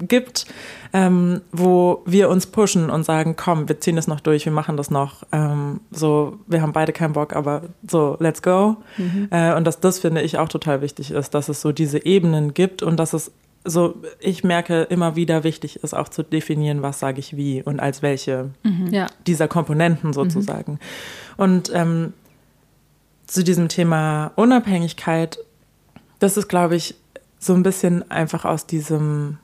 gibt, 0.00 0.46
ähm, 0.92 1.42
wo 1.52 2.02
wir 2.06 2.30
uns 2.30 2.46
pushen 2.46 2.88
und 2.88 3.04
sagen, 3.04 3.36
komm, 3.36 3.68
wir 3.68 3.80
ziehen 3.80 3.96
das 3.96 4.08
noch 4.08 4.20
durch, 4.20 4.46
wir 4.46 4.52
machen 4.52 4.78
das 4.78 4.90
noch. 4.90 5.24
Ähm, 5.30 5.80
so, 5.90 6.38
wir 6.46 6.62
haben 6.62 6.72
beide 6.72 6.92
keinen 6.92 7.12
Bock, 7.12 7.36
aber 7.36 7.62
so, 7.86 8.16
let's 8.18 8.42
go. 8.42 8.78
Mhm. 8.96 9.28
Äh, 9.30 9.54
und 9.54 9.66
dass 9.66 9.78
das 9.78 9.98
finde 9.98 10.22
ich 10.22 10.38
auch 10.38 10.48
total 10.48 10.80
wichtig 10.80 11.10
ist, 11.10 11.34
dass 11.34 11.50
es 11.50 11.60
so 11.60 11.72
diese 11.72 12.04
Ebenen 12.04 12.54
gibt 12.54 12.82
und 12.82 12.96
dass 12.96 13.12
es 13.12 13.30
so, 13.64 13.96
ich 14.20 14.44
merke 14.44 14.84
immer 14.84 15.16
wieder 15.16 15.44
wichtig 15.44 15.82
ist 15.82 15.92
auch 15.92 16.08
zu 16.08 16.22
definieren, 16.22 16.80
was 16.80 17.00
sage 17.00 17.18
ich 17.18 17.36
wie 17.36 17.62
und 17.62 17.80
als 17.80 18.00
welche 18.00 18.50
mhm. 18.62 18.86
ja. 18.90 19.06
dieser 19.26 19.48
Komponenten 19.48 20.14
sozusagen. 20.14 20.72
Mhm. 20.72 20.78
Und 21.36 21.70
ähm, 21.74 22.12
zu 23.28 23.44
diesem 23.44 23.68
Thema 23.68 24.32
Unabhängigkeit, 24.34 25.38
das 26.18 26.36
ist, 26.36 26.48
glaube 26.48 26.74
ich, 26.74 26.96
so 27.38 27.54
ein 27.54 27.62
bisschen 27.62 28.10
einfach 28.10 28.44
aus 28.44 28.66
diesem 28.66 29.38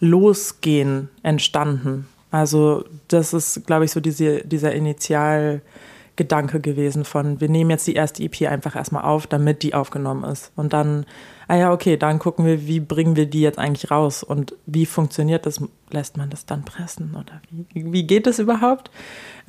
Losgehen 0.00 1.08
entstanden. 1.22 2.06
Also 2.30 2.84
das 3.08 3.32
ist, 3.32 3.66
glaube 3.66 3.86
ich, 3.86 3.92
so 3.92 4.00
diese, 4.00 4.42
dieser 4.42 4.72
Initialgedanke 4.72 6.60
gewesen 6.60 7.04
von, 7.04 7.40
wir 7.40 7.48
nehmen 7.48 7.70
jetzt 7.70 7.86
die 7.86 7.94
erste 7.94 8.22
EP 8.22 8.42
einfach 8.42 8.76
erstmal 8.76 9.04
auf, 9.04 9.26
damit 9.26 9.62
die 9.62 9.74
aufgenommen 9.74 10.24
ist. 10.24 10.52
Und 10.56 10.72
dann, 10.72 11.06
ah 11.48 11.56
ja, 11.56 11.72
okay, 11.72 11.96
dann 11.96 12.18
gucken 12.18 12.44
wir, 12.44 12.66
wie 12.66 12.80
bringen 12.80 13.16
wir 13.16 13.26
die 13.26 13.40
jetzt 13.40 13.58
eigentlich 13.58 13.90
raus 13.90 14.22
und 14.22 14.54
wie 14.66 14.86
funktioniert 14.86 15.46
das? 15.46 15.62
Lässt 15.90 16.16
man 16.16 16.30
das 16.30 16.46
dann 16.46 16.64
pressen 16.64 17.14
oder 17.14 17.40
wie, 17.50 17.92
wie 17.92 18.06
geht 18.06 18.26
das 18.26 18.38
überhaupt? 18.38 18.90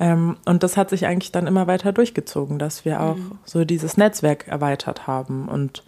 Ähm, 0.02 0.36
und 0.44 0.64
das 0.64 0.76
hat 0.76 0.90
sich 0.90 1.06
eigentlich 1.06 1.30
dann 1.30 1.46
immer 1.46 1.68
weiter 1.68 1.92
durchgezogen, 1.92 2.58
dass 2.58 2.84
wir 2.84 3.00
auch 3.00 3.16
mhm. 3.16 3.38
so 3.44 3.64
dieses 3.64 3.96
Netzwerk 3.96 4.48
erweitert 4.48 5.06
haben 5.06 5.46
und 5.46 5.84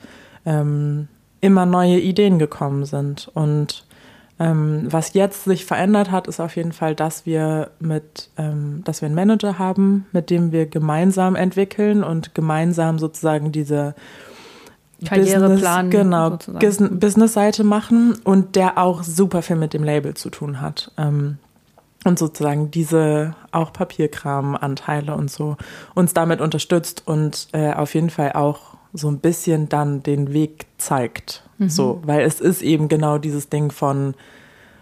ähm, 0.46 1.08
immer 1.40 1.66
neue 1.66 1.98
Ideen 1.98 2.38
gekommen 2.38 2.84
sind. 2.84 3.28
Und 3.34 3.84
ähm, 4.38 4.86
was 4.88 5.14
jetzt 5.14 5.44
sich 5.44 5.64
verändert 5.64 6.12
hat, 6.12 6.28
ist 6.28 6.38
auf 6.38 6.54
jeden 6.54 6.70
Fall, 6.70 6.94
dass 6.94 7.26
wir 7.26 7.72
mit, 7.80 8.30
ähm, 8.38 8.82
dass 8.84 9.02
wir 9.02 9.06
einen 9.06 9.16
Manager 9.16 9.58
haben, 9.58 10.06
mit 10.12 10.30
dem 10.30 10.52
wir 10.52 10.66
gemeinsam 10.66 11.34
entwickeln 11.34 12.04
und 12.04 12.36
gemeinsam 12.36 13.00
sozusagen 13.00 13.50
diese 13.50 13.96
Karriereplan, 15.04 15.90
genau, 15.90 16.38
Business-Seite 16.46 17.64
machen 17.64 18.16
und 18.22 18.54
der 18.54 18.78
auch 18.78 19.02
super 19.02 19.42
viel 19.42 19.56
mit 19.56 19.74
dem 19.74 19.82
Label 19.82 20.14
zu 20.14 20.30
tun 20.30 20.60
hat. 20.60 20.92
Ähm, 20.96 21.38
und 22.04 22.18
sozusagen 22.18 22.70
diese 22.70 23.34
auch 23.50 23.72
Papierkram-Anteile 23.72 25.14
und 25.14 25.30
so 25.30 25.56
uns 25.94 26.14
damit 26.14 26.40
unterstützt 26.40 27.02
und 27.06 27.48
äh, 27.52 27.72
auf 27.72 27.94
jeden 27.94 28.10
Fall 28.10 28.32
auch 28.32 28.76
so 28.92 29.08
ein 29.08 29.18
bisschen 29.18 29.68
dann 29.68 30.02
den 30.02 30.32
Weg 30.32 30.66
zeigt. 30.78 31.42
Mhm. 31.58 31.68
So, 31.68 32.00
weil 32.04 32.20
es 32.20 32.40
ist 32.40 32.62
eben 32.62 32.88
genau 32.88 33.18
dieses 33.18 33.48
Ding 33.48 33.72
von, 33.72 34.14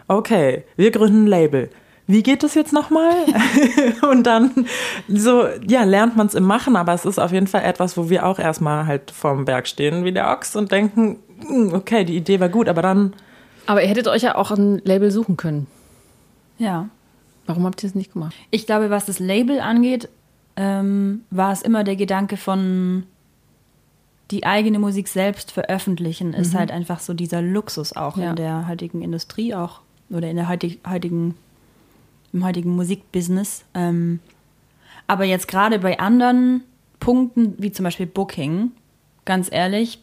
okay, 0.08 0.64
wir 0.76 0.90
gründen 0.90 1.24
ein 1.24 1.26
Label. 1.28 1.70
Wie 2.06 2.22
geht 2.22 2.42
das 2.42 2.54
jetzt 2.54 2.72
nochmal? 2.72 3.12
und 4.10 4.24
dann 4.24 4.66
so, 5.08 5.46
ja, 5.66 5.84
lernt 5.84 6.16
man 6.16 6.26
es 6.26 6.34
im 6.34 6.44
Machen, 6.44 6.76
aber 6.76 6.92
es 6.92 7.04
ist 7.04 7.18
auf 7.18 7.32
jeden 7.32 7.46
Fall 7.46 7.62
etwas, 7.62 7.96
wo 7.96 8.10
wir 8.10 8.26
auch 8.26 8.38
erstmal 8.38 8.86
halt 8.86 9.10
vorm 9.10 9.44
Berg 9.44 9.66
stehen 9.66 10.04
wie 10.04 10.12
der 10.12 10.28
Ochs 10.30 10.56
und 10.56 10.72
denken, 10.72 11.20
hm, 11.40 11.72
okay, 11.72 12.04
die 12.04 12.16
Idee 12.16 12.40
war 12.40 12.48
gut, 12.48 12.68
aber 12.68 12.82
dann. 12.82 13.14
Aber 13.66 13.82
ihr 13.82 13.88
hättet 13.88 14.08
euch 14.08 14.22
ja 14.22 14.34
auch 14.34 14.50
ein 14.50 14.82
Label 14.84 15.10
suchen 15.10 15.36
können. 15.36 15.68
Ja. 16.58 16.88
Warum 17.46 17.64
habt 17.64 17.82
ihr 17.82 17.88
es 17.88 17.94
nicht 17.94 18.12
gemacht? 18.12 18.34
Ich 18.50 18.66
glaube, 18.66 18.90
was 18.90 19.06
das 19.06 19.18
Label 19.18 19.60
angeht, 19.60 20.08
ähm, 20.56 21.22
war 21.30 21.52
es 21.52 21.62
immer 21.62 21.84
der 21.84 21.96
Gedanke 21.96 22.36
von 22.36 23.04
die 24.30 24.44
eigene 24.44 24.78
Musik 24.78 25.08
selbst 25.08 25.52
veröffentlichen, 25.52 26.32
ist 26.32 26.54
mhm. 26.54 26.58
halt 26.58 26.70
einfach 26.70 27.00
so 27.00 27.12
dieser 27.12 27.42
Luxus 27.42 27.94
auch 27.94 28.16
ja. 28.16 28.30
in 28.30 28.36
der 28.36 28.66
heutigen 28.66 29.02
Industrie 29.02 29.54
auch 29.54 29.80
oder 30.08 30.30
in 30.30 30.36
der 30.36 30.48
heutigen, 30.48 31.34
im 32.32 32.44
heutigen 32.44 32.74
Musikbusiness. 32.74 33.64
Ähm, 33.74 34.20
aber 35.06 35.24
jetzt 35.24 35.48
gerade 35.48 35.78
bei 35.78 35.98
anderen 35.98 36.62
Punkten, 37.00 37.54
wie 37.58 37.72
zum 37.72 37.84
Beispiel 37.84 38.06
Booking, 38.06 38.72
ganz 39.24 39.48
ehrlich, 39.50 39.98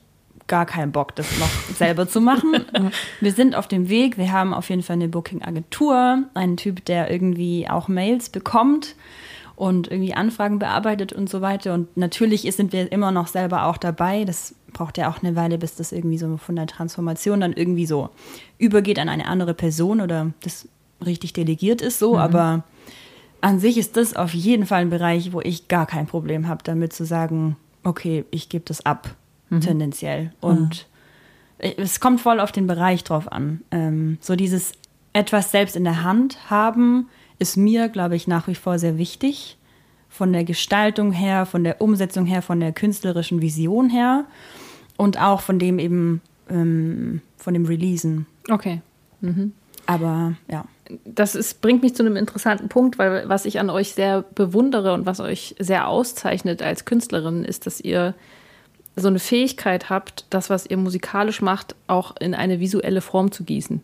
gar 0.49 0.65
keinen 0.65 0.91
Bock, 0.91 1.15
das 1.15 1.25
noch 1.39 1.49
selber 1.75 2.09
zu 2.09 2.19
machen. 2.19 2.65
Wir 3.21 3.31
sind 3.31 3.55
auf 3.55 3.67
dem 3.67 3.87
Weg. 3.87 4.17
Wir 4.17 4.33
haben 4.33 4.53
auf 4.53 4.69
jeden 4.69 4.83
Fall 4.83 4.95
eine 4.95 5.07
Booking-Agentur, 5.07 6.23
einen 6.33 6.57
Typ, 6.57 6.83
der 6.83 7.09
irgendwie 7.09 7.69
auch 7.69 7.87
Mails 7.87 8.29
bekommt 8.29 8.95
und 9.55 9.89
irgendwie 9.89 10.13
Anfragen 10.13 10.59
bearbeitet 10.59 11.13
und 11.13 11.29
so 11.29 11.41
weiter. 11.41 11.73
Und 11.73 11.95
natürlich 11.95 12.41
sind 12.55 12.73
wir 12.73 12.91
immer 12.91 13.11
noch 13.11 13.27
selber 13.27 13.65
auch 13.65 13.77
dabei. 13.77 14.25
Das 14.25 14.55
braucht 14.73 14.97
ja 14.97 15.09
auch 15.09 15.21
eine 15.21 15.35
Weile, 15.35 15.57
bis 15.57 15.75
das 15.75 15.91
irgendwie 15.91 16.17
so 16.17 16.37
von 16.37 16.55
der 16.55 16.67
Transformation 16.67 17.41
dann 17.41 17.53
irgendwie 17.53 17.85
so 17.85 18.09
übergeht 18.57 18.99
an 18.99 19.09
eine 19.09 19.27
andere 19.27 19.53
Person 19.53 20.01
oder 20.01 20.31
das 20.43 20.67
richtig 21.05 21.33
delegiert 21.33 21.81
ist 21.81 21.99
so. 21.99 22.13
Mhm. 22.13 22.19
Aber 22.19 22.63
an 23.41 23.59
sich 23.59 23.77
ist 23.77 23.97
das 23.97 24.15
auf 24.15 24.33
jeden 24.33 24.65
Fall 24.65 24.81
ein 24.81 24.89
Bereich, 24.89 25.33
wo 25.33 25.41
ich 25.41 25.67
gar 25.67 25.85
kein 25.85 26.07
Problem 26.07 26.47
habe, 26.47 26.63
damit 26.63 26.93
zu 26.93 27.05
sagen, 27.05 27.55
okay, 27.83 28.25
ich 28.31 28.49
gebe 28.49 28.65
das 28.65 28.85
ab 28.85 29.15
mhm. 29.49 29.61
tendenziell. 29.61 30.31
Und 30.39 30.87
mhm. 31.59 31.73
es 31.77 31.99
kommt 31.99 32.21
voll 32.21 32.39
auf 32.39 32.51
den 32.51 32.67
Bereich 32.67 33.03
drauf 33.03 33.31
an. 33.31 33.61
Ähm, 33.71 34.17
so 34.21 34.35
dieses 34.35 34.73
etwas 35.13 35.51
selbst 35.51 35.75
in 35.75 35.83
der 35.83 36.03
Hand 36.03 36.49
haben, 36.49 37.09
ist 37.39 37.57
mir, 37.57 37.89
glaube 37.89 38.15
ich, 38.15 38.27
nach 38.27 38.47
wie 38.47 38.55
vor 38.55 38.77
sehr 38.79 38.97
wichtig. 38.97 39.57
Von 40.09 40.33
der 40.33 40.43
Gestaltung 40.43 41.11
her, 41.11 41.45
von 41.45 41.63
der 41.63 41.81
Umsetzung 41.81 42.25
her, 42.25 42.41
von 42.41 42.59
der 42.59 42.71
künstlerischen 42.71 43.41
Vision 43.41 43.89
her 43.89 44.25
und 44.97 45.21
auch 45.21 45.41
von 45.41 45.59
dem 45.59 45.79
eben, 45.79 46.21
ähm, 46.49 47.21
von 47.37 47.53
dem 47.53 47.65
Releasen. 47.65 48.25
Okay. 48.49 48.81
Mhm. 49.21 49.53
Aber 49.85 50.33
ja. 50.49 50.65
Das 51.05 51.35
ist, 51.35 51.61
bringt 51.61 51.83
mich 51.83 51.95
zu 51.95 52.03
einem 52.03 52.15
interessanten 52.15 52.67
Punkt, 52.67 52.97
weil 52.97 53.29
was 53.29 53.45
ich 53.45 53.59
an 53.59 53.69
euch 53.69 53.93
sehr 53.93 54.23
bewundere 54.23 54.93
und 54.93 55.05
was 55.05 55.19
euch 55.19 55.55
sehr 55.59 55.87
auszeichnet 55.87 56.63
als 56.63 56.85
Künstlerin, 56.85 57.45
ist, 57.45 57.67
dass 57.67 57.79
ihr 57.79 58.15
so 58.95 59.07
eine 59.07 59.19
Fähigkeit 59.19 59.89
habt, 59.89 60.25
das, 60.29 60.49
was 60.49 60.65
ihr 60.65 60.77
musikalisch 60.77 61.41
macht, 61.41 61.75
auch 61.87 62.15
in 62.19 62.33
eine 62.33 62.59
visuelle 62.59 63.01
Form 63.01 63.31
zu 63.31 63.43
gießen. 63.43 63.81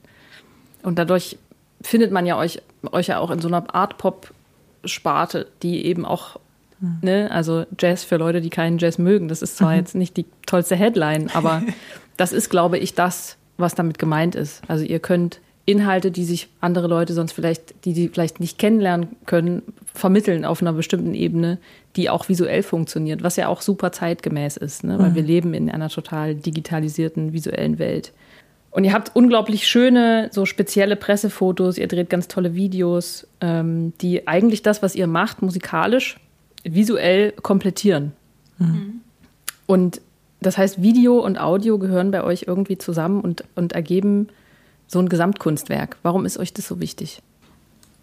Und 0.83 0.99
dadurch 0.99 1.37
findet 1.81 2.11
man 2.11 2.25
ja 2.25 2.37
euch, 2.37 2.61
euch 2.91 3.07
ja 3.07 3.19
auch 3.19 3.31
in 3.31 3.39
so 3.39 3.47
einer 3.47 3.73
Art 3.73 3.97
Pop-Sparte, 3.97 5.47
die 5.63 5.85
eben 5.85 6.05
auch, 6.05 6.39
mhm. 6.79 6.99
ne, 7.01 7.29
also 7.31 7.65
Jazz 7.79 8.03
für 8.03 8.17
Leute, 8.17 8.41
die 8.41 8.49
keinen 8.49 8.77
Jazz 8.77 8.97
mögen. 8.97 9.27
Das 9.27 9.41
ist 9.41 9.57
zwar 9.57 9.71
mhm. 9.71 9.77
jetzt 9.77 9.95
nicht 9.95 10.17
die 10.17 10.25
tollste 10.45 10.75
Headline, 10.75 11.29
aber 11.33 11.61
das 12.17 12.33
ist, 12.33 12.49
glaube 12.49 12.77
ich, 12.77 12.93
das, 12.93 13.37
was 13.57 13.75
damit 13.75 13.99
gemeint 13.99 14.35
ist. 14.35 14.61
Also 14.67 14.83
ihr 14.83 14.99
könnt 14.99 15.39
Inhalte, 15.65 16.11
die 16.11 16.25
sich 16.25 16.47
andere 16.61 16.87
Leute 16.87 17.13
sonst 17.13 17.31
vielleicht, 17.31 17.85
die 17.85 17.93
die 17.93 18.09
vielleicht 18.09 18.39
nicht 18.39 18.59
kennenlernen 18.59 19.15
können, 19.25 19.63
vermitteln 19.93 20.45
auf 20.45 20.61
einer 20.61 20.73
bestimmten 20.73 21.15
Ebene, 21.15 21.57
die 21.95 22.09
auch 22.09 22.29
visuell 22.29 22.61
funktioniert, 22.61 23.23
was 23.23 23.35
ja 23.35 23.47
auch 23.47 23.61
super 23.61 23.91
zeitgemäß 23.91 24.57
ist, 24.57 24.83
ne? 24.83 24.99
weil 24.99 25.11
mhm. 25.11 25.15
wir 25.15 25.23
leben 25.23 25.53
in 25.53 25.71
einer 25.71 25.89
total 25.89 26.35
digitalisierten 26.35 27.33
visuellen 27.33 27.79
Welt. 27.79 28.13
Und 28.69 28.83
ihr 28.83 28.93
habt 28.93 29.15
unglaublich 29.15 29.67
schöne, 29.67 30.29
so 30.31 30.45
spezielle 30.45 30.97
Pressefotos, 30.97 31.77
ihr 31.77 31.87
dreht 31.87 32.09
ganz 32.09 32.27
tolle 32.27 32.53
Videos, 32.53 33.25
ähm, 33.41 33.93
die 34.01 34.27
eigentlich 34.27 34.61
das, 34.61 34.83
was 34.83 34.95
ihr 34.95 35.07
macht, 35.07 35.41
musikalisch, 35.41 36.19
visuell 36.63 37.31
komplettieren. 37.31 38.11
Mhm. 38.59 39.01
Und 39.65 40.01
das 40.41 40.57
heißt, 40.57 40.81
Video 40.81 41.19
und 41.19 41.39
Audio 41.39 41.79
gehören 41.79 42.11
bei 42.11 42.23
euch 42.23 42.45
irgendwie 42.47 42.77
zusammen 42.77 43.21
und, 43.21 43.45
und 43.55 43.73
ergeben 43.73 44.27
so 44.87 44.99
ein 44.99 45.09
Gesamtkunstwerk. 45.09 45.97
Warum 46.03 46.25
ist 46.25 46.37
euch 46.37 46.53
das 46.53 46.67
so 46.67 46.79
wichtig? 46.79 47.21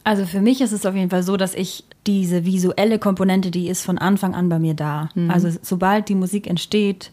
Also 0.05 0.27
für 0.27 0.41
mich 0.41 0.61
ist 0.61 0.73
es 0.73 0.85
auf 0.85 0.95
jeden 0.95 1.11
Fall 1.11 1.23
so, 1.23 1.37
dass 1.37 1.55
ich 1.55 1.85
diese 2.07 2.45
visuelle 2.45 2.99
Komponente, 2.99 3.51
die 3.51 3.69
ist 3.69 3.85
von 3.85 3.99
Anfang 3.99 4.35
an 4.35 4.49
bei 4.49 4.59
mir 4.59 4.75
da. 4.75 5.09
Mhm. 5.15 5.31
Also 5.31 5.51
sobald 5.63 6.09
die 6.09 6.17
Musik 6.17 6.49
entsteht, 6.49 7.13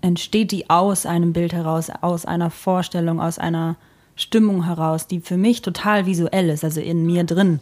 entsteht 0.00 0.52
die 0.52 0.70
aus 0.70 1.06
einem 1.06 1.32
Bild 1.32 1.52
heraus, 1.52 1.90
aus 2.00 2.24
einer 2.24 2.50
Vorstellung, 2.50 3.20
aus 3.20 3.38
einer 3.38 3.76
Stimmung 4.14 4.64
heraus, 4.64 5.06
die 5.06 5.20
für 5.20 5.36
mich 5.36 5.62
total 5.62 6.06
visuell 6.06 6.48
ist, 6.50 6.64
also 6.64 6.80
in 6.80 7.04
mir 7.06 7.24
drin. 7.24 7.60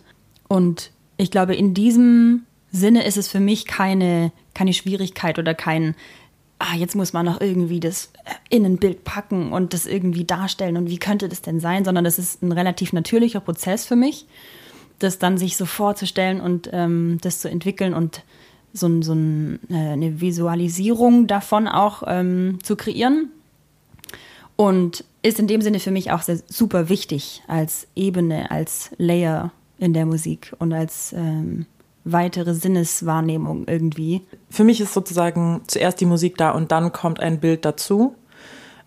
Und 0.48 0.90
ich 1.16 1.30
glaube, 1.30 1.54
in 1.54 1.72
diesem 1.72 2.42
Sinne 2.70 3.04
ist 3.04 3.16
es 3.16 3.28
für 3.28 3.40
mich 3.40 3.66
keine, 3.66 4.32
keine 4.54 4.74
Schwierigkeit 4.74 5.38
oder 5.38 5.54
kein, 5.54 5.94
ah, 6.58 6.74
jetzt 6.76 6.94
muss 6.94 7.12
man 7.12 7.26
noch 7.26 7.40
irgendwie 7.40 7.80
das 7.80 8.10
in 8.48 8.64
ein 8.64 8.78
Bild 8.78 9.04
packen 9.04 9.52
und 9.52 9.74
das 9.74 9.86
irgendwie 9.86 10.24
darstellen 10.24 10.76
und 10.76 10.88
wie 10.88 10.98
könnte 10.98 11.28
das 11.28 11.42
denn 11.42 11.60
sein, 11.60 11.84
sondern 11.84 12.04
das 12.04 12.18
ist 12.18 12.42
ein 12.42 12.52
relativ 12.52 12.92
natürlicher 12.92 13.40
Prozess 13.40 13.84
für 13.84 13.96
mich, 13.96 14.26
das 14.98 15.18
dann 15.18 15.38
sich 15.38 15.56
so 15.56 15.66
vorzustellen 15.66 16.40
und 16.40 16.70
ähm, 16.72 17.18
das 17.20 17.40
zu 17.40 17.50
entwickeln 17.50 17.94
und 17.94 18.22
so, 18.72 19.02
so 19.02 19.14
ein, 19.14 19.58
äh, 19.70 19.74
eine 19.74 20.20
Visualisierung 20.20 21.26
davon 21.26 21.68
auch 21.68 22.02
ähm, 22.06 22.58
zu 22.62 22.76
kreieren. 22.76 23.30
Und 24.56 25.04
ist 25.22 25.38
in 25.38 25.48
dem 25.48 25.60
Sinne 25.60 25.80
für 25.80 25.90
mich 25.90 26.12
auch 26.12 26.22
sehr, 26.22 26.38
super 26.46 26.88
wichtig 26.88 27.42
als 27.46 27.88
Ebene, 27.94 28.50
als 28.50 28.90
Layer 28.96 29.52
in 29.78 29.92
der 29.92 30.06
Musik 30.06 30.54
und 30.58 30.72
als 30.72 31.12
ähm, 31.12 31.66
weitere 32.06 32.54
Sinneswahrnehmung 32.54 33.66
irgendwie. 33.66 34.22
Für 34.48 34.64
mich 34.64 34.80
ist 34.80 34.94
sozusagen 34.94 35.62
zuerst 35.66 36.00
die 36.00 36.06
Musik 36.06 36.36
da 36.36 36.50
und 36.50 36.72
dann 36.72 36.92
kommt 36.92 37.20
ein 37.20 37.40
Bild 37.40 37.64
dazu. 37.64 38.14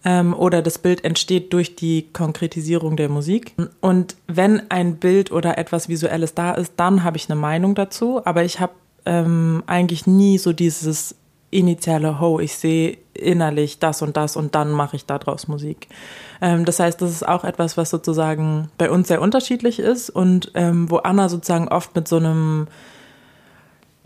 Ähm, 0.06 0.34
oder 0.34 0.62
das 0.62 0.80
Bild 0.80 1.04
entsteht 1.04 1.52
durch 1.52 1.76
die 1.76 2.08
Konkretisierung 2.14 2.96
der 2.96 3.10
Musik. 3.10 3.54
Und 3.82 4.16
wenn 4.28 4.72
ein 4.72 4.96
Bild 4.96 5.32
oder 5.32 5.58
etwas 5.58 5.90
Visuelles 5.90 6.34
da 6.34 6.54
ist, 6.54 6.74
dann 6.78 7.04
habe 7.04 7.18
ich 7.18 7.30
eine 7.30 7.40
Meinung 7.40 7.76
dazu. 7.76 8.26
Aber 8.26 8.46
ich 8.46 8.62
habe 8.62 8.72
ähm, 9.06 9.64
eigentlich 9.68 10.08
nie 10.08 10.38
so 10.38 10.54
dieses 10.54 11.16
initiale 11.52 12.20
Ho, 12.22 12.40
ich 12.40 12.56
sehe 12.56 12.98
innerlich 13.14 13.80
das 13.80 14.02
und 14.02 14.16
das 14.16 14.38
und 14.38 14.56
dann 14.56 14.72
mache 14.72 14.96
ich 14.96 15.06
daraus 15.06 15.48
Musik. 15.48 15.88
Ähm, 16.42 16.64
das 16.64 16.80
heißt, 16.80 17.02
das 17.02 17.12
ist 17.12 17.28
auch 17.28 17.44
etwas, 17.44 17.76
was 17.76 17.90
sozusagen 17.90 18.70
bei 18.78 18.90
uns 18.90 19.08
sehr 19.08 19.22
unterschiedlich 19.22 19.80
ist 19.80 20.10
und 20.10 20.52
ähm, 20.54 20.90
wo 20.90 20.98
Anna 20.98 21.28
sozusagen 21.28 21.68
oft 21.68 21.96
mit 21.96 22.08
so 22.08 22.18
einem 22.18 22.68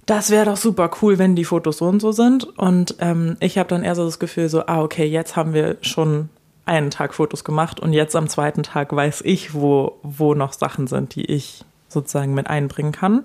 das 0.06 0.30
wäre 0.30 0.46
doch 0.46 0.58
super 0.58 0.92
cool, 1.02 1.18
wenn 1.18 1.36
die 1.36 1.46
Fotos 1.46 1.78
so 1.78 1.86
und 1.86 2.02
so 2.02 2.12
sind. 2.12 2.44
Und 2.58 2.96
ähm, 3.00 3.38
ich 3.40 3.58
habe 3.58 3.70
dann 3.70 3.84
eher 3.84 3.96
so 3.96 4.06
das 4.06 4.20
Gefühl, 4.20 4.50
so, 4.50 4.66
ah, 4.66 4.82
okay, 4.82 5.06
jetzt 5.06 5.36
haben 5.36 5.54
wir 5.54 5.78
schon 5.82 6.30
einen 6.66 6.90
Tag 6.90 7.14
Fotos 7.14 7.44
gemacht 7.44 7.80
und 7.80 7.94
jetzt 7.94 8.16
am 8.16 8.28
zweiten 8.28 8.64
Tag 8.64 8.96
weiß 8.96 9.22
ich, 9.26 9.54
wo, 9.54 9.98
wo 10.02 10.34
noch 10.34 10.54
Sachen 10.54 10.88
sind, 10.88 11.16
die 11.16 11.26
ich 11.26 11.66
sozusagen 11.90 12.34
mit 12.34 12.48
einbringen 12.48 12.92
kann. 12.92 13.24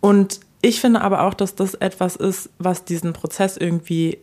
Und 0.00 0.40
ich 0.62 0.80
finde 0.80 1.02
aber 1.02 1.22
auch, 1.22 1.34
dass 1.34 1.54
das 1.54 1.74
etwas 1.74 2.16
ist, 2.16 2.50
was 2.58 2.84
diesen 2.84 3.12
Prozess 3.12 3.56
irgendwie 3.56 4.18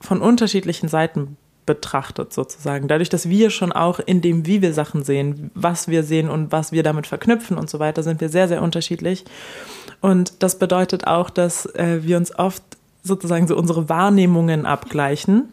von 0.00 0.20
unterschiedlichen 0.20 0.88
Seiten 0.88 1.36
betrachtet, 1.64 2.32
sozusagen. 2.32 2.88
Dadurch, 2.88 3.08
dass 3.08 3.28
wir 3.28 3.50
schon 3.50 3.70
auch 3.72 4.00
in 4.00 4.20
dem, 4.20 4.46
wie 4.46 4.62
wir 4.62 4.74
Sachen 4.74 5.04
sehen, 5.04 5.50
was 5.54 5.86
wir 5.86 6.02
sehen 6.02 6.28
und 6.28 6.50
was 6.50 6.72
wir 6.72 6.82
damit 6.82 7.06
verknüpfen 7.06 7.56
und 7.56 7.70
so 7.70 7.78
weiter, 7.78 8.02
sind 8.02 8.20
wir 8.20 8.28
sehr, 8.28 8.48
sehr 8.48 8.62
unterschiedlich. 8.62 9.24
Und 10.02 10.42
das 10.42 10.58
bedeutet 10.58 11.06
auch, 11.06 11.30
dass 11.30 11.64
äh, 11.74 12.00
wir 12.02 12.18
uns 12.18 12.36
oft 12.38 12.62
sozusagen 13.02 13.46
so 13.46 13.56
unsere 13.56 13.88
Wahrnehmungen 13.88 14.66
abgleichen. 14.66 15.48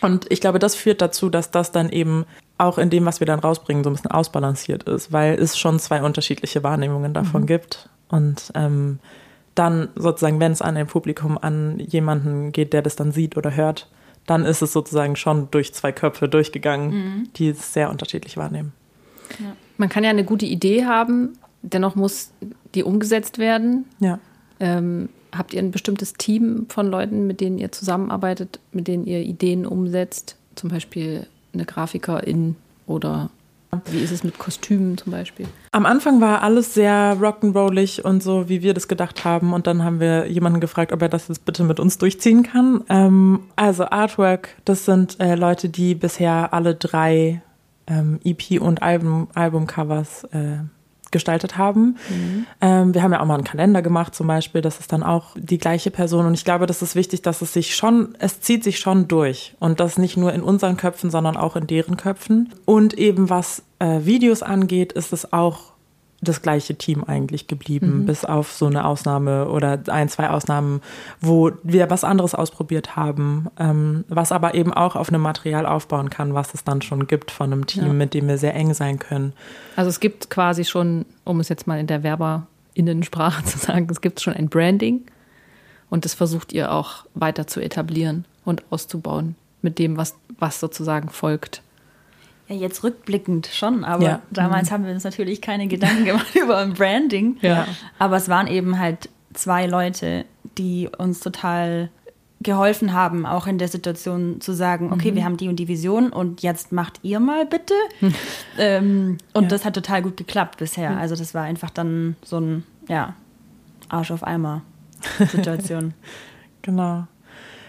Und 0.00 0.30
ich 0.30 0.40
glaube, 0.40 0.58
das 0.58 0.74
führt 0.74 1.02
dazu, 1.02 1.28
dass 1.28 1.50
das 1.50 1.72
dann 1.72 1.90
eben 1.90 2.24
auch 2.56 2.78
in 2.78 2.88
dem, 2.88 3.04
was 3.04 3.20
wir 3.20 3.26
dann 3.26 3.40
rausbringen, 3.40 3.82
so 3.84 3.90
ein 3.90 3.94
bisschen 3.94 4.10
ausbalanciert 4.10 4.84
ist, 4.84 5.12
weil 5.12 5.34
es 5.34 5.58
schon 5.58 5.78
zwei 5.80 6.02
unterschiedliche 6.02 6.62
Wahrnehmungen 6.62 7.12
davon 7.12 7.42
mhm. 7.42 7.46
gibt. 7.46 7.88
Und 8.08 8.52
ähm, 8.54 9.00
dann 9.54 9.88
sozusagen, 9.96 10.40
wenn 10.40 10.52
es 10.52 10.62
an 10.62 10.76
ein 10.76 10.86
Publikum, 10.86 11.36
an 11.36 11.78
jemanden 11.80 12.52
geht, 12.52 12.72
der 12.72 12.82
das 12.82 12.96
dann 12.96 13.12
sieht 13.12 13.36
oder 13.36 13.54
hört, 13.56 13.88
dann 14.26 14.44
ist 14.44 14.62
es 14.62 14.72
sozusagen 14.72 15.16
schon 15.16 15.50
durch 15.50 15.74
zwei 15.74 15.90
Köpfe 15.92 16.28
durchgegangen, 16.28 16.90
mhm. 16.90 17.28
die 17.36 17.48
es 17.48 17.72
sehr 17.72 17.90
unterschiedlich 17.90 18.36
wahrnehmen. 18.36 18.72
Ja. 19.40 19.56
Man 19.76 19.88
kann 19.88 20.04
ja 20.04 20.10
eine 20.10 20.24
gute 20.24 20.46
Idee 20.46 20.84
haben, 20.84 21.36
dennoch 21.64 21.94
muss 21.94 22.30
die 22.74 22.82
umgesetzt 22.82 23.38
werden. 23.38 23.86
Ja. 23.98 24.18
Ähm, 24.60 25.08
habt 25.36 25.52
ihr 25.52 25.60
ein 25.60 25.70
bestimmtes 25.70 26.14
Team 26.14 26.66
von 26.68 26.86
Leuten, 26.86 27.26
mit 27.26 27.40
denen 27.40 27.58
ihr 27.58 27.72
zusammenarbeitet, 27.72 28.60
mit 28.72 28.88
denen 28.88 29.06
ihr 29.06 29.20
Ideen 29.20 29.66
umsetzt? 29.66 30.36
Zum 30.54 30.70
Beispiel 30.70 31.26
eine 31.52 31.64
Grafikerin 31.64 32.56
oder 32.86 33.30
wie 33.86 33.98
ist 33.98 34.12
es 34.12 34.22
mit 34.22 34.38
Kostümen 34.38 34.96
zum 34.96 35.10
Beispiel? 35.10 35.46
Am 35.72 35.84
Anfang 35.84 36.20
war 36.20 36.42
alles 36.42 36.74
sehr 36.74 37.16
rock'n'rollig 37.20 38.02
und 38.02 38.22
so, 38.22 38.48
wie 38.48 38.62
wir 38.62 38.72
das 38.72 38.86
gedacht 38.86 39.24
haben. 39.24 39.52
Und 39.52 39.66
dann 39.66 39.82
haben 39.82 39.98
wir 39.98 40.26
jemanden 40.28 40.60
gefragt, 40.60 40.92
ob 40.92 41.02
er 41.02 41.08
das 41.08 41.26
jetzt 41.26 41.44
bitte 41.44 41.64
mit 41.64 41.80
uns 41.80 41.98
durchziehen 41.98 42.44
kann. 42.44 42.84
Ähm, 42.88 43.40
also 43.56 43.86
Artwork, 43.86 44.50
das 44.64 44.84
sind 44.84 45.18
äh, 45.18 45.34
Leute, 45.34 45.68
die 45.68 45.96
bisher 45.96 46.54
alle 46.54 46.76
drei 46.76 47.42
ähm, 47.86 48.20
EP- 48.24 48.60
und 48.60 48.82
Album, 48.82 49.28
Albumcovers 49.34 50.24
äh, 50.24 50.58
gestaltet 51.14 51.56
haben. 51.56 51.96
Mhm. 52.10 52.46
Ähm, 52.60 52.92
wir 52.92 53.02
haben 53.02 53.12
ja 53.12 53.20
auch 53.20 53.26
mal 53.26 53.36
einen 53.36 53.44
Kalender 53.44 53.80
gemacht 53.80 54.14
zum 54.14 54.26
Beispiel, 54.26 54.60
das 54.60 54.80
ist 54.80 54.92
dann 54.92 55.02
auch 55.02 55.30
die 55.36 55.56
gleiche 55.56 55.90
Person 55.90 56.26
und 56.26 56.34
ich 56.34 56.44
glaube, 56.44 56.66
das 56.66 56.82
ist 56.82 56.94
wichtig, 56.94 57.22
dass 57.22 57.40
es 57.40 57.54
sich 57.54 57.74
schon, 57.74 58.14
es 58.18 58.40
zieht 58.42 58.62
sich 58.62 58.78
schon 58.78 59.08
durch 59.08 59.54
und 59.60 59.80
das 59.80 59.96
nicht 59.96 60.16
nur 60.16 60.32
in 60.32 60.42
unseren 60.42 60.76
Köpfen, 60.76 61.10
sondern 61.10 61.36
auch 61.38 61.56
in 61.56 61.66
deren 61.66 61.96
Köpfen. 61.96 62.52
Und 62.64 62.94
eben 62.94 63.30
was 63.30 63.62
äh, 63.78 64.00
Videos 64.04 64.42
angeht, 64.42 64.92
ist 64.92 65.12
es 65.12 65.32
auch 65.32 65.73
das 66.24 66.42
gleiche 66.42 66.74
Team 66.74 67.04
eigentlich 67.04 67.46
geblieben, 67.46 68.00
mhm. 68.00 68.06
bis 68.06 68.24
auf 68.24 68.52
so 68.52 68.66
eine 68.66 68.84
Ausnahme 68.84 69.48
oder 69.48 69.78
ein, 69.88 70.08
zwei 70.08 70.30
Ausnahmen, 70.30 70.80
wo 71.20 71.52
wir 71.62 71.90
was 71.90 72.04
anderes 72.04 72.34
ausprobiert 72.34 72.96
haben, 72.96 73.48
ähm, 73.58 74.04
was 74.08 74.32
aber 74.32 74.54
eben 74.54 74.72
auch 74.72 74.96
auf 74.96 75.08
einem 75.08 75.22
Material 75.22 75.66
aufbauen 75.66 76.10
kann, 76.10 76.34
was 76.34 76.54
es 76.54 76.64
dann 76.64 76.82
schon 76.82 77.06
gibt 77.06 77.30
von 77.30 77.52
einem 77.52 77.66
Team, 77.66 77.86
ja. 77.86 77.92
mit 77.92 78.14
dem 78.14 78.28
wir 78.28 78.38
sehr 78.38 78.54
eng 78.54 78.74
sein 78.74 78.98
können. 78.98 79.32
Also 79.76 79.88
es 79.88 80.00
gibt 80.00 80.30
quasi 80.30 80.64
schon, 80.64 81.06
um 81.24 81.40
es 81.40 81.48
jetzt 81.48 81.66
mal 81.66 81.78
in 81.78 81.86
der 81.86 82.02
Werberinnensprache 82.02 83.44
zu 83.44 83.58
sagen, 83.58 83.86
es 83.90 84.00
gibt 84.00 84.20
schon 84.20 84.34
ein 84.34 84.48
Branding 84.48 85.02
und 85.90 86.04
das 86.04 86.14
versucht 86.14 86.52
ihr 86.52 86.72
auch 86.72 87.04
weiter 87.14 87.46
zu 87.46 87.60
etablieren 87.60 88.24
und 88.44 88.62
auszubauen 88.70 89.36
mit 89.62 89.78
dem, 89.78 89.96
was, 89.96 90.14
was 90.38 90.60
sozusagen 90.60 91.08
folgt. 91.08 91.62
Ja, 92.48 92.56
jetzt 92.56 92.84
rückblickend 92.84 93.46
schon, 93.46 93.84
aber 93.84 94.04
ja. 94.04 94.22
damals 94.30 94.68
mhm. 94.68 94.74
haben 94.74 94.86
wir 94.86 94.92
uns 94.92 95.04
natürlich 95.04 95.40
keine 95.40 95.66
Gedanken 95.66 96.04
gemacht 96.04 96.34
über 96.34 96.58
ein 96.58 96.74
Branding. 96.74 97.38
Ja. 97.40 97.66
Aber 97.98 98.16
es 98.16 98.28
waren 98.28 98.46
eben 98.46 98.78
halt 98.78 99.08
zwei 99.32 99.66
Leute, 99.66 100.24
die 100.58 100.88
uns 100.98 101.20
total 101.20 101.90
geholfen 102.44 102.92
haben, 102.92 103.24
auch 103.24 103.46
in 103.46 103.58
der 103.58 103.68
Situation 103.68 104.40
zu 104.40 104.52
sagen, 104.52 104.92
okay, 104.92 105.10
mhm. 105.10 105.16
wir 105.16 105.24
haben 105.24 105.36
die 105.36 105.48
und 105.48 105.56
die 105.56 105.66
Vision 105.66 106.10
und 106.10 106.42
jetzt 106.42 106.72
macht 106.72 107.00
ihr 107.02 107.18
mal 107.18 107.46
bitte. 107.46 107.74
Mhm. 108.00 108.14
Ähm, 108.58 109.18
und 109.32 109.44
ja. 109.44 109.48
das 109.48 109.64
hat 109.64 109.74
total 109.74 110.02
gut 110.02 110.16
geklappt 110.16 110.58
bisher. 110.58 110.90
Mhm. 110.90 110.98
Also 110.98 111.16
das 111.16 111.34
war 111.34 111.42
einfach 111.42 111.70
dann 111.70 112.16
so 112.22 112.38
ein, 112.38 112.64
ja, 112.88 113.14
Arsch 113.88 114.10
auf 114.10 114.22
Eimer 114.22 114.62
Situation. 115.18 115.94
genau. 116.62 117.06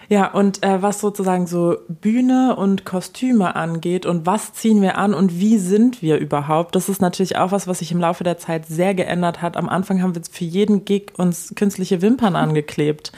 Ja, 0.08 0.32
und 0.32 0.62
äh, 0.62 0.82
was 0.82 1.00
sozusagen 1.00 1.46
so 1.46 1.78
Bühne 1.88 2.54
und 2.56 2.84
Kostüme 2.84 3.56
angeht 3.56 4.06
und 4.06 4.24
was 4.24 4.52
ziehen 4.52 4.80
wir 4.80 4.98
an 4.98 5.14
und 5.14 5.40
wie 5.40 5.58
sind 5.58 6.00
wir 6.00 6.18
überhaupt, 6.18 6.76
das 6.76 6.88
ist 6.88 7.00
natürlich 7.00 7.36
auch 7.36 7.50
was, 7.50 7.66
was 7.66 7.80
sich 7.80 7.90
im 7.90 8.00
Laufe 8.00 8.22
der 8.22 8.38
Zeit 8.38 8.66
sehr 8.66 8.94
geändert 8.94 9.42
hat. 9.42 9.56
Am 9.56 9.68
Anfang 9.68 10.02
haben 10.02 10.14
wir 10.14 10.22
für 10.30 10.44
jeden 10.44 10.84
Gig 10.84 11.12
uns 11.16 11.54
künstliche 11.56 12.02
Wimpern 12.02 12.36
angeklebt. 12.36 13.12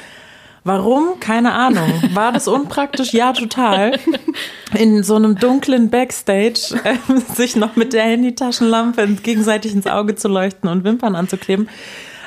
Warum? 0.65 1.21
Keine 1.21 1.53
Ahnung. 1.53 1.91
War 2.13 2.33
das 2.33 2.49
unpraktisch? 2.49 3.13
Ja, 3.13 3.33
total. 3.33 3.99
In 4.77 5.03
so 5.03 5.15
einem 5.15 5.37
dunklen 5.37 5.89
Backstage 5.89 6.79
äh, 6.85 7.21
sich 7.35 7.57
noch 7.57 7.77
mit 7.77 7.93
der 7.93 8.03
Handytaschenlampe 8.03 9.07
gegenseitig 9.23 9.73
ins 9.73 9.87
Auge 9.87 10.15
zu 10.17 10.29
leuchten 10.29 10.69
und 10.69 10.85
Wimpern 10.85 11.15
anzukleben. 11.15 11.69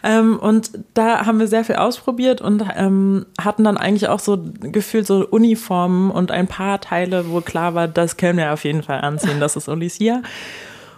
Ähm, 0.04 0.40
und 0.40 0.72
da 0.94 1.26
haben 1.26 1.40
wir 1.40 1.48
sehr 1.48 1.64
viel 1.64 1.76
ausprobiert 1.76 2.42
und 2.42 2.64
ähm, 2.76 3.26
hatten 3.40 3.64
dann 3.64 3.78
eigentlich 3.78 4.08
auch 4.10 4.20
so 4.20 4.40
gefühlt 4.62 5.06
so 5.06 5.28
Uniformen 5.28 6.10
und 6.12 6.32
ein 6.32 6.48
paar 6.48 6.82
Teile, 6.82 7.30
wo 7.30 7.42
klar 7.42 7.76
war, 7.76 7.88
das 7.88 8.18
können 8.18 8.40
wir 8.40 8.54
auf 8.54 8.64
jeden 8.64 8.84
Fall 8.84 9.02
anziehen, 9.02 9.40
das 9.40 9.56
ist 9.56 9.70
Olicia. 9.70 10.22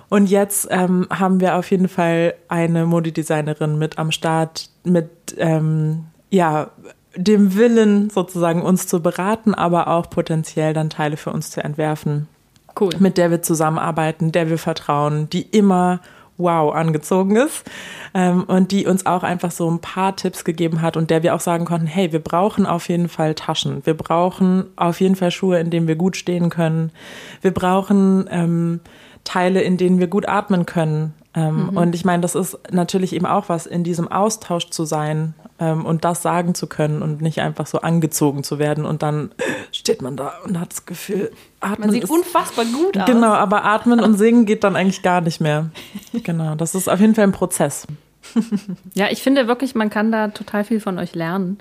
Und 0.09 0.27
jetzt 0.27 0.67
ähm, 0.69 1.07
haben 1.09 1.39
wir 1.39 1.55
auf 1.57 1.71
jeden 1.71 1.87
Fall 1.87 2.35
eine 2.47 2.85
Modedesignerin 2.85 3.77
mit 3.79 3.97
am 3.97 4.11
Start, 4.11 4.69
mit 4.83 5.09
ähm, 5.37 6.05
ja 6.29 6.69
dem 7.15 7.55
Willen 7.55 8.09
sozusagen 8.09 8.61
uns 8.61 8.87
zu 8.87 9.01
beraten, 9.01 9.53
aber 9.53 9.87
auch 9.87 10.09
potenziell 10.09 10.73
dann 10.73 10.89
Teile 10.89 11.17
für 11.17 11.31
uns 11.31 11.51
zu 11.51 11.63
entwerfen. 11.63 12.27
Cool. 12.79 12.91
Mit 12.99 13.17
der 13.17 13.29
wir 13.29 13.41
zusammenarbeiten, 13.41 14.31
der 14.31 14.49
wir 14.49 14.57
vertrauen, 14.57 15.29
die 15.29 15.43
immer 15.43 15.99
wow 16.37 16.73
angezogen 16.73 17.35
ist 17.35 17.63
ähm, 18.13 18.43
und 18.43 18.71
die 18.71 18.85
uns 18.87 19.05
auch 19.05 19.23
einfach 19.23 19.51
so 19.51 19.69
ein 19.69 19.79
paar 19.79 20.15
Tipps 20.15 20.43
gegeben 20.43 20.81
hat 20.81 20.97
und 20.97 21.09
der 21.09 21.23
wir 21.23 21.35
auch 21.35 21.39
sagen 21.39 21.65
konnten, 21.65 21.87
hey, 21.87 22.11
wir 22.11 22.19
brauchen 22.19 22.65
auf 22.65 22.89
jeden 22.89 23.09
Fall 23.09 23.35
Taschen, 23.35 23.85
wir 23.85 23.95
brauchen 23.95 24.65
auf 24.75 24.99
jeden 25.01 25.15
Fall 25.15 25.31
Schuhe, 25.31 25.59
in 25.59 25.69
denen 25.69 25.87
wir 25.87 25.95
gut 25.95 26.17
stehen 26.17 26.49
können, 26.49 26.91
wir 27.41 27.51
brauchen 27.51 28.27
ähm, 28.31 28.79
Teile, 29.23 29.61
in 29.61 29.77
denen 29.77 29.99
wir 29.99 30.07
gut 30.07 30.27
atmen 30.27 30.65
können. 30.65 31.13
Ähm, 31.35 31.67
mhm. 31.67 31.77
Und 31.77 31.95
ich 31.95 32.05
meine, 32.05 32.21
das 32.21 32.35
ist 32.35 32.57
natürlich 32.71 33.13
eben 33.13 33.25
auch 33.25 33.49
was, 33.49 33.65
in 33.65 33.83
diesem 33.83 34.11
Austausch 34.11 34.69
zu 34.69 34.85
sein 34.85 35.33
und 35.71 36.05
das 36.05 36.21
sagen 36.21 36.55
zu 36.55 36.67
können 36.67 37.01
und 37.01 37.21
nicht 37.21 37.41
einfach 37.41 37.67
so 37.67 37.81
angezogen 37.81 38.43
zu 38.43 38.59
werden 38.59 38.85
und 38.85 39.03
dann 39.03 39.31
steht 39.71 40.01
man 40.01 40.17
da 40.17 40.33
und 40.45 40.59
hat 40.59 40.71
das 40.71 40.85
Gefühl, 40.85 41.31
atmen. 41.59 41.87
Man 41.87 41.91
sieht 41.91 42.03
ist, 42.03 42.09
unfassbar 42.09 42.65
gut 42.65 42.97
aus. 42.97 43.05
Genau, 43.05 43.31
aber 43.33 43.65
atmen 43.65 43.99
und 43.99 44.13
singen 44.17 44.45
geht 44.45 44.63
dann 44.63 44.75
eigentlich 44.75 45.01
gar 45.01 45.21
nicht 45.21 45.41
mehr. 45.41 45.69
Genau, 46.23 46.55
das 46.55 46.75
ist 46.75 46.87
auf 46.87 46.99
jeden 46.99 47.15
Fall 47.15 47.25
ein 47.25 47.31
Prozess. 47.31 47.87
ja, 48.93 49.07
ich 49.09 49.21
finde 49.21 49.47
wirklich, 49.47 49.75
man 49.75 49.89
kann 49.89 50.11
da 50.11 50.29
total 50.29 50.63
viel 50.63 50.79
von 50.79 50.97
euch 50.99 51.15
lernen. 51.15 51.59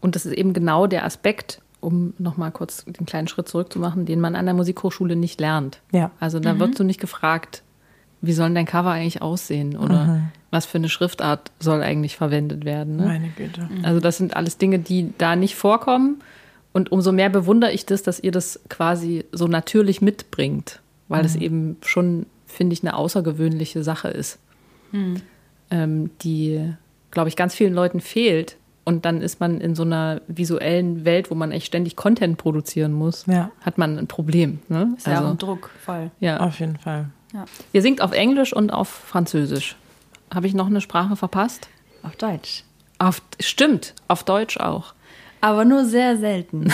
Und 0.00 0.14
das 0.16 0.26
ist 0.26 0.32
eben 0.32 0.52
genau 0.52 0.86
der 0.86 1.04
Aspekt, 1.04 1.60
um 1.80 2.14
nochmal 2.18 2.50
kurz 2.52 2.84
den 2.84 3.06
kleinen 3.06 3.28
Schritt 3.28 3.48
zurückzumachen, 3.48 4.06
den 4.06 4.20
man 4.20 4.36
an 4.36 4.44
der 4.44 4.54
Musikhochschule 4.54 5.16
nicht 5.16 5.40
lernt. 5.40 5.80
Ja. 5.92 6.10
Also 6.20 6.40
da 6.40 6.54
mhm. 6.54 6.60
wirst 6.60 6.78
du 6.78 6.84
nicht 6.84 7.00
gefragt, 7.00 7.62
wie 8.20 8.32
soll 8.32 8.52
dein 8.52 8.66
Cover 8.66 8.90
eigentlich 8.90 9.22
aussehen 9.22 9.76
oder 9.76 10.04
mhm. 10.04 10.22
was 10.50 10.66
für 10.66 10.78
eine 10.78 10.88
Schriftart 10.88 11.50
soll 11.58 11.82
eigentlich 11.82 12.16
verwendet 12.16 12.64
werden. 12.64 12.96
Ne? 12.96 13.06
Meine 13.06 13.28
Güte. 13.28 13.62
Mhm. 13.62 13.84
Also 13.84 14.00
das 14.00 14.18
sind 14.18 14.36
alles 14.36 14.58
Dinge, 14.58 14.78
die 14.78 15.12
da 15.18 15.36
nicht 15.36 15.54
vorkommen. 15.54 16.20
Und 16.72 16.92
umso 16.92 17.10
mehr 17.12 17.30
bewundere 17.30 17.72
ich 17.72 17.86
das, 17.86 18.02
dass 18.02 18.20
ihr 18.20 18.30
das 18.30 18.60
quasi 18.68 19.24
so 19.32 19.48
natürlich 19.48 20.02
mitbringt, 20.02 20.80
weil 21.08 21.24
es 21.24 21.34
mhm. 21.34 21.42
eben 21.42 21.76
schon, 21.82 22.26
finde 22.46 22.74
ich, 22.74 22.82
eine 22.82 22.94
außergewöhnliche 22.94 23.82
Sache 23.82 24.08
ist, 24.08 24.38
mhm. 24.92 25.16
ähm, 25.70 26.10
die 26.22 26.74
glaube 27.10 27.28
ich, 27.28 27.36
ganz 27.36 27.54
vielen 27.54 27.74
Leuten 27.74 28.00
fehlt. 28.00 28.56
Und 28.84 29.04
dann 29.04 29.20
ist 29.20 29.40
man 29.40 29.60
in 29.60 29.74
so 29.74 29.82
einer 29.82 30.20
visuellen 30.26 31.04
Welt, 31.04 31.30
wo 31.30 31.34
man 31.34 31.52
echt 31.52 31.66
ständig 31.66 31.96
Content 31.96 32.38
produzieren 32.38 32.92
muss, 32.92 33.26
Ja. 33.26 33.50
hat 33.60 33.78
man 33.78 33.98
ein 33.98 34.06
Problem. 34.06 34.60
Ne? 34.68 34.94
Ist 34.96 35.06
ja 35.06 35.20
auch 35.20 35.30
ein 35.30 35.38
Druck, 35.38 35.70
voll. 35.84 36.10
ja. 36.18 36.40
Auf 36.40 36.58
jeden 36.60 36.78
Fall. 36.78 37.10
Ihr 37.72 37.82
singt 37.82 38.00
auf 38.02 38.12
Englisch 38.12 38.52
und 38.52 38.70
auf 38.72 38.88
Französisch. 38.88 39.76
Habe 40.32 40.46
ich 40.46 40.54
noch 40.54 40.66
eine 40.66 40.80
Sprache 40.80 41.16
verpasst? 41.16 41.68
Auf 42.02 42.16
Deutsch. 42.16 42.64
Auf, 42.98 43.22
stimmt, 43.40 43.94
auf 44.08 44.24
Deutsch 44.24 44.58
auch. 44.58 44.94
Aber 45.40 45.64
nur 45.64 45.84
sehr 45.86 46.16
selten. 46.18 46.70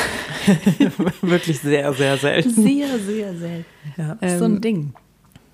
Wirklich 1.23 1.61
sehr, 1.61 1.93
sehr 1.93 2.17
selten. 2.17 2.51
Sehr, 2.51 2.99
sehr 2.99 3.35
selten. 3.37 3.65
Ja. 3.97 4.13
Ist 4.21 4.39
so 4.39 4.45
Ähm, 4.45 4.55
ein 4.57 4.61
Ding. 4.61 4.95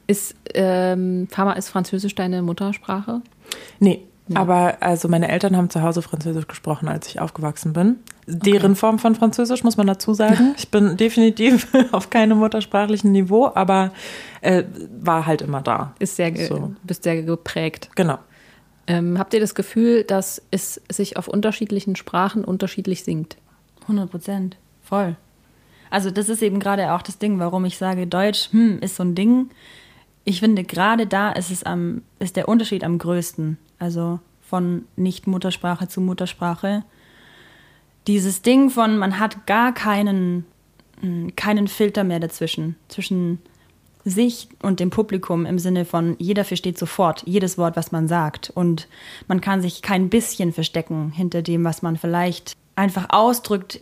Ist, 0.06 0.34
ähm, 0.54 1.28
Fama, 1.30 1.52
ist 1.52 1.68
Französisch 1.68 2.14
deine 2.14 2.42
Muttersprache? 2.42 3.20
Nee, 3.80 4.02
aber 4.34 4.76
also 4.80 5.08
meine 5.08 5.28
Eltern 5.28 5.56
haben 5.56 5.70
zu 5.70 5.82
Hause 5.82 6.02
Französisch 6.02 6.46
gesprochen, 6.46 6.88
als 6.88 7.08
ich 7.08 7.20
aufgewachsen 7.20 7.72
bin. 7.72 7.96
Deren 8.26 8.76
Form 8.76 8.98
von 8.98 9.14
Französisch 9.14 9.64
muss 9.64 9.76
man 9.76 9.86
dazu 9.86 10.14
sagen. 10.14 10.54
Ich 10.56 10.70
bin 10.70 10.96
definitiv 10.96 11.68
auf 11.92 12.10
keinem 12.10 12.38
muttersprachlichen 12.38 13.12
Niveau, 13.12 13.50
aber 13.54 13.92
äh, 14.40 14.64
war 15.00 15.26
halt 15.26 15.42
immer 15.42 15.60
da. 15.60 15.94
Ist 15.98 16.16
sehr, 16.16 16.34
So. 16.36 16.72
bist 16.84 17.02
sehr 17.02 17.22
geprägt. 17.22 17.90
Genau. 17.94 18.18
Ähm, 18.86 19.18
habt 19.18 19.34
ihr 19.34 19.40
das 19.40 19.54
Gefühl, 19.54 20.04
dass 20.04 20.42
es 20.50 20.80
sich 20.90 21.16
auf 21.16 21.28
unterschiedlichen 21.28 21.96
Sprachen 21.96 22.44
unterschiedlich 22.44 23.04
singt? 23.04 23.36
100 23.82 24.10
Prozent. 24.10 24.56
Voll. 24.82 25.16
Also 25.90 26.10
das 26.10 26.28
ist 26.28 26.42
eben 26.42 26.58
gerade 26.58 26.92
auch 26.92 27.02
das 27.02 27.18
Ding, 27.18 27.38
warum 27.38 27.64
ich 27.64 27.76
sage, 27.76 28.06
Deutsch 28.06 28.50
hm, 28.50 28.78
ist 28.80 28.96
so 28.96 29.02
ein 29.02 29.14
Ding. 29.14 29.50
Ich 30.24 30.40
finde, 30.40 30.64
gerade 30.64 31.06
da 31.06 31.32
ist, 31.32 31.50
es 31.50 31.64
am, 31.64 32.02
ist 32.18 32.36
der 32.36 32.48
Unterschied 32.48 32.84
am 32.84 32.98
größten. 32.98 33.58
Also 33.82 34.20
von 34.40 34.84
Nicht-Muttersprache 34.94 35.88
zu 35.88 36.00
Muttersprache. 36.00 36.84
Dieses 38.06 38.40
Ding 38.40 38.70
von, 38.70 38.96
man 38.96 39.18
hat 39.18 39.44
gar 39.48 39.74
keinen, 39.74 40.46
hm, 41.00 41.34
keinen 41.34 41.66
Filter 41.66 42.04
mehr 42.04 42.20
dazwischen. 42.20 42.76
Zwischen 42.86 43.40
sich 44.04 44.48
und 44.62 44.78
dem 44.78 44.90
Publikum 44.90 45.46
im 45.46 45.58
Sinne 45.58 45.84
von, 45.84 46.14
jeder 46.20 46.44
versteht 46.44 46.78
sofort 46.78 47.24
jedes 47.26 47.58
Wort, 47.58 47.74
was 47.74 47.90
man 47.90 48.06
sagt. 48.06 48.50
Und 48.54 48.86
man 49.26 49.40
kann 49.40 49.60
sich 49.60 49.82
kein 49.82 50.10
bisschen 50.10 50.52
verstecken 50.52 51.10
hinter 51.10 51.42
dem, 51.42 51.64
was 51.64 51.82
man 51.82 51.96
vielleicht 51.96 52.52
einfach 52.76 53.06
ausdrückt, 53.08 53.80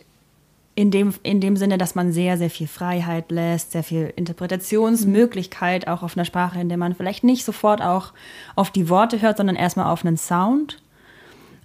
in 0.75 0.91
dem, 0.91 1.13
in 1.23 1.41
dem 1.41 1.57
Sinne, 1.57 1.77
dass 1.77 1.95
man 1.95 2.11
sehr, 2.11 2.37
sehr 2.37 2.49
viel 2.49 2.67
Freiheit 2.67 3.31
lässt, 3.31 3.73
sehr 3.73 3.83
viel 3.83 4.13
Interpretationsmöglichkeit 4.15 5.87
auch 5.87 6.01
auf 6.01 6.15
einer 6.15 6.25
Sprache, 6.25 6.59
in 6.59 6.69
der 6.69 6.77
man 6.77 6.95
vielleicht 6.95 7.23
nicht 7.23 7.43
sofort 7.43 7.81
auch 7.81 8.13
auf 8.55 8.71
die 8.71 8.89
Worte 8.89 9.21
hört, 9.21 9.37
sondern 9.37 9.55
erstmal 9.55 9.87
auf 9.87 10.05
einen 10.05 10.17
Sound. 10.17 10.81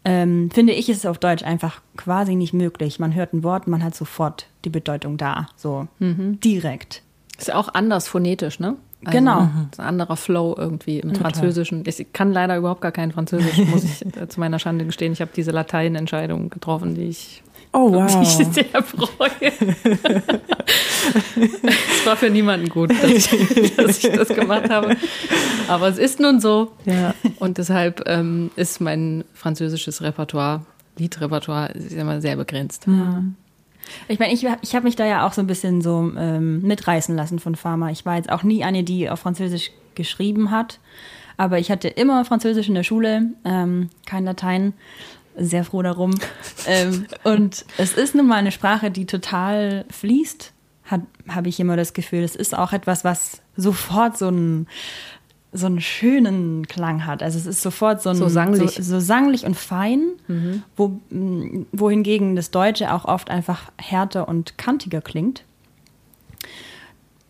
Ähm, 0.04 0.50
finde 0.52 0.72
ich, 0.72 0.88
ist 0.88 0.98
es 0.98 1.06
auf 1.06 1.18
Deutsch 1.18 1.42
einfach 1.42 1.80
quasi 1.96 2.36
nicht 2.36 2.52
möglich. 2.52 2.98
Man 2.98 3.14
hört 3.14 3.32
ein 3.32 3.42
Wort, 3.42 3.66
man 3.66 3.82
hat 3.82 3.94
sofort 3.94 4.46
die 4.64 4.70
Bedeutung 4.70 5.16
da, 5.16 5.48
so 5.56 5.88
direkt. 6.44 7.02
Ist 7.38 7.52
auch 7.52 7.74
anders 7.74 8.08
phonetisch, 8.08 8.60
ne? 8.60 8.76
Genau. 9.02 9.48
Ist 9.72 9.80
ein 9.80 9.86
anderer 9.86 10.16
Flow 10.16 10.54
irgendwie 10.56 11.00
im 11.00 11.14
Französischen. 11.14 11.84
Ich 11.86 12.12
kann 12.12 12.32
leider 12.32 12.56
überhaupt 12.56 12.80
gar 12.80 12.92
kein 12.92 13.12
Französisch, 13.12 13.58
muss 13.66 13.84
ich 13.84 14.04
äh, 14.16 14.28
zu 14.28 14.40
meiner 14.40 14.58
Schande 14.58 14.84
gestehen. 14.84 15.12
Ich 15.12 15.20
habe 15.20 15.30
diese 15.34 15.50
Lateinentscheidung 15.50 16.50
getroffen, 16.50 16.94
die 16.94 17.04
ich, 17.04 17.42
Oh, 17.76 17.92
wow. 17.92 18.22
ich 18.22 18.28
sehr 18.30 18.64
bereue. 18.64 19.52
es 21.36 22.06
war 22.06 22.16
für 22.16 22.30
niemanden 22.30 22.70
gut, 22.70 22.90
dass 22.90 23.10
ich, 23.10 23.76
dass 23.76 24.02
ich 24.02 24.12
das 24.12 24.28
gemacht 24.28 24.70
habe. 24.70 24.96
Aber 25.68 25.86
es 25.88 25.98
ist 25.98 26.18
nun 26.18 26.40
so. 26.40 26.72
Ja. 26.86 27.12
Und 27.38 27.58
deshalb 27.58 28.02
ähm, 28.06 28.50
ist 28.56 28.80
mein 28.80 29.24
französisches 29.34 30.00
Repertoire, 30.00 30.62
Liedrepertoire, 30.96 31.72
ist 31.72 31.92
immer 31.92 32.22
sehr 32.22 32.36
begrenzt. 32.36 32.86
Ich 34.08 34.18
meine, 34.18 34.32
ich, 34.32 34.46
ich 34.62 34.74
habe 34.74 34.84
mich 34.84 34.96
da 34.96 35.04
ja 35.04 35.26
auch 35.26 35.34
so 35.34 35.42
ein 35.42 35.46
bisschen 35.46 35.82
so 35.82 36.10
ähm, 36.16 36.62
mitreißen 36.62 37.14
lassen 37.14 37.38
von 37.38 37.56
Pharma. 37.56 37.90
Ich 37.90 38.06
war 38.06 38.16
jetzt 38.16 38.32
auch 38.32 38.42
nie 38.42 38.64
eine, 38.64 38.84
die 38.84 39.10
auf 39.10 39.20
Französisch 39.20 39.70
geschrieben 39.94 40.50
hat, 40.50 40.80
aber 41.36 41.58
ich 41.58 41.70
hatte 41.70 41.88
immer 41.88 42.24
Französisch 42.24 42.68
in 42.68 42.74
der 42.74 42.84
Schule, 42.84 43.32
ähm, 43.44 43.90
kein 44.06 44.24
Latein. 44.24 44.72
Sehr 45.38 45.64
froh 45.64 45.82
darum. 45.82 46.14
ähm, 46.66 47.06
und 47.24 47.64
es 47.78 47.92
ist 47.94 48.14
nun 48.14 48.26
mal 48.26 48.36
eine 48.36 48.52
Sprache, 48.52 48.90
die 48.90 49.04
total 49.06 49.84
fließt, 49.90 50.52
habe 51.28 51.48
ich 51.48 51.58
immer 51.60 51.76
das 51.76 51.92
Gefühl. 51.92 52.22
Es 52.22 52.36
ist 52.36 52.56
auch 52.56 52.72
etwas, 52.72 53.04
was 53.04 53.42
sofort 53.56 54.16
so 54.16 54.28
einen, 54.28 54.68
so 55.52 55.66
einen 55.66 55.80
schönen 55.80 56.66
Klang 56.68 57.06
hat. 57.06 57.22
Also 57.22 57.38
es 57.38 57.46
ist 57.46 57.60
sofort 57.60 58.00
so, 58.02 58.10
ein, 58.10 58.16
So 58.16 58.28
sanglich. 58.28 58.76
so, 58.76 58.82
so 58.82 59.00
sanglich 59.00 59.44
und 59.44 59.56
fein, 59.56 60.12
wo, 60.76 61.00
mh, 61.10 61.66
wohingegen 61.72 62.36
das 62.36 62.50
Deutsche 62.52 62.94
auch 62.94 63.04
oft 63.04 63.30
einfach 63.30 63.72
härter 63.78 64.28
und 64.28 64.58
kantiger 64.58 65.00
klingt. 65.00 65.42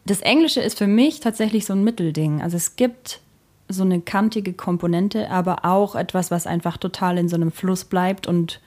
Das 0.04 0.20
Englische 0.20 0.60
ist 0.60 0.78
für 0.78 0.86
mich 0.86 1.20
tatsächlich 1.20 1.66
so 1.66 1.72
ein 1.72 1.82
Mittelding. 1.82 2.42
Also 2.42 2.56
es 2.56 2.76
gibt 2.76 3.20
so 3.68 3.82
eine 3.82 4.00
kantige 4.00 4.52
Komponente, 4.52 5.30
aber 5.30 5.64
auch 5.64 5.94
etwas, 5.94 6.30
was 6.30 6.46
einfach 6.46 6.76
total 6.76 7.18
in 7.18 7.28
so 7.28 7.36
einem 7.36 7.50
Fluss 7.50 7.84
bleibt 7.84 8.26
und 8.26 8.60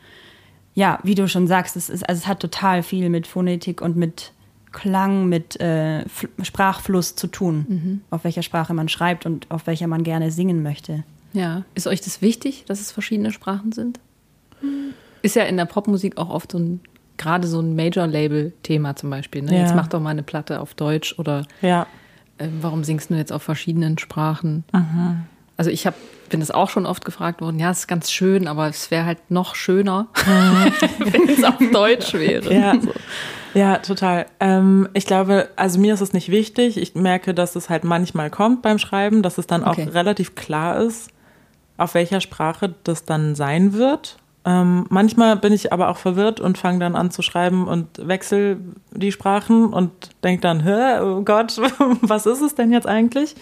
ja, 0.75 0.99
wie 1.03 1.15
du 1.15 1.27
schon 1.27 1.47
sagst, 1.47 1.75
es, 1.75 1.89
ist, 1.89 2.07
also 2.07 2.19
es 2.19 2.27
hat 2.27 2.39
total 2.39 2.83
viel 2.83 3.09
mit 3.09 3.27
Phonetik 3.27 3.81
und 3.81 3.97
mit 3.97 4.31
Klang, 4.71 5.27
mit 5.27 5.59
äh, 5.59 6.05
Sprachfluss 6.41 7.15
zu 7.15 7.27
tun, 7.27 8.01
auf 8.11 8.23
welcher 8.23 8.43
Sprache 8.43 8.73
man 8.73 8.87
schreibt 8.87 9.25
und 9.25 9.49
auf 9.49 9.65
welcher 9.67 9.87
man 9.87 10.03
gerne 10.03 10.31
singen 10.31 10.61
möchte. 10.61 11.03
Ja. 11.33 11.63
Ist 11.75 11.87
euch 11.87 12.01
das 12.01 12.21
wichtig, 12.21 12.65
dass 12.67 12.79
es 12.79 12.91
verschiedene 12.91 13.31
Sprachen 13.31 13.71
sind? 13.71 13.99
Ist 15.21 15.35
ja 15.35 15.43
in 15.43 15.57
der 15.57 15.65
Popmusik 15.65 16.17
auch 16.17 16.29
oft 16.29 16.51
so 16.51 16.59
ein, 16.59 16.81
gerade 17.17 17.47
so 17.47 17.59
ein 17.59 17.75
Major-Label-Thema 17.75 18.95
zum 18.95 19.09
Beispiel. 19.09 19.41
Ne? 19.41 19.55
Ja. 19.55 19.61
Jetzt 19.63 19.75
mach 19.75 19.87
doch 19.87 19.99
mal 19.99 20.11
eine 20.11 20.23
Platte 20.23 20.61
auf 20.61 20.75
Deutsch 20.75 21.17
oder 21.17 21.45
Ja. 21.61 21.87
Äh, 22.39 22.47
warum 22.61 22.83
singst 22.83 23.09
du 23.09 23.15
jetzt 23.15 23.31
auf 23.31 23.43
verschiedenen 23.43 23.97
Sprachen? 23.97 24.63
Also 25.57 25.71
ich 25.71 25.85
hab, 25.85 25.95
bin 26.29 26.39
das 26.39 26.51
auch 26.51 26.69
schon 26.69 26.85
oft 26.85 27.03
gefragt 27.03 27.41
worden, 27.41 27.59
ja, 27.59 27.69
es 27.71 27.79
ist 27.79 27.87
ganz 27.87 28.11
schön, 28.11 28.47
aber 28.47 28.67
es 28.67 28.91
wäre 28.91 29.05
halt 29.05 29.29
noch 29.29 29.55
schöner, 29.55 30.07
wenn 30.99 31.27
es 31.29 31.43
auf 31.43 31.57
Deutsch 31.71 32.13
wäre. 32.13 32.53
Ja, 32.53 32.73
ja 33.53 33.77
total. 33.79 34.25
Ähm, 34.39 34.87
ich 34.93 35.05
glaube, 35.05 35.49
also 35.57 35.79
mir 35.79 35.93
ist 35.93 36.01
es 36.01 36.13
nicht 36.13 36.29
wichtig. 36.29 36.77
Ich 36.77 36.95
merke, 36.95 37.33
dass 37.33 37.55
es 37.57 37.69
halt 37.69 37.83
manchmal 37.83 38.29
kommt 38.29 38.61
beim 38.61 38.79
Schreiben, 38.79 39.21
dass 39.21 39.37
es 39.37 39.47
dann 39.47 39.63
Okay. 39.63 39.87
auch 39.89 39.93
relativ 39.93 40.35
klar 40.35 40.79
ist, 40.81 41.09
auf 41.77 41.93
welcher 41.93 42.21
Sprache 42.21 42.73
das 42.83 43.03
dann 43.05 43.35
sein 43.35 43.73
wird. 43.73 44.18
Ähm, 44.45 44.85
manchmal 44.89 45.35
bin 45.35 45.51
ich 45.51 45.73
aber 45.73 45.89
auch 45.89 45.97
verwirrt 45.97 46.39
und 46.39 46.57
fange 46.57 46.79
dann 46.79 46.95
an 46.95 47.11
zu 47.11 47.21
schreiben 47.21 47.67
und 47.67 47.87
wechsle 48.07 48.57
die 48.91 49.11
Sprachen 49.11 49.73
und 49.73 49.91
denke 50.23 50.41
dann, 50.41 50.61
Hä, 50.61 50.99
oh 51.01 51.21
Gott, 51.21 51.57
was 52.01 52.25
ist 52.25 52.41
es 52.41 52.55
denn 52.55 52.71
jetzt 52.71 52.87
eigentlich? 52.87 53.35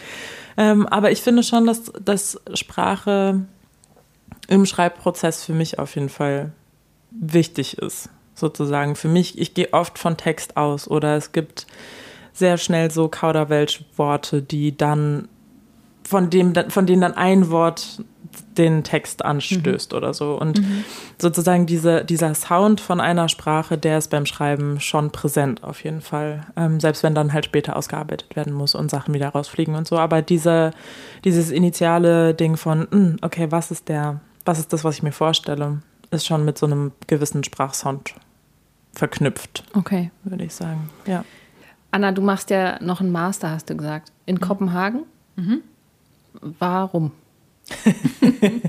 Ähm, 0.57 0.87
aber 0.87 1.11
ich 1.11 1.21
finde 1.21 1.43
schon, 1.43 1.67
dass, 1.67 1.91
dass 2.03 2.41
Sprache 2.55 3.41
im 4.47 4.65
Schreibprozess 4.65 5.43
für 5.43 5.53
mich 5.53 5.77
auf 5.77 5.95
jeden 5.95 6.09
Fall 6.09 6.51
wichtig 7.11 7.77
ist, 7.77 8.09
sozusagen. 8.33 8.95
Für 8.95 9.07
mich, 9.07 9.37
ich 9.37 9.53
gehe 9.53 9.73
oft 9.73 9.99
von 9.99 10.17
Text 10.17 10.57
aus 10.57 10.87
oder 10.87 11.15
es 11.15 11.31
gibt 11.31 11.67
sehr 12.33 12.57
schnell 12.57 12.89
so 12.91 13.07
Kauderwelsch-Worte, 13.07 14.41
die 14.41 14.75
dann 14.75 15.27
von 16.03 16.29
dem, 16.29 16.53
von 16.69 16.85
denen 16.85 17.01
dann 17.01 17.13
ein 17.15 17.49
Wort 17.51 18.03
den 18.57 18.83
Text 18.83 19.23
anstößt 19.23 19.93
oder 19.93 20.13
so. 20.13 20.39
Und 20.39 20.61
sozusagen 21.17 21.65
diese, 21.65 22.03
dieser 22.05 22.33
Sound 22.35 22.81
von 22.81 22.99
einer 22.99 23.29
Sprache, 23.29 23.77
der 23.77 23.97
ist 23.97 24.09
beim 24.09 24.25
Schreiben 24.25 24.79
schon 24.79 25.11
präsent 25.11 25.63
auf 25.63 25.83
jeden 25.83 26.01
Fall. 26.01 26.45
Ähm, 26.55 26.79
selbst 26.79 27.03
wenn 27.03 27.15
dann 27.15 27.33
halt 27.33 27.45
später 27.45 27.75
ausgearbeitet 27.75 28.35
werden 28.35 28.53
muss 28.53 28.75
und 28.75 28.89
Sachen 28.91 29.13
wieder 29.13 29.29
rausfliegen 29.29 29.75
und 29.75 29.87
so. 29.87 29.97
Aber 29.97 30.21
diese, 30.21 30.71
dieses 31.23 31.51
initiale 31.51 32.33
Ding 32.33 32.57
von, 32.57 32.87
hm, 32.91 33.17
okay, 33.21 33.47
was 33.51 33.71
ist 33.71 33.89
der, 33.89 34.19
was 34.45 34.59
ist 34.59 34.73
das, 34.73 34.83
was 34.83 34.95
ich 34.95 35.03
mir 35.03 35.11
vorstelle, 35.11 35.79
ist 36.11 36.25
schon 36.25 36.45
mit 36.45 36.57
so 36.57 36.65
einem 36.65 36.91
gewissen 37.07 37.43
Sprachsound 37.43 38.13
verknüpft, 38.93 39.63
Okay. 39.75 40.09
würde 40.23 40.43
ich 40.45 40.55
sagen. 40.55 40.89
Ja. 41.05 41.23
Anna, 41.91 42.11
du 42.11 42.21
machst 42.21 42.49
ja 42.49 42.81
noch 42.81 42.99
einen 43.01 43.11
Master, 43.11 43.51
hast 43.51 43.69
du 43.69 43.75
gesagt, 43.77 44.11
in 44.25 44.39
Kopenhagen. 44.39 45.03
Warum? 46.59 47.11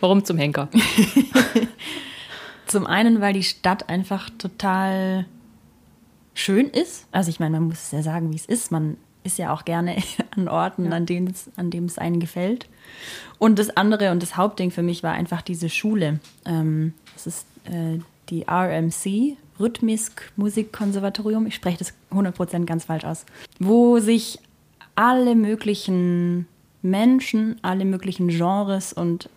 Warum 0.00 0.24
zum 0.24 0.38
Henker? 0.38 0.68
Zum 2.66 2.86
einen, 2.86 3.20
weil 3.20 3.32
die 3.32 3.44
Stadt 3.44 3.88
einfach 3.88 4.28
total 4.38 5.26
schön 6.34 6.68
ist. 6.68 7.06
Also 7.12 7.30
ich 7.30 7.40
meine, 7.40 7.58
man 7.58 7.68
muss 7.68 7.84
es 7.84 7.92
ja 7.92 8.02
sagen, 8.02 8.32
wie 8.32 8.36
es 8.36 8.46
ist. 8.46 8.72
Man 8.72 8.96
ist 9.22 9.38
ja 9.38 9.52
auch 9.52 9.64
gerne 9.64 9.96
an 10.36 10.48
Orten, 10.48 10.92
an 10.92 11.06
denen 11.06 11.28
es, 11.28 11.50
an 11.56 11.70
dem 11.70 11.84
es 11.84 11.98
einen 11.98 12.20
gefällt. 12.20 12.68
Und 13.38 13.58
das 13.58 13.76
andere 13.76 14.10
und 14.10 14.22
das 14.22 14.36
Hauptding 14.36 14.70
für 14.70 14.82
mich 14.82 15.02
war 15.02 15.12
einfach 15.12 15.42
diese 15.42 15.68
Schule. 15.68 16.20
Ähm, 16.44 16.92
das 17.14 17.26
ist 17.26 17.46
äh, 17.64 17.98
die 18.30 18.44
RMC, 18.48 19.36
Rhythmisk 19.60 20.32
Musikkonservatorium. 20.36 21.46
Ich 21.46 21.54
spreche 21.54 21.78
das 21.78 21.94
100% 22.10 22.64
ganz 22.64 22.84
falsch 22.84 23.04
aus. 23.04 23.24
Wo 23.58 23.98
sich 24.00 24.38
alle 24.94 25.34
möglichen 25.34 26.46
Menschen, 26.90 27.56
alle 27.62 27.84
möglichen 27.84 28.28
Genres 28.28 28.92
und 28.92 29.28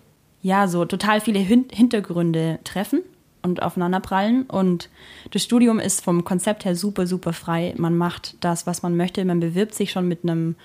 ja, 0.42 0.68
so 0.68 0.86
total 0.86 1.20
viele 1.20 1.40
Hin 1.40 1.66
Hintergründe 1.72 2.60
treffen 2.64 3.02
und 3.42 3.62
aufeinanderprallen. 3.62 4.44
Und 4.44 4.90
das 5.32 5.44
Studium 5.44 5.80
ist 5.80 6.04
vom 6.04 6.24
Konzept 6.24 6.66
her 6.66 6.76
super, 6.76 7.08
super 7.08 7.34
frei. 7.34 7.74
Man 7.78 7.98
macht 7.98 8.36
das, 8.42 8.68
was 8.68 8.82
man 8.82 8.96
möchte. 8.96 9.24
Man 9.26 9.40
bewirbt 9.40 9.74
sich 9.76 9.92
schon 9.92 10.08
mit 10.08 10.24
einem 10.24 10.56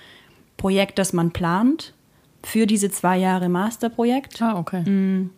Projekt, 0.56 0.98
das 0.98 1.12
man 1.12 1.32
plant 1.32 1.93
für 2.43 2.66
diese 2.66 2.90
zwei 2.90 3.16
Jahre 3.19 3.48
Masterprojekt. 3.48 4.40
Ah, 4.43 4.59
okay. 4.59 4.89
Mm. 4.89 5.31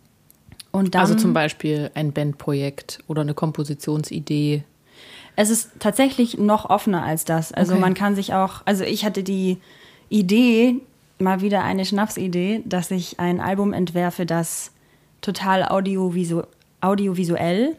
Und 0.72 0.94
dann, 0.94 1.02
also 1.02 1.14
zum 1.14 1.32
Beispiel 1.32 1.90
ein 1.94 2.12
Bandprojekt 2.12 2.98
oder 3.06 3.22
eine 3.22 3.32
Kompositionsidee. 3.32 4.64
Es 5.34 5.48
ist 5.50 5.70
tatsächlich 5.78 6.36
noch 6.36 6.68
offener 6.68 7.02
als 7.02 7.24
das. 7.24 7.52
Also 7.52 7.72
Okay. 7.72 7.80
man 7.80 7.94
kann 7.94 8.14
sich 8.14 8.34
auch, 8.34 8.62
also 8.66 8.84
ich 8.84 9.04
hatte 9.04 9.22
die 9.22 9.58
Idee, 10.08 10.76
mal 11.18 11.40
wieder 11.40 11.64
eine 11.64 11.84
Schnapsidee, 11.84 12.62
dass 12.64 12.90
ich 12.90 13.18
ein 13.20 13.40
Album 13.40 13.72
entwerfe, 13.72 14.26
das 14.26 14.72
total 15.20 15.64
audiovisu 15.64 16.42
audiovisuell 16.80 17.76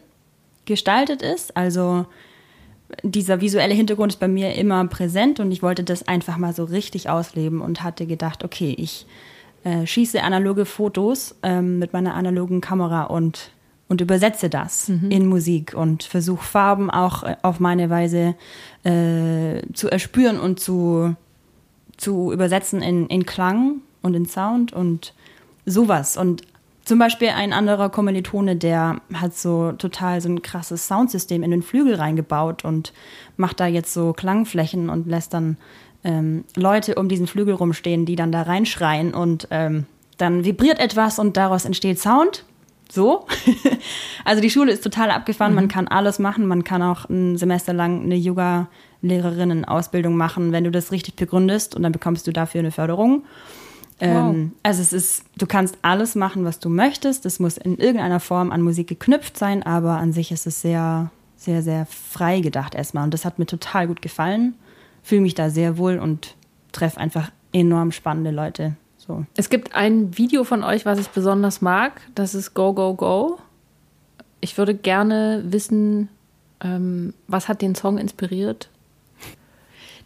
gestaltet 0.66 1.22
ist. 1.22 1.56
Also 1.56 2.06
dieser 3.02 3.40
visuelle 3.40 3.74
Hintergrund 3.74 4.12
ist 4.12 4.20
bei 4.20 4.28
mir 4.28 4.54
immer 4.54 4.84
präsent 4.86 5.40
und 5.40 5.52
ich 5.52 5.62
wollte 5.62 5.84
das 5.84 6.08
einfach 6.08 6.36
mal 6.38 6.52
so 6.52 6.64
richtig 6.64 7.08
ausleben 7.08 7.60
und 7.60 7.82
hatte 7.82 8.06
gedacht, 8.06 8.44
okay, 8.44 8.74
ich 8.76 9.06
äh, 9.64 9.86
schieße 9.86 10.22
analoge 10.22 10.64
Fotos 10.64 11.34
ähm, 11.42 11.78
mit 11.78 11.92
meiner 11.92 12.14
analogen 12.14 12.60
Kamera 12.60 13.04
und, 13.04 13.50
und 13.88 14.00
übersetze 14.00 14.48
das 14.48 14.88
in 14.88 15.26
Musik 15.26 15.74
und 15.74 16.04
versuche 16.04 16.44
Farben 16.44 16.90
auch 16.90 17.24
äh, 17.24 17.36
auf 17.42 17.60
meine 17.60 17.90
Weise 17.90 18.34
äh, 18.84 19.62
zu 19.74 19.90
erspüren 19.90 20.40
und 20.40 20.60
zu, 20.60 21.14
zu 21.98 22.32
übersetzen 22.32 22.80
in, 22.80 23.06
in 23.08 23.26
Klang 23.26 23.82
und 24.00 24.14
in 24.14 24.24
Sound 24.24 24.72
und 24.72 25.12
sowas. 25.66 26.16
Und 26.16 26.42
zum 26.88 26.98
Beispiel 26.98 27.28
ein 27.28 27.52
anderer 27.52 27.90
Kommilitone, 27.90 28.56
der 28.56 29.02
hat 29.12 29.36
so 29.36 29.72
total 29.72 30.22
so 30.22 30.30
ein 30.30 30.40
krasses 30.40 30.88
Soundsystem 30.88 31.42
in 31.42 31.50
den 31.50 31.62
Flügel 31.62 31.96
reingebaut 31.96 32.64
und 32.64 32.94
macht 33.36 33.60
da 33.60 33.66
jetzt 33.66 33.92
so 33.92 34.14
Klangflächen 34.14 34.88
und 34.88 35.06
lässt 35.06 35.34
dann 35.34 35.58
ähm, 36.02 36.44
Leute 36.56 36.94
um 36.94 37.10
diesen 37.10 37.26
Flügel 37.26 37.54
rumstehen, 37.54 38.06
die 38.06 38.16
dann 38.16 38.32
da 38.32 38.42
reinschreien 38.42 39.12
und 39.12 39.48
ähm, 39.50 39.84
dann 40.16 40.44
vibriert 40.44 40.78
etwas 40.78 41.18
und 41.18 41.36
daraus 41.36 41.66
entsteht 41.66 41.98
Sound. 41.98 42.44
So. 42.90 43.26
also 44.24 44.40
die 44.40 44.48
Schule 44.48 44.72
ist 44.72 44.82
total 44.82 45.10
abgefahren, 45.10 45.54
man 45.54 45.68
kann 45.68 45.88
alles 45.88 46.18
machen, 46.18 46.46
man 46.46 46.64
kann 46.64 46.80
auch 46.80 47.08
ein 47.10 47.36
Semester 47.36 47.74
lang 47.74 48.02
eine 48.02 48.16
Yoga-Lehrerinnen-Ausbildung 49.02 50.16
machen, 50.16 50.52
wenn 50.52 50.64
du 50.64 50.70
das 50.70 50.92
richtig 50.92 51.16
begründest 51.16 51.74
und 51.74 51.82
dann 51.82 51.92
bekommst 51.92 52.26
du 52.26 52.32
dafür 52.32 52.60
eine 52.60 52.70
Förderung. 52.70 53.24
Ähm, 54.00 54.52
also 54.62 54.80
es 54.80 54.92
ist, 54.92 55.24
du 55.36 55.46
kannst 55.46 55.76
alles 55.82 56.14
machen, 56.14 56.44
was 56.44 56.60
du 56.60 56.68
möchtest. 56.68 57.26
Es 57.26 57.40
muss 57.40 57.56
in 57.56 57.78
irgendeiner 57.78 58.20
Form 58.20 58.52
an 58.52 58.62
Musik 58.62 58.88
geknüpft 58.88 59.36
sein, 59.36 59.62
aber 59.62 59.96
an 59.96 60.12
sich 60.12 60.30
ist 60.30 60.46
es 60.46 60.60
sehr, 60.60 61.10
sehr, 61.36 61.62
sehr 61.62 61.86
frei 61.86 62.40
gedacht 62.40 62.74
erstmal. 62.74 63.04
Und 63.04 63.14
das 63.14 63.24
hat 63.24 63.38
mir 63.38 63.46
total 63.46 63.88
gut 63.88 64.02
gefallen. 64.02 64.54
Fühle 65.02 65.22
mich 65.22 65.34
da 65.34 65.50
sehr 65.50 65.78
wohl 65.78 65.98
und 65.98 66.36
treffe 66.72 67.00
einfach 67.00 67.30
enorm 67.52 67.92
spannende 67.92 68.30
Leute. 68.30 68.76
So. 68.98 69.24
Es 69.36 69.48
gibt 69.48 69.74
ein 69.74 70.16
Video 70.16 70.44
von 70.44 70.62
euch, 70.62 70.84
was 70.84 70.98
ich 70.98 71.08
besonders 71.08 71.60
mag. 71.60 72.00
Das 72.14 72.34
ist 72.34 72.54
Go, 72.54 72.74
Go, 72.74 72.94
Go. 72.94 73.38
Ich 74.40 74.58
würde 74.58 74.74
gerne 74.74 75.42
wissen, 75.46 76.08
ähm, 76.60 77.14
was 77.26 77.48
hat 77.48 77.62
den 77.62 77.74
Song 77.74 77.98
inspiriert? 77.98 78.68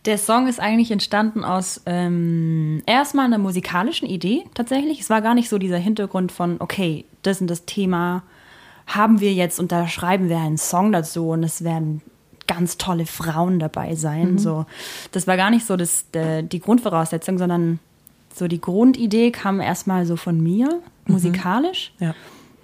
Der 0.04 0.18
Song 0.18 0.48
ist 0.48 0.58
eigentlich 0.58 0.90
entstanden 0.90 1.44
aus 1.44 1.80
ähm, 1.86 2.82
erstmal 2.86 3.26
einer 3.26 3.38
musikalischen 3.38 4.08
Idee 4.08 4.44
tatsächlich. 4.54 5.00
Es 5.00 5.10
war 5.10 5.22
gar 5.22 5.34
nicht 5.34 5.48
so 5.48 5.58
dieser 5.58 5.78
Hintergrund 5.78 6.32
von, 6.32 6.56
okay, 6.58 7.04
das 7.22 7.40
und 7.40 7.46
das 7.46 7.64
Thema 7.66 8.22
haben 8.86 9.20
wir 9.20 9.32
jetzt 9.32 9.60
und 9.60 9.70
da 9.70 9.86
schreiben 9.86 10.28
wir 10.28 10.38
einen 10.38 10.58
Song 10.58 10.90
dazu 10.90 11.28
und 11.30 11.44
es 11.44 11.62
werden 11.62 12.02
ganz 12.48 12.78
tolle 12.78 13.06
Frauen 13.06 13.60
dabei 13.60 13.94
sein. 13.94 14.38
So, 14.38 14.66
das 15.12 15.26
war 15.26 15.36
gar 15.36 15.50
nicht 15.50 15.66
so 15.66 15.76
das, 15.76 16.06
äh, 16.12 16.42
die 16.42 16.60
Grundvoraussetzung, 16.60 17.38
sondern 17.38 17.78
so 18.34 18.48
die 18.48 18.60
Grundidee 18.60 19.30
kam 19.30 19.60
erstmal 19.60 20.06
so 20.06 20.16
von 20.16 20.42
mir, 20.42 20.80
musikalisch. 21.06 21.92
Ja. 21.98 22.14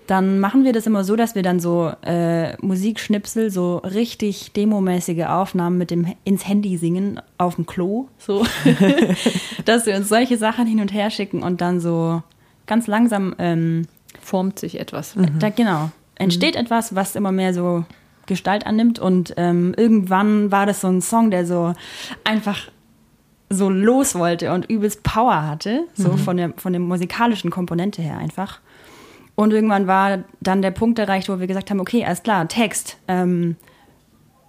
Dann 0.09 0.41
machen 0.41 0.65
wir 0.65 0.73
das 0.73 0.87
immer 0.87 1.05
so, 1.05 1.15
dass 1.15 1.37
wir 1.37 1.43
dann 1.43 1.61
so 1.61 1.93
äh, 2.03 2.57
Musikschnipsel, 2.61 3.51
so 3.51 3.77
richtig 3.77 4.53
demomäßige 4.53 5.27
Aufnahmen 5.27 5.79
mit 5.79 5.93
dem 5.93 6.13
ins 6.25 6.49
Handy 6.49 6.77
singen 6.79 7.21
auf 7.37 7.55
dem 7.55 7.67
Klo, 7.67 8.09
so, 8.19 8.45
dass 9.65 9.87
wir 9.87 9.95
uns 9.95 10.09
solche 10.09 10.37
Sachen 10.37 10.67
hin 10.67 10.81
und 10.81 10.93
her 10.93 11.11
schicken 11.11 11.45
und 11.45 11.61
dann 11.61 11.79
so 11.79 12.23
ganz 12.67 12.89
langsam, 12.89 13.37
ähm, 13.39 13.87
Formt 14.21 14.59
sich 14.59 14.81
etwas. 14.81 15.15
da 15.39 15.49
genau 15.51 15.91
entsteht 16.19 16.57
etwas, 16.57 16.95
was 16.95 17.17
immer 17.17 17.33
mehr 17.33 17.55
so 17.55 17.85
Gestalt 18.27 18.67
annimmt 18.67 18.99
und 18.99 19.33
ähm, 19.39 19.73
irgendwann 19.77 20.53
war 20.53 20.67
das 20.67 20.83
so 20.83 20.89
ein 20.89 21.01
Song, 21.01 21.31
der 21.31 21.47
so 21.47 21.73
einfach 22.25 22.59
so 23.49 23.71
los 23.71 24.15
wollte 24.15 24.53
und 24.53 24.67
übelst 24.67 25.03
Power 25.03 25.47
hatte, 25.47 25.85
so 25.95 26.19
von 26.19 26.37
der 26.37 26.53
von 26.59 26.75
der 26.75 26.81
musikalischen 26.81 27.51
Komponente 27.51 28.03
her 28.03 28.19
einfach. 28.19 28.61
Und 29.39 29.53
irgendwann 29.53 29.87
war 29.87 30.25
dann 30.41 30.63
der 30.63 30.73
Punkt 30.73 30.99
erreicht, 30.99 31.29
wo 31.29 31.39
wir 31.39 31.47
gesagt 31.47 31.71
haben, 31.71 31.79
okay, 31.79 32.05
alles 32.05 32.25
klar, 32.25 32.49
Text. 32.49 32.99
Ähm, 33.07 33.55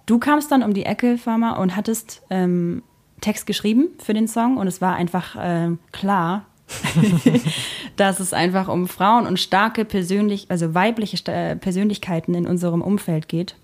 du 0.06 0.18
kamst 0.18 0.50
dann 0.50 0.64
um 0.64 0.74
die 0.74 0.84
Ecke, 0.84 1.16
Farmer, 1.16 1.60
und 1.60 1.76
hattest 1.76 2.22
ähm, 2.28 2.82
Text 3.20 3.46
geschrieben 3.46 3.90
für 4.02 4.14
den 4.14 4.26
Song 4.26 4.56
und 4.56 4.66
es 4.66 4.80
war 4.80 4.96
einfach 4.96 5.36
ähm, 5.38 5.78
klar, 5.92 6.44
dass 7.96 8.18
es 8.18 8.32
einfach 8.32 8.66
um 8.66 8.88
Frauen 8.88 9.28
und 9.28 9.38
starke 9.38 9.84
persönlich, 9.84 10.46
also 10.48 10.74
weibliche 10.74 11.18
Sta- 11.18 11.50
äh, 11.50 11.54
Persönlichkeiten 11.54 12.34
in 12.34 12.48
unserem 12.48 12.82
Umfeld 12.82 13.28
geht. 13.28 13.54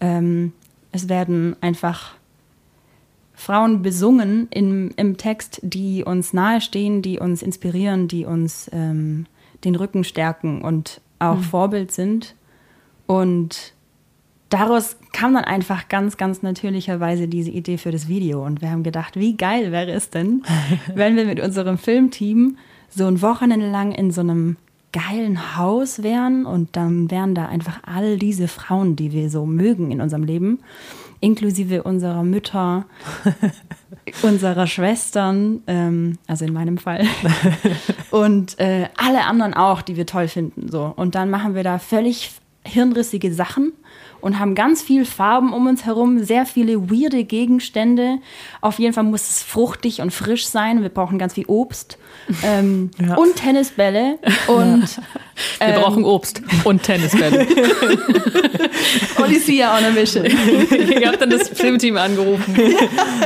Ähm, 0.00 0.52
es 0.92 1.08
werden 1.08 1.56
einfach 1.60 2.12
Frauen 3.34 3.82
besungen 3.82 4.46
im, 4.50 4.92
im 4.94 5.16
Text, 5.16 5.58
die 5.64 6.04
uns 6.04 6.32
nahestehen, 6.32 7.02
die 7.02 7.18
uns 7.18 7.42
inspirieren, 7.42 8.06
die 8.06 8.26
uns 8.26 8.70
ähm, 8.72 9.26
den 9.64 9.74
Rücken 9.74 10.04
stärken 10.04 10.62
und 10.62 11.00
auch 11.18 11.38
Vorbild 11.38 11.92
sind. 11.92 12.34
Und 13.06 13.74
daraus 14.48 14.96
kam 15.12 15.34
dann 15.34 15.44
einfach 15.44 15.88
ganz, 15.88 16.16
ganz 16.16 16.42
natürlicherweise 16.42 17.28
diese 17.28 17.50
Idee 17.50 17.78
für 17.78 17.90
das 17.90 18.08
Video. 18.08 18.44
Und 18.44 18.60
wir 18.60 18.70
haben 18.70 18.82
gedacht, 18.82 19.16
wie 19.16 19.36
geil 19.36 19.72
wäre 19.72 19.92
es 19.92 20.10
denn, 20.10 20.42
wenn 20.94 21.16
wir 21.16 21.24
mit 21.24 21.40
unserem 21.40 21.78
Filmteam 21.78 22.58
so 22.88 23.06
ein 23.06 23.22
Wochenende 23.22 23.70
lang 23.70 23.92
in 23.92 24.10
so 24.10 24.20
einem 24.20 24.56
geilen 24.92 25.56
Haus 25.56 26.02
wären 26.02 26.44
und 26.44 26.76
dann 26.76 27.10
wären 27.10 27.34
da 27.34 27.46
einfach 27.46 27.80
all 27.84 28.18
diese 28.18 28.46
Frauen, 28.46 28.94
die 28.94 29.12
wir 29.12 29.30
so 29.30 29.46
mögen 29.46 29.90
in 29.90 30.02
unserem 30.02 30.24
Leben, 30.24 30.60
inklusive 31.20 31.82
unserer 31.82 32.22
Mütter, 32.22 32.84
unserer 34.22 34.66
Schwestern, 34.66 35.62
ähm, 35.66 36.18
also 36.26 36.44
in 36.44 36.52
meinem 36.52 36.78
Fall, 36.78 37.06
und 38.10 38.58
äh, 38.58 38.88
alle 38.96 39.24
anderen 39.24 39.54
auch, 39.54 39.82
die 39.82 39.96
wir 39.96 40.06
toll 40.06 40.28
finden. 40.28 40.68
So. 40.68 40.92
Und 40.94 41.14
dann 41.14 41.30
machen 41.30 41.54
wir 41.54 41.64
da 41.64 41.78
völlig 41.78 42.30
hirnrissige 42.64 43.32
Sachen 43.32 43.72
und 44.22 44.38
haben 44.38 44.54
ganz 44.54 44.80
viel 44.80 45.04
Farben 45.04 45.52
um 45.52 45.66
uns 45.66 45.84
herum, 45.84 46.22
sehr 46.24 46.46
viele 46.46 46.90
weirde 46.90 47.24
Gegenstände. 47.24 48.18
Auf 48.62 48.78
jeden 48.78 48.94
Fall 48.94 49.04
muss 49.04 49.28
es 49.28 49.42
fruchtig 49.42 50.00
und 50.00 50.10
frisch 50.12 50.46
sein. 50.46 50.80
Wir 50.82 50.88
brauchen 50.88 51.18
ganz 51.18 51.34
viel 51.34 51.44
Obst 51.46 51.98
ähm, 52.44 52.90
Ja. 52.98 53.16
und 53.16 53.36
Tennisbälle 53.36 54.18
und 54.46 54.96
Wir 55.58 55.66
ähm, 55.68 55.80
brauchen 55.80 56.04
Obst 56.04 56.40
und 56.64 56.82
Tennisbälle. 56.82 57.46
Odyssea 59.22 59.76
on 59.78 59.84
a 59.84 59.90
Mission. 59.90 60.24
Ihr 61.00 61.08
habt 61.08 61.20
dann 61.20 61.30
das 61.30 61.48
Filmteam 61.48 61.96
angerufen. 61.96 62.54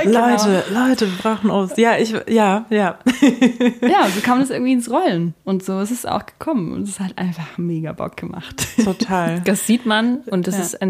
Leute, 0.05 0.65
Leute, 0.73 1.07
wir 1.07 1.19
brauchen 1.23 1.51
aus. 1.51 1.71
Ja, 1.77 1.97
ich, 1.99 2.13
ja, 2.29 2.65
ja. 2.71 2.99
Ja, 3.83 4.09
so 4.15 4.21
kam 4.23 4.41
das 4.41 4.51
irgendwie 4.51 4.73
ins 4.73 4.91
Rollen. 4.91 5.35
Und 5.45 5.65
so 5.65 5.81
ist 5.81 5.91
es 5.91 6.07
auch 6.07 6.25
gekommen. 6.27 6.73
Und 6.73 6.89
es 6.89 7.01
hat 7.01 7.17
einfach 7.19 7.59
mega 7.59 7.93
Bock 7.93 8.17
gemacht. 8.17 8.67
Total. 8.83 9.41
Das 9.45 9.67
sieht 9.67 9.87
man 9.87 10.19
und 10.27 10.47
das 10.47 10.57
Ja. 10.57 10.63
ist 10.63 10.83
ein 10.83 10.86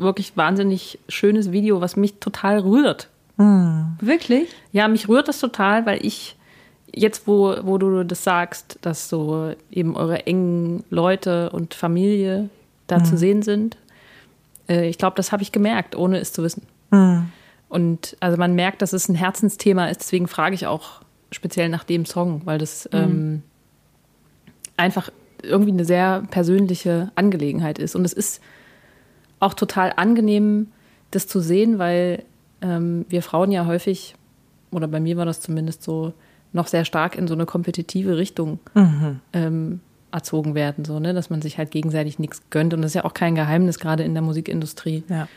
wirklich 0.00 0.36
wahnsinnig 0.36 0.98
schönes 1.08 1.52
Video, 1.52 1.80
was 1.80 1.96
mich 1.96 2.14
total 2.14 2.58
rührt. 2.58 3.08
Wirklich? 4.00 4.48
Ja, 4.72 4.88
mich 4.88 5.08
rührt 5.08 5.28
das 5.28 5.40
total, 5.40 5.86
weil 5.86 6.04
ich 6.04 6.36
jetzt, 6.92 7.26
wo, 7.26 7.54
wo 7.62 7.78
du 7.78 8.04
das 8.04 8.24
sagst, 8.24 8.78
dass 8.82 9.08
so 9.08 9.52
eben 9.70 9.96
eure 9.96 10.26
engen 10.26 10.84
Leute 10.90 11.50
und 11.50 11.74
Familie 11.74 12.50
da 12.86 13.02
zu 13.04 13.16
sehen 13.16 13.42
sind, 13.42 13.76
äh, 14.68 14.88
ich 14.88 14.98
glaube, 14.98 15.16
das 15.16 15.32
habe 15.32 15.42
ich 15.42 15.52
gemerkt, 15.52 15.96
ohne 15.96 16.18
es 16.18 16.32
zu 16.32 16.42
wissen. 16.42 16.62
Und 17.68 18.16
also 18.20 18.36
man 18.36 18.54
merkt, 18.54 18.82
dass 18.82 18.92
es 18.92 19.08
ein 19.08 19.14
Herzensthema 19.14 19.86
ist, 19.86 20.00
deswegen 20.00 20.26
frage 20.26 20.54
ich 20.54 20.66
auch 20.66 21.02
speziell 21.30 21.68
nach 21.68 21.84
dem 21.84 22.04
Song, 22.04 22.42
weil 22.44 22.58
das 22.58 22.88
ähm, 22.92 23.42
einfach 24.76 25.10
irgendwie 25.42 25.70
eine 25.70 25.84
sehr 25.84 26.24
persönliche 26.30 27.12
Angelegenheit 27.14 27.78
ist. 27.78 27.94
Und 27.94 28.04
es 28.04 28.12
ist 28.12 28.40
auch 29.40 29.54
total 29.54 29.92
angenehm, 29.96 30.68
das 31.10 31.26
zu 31.26 31.40
sehen, 31.40 31.78
weil 31.78 32.22
ähm, 32.62 33.04
wir 33.08 33.22
Frauen 33.22 33.50
ja 33.50 33.66
häufig, 33.66 34.14
oder 34.70 34.86
bei 34.86 35.00
mir 35.00 35.16
war 35.16 35.24
das 35.24 35.40
zumindest 35.40 35.82
so, 35.82 36.12
noch 36.52 36.66
sehr 36.66 36.84
stark 36.84 37.16
in 37.16 37.28
so 37.28 37.34
eine 37.34 37.46
kompetitive 37.46 38.16
Richtung 38.16 38.58
ähm, 39.32 39.80
erzogen 40.12 40.54
werden, 40.54 40.84
so, 40.84 40.98
ne? 40.98 41.14
dass 41.14 41.30
man 41.30 41.42
sich 41.42 41.58
halt 41.58 41.70
gegenseitig 41.70 42.18
nichts 42.18 42.42
gönnt. 42.50 42.74
Und 42.74 42.82
das 42.82 42.90
ist 42.90 42.94
ja 42.94 43.04
auch 43.04 43.14
kein 43.14 43.34
Geheimnis, 43.34 43.78
gerade 43.78 44.02
in 44.02 44.14
der 44.14 44.22
Musikindustrie. 44.22 45.04
Ja. 45.08 45.28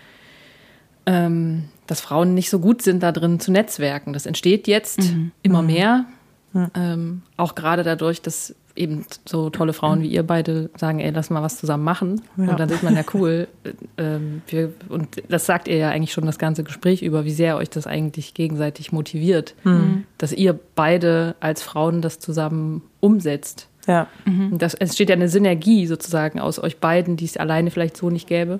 Ähm, 1.05 1.65
dass 1.85 2.01
Frauen 2.01 2.34
nicht 2.34 2.49
so 2.49 2.59
gut 2.59 2.81
sind, 2.81 3.03
da 3.03 3.11
drin 3.11 3.39
zu 3.39 3.51
netzwerken. 3.51 4.13
Das 4.13 4.25
entsteht 4.25 4.67
jetzt 4.67 5.01
mhm. 5.01 5.31
immer 5.43 5.61
mhm. 5.61 5.67
mehr. 5.67 6.05
Mhm. 6.53 6.71
Ähm, 6.75 7.21
auch 7.38 7.55
gerade 7.55 7.84
dadurch, 7.84 8.21
dass 8.21 8.55
eben 8.76 9.06
so 9.26 9.50
tolle 9.50 9.74
Frauen 9.74 10.02
wie 10.02 10.08
ihr 10.08 10.24
beide 10.24 10.70
sagen, 10.78 11.00
ey, 11.00 11.12
lass 11.12 11.30
mal 11.30 11.44
was 11.44 11.58
zusammen 11.58 11.84
machen. 11.84 12.22
Ja. 12.38 12.50
Und 12.50 12.60
dann 12.60 12.70
sieht 12.70 12.84
man 12.84 12.95
ja 12.95 13.04
cool. 13.14 13.48
ähm, 13.98 14.41
wir, 14.48 14.74
und 14.90 15.22
das 15.30 15.45
sagt 15.45 15.68
ihr 15.68 15.78
ja 15.78 15.90
eigentlich 15.90 16.14
schon 16.14 16.26
das 16.26 16.40
ganze 16.40 16.64
Gespräch 16.64 17.02
über, 17.02 17.26
wie 17.26 17.32
sehr 17.32 17.58
euch 17.58 17.70
das 17.70 17.86
eigentlich 17.86 18.34
gegenseitig 18.34 18.91
motiviert, 18.91 19.56
mhm. 19.64 20.06
dass 20.18 20.34
ihr 20.34 20.60
beide 20.76 21.36
als 21.40 21.62
Frauen 21.62 22.02
das 22.02 22.20
zusammen 22.20 22.82
umsetzt. 23.00 23.68
Ja. 23.88 24.08
Mhm. 24.26 24.58
Das 24.58 24.74
entsteht 24.74 25.10
ja 25.10 25.16
eine 25.16 25.30
Synergie 25.30 25.86
sozusagen 25.86 26.40
aus 26.40 26.58
euch 26.58 26.78
beiden, 26.78 27.16
die 27.16 27.26
es 27.26 27.38
alleine 27.38 27.70
vielleicht 27.70 27.98
so 27.98 28.10
nicht 28.10 28.28
gäbe. 28.28 28.60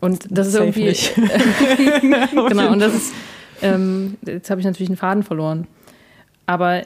Und 0.00 0.26
das 0.30 0.48
ist 0.48 0.54
irgendwie. 0.56 0.92
genau, 2.48 2.72
und 2.72 2.80
das 2.80 2.94
ist. 2.94 3.12
Ähm, 3.60 4.16
jetzt 4.24 4.50
habe 4.50 4.60
ich 4.60 4.66
natürlich 4.66 4.88
einen 4.88 4.96
Faden 4.96 5.22
verloren. 5.24 5.66
Aber 6.46 6.82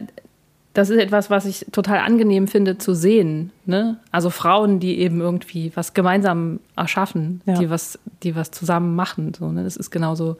das 0.74 0.88
ist 0.88 0.98
etwas, 0.98 1.28
was 1.28 1.44
ich 1.44 1.66
total 1.70 1.98
angenehm 1.98 2.48
finde 2.48 2.78
zu 2.78 2.94
sehen. 2.94 3.52
Ne? 3.66 3.98
Also 4.10 4.30
Frauen, 4.30 4.80
die 4.80 4.98
eben 4.98 5.20
irgendwie 5.20 5.70
was 5.74 5.92
gemeinsam 5.92 6.60
erschaffen, 6.76 7.42
ja. 7.44 7.54
die, 7.54 7.68
was, 7.68 7.98
die 8.22 8.34
was 8.34 8.50
zusammen 8.50 8.96
machen. 8.96 9.34
So, 9.38 9.52
ne? 9.52 9.64
Das 9.64 9.76
ist 9.76 9.90
genauso, 9.90 10.38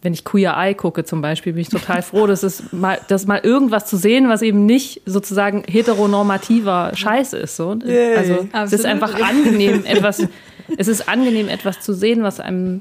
wenn 0.00 0.14
ich 0.14 0.24
Queer 0.24 0.56
Eye 0.56 0.74
gucke 0.74 1.04
zum 1.04 1.20
Beispiel, 1.20 1.52
bin 1.52 1.60
ich 1.60 1.68
total 1.68 2.00
froh, 2.02 2.26
dass 2.26 2.42
es 2.42 2.72
mal, 2.72 2.98
dass 3.08 3.26
mal 3.26 3.40
irgendwas 3.42 3.84
zu 3.84 3.98
sehen, 3.98 4.30
was 4.30 4.40
eben 4.40 4.64
nicht 4.64 5.02
sozusagen 5.04 5.62
heteronormativer 5.66 6.92
Scheiß 6.94 7.34
ist. 7.34 7.56
So. 7.56 7.70
Also 7.70 8.34
Absolut. 8.34 8.54
es 8.54 8.72
ist 8.72 8.86
einfach 8.86 9.14
angenehm, 9.20 9.84
etwas, 9.84 10.26
es 10.78 10.88
ist 10.88 11.06
angenehm, 11.06 11.48
etwas 11.48 11.80
zu 11.80 11.92
sehen, 11.92 12.22
was 12.22 12.40
einem 12.40 12.80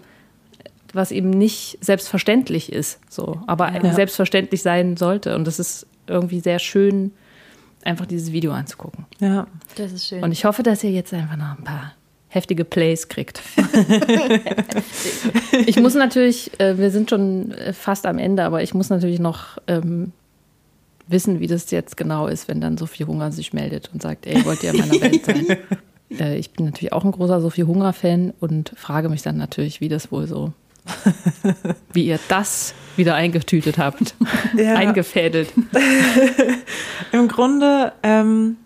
was 0.91 1.11
eben 1.11 1.30
nicht 1.30 1.77
selbstverständlich 1.81 2.72
ist, 2.72 2.99
so, 3.10 3.41
aber 3.45 3.72
ja. 3.72 3.93
selbstverständlich 3.93 4.64
sein 4.64 4.97
sollte. 4.97 5.35
Und 5.35 5.45
das 5.45 5.60
ist 5.60 5.85
irgendwie 6.10 6.40
sehr 6.40 6.60
schön, 6.60 7.11
einfach 7.84 8.06
dieses 8.06 8.31
Video 8.31 8.52
anzugucken. 8.52 9.06
Ja, 9.19 9.48
das 9.76 9.94
ist 9.94 10.07
schön. 10.07 10.23
Und 10.23 10.31
ich 10.31 10.45
hoffe, 10.45 10.64
dass 10.64 10.84
ihr 10.84 10.91
jetzt 10.91 11.14
einfach 11.14 11.38
noch 11.38 11.57
ein 11.57 11.64
paar 11.64 11.94
heftige 12.27 12.64
Plays 12.64 13.07
kriegt. 13.07 13.41
ich 15.65 15.80
muss 15.80 15.95
natürlich, 15.95 16.60
äh, 16.60 16.77
wir 16.77 16.91
sind 16.91 17.10
schon 17.10 17.56
fast 17.73 18.06
am 18.06 18.19
Ende, 18.19 18.44
aber 18.44 18.61
ich 18.61 18.73
muss 18.73 18.90
natürlich 18.90 19.19
noch 19.19 19.57
ähm, 19.68 20.11
wissen, 21.07 21.40
wie 21.40 21.48
das 21.48 21.72
jetzt 21.72 21.98
genau 21.98 22.27
ist, 22.27 22.48
wenn 22.48 22.61
dann 22.61 22.77
Sophie 22.77 23.06
Hunger 23.06 23.31
sich 23.31 23.52
meldet 23.52 23.90
und 23.94 24.02
sagt, 24.02 24.27
ey, 24.27 24.45
wollt 24.45 24.64
ihr 24.64 24.73
in 24.73 24.80
meiner 24.80 25.02
Welt 25.02 25.26
sein? 25.26 25.57
äh, 26.19 26.38
ich 26.38 26.52
bin 26.52 26.65
natürlich 26.65 26.94
auch 26.94 27.03
ein 27.03 27.11
großer 27.11 27.41
Sophie 27.41 27.64
Hunger-Fan 27.64 28.34
und 28.40 28.73
frage 28.76 29.10
mich 29.10 29.23
dann 29.23 29.38
natürlich, 29.38 29.81
wie 29.81 29.90
das 29.90 30.11
wohl 30.11 30.27
so 30.27 30.53
wie 31.94 32.06
ihr 32.06 32.20
das 32.28 32.74
wieder 32.95 33.16
eingetütet 33.16 33.78
habt, 33.78 34.16
ja. 34.57 34.76
eingefädelt. 34.76 35.52
Im 37.11 37.28
Grunde 37.28 37.94
ähm, 38.03 38.57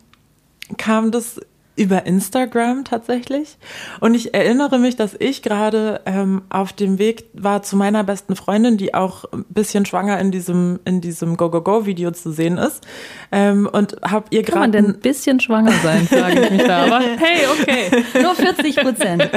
kam 0.78 1.12
das 1.12 1.40
über 1.76 2.06
Instagram 2.06 2.84
tatsächlich. 2.86 3.58
Und 4.00 4.14
ich 4.14 4.34
erinnere 4.34 4.78
mich, 4.78 4.95
dass 4.95 5.16
ich 5.18 5.41
gerade 5.41 6.02
ähm, 6.06 6.44
auf 6.50 6.72
dem 6.74 7.00
Weg 7.00 7.26
war 7.34 7.64
zu 7.64 7.76
meiner 7.76 8.04
besten 8.04 8.36
Freundin, 8.36 8.78
die 8.78 8.94
auch 8.94 9.26
ein 9.32 9.45
bisschen 9.50 9.86
schwanger 9.86 10.20
in 10.20 10.32
diesem 10.32 10.80
in 10.86 11.02
diesem 11.02 11.36
Go 11.36 11.50
Go 11.50 11.62
Go 11.62 11.86
Video 11.86 12.12
zu 12.12 12.32
sehen 12.32 12.58
ist. 12.58 12.86
Ähm, 13.32 13.68
und 13.72 13.95
habe 14.04 14.26
ihr 14.30 14.44
gerade. 14.44 14.52
Kann 14.52 14.60
man 14.60 14.72
denn 14.72 14.86
ein 14.86 15.00
bisschen 15.00 15.40
schwanger 15.40 15.74
sein, 15.84 16.08
frage 16.08 16.41
ich 16.41 16.52
mich 16.52 16.64
da. 16.64 16.84
Aber 16.86 17.00
hey, 17.18 17.45
okay, 17.52 18.22
nur 18.22 18.36
40 18.36 18.76
Prozent. 18.76 19.30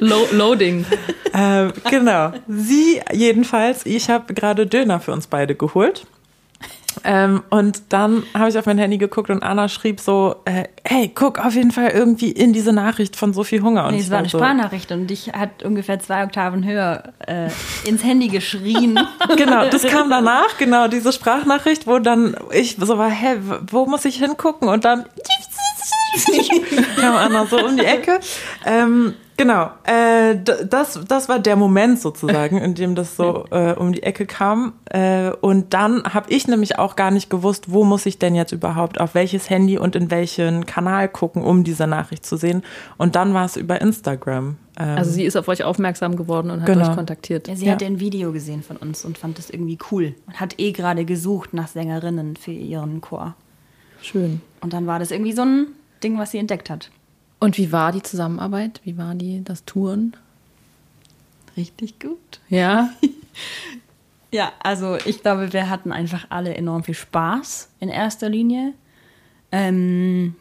Loading. 0.00 0.84
Ähm, 1.34 1.72
genau. 1.90 2.32
Sie 2.46 3.00
jedenfalls. 3.12 3.86
Ich 3.86 4.10
habe 4.10 4.34
gerade 4.34 4.66
Döner 4.66 5.00
für 5.00 5.12
uns 5.12 5.26
beide 5.26 5.54
geholt. 5.54 6.06
Ähm, 7.04 7.42
und 7.50 7.82
dann 7.88 8.22
habe 8.34 8.48
ich 8.48 8.58
auf 8.58 8.66
mein 8.66 8.78
Handy 8.78 8.98
geguckt 8.98 9.30
und 9.30 9.42
Anna 9.42 9.68
schrieb 9.68 10.00
so, 10.00 10.36
äh, 10.44 10.64
hey, 10.84 11.10
guck 11.14 11.44
auf 11.44 11.54
jeden 11.54 11.70
Fall 11.70 11.90
irgendwie 11.90 12.30
in 12.30 12.52
diese 12.52 12.72
Nachricht 12.72 13.16
von 13.16 13.32
so 13.32 13.44
viel 13.44 13.62
Hunger. 13.62 13.86
Und 13.86 13.94
nee, 13.94 14.00
es 14.00 14.10
war 14.10 14.18
eine 14.18 14.28
so, 14.28 14.38
Sprachnachricht 14.38 14.92
und 14.92 15.10
ich 15.10 15.32
hat 15.32 15.62
ungefähr 15.62 15.98
zwei 15.98 16.24
Oktaven 16.24 16.64
höher 16.64 17.12
äh, 17.26 17.48
ins 17.84 18.04
Handy 18.04 18.28
geschrien. 18.28 18.98
genau, 19.36 19.68
das 19.68 19.82
kam 19.84 20.10
danach, 20.10 20.58
genau, 20.58 20.88
diese 20.88 21.12
Sprachnachricht, 21.12 21.86
wo 21.86 21.98
dann 21.98 22.36
ich 22.52 22.76
so 22.78 22.98
war, 22.98 23.10
hä, 23.10 23.36
wo 23.70 23.86
muss 23.86 24.04
ich 24.04 24.16
hingucken? 24.16 24.68
Und 24.68 24.84
dann 24.84 25.04
kam 26.96 27.16
Anna 27.16 27.46
so 27.46 27.58
um 27.64 27.76
die 27.76 27.84
Ecke. 27.84 28.20
Ähm, 28.64 29.14
Genau, 29.42 29.70
äh, 29.82 30.36
das, 30.68 31.00
das 31.08 31.28
war 31.28 31.40
der 31.40 31.56
Moment 31.56 31.98
sozusagen, 31.98 32.58
in 32.58 32.76
dem 32.76 32.94
das 32.94 33.16
so 33.16 33.44
äh, 33.50 33.72
um 33.72 33.92
die 33.92 34.04
Ecke 34.04 34.24
kam. 34.24 34.74
Äh, 34.84 35.32
und 35.40 35.74
dann 35.74 36.04
habe 36.04 36.30
ich 36.30 36.46
nämlich 36.46 36.78
auch 36.78 36.94
gar 36.94 37.10
nicht 37.10 37.28
gewusst, 37.28 37.72
wo 37.72 37.82
muss 37.82 38.06
ich 38.06 38.20
denn 38.20 38.36
jetzt 38.36 38.52
überhaupt 38.52 39.00
auf 39.00 39.16
welches 39.16 39.50
Handy 39.50 39.78
und 39.78 39.96
in 39.96 40.12
welchen 40.12 40.64
Kanal 40.64 41.08
gucken, 41.08 41.42
um 41.42 41.64
diese 41.64 41.88
Nachricht 41.88 42.24
zu 42.24 42.36
sehen. 42.36 42.62
Und 42.98 43.16
dann 43.16 43.34
war 43.34 43.44
es 43.44 43.56
über 43.56 43.80
Instagram. 43.80 44.58
Ähm, 44.78 44.88
also 44.96 45.10
sie 45.10 45.24
ist 45.24 45.34
auf 45.34 45.48
euch 45.48 45.64
aufmerksam 45.64 46.14
geworden 46.14 46.52
und 46.52 46.60
hat 46.60 46.66
genau. 46.66 46.88
euch 46.88 46.94
kontaktiert. 46.94 47.48
Ja, 47.48 47.56
sie 47.56 47.66
ja. 47.66 47.72
hat 47.72 47.82
ein 47.82 47.98
Video 47.98 48.30
gesehen 48.30 48.62
von 48.62 48.76
uns 48.76 49.04
und 49.04 49.18
fand 49.18 49.38
das 49.38 49.50
irgendwie 49.50 49.78
cool 49.90 50.14
und 50.28 50.38
hat 50.38 50.60
eh 50.60 50.70
gerade 50.70 51.04
gesucht 51.04 51.52
nach 51.52 51.66
Sängerinnen 51.66 52.36
für 52.36 52.52
ihren 52.52 53.00
Chor. 53.00 53.34
Schön. 54.02 54.40
Und 54.60 54.72
dann 54.72 54.86
war 54.86 55.00
das 55.00 55.10
irgendwie 55.10 55.32
so 55.32 55.42
ein 55.42 55.66
Ding, 56.04 56.16
was 56.16 56.30
sie 56.30 56.38
entdeckt 56.38 56.70
hat. 56.70 56.92
Und 57.42 57.58
wie 57.58 57.72
war 57.72 57.90
die 57.90 58.04
Zusammenarbeit? 58.04 58.80
Wie 58.84 58.96
war 58.96 59.16
die, 59.16 59.42
das 59.42 59.64
Touren? 59.64 60.16
Richtig 61.56 61.98
gut. 61.98 62.38
Ja. 62.48 62.90
ja, 64.30 64.52
also 64.62 64.96
ich 65.06 65.22
glaube, 65.22 65.52
wir 65.52 65.68
hatten 65.68 65.90
einfach 65.90 66.26
alle 66.28 66.54
enorm 66.54 66.84
viel 66.84 66.94
Spaß 66.94 67.68
in 67.80 67.88
erster 67.88 68.28
Linie. 68.28 68.74
Ähm, 69.50 70.36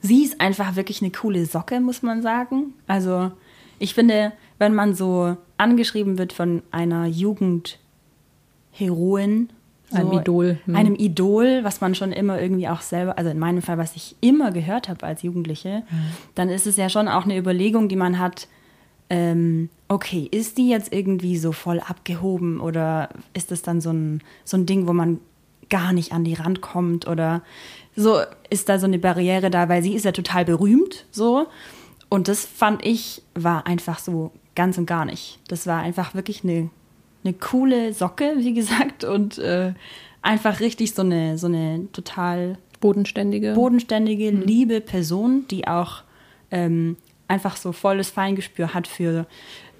sie 0.00 0.24
ist 0.24 0.40
einfach 0.40 0.76
wirklich 0.76 1.02
eine 1.02 1.10
coole 1.10 1.44
Socke, 1.44 1.78
muss 1.78 2.00
man 2.00 2.22
sagen. 2.22 2.72
Also 2.86 3.30
ich 3.78 3.92
finde, 3.92 4.32
wenn 4.56 4.74
man 4.74 4.94
so 4.94 5.36
angeschrieben 5.58 6.16
wird 6.16 6.32
von 6.32 6.62
einer 6.70 7.04
Jugendheroin 7.04 9.50
so 9.90 9.96
einem 9.96 10.12
Idol. 10.12 10.58
Hm. 10.64 10.76
Einem 10.76 10.94
Idol, 10.94 11.64
was 11.64 11.80
man 11.80 11.94
schon 11.94 12.12
immer 12.12 12.40
irgendwie 12.40 12.68
auch 12.68 12.80
selber, 12.80 13.16
also 13.18 13.30
in 13.30 13.38
meinem 13.38 13.62
Fall, 13.62 13.78
was 13.78 13.96
ich 13.96 14.16
immer 14.20 14.50
gehört 14.52 14.88
habe 14.88 15.06
als 15.06 15.22
Jugendliche, 15.22 15.82
hm. 15.88 15.98
dann 16.34 16.48
ist 16.48 16.66
es 16.66 16.76
ja 16.76 16.88
schon 16.88 17.08
auch 17.08 17.24
eine 17.24 17.36
Überlegung, 17.36 17.88
die 17.88 17.96
man 17.96 18.18
hat, 18.18 18.48
ähm, 19.10 19.70
okay, 19.88 20.28
ist 20.30 20.58
die 20.58 20.68
jetzt 20.68 20.92
irgendwie 20.92 21.38
so 21.38 21.52
voll 21.52 21.80
abgehoben 21.80 22.60
oder 22.60 23.08
ist 23.32 23.50
das 23.50 23.62
dann 23.62 23.80
so 23.80 23.90
ein, 23.90 24.22
so 24.44 24.56
ein 24.56 24.66
Ding, 24.66 24.86
wo 24.86 24.92
man 24.92 25.20
gar 25.70 25.92
nicht 25.92 26.12
an 26.12 26.24
die 26.24 26.34
Rand 26.34 26.60
kommt 26.60 27.06
oder 27.06 27.42
so 27.96 28.20
ist 28.48 28.68
da 28.68 28.78
so 28.78 28.86
eine 28.86 28.98
Barriere 28.98 29.50
da, 29.50 29.68
weil 29.68 29.82
sie 29.82 29.94
ist 29.94 30.04
ja 30.04 30.12
total 30.12 30.44
berühmt, 30.44 31.06
so. 31.10 31.46
Und 32.08 32.28
das 32.28 32.44
fand 32.44 32.86
ich, 32.86 33.22
war 33.34 33.66
einfach 33.66 33.98
so 33.98 34.30
ganz 34.54 34.78
und 34.78 34.86
gar 34.86 35.04
nicht. 35.04 35.40
Das 35.48 35.66
war 35.66 35.80
einfach 35.80 36.14
wirklich 36.14 36.42
eine 36.42 36.70
eine 37.28 37.36
coole 37.38 37.92
Socke, 37.92 38.34
wie 38.38 38.54
gesagt, 38.54 39.04
und 39.04 39.38
äh, 39.38 39.74
einfach 40.22 40.60
richtig 40.60 40.94
so 40.94 41.02
eine, 41.02 41.38
so 41.38 41.46
eine 41.46 41.88
total 41.92 42.58
bodenständige, 42.80 43.54
bodenständige 43.54 44.32
mhm. 44.32 44.42
liebe 44.42 44.80
Person, 44.80 45.46
die 45.50 45.66
auch 45.66 46.02
ähm, 46.50 46.96
einfach 47.28 47.56
so 47.56 47.72
volles 47.72 48.10
Feingespür 48.10 48.74
hat 48.74 48.86
für 48.86 49.26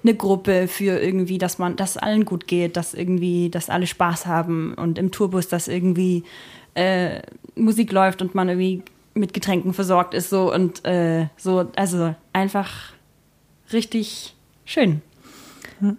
eine 0.03 0.15
Gruppe, 0.15 0.67
für 0.67 0.99
irgendwie, 0.99 1.37
dass 1.37 1.57
man, 1.57 1.75
dass 1.75 1.97
allen 1.97 2.23
gut 2.23 2.47
geht, 2.47 2.77
dass 2.77 2.93
irgendwie, 2.93 3.49
dass 3.49 3.69
alle 3.69 3.87
Spaß 3.87 4.27
haben 4.27 4.73
und 4.75 4.97
im 4.97 5.11
Tourbus, 5.11 5.47
dass 5.47 5.67
irgendwie 5.67 6.23
äh, 6.75 7.21
Musik 7.55 7.91
läuft 7.91 8.21
und 8.21 8.35
man 8.35 8.47
irgendwie 8.47 8.83
mit 9.13 9.33
Getränken 9.33 9.73
versorgt 9.73 10.13
ist 10.13 10.29
so 10.29 10.53
und 10.53 10.85
äh, 10.85 11.27
so, 11.35 11.69
also 11.75 12.15
einfach 12.31 12.93
richtig 13.73 14.35
schön. 14.63 15.01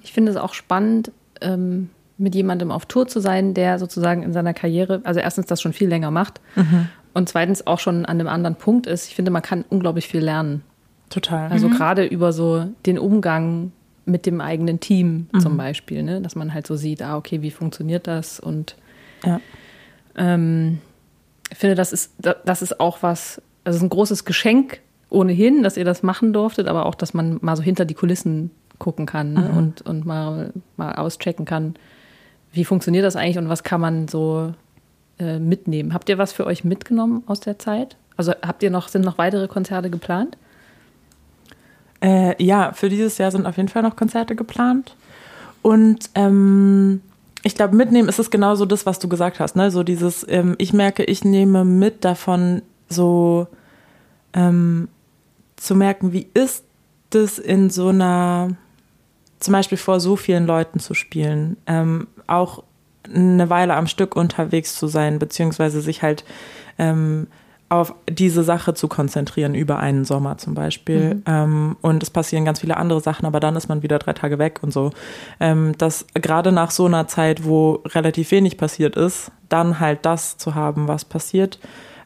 Ich 0.02 0.12
finde 0.12 0.31
es 0.31 0.36
auch 0.36 0.55
spannend, 0.55 1.10
ähm, 1.41 1.91
mit 2.19 2.35
jemandem 2.35 2.71
auf 2.71 2.87
Tour 2.87 3.09
zu 3.09 3.21
sein, 3.21 3.55
der 3.55 3.79
sozusagen 3.79 4.23
in 4.23 4.33
seiner 4.33 4.53
Karriere, 4.53 5.01
also 5.05 5.21
erstens 5.21 5.47
das 5.47 5.62
schon 5.62 5.73
viel 5.73 5.89
länger 5.89 6.11
macht 6.11 6.41
mhm. 6.55 6.89
und 7.15 7.29
zweitens 7.29 7.67
auch 7.67 7.79
schon 7.79 8.05
an 8.05 8.21
einem 8.21 8.29
anderen 8.29 8.57
Punkt 8.57 8.87
ist. 8.87 9.09
Ich 9.09 9.15
finde, 9.15 9.31
man 9.31 9.43
kann 9.43 9.65
unglaublich 9.69 10.07
viel 10.07 10.21
lernen. 10.21 10.62
Total. 11.09 11.51
Also 11.51 11.69
mhm. 11.69 11.73
gerade 11.73 12.05
über 12.05 12.33
so 12.33 12.67
den 12.87 12.99
Umgang 12.99 13.73
mit 14.05 14.27
dem 14.27 14.41
eigenen 14.41 14.81
Team 14.81 15.29
mhm. 15.33 15.41
zum 15.41 15.57
Beispiel, 15.57 16.03
ne? 16.03 16.21
dass 16.21 16.37
man 16.37 16.53
halt 16.53 16.67
so 16.67 16.77
sieht, 16.77 17.03
ah, 17.03 17.17
okay, 17.17 17.43
wie 17.43 17.51
funktioniert 17.51 18.07
das? 18.07 18.39
Und 18.39 18.77
ja. 19.25 19.41
ähm, 20.17 20.79
ich 21.51 21.59
finde, 21.59 21.75
das 21.75 21.93
ist, 21.93 22.12
das 22.19 22.62
ist 22.62 22.81
auch 22.81 23.03
was, 23.03 23.41
also 23.65 23.79
ist 23.79 23.83
ein 23.83 23.91
großes 23.91 24.25
Geschenk 24.25 24.81
ohnehin, 25.09 25.62
dass 25.62 25.77
ihr 25.77 25.85
das 25.85 26.03
machen 26.03 26.33
durftet, 26.33 26.69
aber 26.69 26.87
auch, 26.87 26.95
dass 26.95 27.15
man 27.15 27.39
mal 27.41 27.57
so 27.57 27.62
hinter 27.62 27.85
die 27.85 27.95
Kulissen 27.95 28.51
gucken 28.81 29.07
kann 29.07 29.35
ne? 29.35 29.48
mhm. 29.52 29.57
und, 29.57 29.82
und 29.82 30.05
mal, 30.05 30.52
mal 30.77 30.97
auschecken 30.97 31.44
kann, 31.44 31.74
wie 32.52 32.65
funktioniert 32.65 33.05
das 33.05 33.15
eigentlich 33.15 33.39
und 33.39 33.48
was 33.48 33.62
kann 33.62 33.81
man 33.81 34.09
so 34.09 34.52
äh, 35.20 35.39
mitnehmen? 35.39 35.94
Habt 35.94 36.09
ihr 36.09 36.19
was 36.19 36.32
für 36.32 36.47
euch 36.47 36.65
mitgenommen 36.65 37.23
aus 37.27 37.39
der 37.39 37.61
Zeit? 37.61 37.97
Also 38.16 38.32
habt 38.43 38.65
ihr 38.65 38.70
noch, 38.70 38.89
sind 38.89 39.05
noch 39.05 39.19
weitere 39.19 39.47
Konzerte 39.47 39.89
geplant? 39.89 40.36
Äh, 42.02 42.43
ja, 42.43 42.73
für 42.73 42.89
dieses 42.89 43.19
Jahr 43.19 43.31
sind 43.31 43.47
auf 43.47 43.57
jeden 43.57 43.69
Fall 43.69 43.82
noch 43.82 43.94
Konzerte 43.94 44.35
geplant. 44.35 44.97
Und 45.62 46.11
ähm, 46.15 47.02
ich 47.43 47.55
glaube, 47.55 47.77
mitnehmen 47.77 48.09
ist 48.09 48.19
es 48.19 48.31
genauso 48.31 48.66
das, 48.66 48.86
was 48.86 48.98
du 48.98 49.09
gesagt 49.09 49.40
hast. 49.40 49.57
Ne? 49.57 49.70
So 49.70 49.82
dieses, 49.82 50.27
ähm, 50.28 50.55
ich 50.59 50.73
merke, 50.73 51.05
ich 51.05 51.24
nehme 51.24 51.65
mit 51.65 52.05
davon, 52.05 52.62
so 52.89 53.47
ähm, 54.32 54.89
zu 55.57 55.74
merken, 55.74 56.12
wie 56.12 56.27
ist 56.35 56.65
es 57.15 57.39
in 57.39 57.70
so 57.70 57.89
einer, 57.89 58.57
zum 59.41 59.53
Beispiel 59.53 59.79
vor 59.79 60.01
so 60.01 60.17
vielen 60.17 60.47
Leuten 60.47 60.79
zu 60.79 60.95
spielen, 60.95 61.57
ähm, 61.67 62.07
auch 62.27 62.62
eine 63.12 63.51
Weile 63.51 63.75
am 63.75 63.87
Stück 63.87 64.15
unterwegs 64.15 64.77
zu 64.77 64.87
sein, 64.87 65.19
beziehungsweise 65.19 65.81
sich 65.81 66.03
halt 66.03 66.25
ähm, 66.79 67.27
auf 67.71 67.95
diese 68.09 68.43
Sache 68.43 68.75
zu 68.75 68.89
konzentrieren 68.89 69.55
über 69.55 69.79
einen 69.79 70.05
Sommer 70.05 70.39
zum 70.39 70.55
Beispiel. 70.55 71.15
Mhm. 71.15 71.23
Ähm, 71.27 71.77
und 71.81 72.03
es 72.03 72.11
passieren 72.11 72.45
ganz 72.45 72.61
viele 72.61 72.77
andere 72.77 73.01
Sachen, 73.01 73.27
aber 73.27 73.39
dann 73.39 73.55
ist 73.55 73.69
man 73.69 73.83
wieder 73.83 73.99
drei 74.01 74.12
Tage 74.12 74.39
weg 74.39 74.59
und 74.62 74.73
so. 74.73 74.91
Ähm, 75.39 75.79
dass 75.79 76.05
gerade 76.15 76.51
nach 76.51 76.73
so 76.73 76.87
einer 76.87 77.07
Zeit, 77.07 77.45
wo 77.45 77.81
relativ 77.87 78.33
wenig 78.33 78.59
passiert 78.59 78.97
ist, 78.97 79.31
dann 79.49 79.79
halt 79.79 80.05
das 80.05 80.37
zu 80.37 80.57
haben, 80.57 80.89
was 80.89 81.05
passiert. 81.05 81.61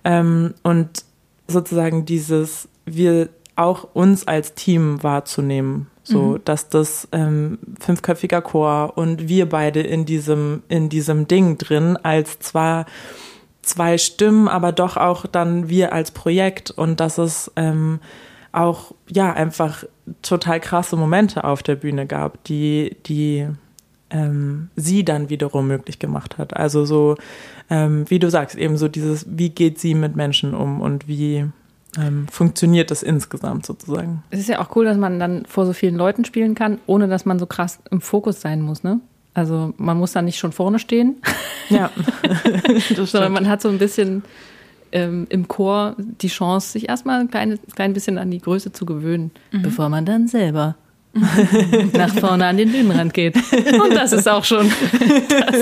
Ähm, 0.04 0.52
und 0.62 1.04
sozusagen 1.48 2.04
dieses, 2.04 2.68
wir 2.84 3.30
auch 3.56 3.88
uns 3.94 4.26
als 4.26 4.54
Team 4.54 5.02
wahrzunehmen. 5.02 5.88
So, 6.06 6.22
mhm. 6.22 6.44
dass 6.44 6.68
das 6.68 7.08
ähm, 7.12 7.58
fünfköpfiger 7.80 8.42
Chor 8.42 8.92
und 8.96 9.26
wir 9.26 9.48
beide 9.48 9.80
in 9.80 10.04
diesem, 10.04 10.62
in 10.68 10.90
diesem 10.90 11.26
Ding 11.28 11.56
drin 11.56 11.96
als 11.96 12.38
zwar 12.40 12.84
zwei 13.62 13.98
Stimmen, 13.98 14.46
aber 14.46 14.72
doch 14.72 14.98
auch 14.98 15.26
dann 15.26 15.70
wir 15.70 15.94
als 15.94 16.10
Projekt 16.10 16.70
und 16.70 17.00
dass 17.00 17.16
es 17.16 17.50
ähm, 17.56 18.00
auch 18.52 18.92
ja 19.10 19.32
einfach 19.32 19.84
total 20.22 20.60
krasse 20.60 20.96
Momente 20.96 21.44
auf 21.44 21.62
der 21.62 21.76
Bühne 21.76 22.06
gab, 22.06 22.44
die 22.44 22.96
die 23.06 23.48
ähm, 24.10 24.68
sie 24.76 25.04
dann 25.04 25.28
wiederum 25.30 25.66
möglich 25.66 25.98
gemacht 25.98 26.38
hat. 26.38 26.56
Also 26.56 26.84
so 26.84 27.16
ähm, 27.70 28.04
wie 28.08 28.18
du 28.18 28.30
sagst 28.30 28.56
eben 28.56 28.76
so 28.76 28.88
dieses 28.88 29.26
wie 29.28 29.50
geht 29.50 29.80
sie 29.80 29.94
mit 29.94 30.14
Menschen 30.14 30.54
um 30.54 30.80
und 30.80 31.08
wie 31.08 31.46
ähm, 31.98 32.26
funktioniert 32.28 32.90
das 32.90 33.02
insgesamt 33.02 33.66
sozusagen. 33.66 34.22
Es 34.30 34.40
ist 34.40 34.48
ja 34.48 34.60
auch 34.60 34.74
cool, 34.76 34.84
dass 34.84 34.96
man 34.96 35.18
dann 35.18 35.46
vor 35.46 35.66
so 35.66 35.72
vielen 35.72 35.96
Leuten 35.96 36.24
spielen 36.24 36.54
kann, 36.54 36.78
ohne 36.86 37.08
dass 37.08 37.24
man 37.24 37.38
so 37.38 37.46
krass 37.46 37.78
im 37.90 38.00
Fokus 38.00 38.40
sein 38.40 38.62
muss, 38.62 38.82
ne? 38.82 39.00
Also 39.34 39.74
man 39.78 39.98
muss 39.98 40.12
da 40.12 40.22
nicht 40.22 40.38
schon 40.38 40.52
vorne 40.52 40.78
stehen. 40.78 41.16
Ja. 41.68 41.90
Sondern 43.04 43.32
man 43.32 43.48
hat 43.48 43.60
so 43.60 43.68
ein 43.68 43.78
bisschen 43.78 44.22
ähm, 44.92 45.26
im 45.28 45.48
Chor 45.48 45.96
die 45.98 46.28
Chance, 46.28 46.70
sich 46.70 46.88
erstmal 46.88 47.20
ein 47.20 47.30
kleines, 47.30 47.58
klein 47.74 47.92
bisschen 47.92 48.16
an 48.16 48.30
die 48.30 48.38
Größe 48.38 48.72
zu 48.72 48.86
gewöhnen, 48.86 49.32
mhm. 49.50 49.62
bevor 49.62 49.88
man 49.88 50.06
dann 50.06 50.28
selber 50.28 50.76
nach 51.92 52.14
vorne 52.14 52.46
an 52.46 52.56
den 52.56 52.72
Bühnenrand 52.72 53.12
geht. 53.12 53.36
Und 53.36 53.94
das 53.94 54.12
ist 54.12 54.28
auch 54.28 54.44
schon 54.44 54.70
das, 55.28 55.54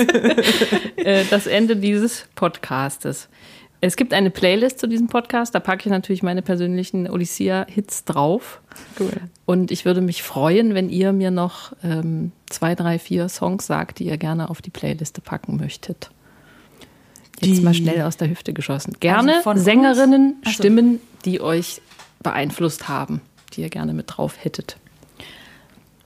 äh, 0.97 1.25
das 1.29 1.47
Ende 1.47 1.75
dieses 1.75 2.25
Podcastes. 2.35 3.27
Es 3.85 3.97
gibt 3.97 4.13
eine 4.13 4.29
Playlist 4.29 4.79
zu 4.79 4.87
diesem 4.87 5.07
Podcast, 5.07 5.53
da 5.53 5.59
packe 5.59 5.81
ich 5.81 5.91
natürlich 5.91 6.23
meine 6.23 6.41
persönlichen 6.41 7.05
Olysia-Hits 7.09 8.05
drauf. 8.05 8.61
Cool. 8.97 9.11
Und 9.45 9.71
ich 9.71 9.83
würde 9.83 9.99
mich 9.99 10.23
freuen, 10.23 10.73
wenn 10.73 10.87
ihr 10.87 11.11
mir 11.11 11.31
noch 11.31 11.73
ähm, 11.83 12.31
zwei, 12.49 12.75
drei, 12.75 12.97
vier 12.97 13.27
Songs 13.27 13.67
sagt, 13.67 13.99
die 13.99 14.05
ihr 14.05 14.15
gerne 14.15 14.49
auf 14.49 14.61
die 14.61 14.69
Playliste 14.69 15.19
packen 15.19 15.57
möchtet. 15.57 16.11
Jetzt 17.41 17.57
die, 17.57 17.61
mal 17.61 17.73
schnell 17.73 18.03
aus 18.03 18.15
der 18.15 18.29
Hüfte 18.29 18.53
geschossen. 18.53 18.95
Gerne 19.01 19.45
also 19.45 19.61
Sängerinnen, 19.61 20.37
also, 20.45 20.53
Stimmen, 20.53 21.01
die 21.25 21.41
euch 21.41 21.81
beeinflusst 22.21 22.87
haben, 22.87 23.19
die 23.51 23.63
ihr 23.63 23.69
gerne 23.69 23.93
mit 23.93 24.05
drauf 24.15 24.37
hättet. 24.41 24.77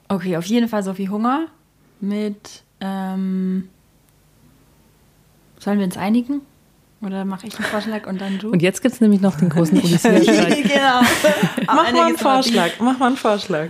Okay, 0.07 0.35
auf 0.35 0.45
jeden 0.45 0.67
Fall 0.67 0.81
Sophie 0.81 1.09
Hunger 1.09 1.45
mit. 2.01 2.63
Ähm, 2.81 3.69
sollen 5.59 5.77
wir 5.77 5.85
uns 5.85 5.97
einigen? 5.97 6.41
Oder 7.02 7.26
mache 7.26 7.48
ich 7.48 7.56
einen 7.56 7.65
Vorschlag 7.65 8.07
und 8.07 8.19
dann 8.19 8.40
du? 8.40 8.49
Und 8.49 8.61
jetzt 8.61 8.82
gibt 8.82 8.95
es 8.95 9.02
nämlich 9.02 9.22
noch 9.22 9.38
den 9.38 9.49
großen 9.49 9.78
Odyssea-Streit. 9.84 10.64
genau. 10.68 11.02
Mach 11.68 11.91
mal 11.91 12.07
einen 12.07 12.18
Vorschlag. 12.18 12.72
Mach 12.80 12.98
mal 12.98 13.07
einen 13.07 13.18
Vorschlag. 13.18 13.69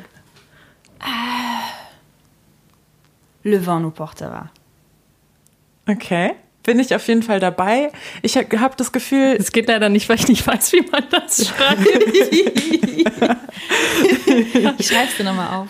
Le 3.44 3.66
vent 3.66 3.82
nous 3.82 3.94
portera. 3.94 4.50
Okay. 5.88 6.36
Bin 6.64 6.80
ich 6.80 6.94
auf 6.94 7.08
jeden 7.08 7.24
Fall 7.24 7.40
dabei. 7.40 7.94
Ich 8.22 8.36
habe 8.36 8.74
das 8.76 8.92
Gefühl. 8.92 9.38
Es 9.40 9.54
geht 9.54 9.70
leider 9.70 9.88
nicht, 9.88 10.10
weil 10.10 10.18
ich 10.18 10.28
nicht 10.28 10.46
weiß, 10.46 10.74
wie 10.74 10.82
man 10.92 11.06
das 11.10 11.48
schreibt. 11.48 11.80
ich 14.78 14.88
schreibe 14.88 15.08
es 15.10 15.16
dir 15.16 15.24
nochmal 15.24 15.56
auf. 15.56 15.70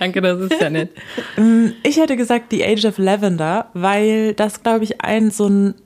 Danke, 0.00 0.20
das 0.20 0.40
ist 0.40 0.60
ja 0.60 0.68
nett. 0.68 0.90
Ich 1.84 1.96
hätte 1.96 2.16
gesagt 2.16 2.46
The 2.50 2.64
Age 2.64 2.86
of 2.86 2.98
Lavender, 2.98 3.70
weil 3.72 4.34
das, 4.34 4.64
glaube 4.64 4.82
ich, 4.82 5.00
ein 5.00 5.30
so 5.30 5.46
ein 5.46 5.76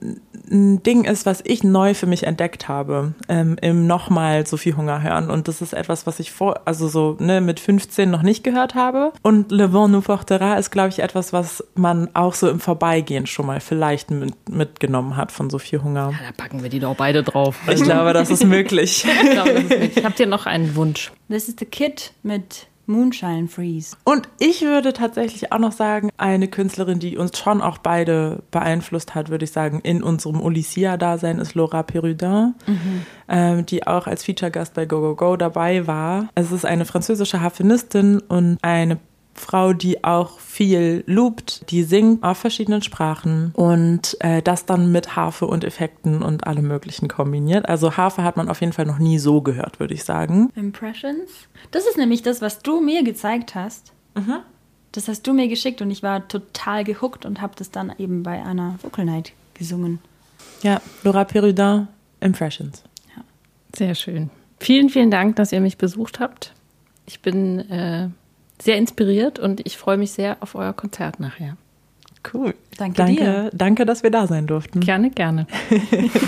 ein 0.51 0.83
Ding 0.83 1.05
ist, 1.05 1.25
was 1.25 1.41
ich 1.43 1.63
neu 1.63 1.93
für 1.93 2.05
mich 2.05 2.23
entdeckt 2.23 2.67
habe, 2.67 3.13
ähm, 3.27 3.57
im 3.61 3.87
nochmal 3.87 4.45
Sophie 4.45 4.73
Hunger 4.73 5.01
hören. 5.01 5.29
Und 5.29 5.47
das 5.47 5.61
ist 5.61 5.73
etwas, 5.73 6.07
was 6.07 6.19
ich 6.19 6.31
vor, 6.31 6.61
also 6.65 6.87
so 6.87 7.17
ne, 7.19 7.41
mit 7.41 7.59
15 7.59 8.09
noch 8.09 8.21
nicht 8.21 8.43
gehört 8.43 8.75
habe. 8.75 9.13
Und 9.21 9.51
Le 9.51 9.73
Vent 9.73 9.91
nous 9.91 10.03
portera 10.03 10.57
ist, 10.57 10.71
glaube 10.71 10.89
ich, 10.89 10.99
etwas, 10.99 11.33
was 11.33 11.63
man 11.75 12.09
auch 12.15 12.33
so 12.33 12.49
im 12.49 12.59
Vorbeigehen 12.59 13.27
schon 13.27 13.45
mal 13.45 13.59
vielleicht 13.59 14.11
mit, 14.11 14.49
mitgenommen 14.49 15.17
hat 15.17 15.31
von 15.31 15.49
Sophie 15.49 15.77
Hunger. 15.77 16.11
Ja, 16.11 16.27
da 16.27 16.31
packen 16.35 16.63
wir 16.63 16.69
die 16.69 16.79
doch 16.79 16.95
beide 16.95 17.23
drauf. 17.23 17.55
Ich 17.69 17.83
glaube, 17.83 18.13
das 18.13 18.29
ist 18.29 18.45
möglich. 18.45 19.05
ich 19.23 19.31
glaube, 19.31 19.53
das 19.53 19.63
ist 19.63 19.69
möglich. 19.69 20.05
Habt 20.05 20.19
ihr 20.19 20.27
noch 20.27 20.45
einen 20.45 20.75
Wunsch? 20.75 21.11
This 21.29 21.47
is 21.47 21.55
the 21.59 21.65
Kid 21.65 22.13
mit 22.23 22.68
Moonshine 22.89 23.47
Freeze. 23.47 23.95
Und 24.03 24.27
ich 24.39 24.61
würde 24.61 24.91
tatsächlich 24.91 25.51
auch 25.51 25.59
noch 25.59 25.71
sagen, 25.71 26.09
eine 26.17 26.47
Künstlerin, 26.47 26.99
die 26.99 27.17
uns 27.17 27.37
schon 27.37 27.61
auch 27.61 27.77
beide 27.77 28.43
beeinflusst 28.51 29.15
hat, 29.15 29.29
würde 29.29 29.45
ich 29.45 29.51
sagen, 29.51 29.79
in 29.83 30.03
unserem 30.03 30.41
Olysia-Dasein 30.41 31.39
ist 31.39 31.55
Laura 31.55 31.83
Perudin, 31.83 32.55
mhm. 32.65 33.05
ähm, 33.29 33.65
die 33.65 33.87
auch 33.87 34.07
als 34.07 34.25
Feature-Gast 34.25 34.73
bei 34.73 34.85
Go 34.85 34.99
Go 34.99 35.15
Go 35.15 35.37
dabei 35.37 35.87
war. 35.87 36.29
Es 36.35 36.51
ist 36.51 36.65
eine 36.65 36.85
französische 36.85 37.41
Harfenistin 37.41 38.19
und 38.27 38.57
eine 38.61 38.97
Frau, 39.39 39.73
die 39.73 40.03
auch 40.03 40.39
viel 40.39 41.03
loopt, 41.07 41.71
die 41.71 41.83
singt 41.83 42.23
auf 42.23 42.37
verschiedenen 42.37 42.81
Sprachen 42.81 43.51
und 43.55 44.17
äh, 44.19 44.41
das 44.41 44.65
dann 44.65 44.91
mit 44.91 45.15
Harfe 45.15 45.47
und 45.47 45.63
Effekten 45.63 46.21
und 46.21 46.45
allem 46.45 46.67
Möglichen 46.67 47.07
kombiniert. 47.07 47.67
Also 47.67 47.97
Harfe 47.97 48.23
hat 48.23 48.37
man 48.37 48.49
auf 48.49 48.61
jeden 48.61 48.73
Fall 48.73 48.85
noch 48.85 48.99
nie 48.99 49.19
so 49.19 49.41
gehört, 49.41 49.79
würde 49.79 49.93
ich 49.93 50.03
sagen. 50.03 50.51
Impressions? 50.55 51.31
Das 51.71 51.87
ist 51.87 51.97
nämlich 51.97 52.21
das, 52.21 52.41
was 52.41 52.59
du 52.59 52.81
mir 52.81 53.03
gezeigt 53.03 53.55
hast. 53.55 53.93
Mhm. 54.15 54.39
Das 54.91 55.07
hast 55.07 55.25
du 55.27 55.33
mir 55.33 55.47
geschickt 55.47 55.81
und 55.81 55.91
ich 55.91 56.03
war 56.03 56.27
total 56.27 56.83
gehuckt 56.83 57.25
und 57.25 57.41
habe 57.41 57.53
das 57.55 57.71
dann 57.71 57.93
eben 57.97 58.23
bei 58.23 58.43
einer 58.43 58.75
Vocal 58.81 59.05
Night 59.05 59.33
gesungen. 59.53 59.99
Ja, 60.63 60.81
Laura 61.03 61.23
Perudin, 61.25 61.87
Impressions. 62.19 62.83
Ja. 63.15 63.23
Sehr 63.75 63.95
schön. 63.95 64.29
Vielen, 64.59 64.89
vielen 64.89 65.11
Dank, 65.11 65.35
dass 65.37 65.51
ihr 65.51 65.61
mich 65.61 65.77
besucht 65.77 66.19
habt. 66.19 66.53
Ich 67.05 67.21
bin 67.21 67.59
äh, 67.69 68.09
sehr 68.61 68.77
inspiriert 68.77 69.39
und 69.39 69.65
ich 69.65 69.77
freue 69.77 69.97
mich 69.97 70.11
sehr 70.11 70.37
auf 70.41 70.55
euer 70.55 70.73
Konzert 70.73 71.19
nachher. 71.19 71.57
Cool. 72.33 72.53
Danke, 72.77 72.97
danke 72.97 73.15
dir. 73.15 73.49
Danke, 73.53 73.85
dass 73.85 74.03
wir 74.03 74.11
da 74.11 74.27
sein 74.27 74.47
durften. 74.47 74.81
Gerne, 74.81 75.09
gerne. 75.09 75.47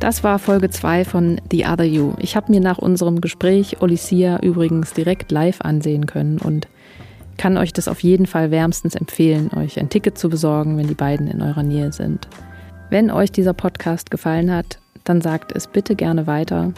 Das 0.00 0.24
war 0.24 0.38
Folge 0.38 0.70
2 0.70 1.04
von 1.04 1.42
The 1.50 1.66
Other 1.66 1.84
You. 1.84 2.14
Ich 2.18 2.34
habe 2.34 2.50
mir 2.50 2.60
nach 2.60 2.78
unserem 2.78 3.20
Gespräch 3.20 3.82
Olysia 3.82 4.38
übrigens 4.40 4.94
direkt 4.94 5.30
live 5.30 5.60
ansehen 5.60 6.06
können 6.06 6.38
und 6.38 6.68
kann 7.40 7.56
euch 7.56 7.72
das 7.72 7.88
auf 7.88 8.02
jeden 8.02 8.26
Fall 8.26 8.50
wärmstens 8.50 8.94
empfehlen, 8.94 9.50
euch 9.56 9.80
ein 9.80 9.88
Ticket 9.88 10.18
zu 10.18 10.28
besorgen, 10.28 10.76
wenn 10.76 10.88
die 10.88 10.94
beiden 10.94 11.26
in 11.26 11.40
eurer 11.40 11.62
Nähe 11.62 11.90
sind. 11.90 12.28
Wenn 12.90 13.10
euch 13.10 13.32
dieser 13.32 13.54
Podcast 13.54 14.10
gefallen 14.10 14.54
hat, 14.54 14.78
dann 15.04 15.22
sagt 15.22 15.56
es 15.56 15.66
bitte 15.66 15.96
gerne 15.96 16.26
weiter 16.26 16.74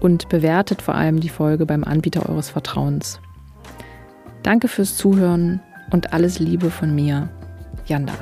und 0.00 0.30
bewertet 0.30 0.80
vor 0.80 0.94
allem 0.94 1.20
die 1.20 1.28
Folge 1.28 1.66
beim 1.66 1.84
Anbieter 1.84 2.26
eures 2.30 2.48
Vertrauens. 2.48 3.20
Danke 4.42 4.68
fürs 4.68 4.96
Zuhören 4.96 5.60
und 5.90 6.14
alles 6.14 6.38
Liebe 6.38 6.70
von 6.70 6.94
mir, 6.94 7.28
Janda. 7.84 8.14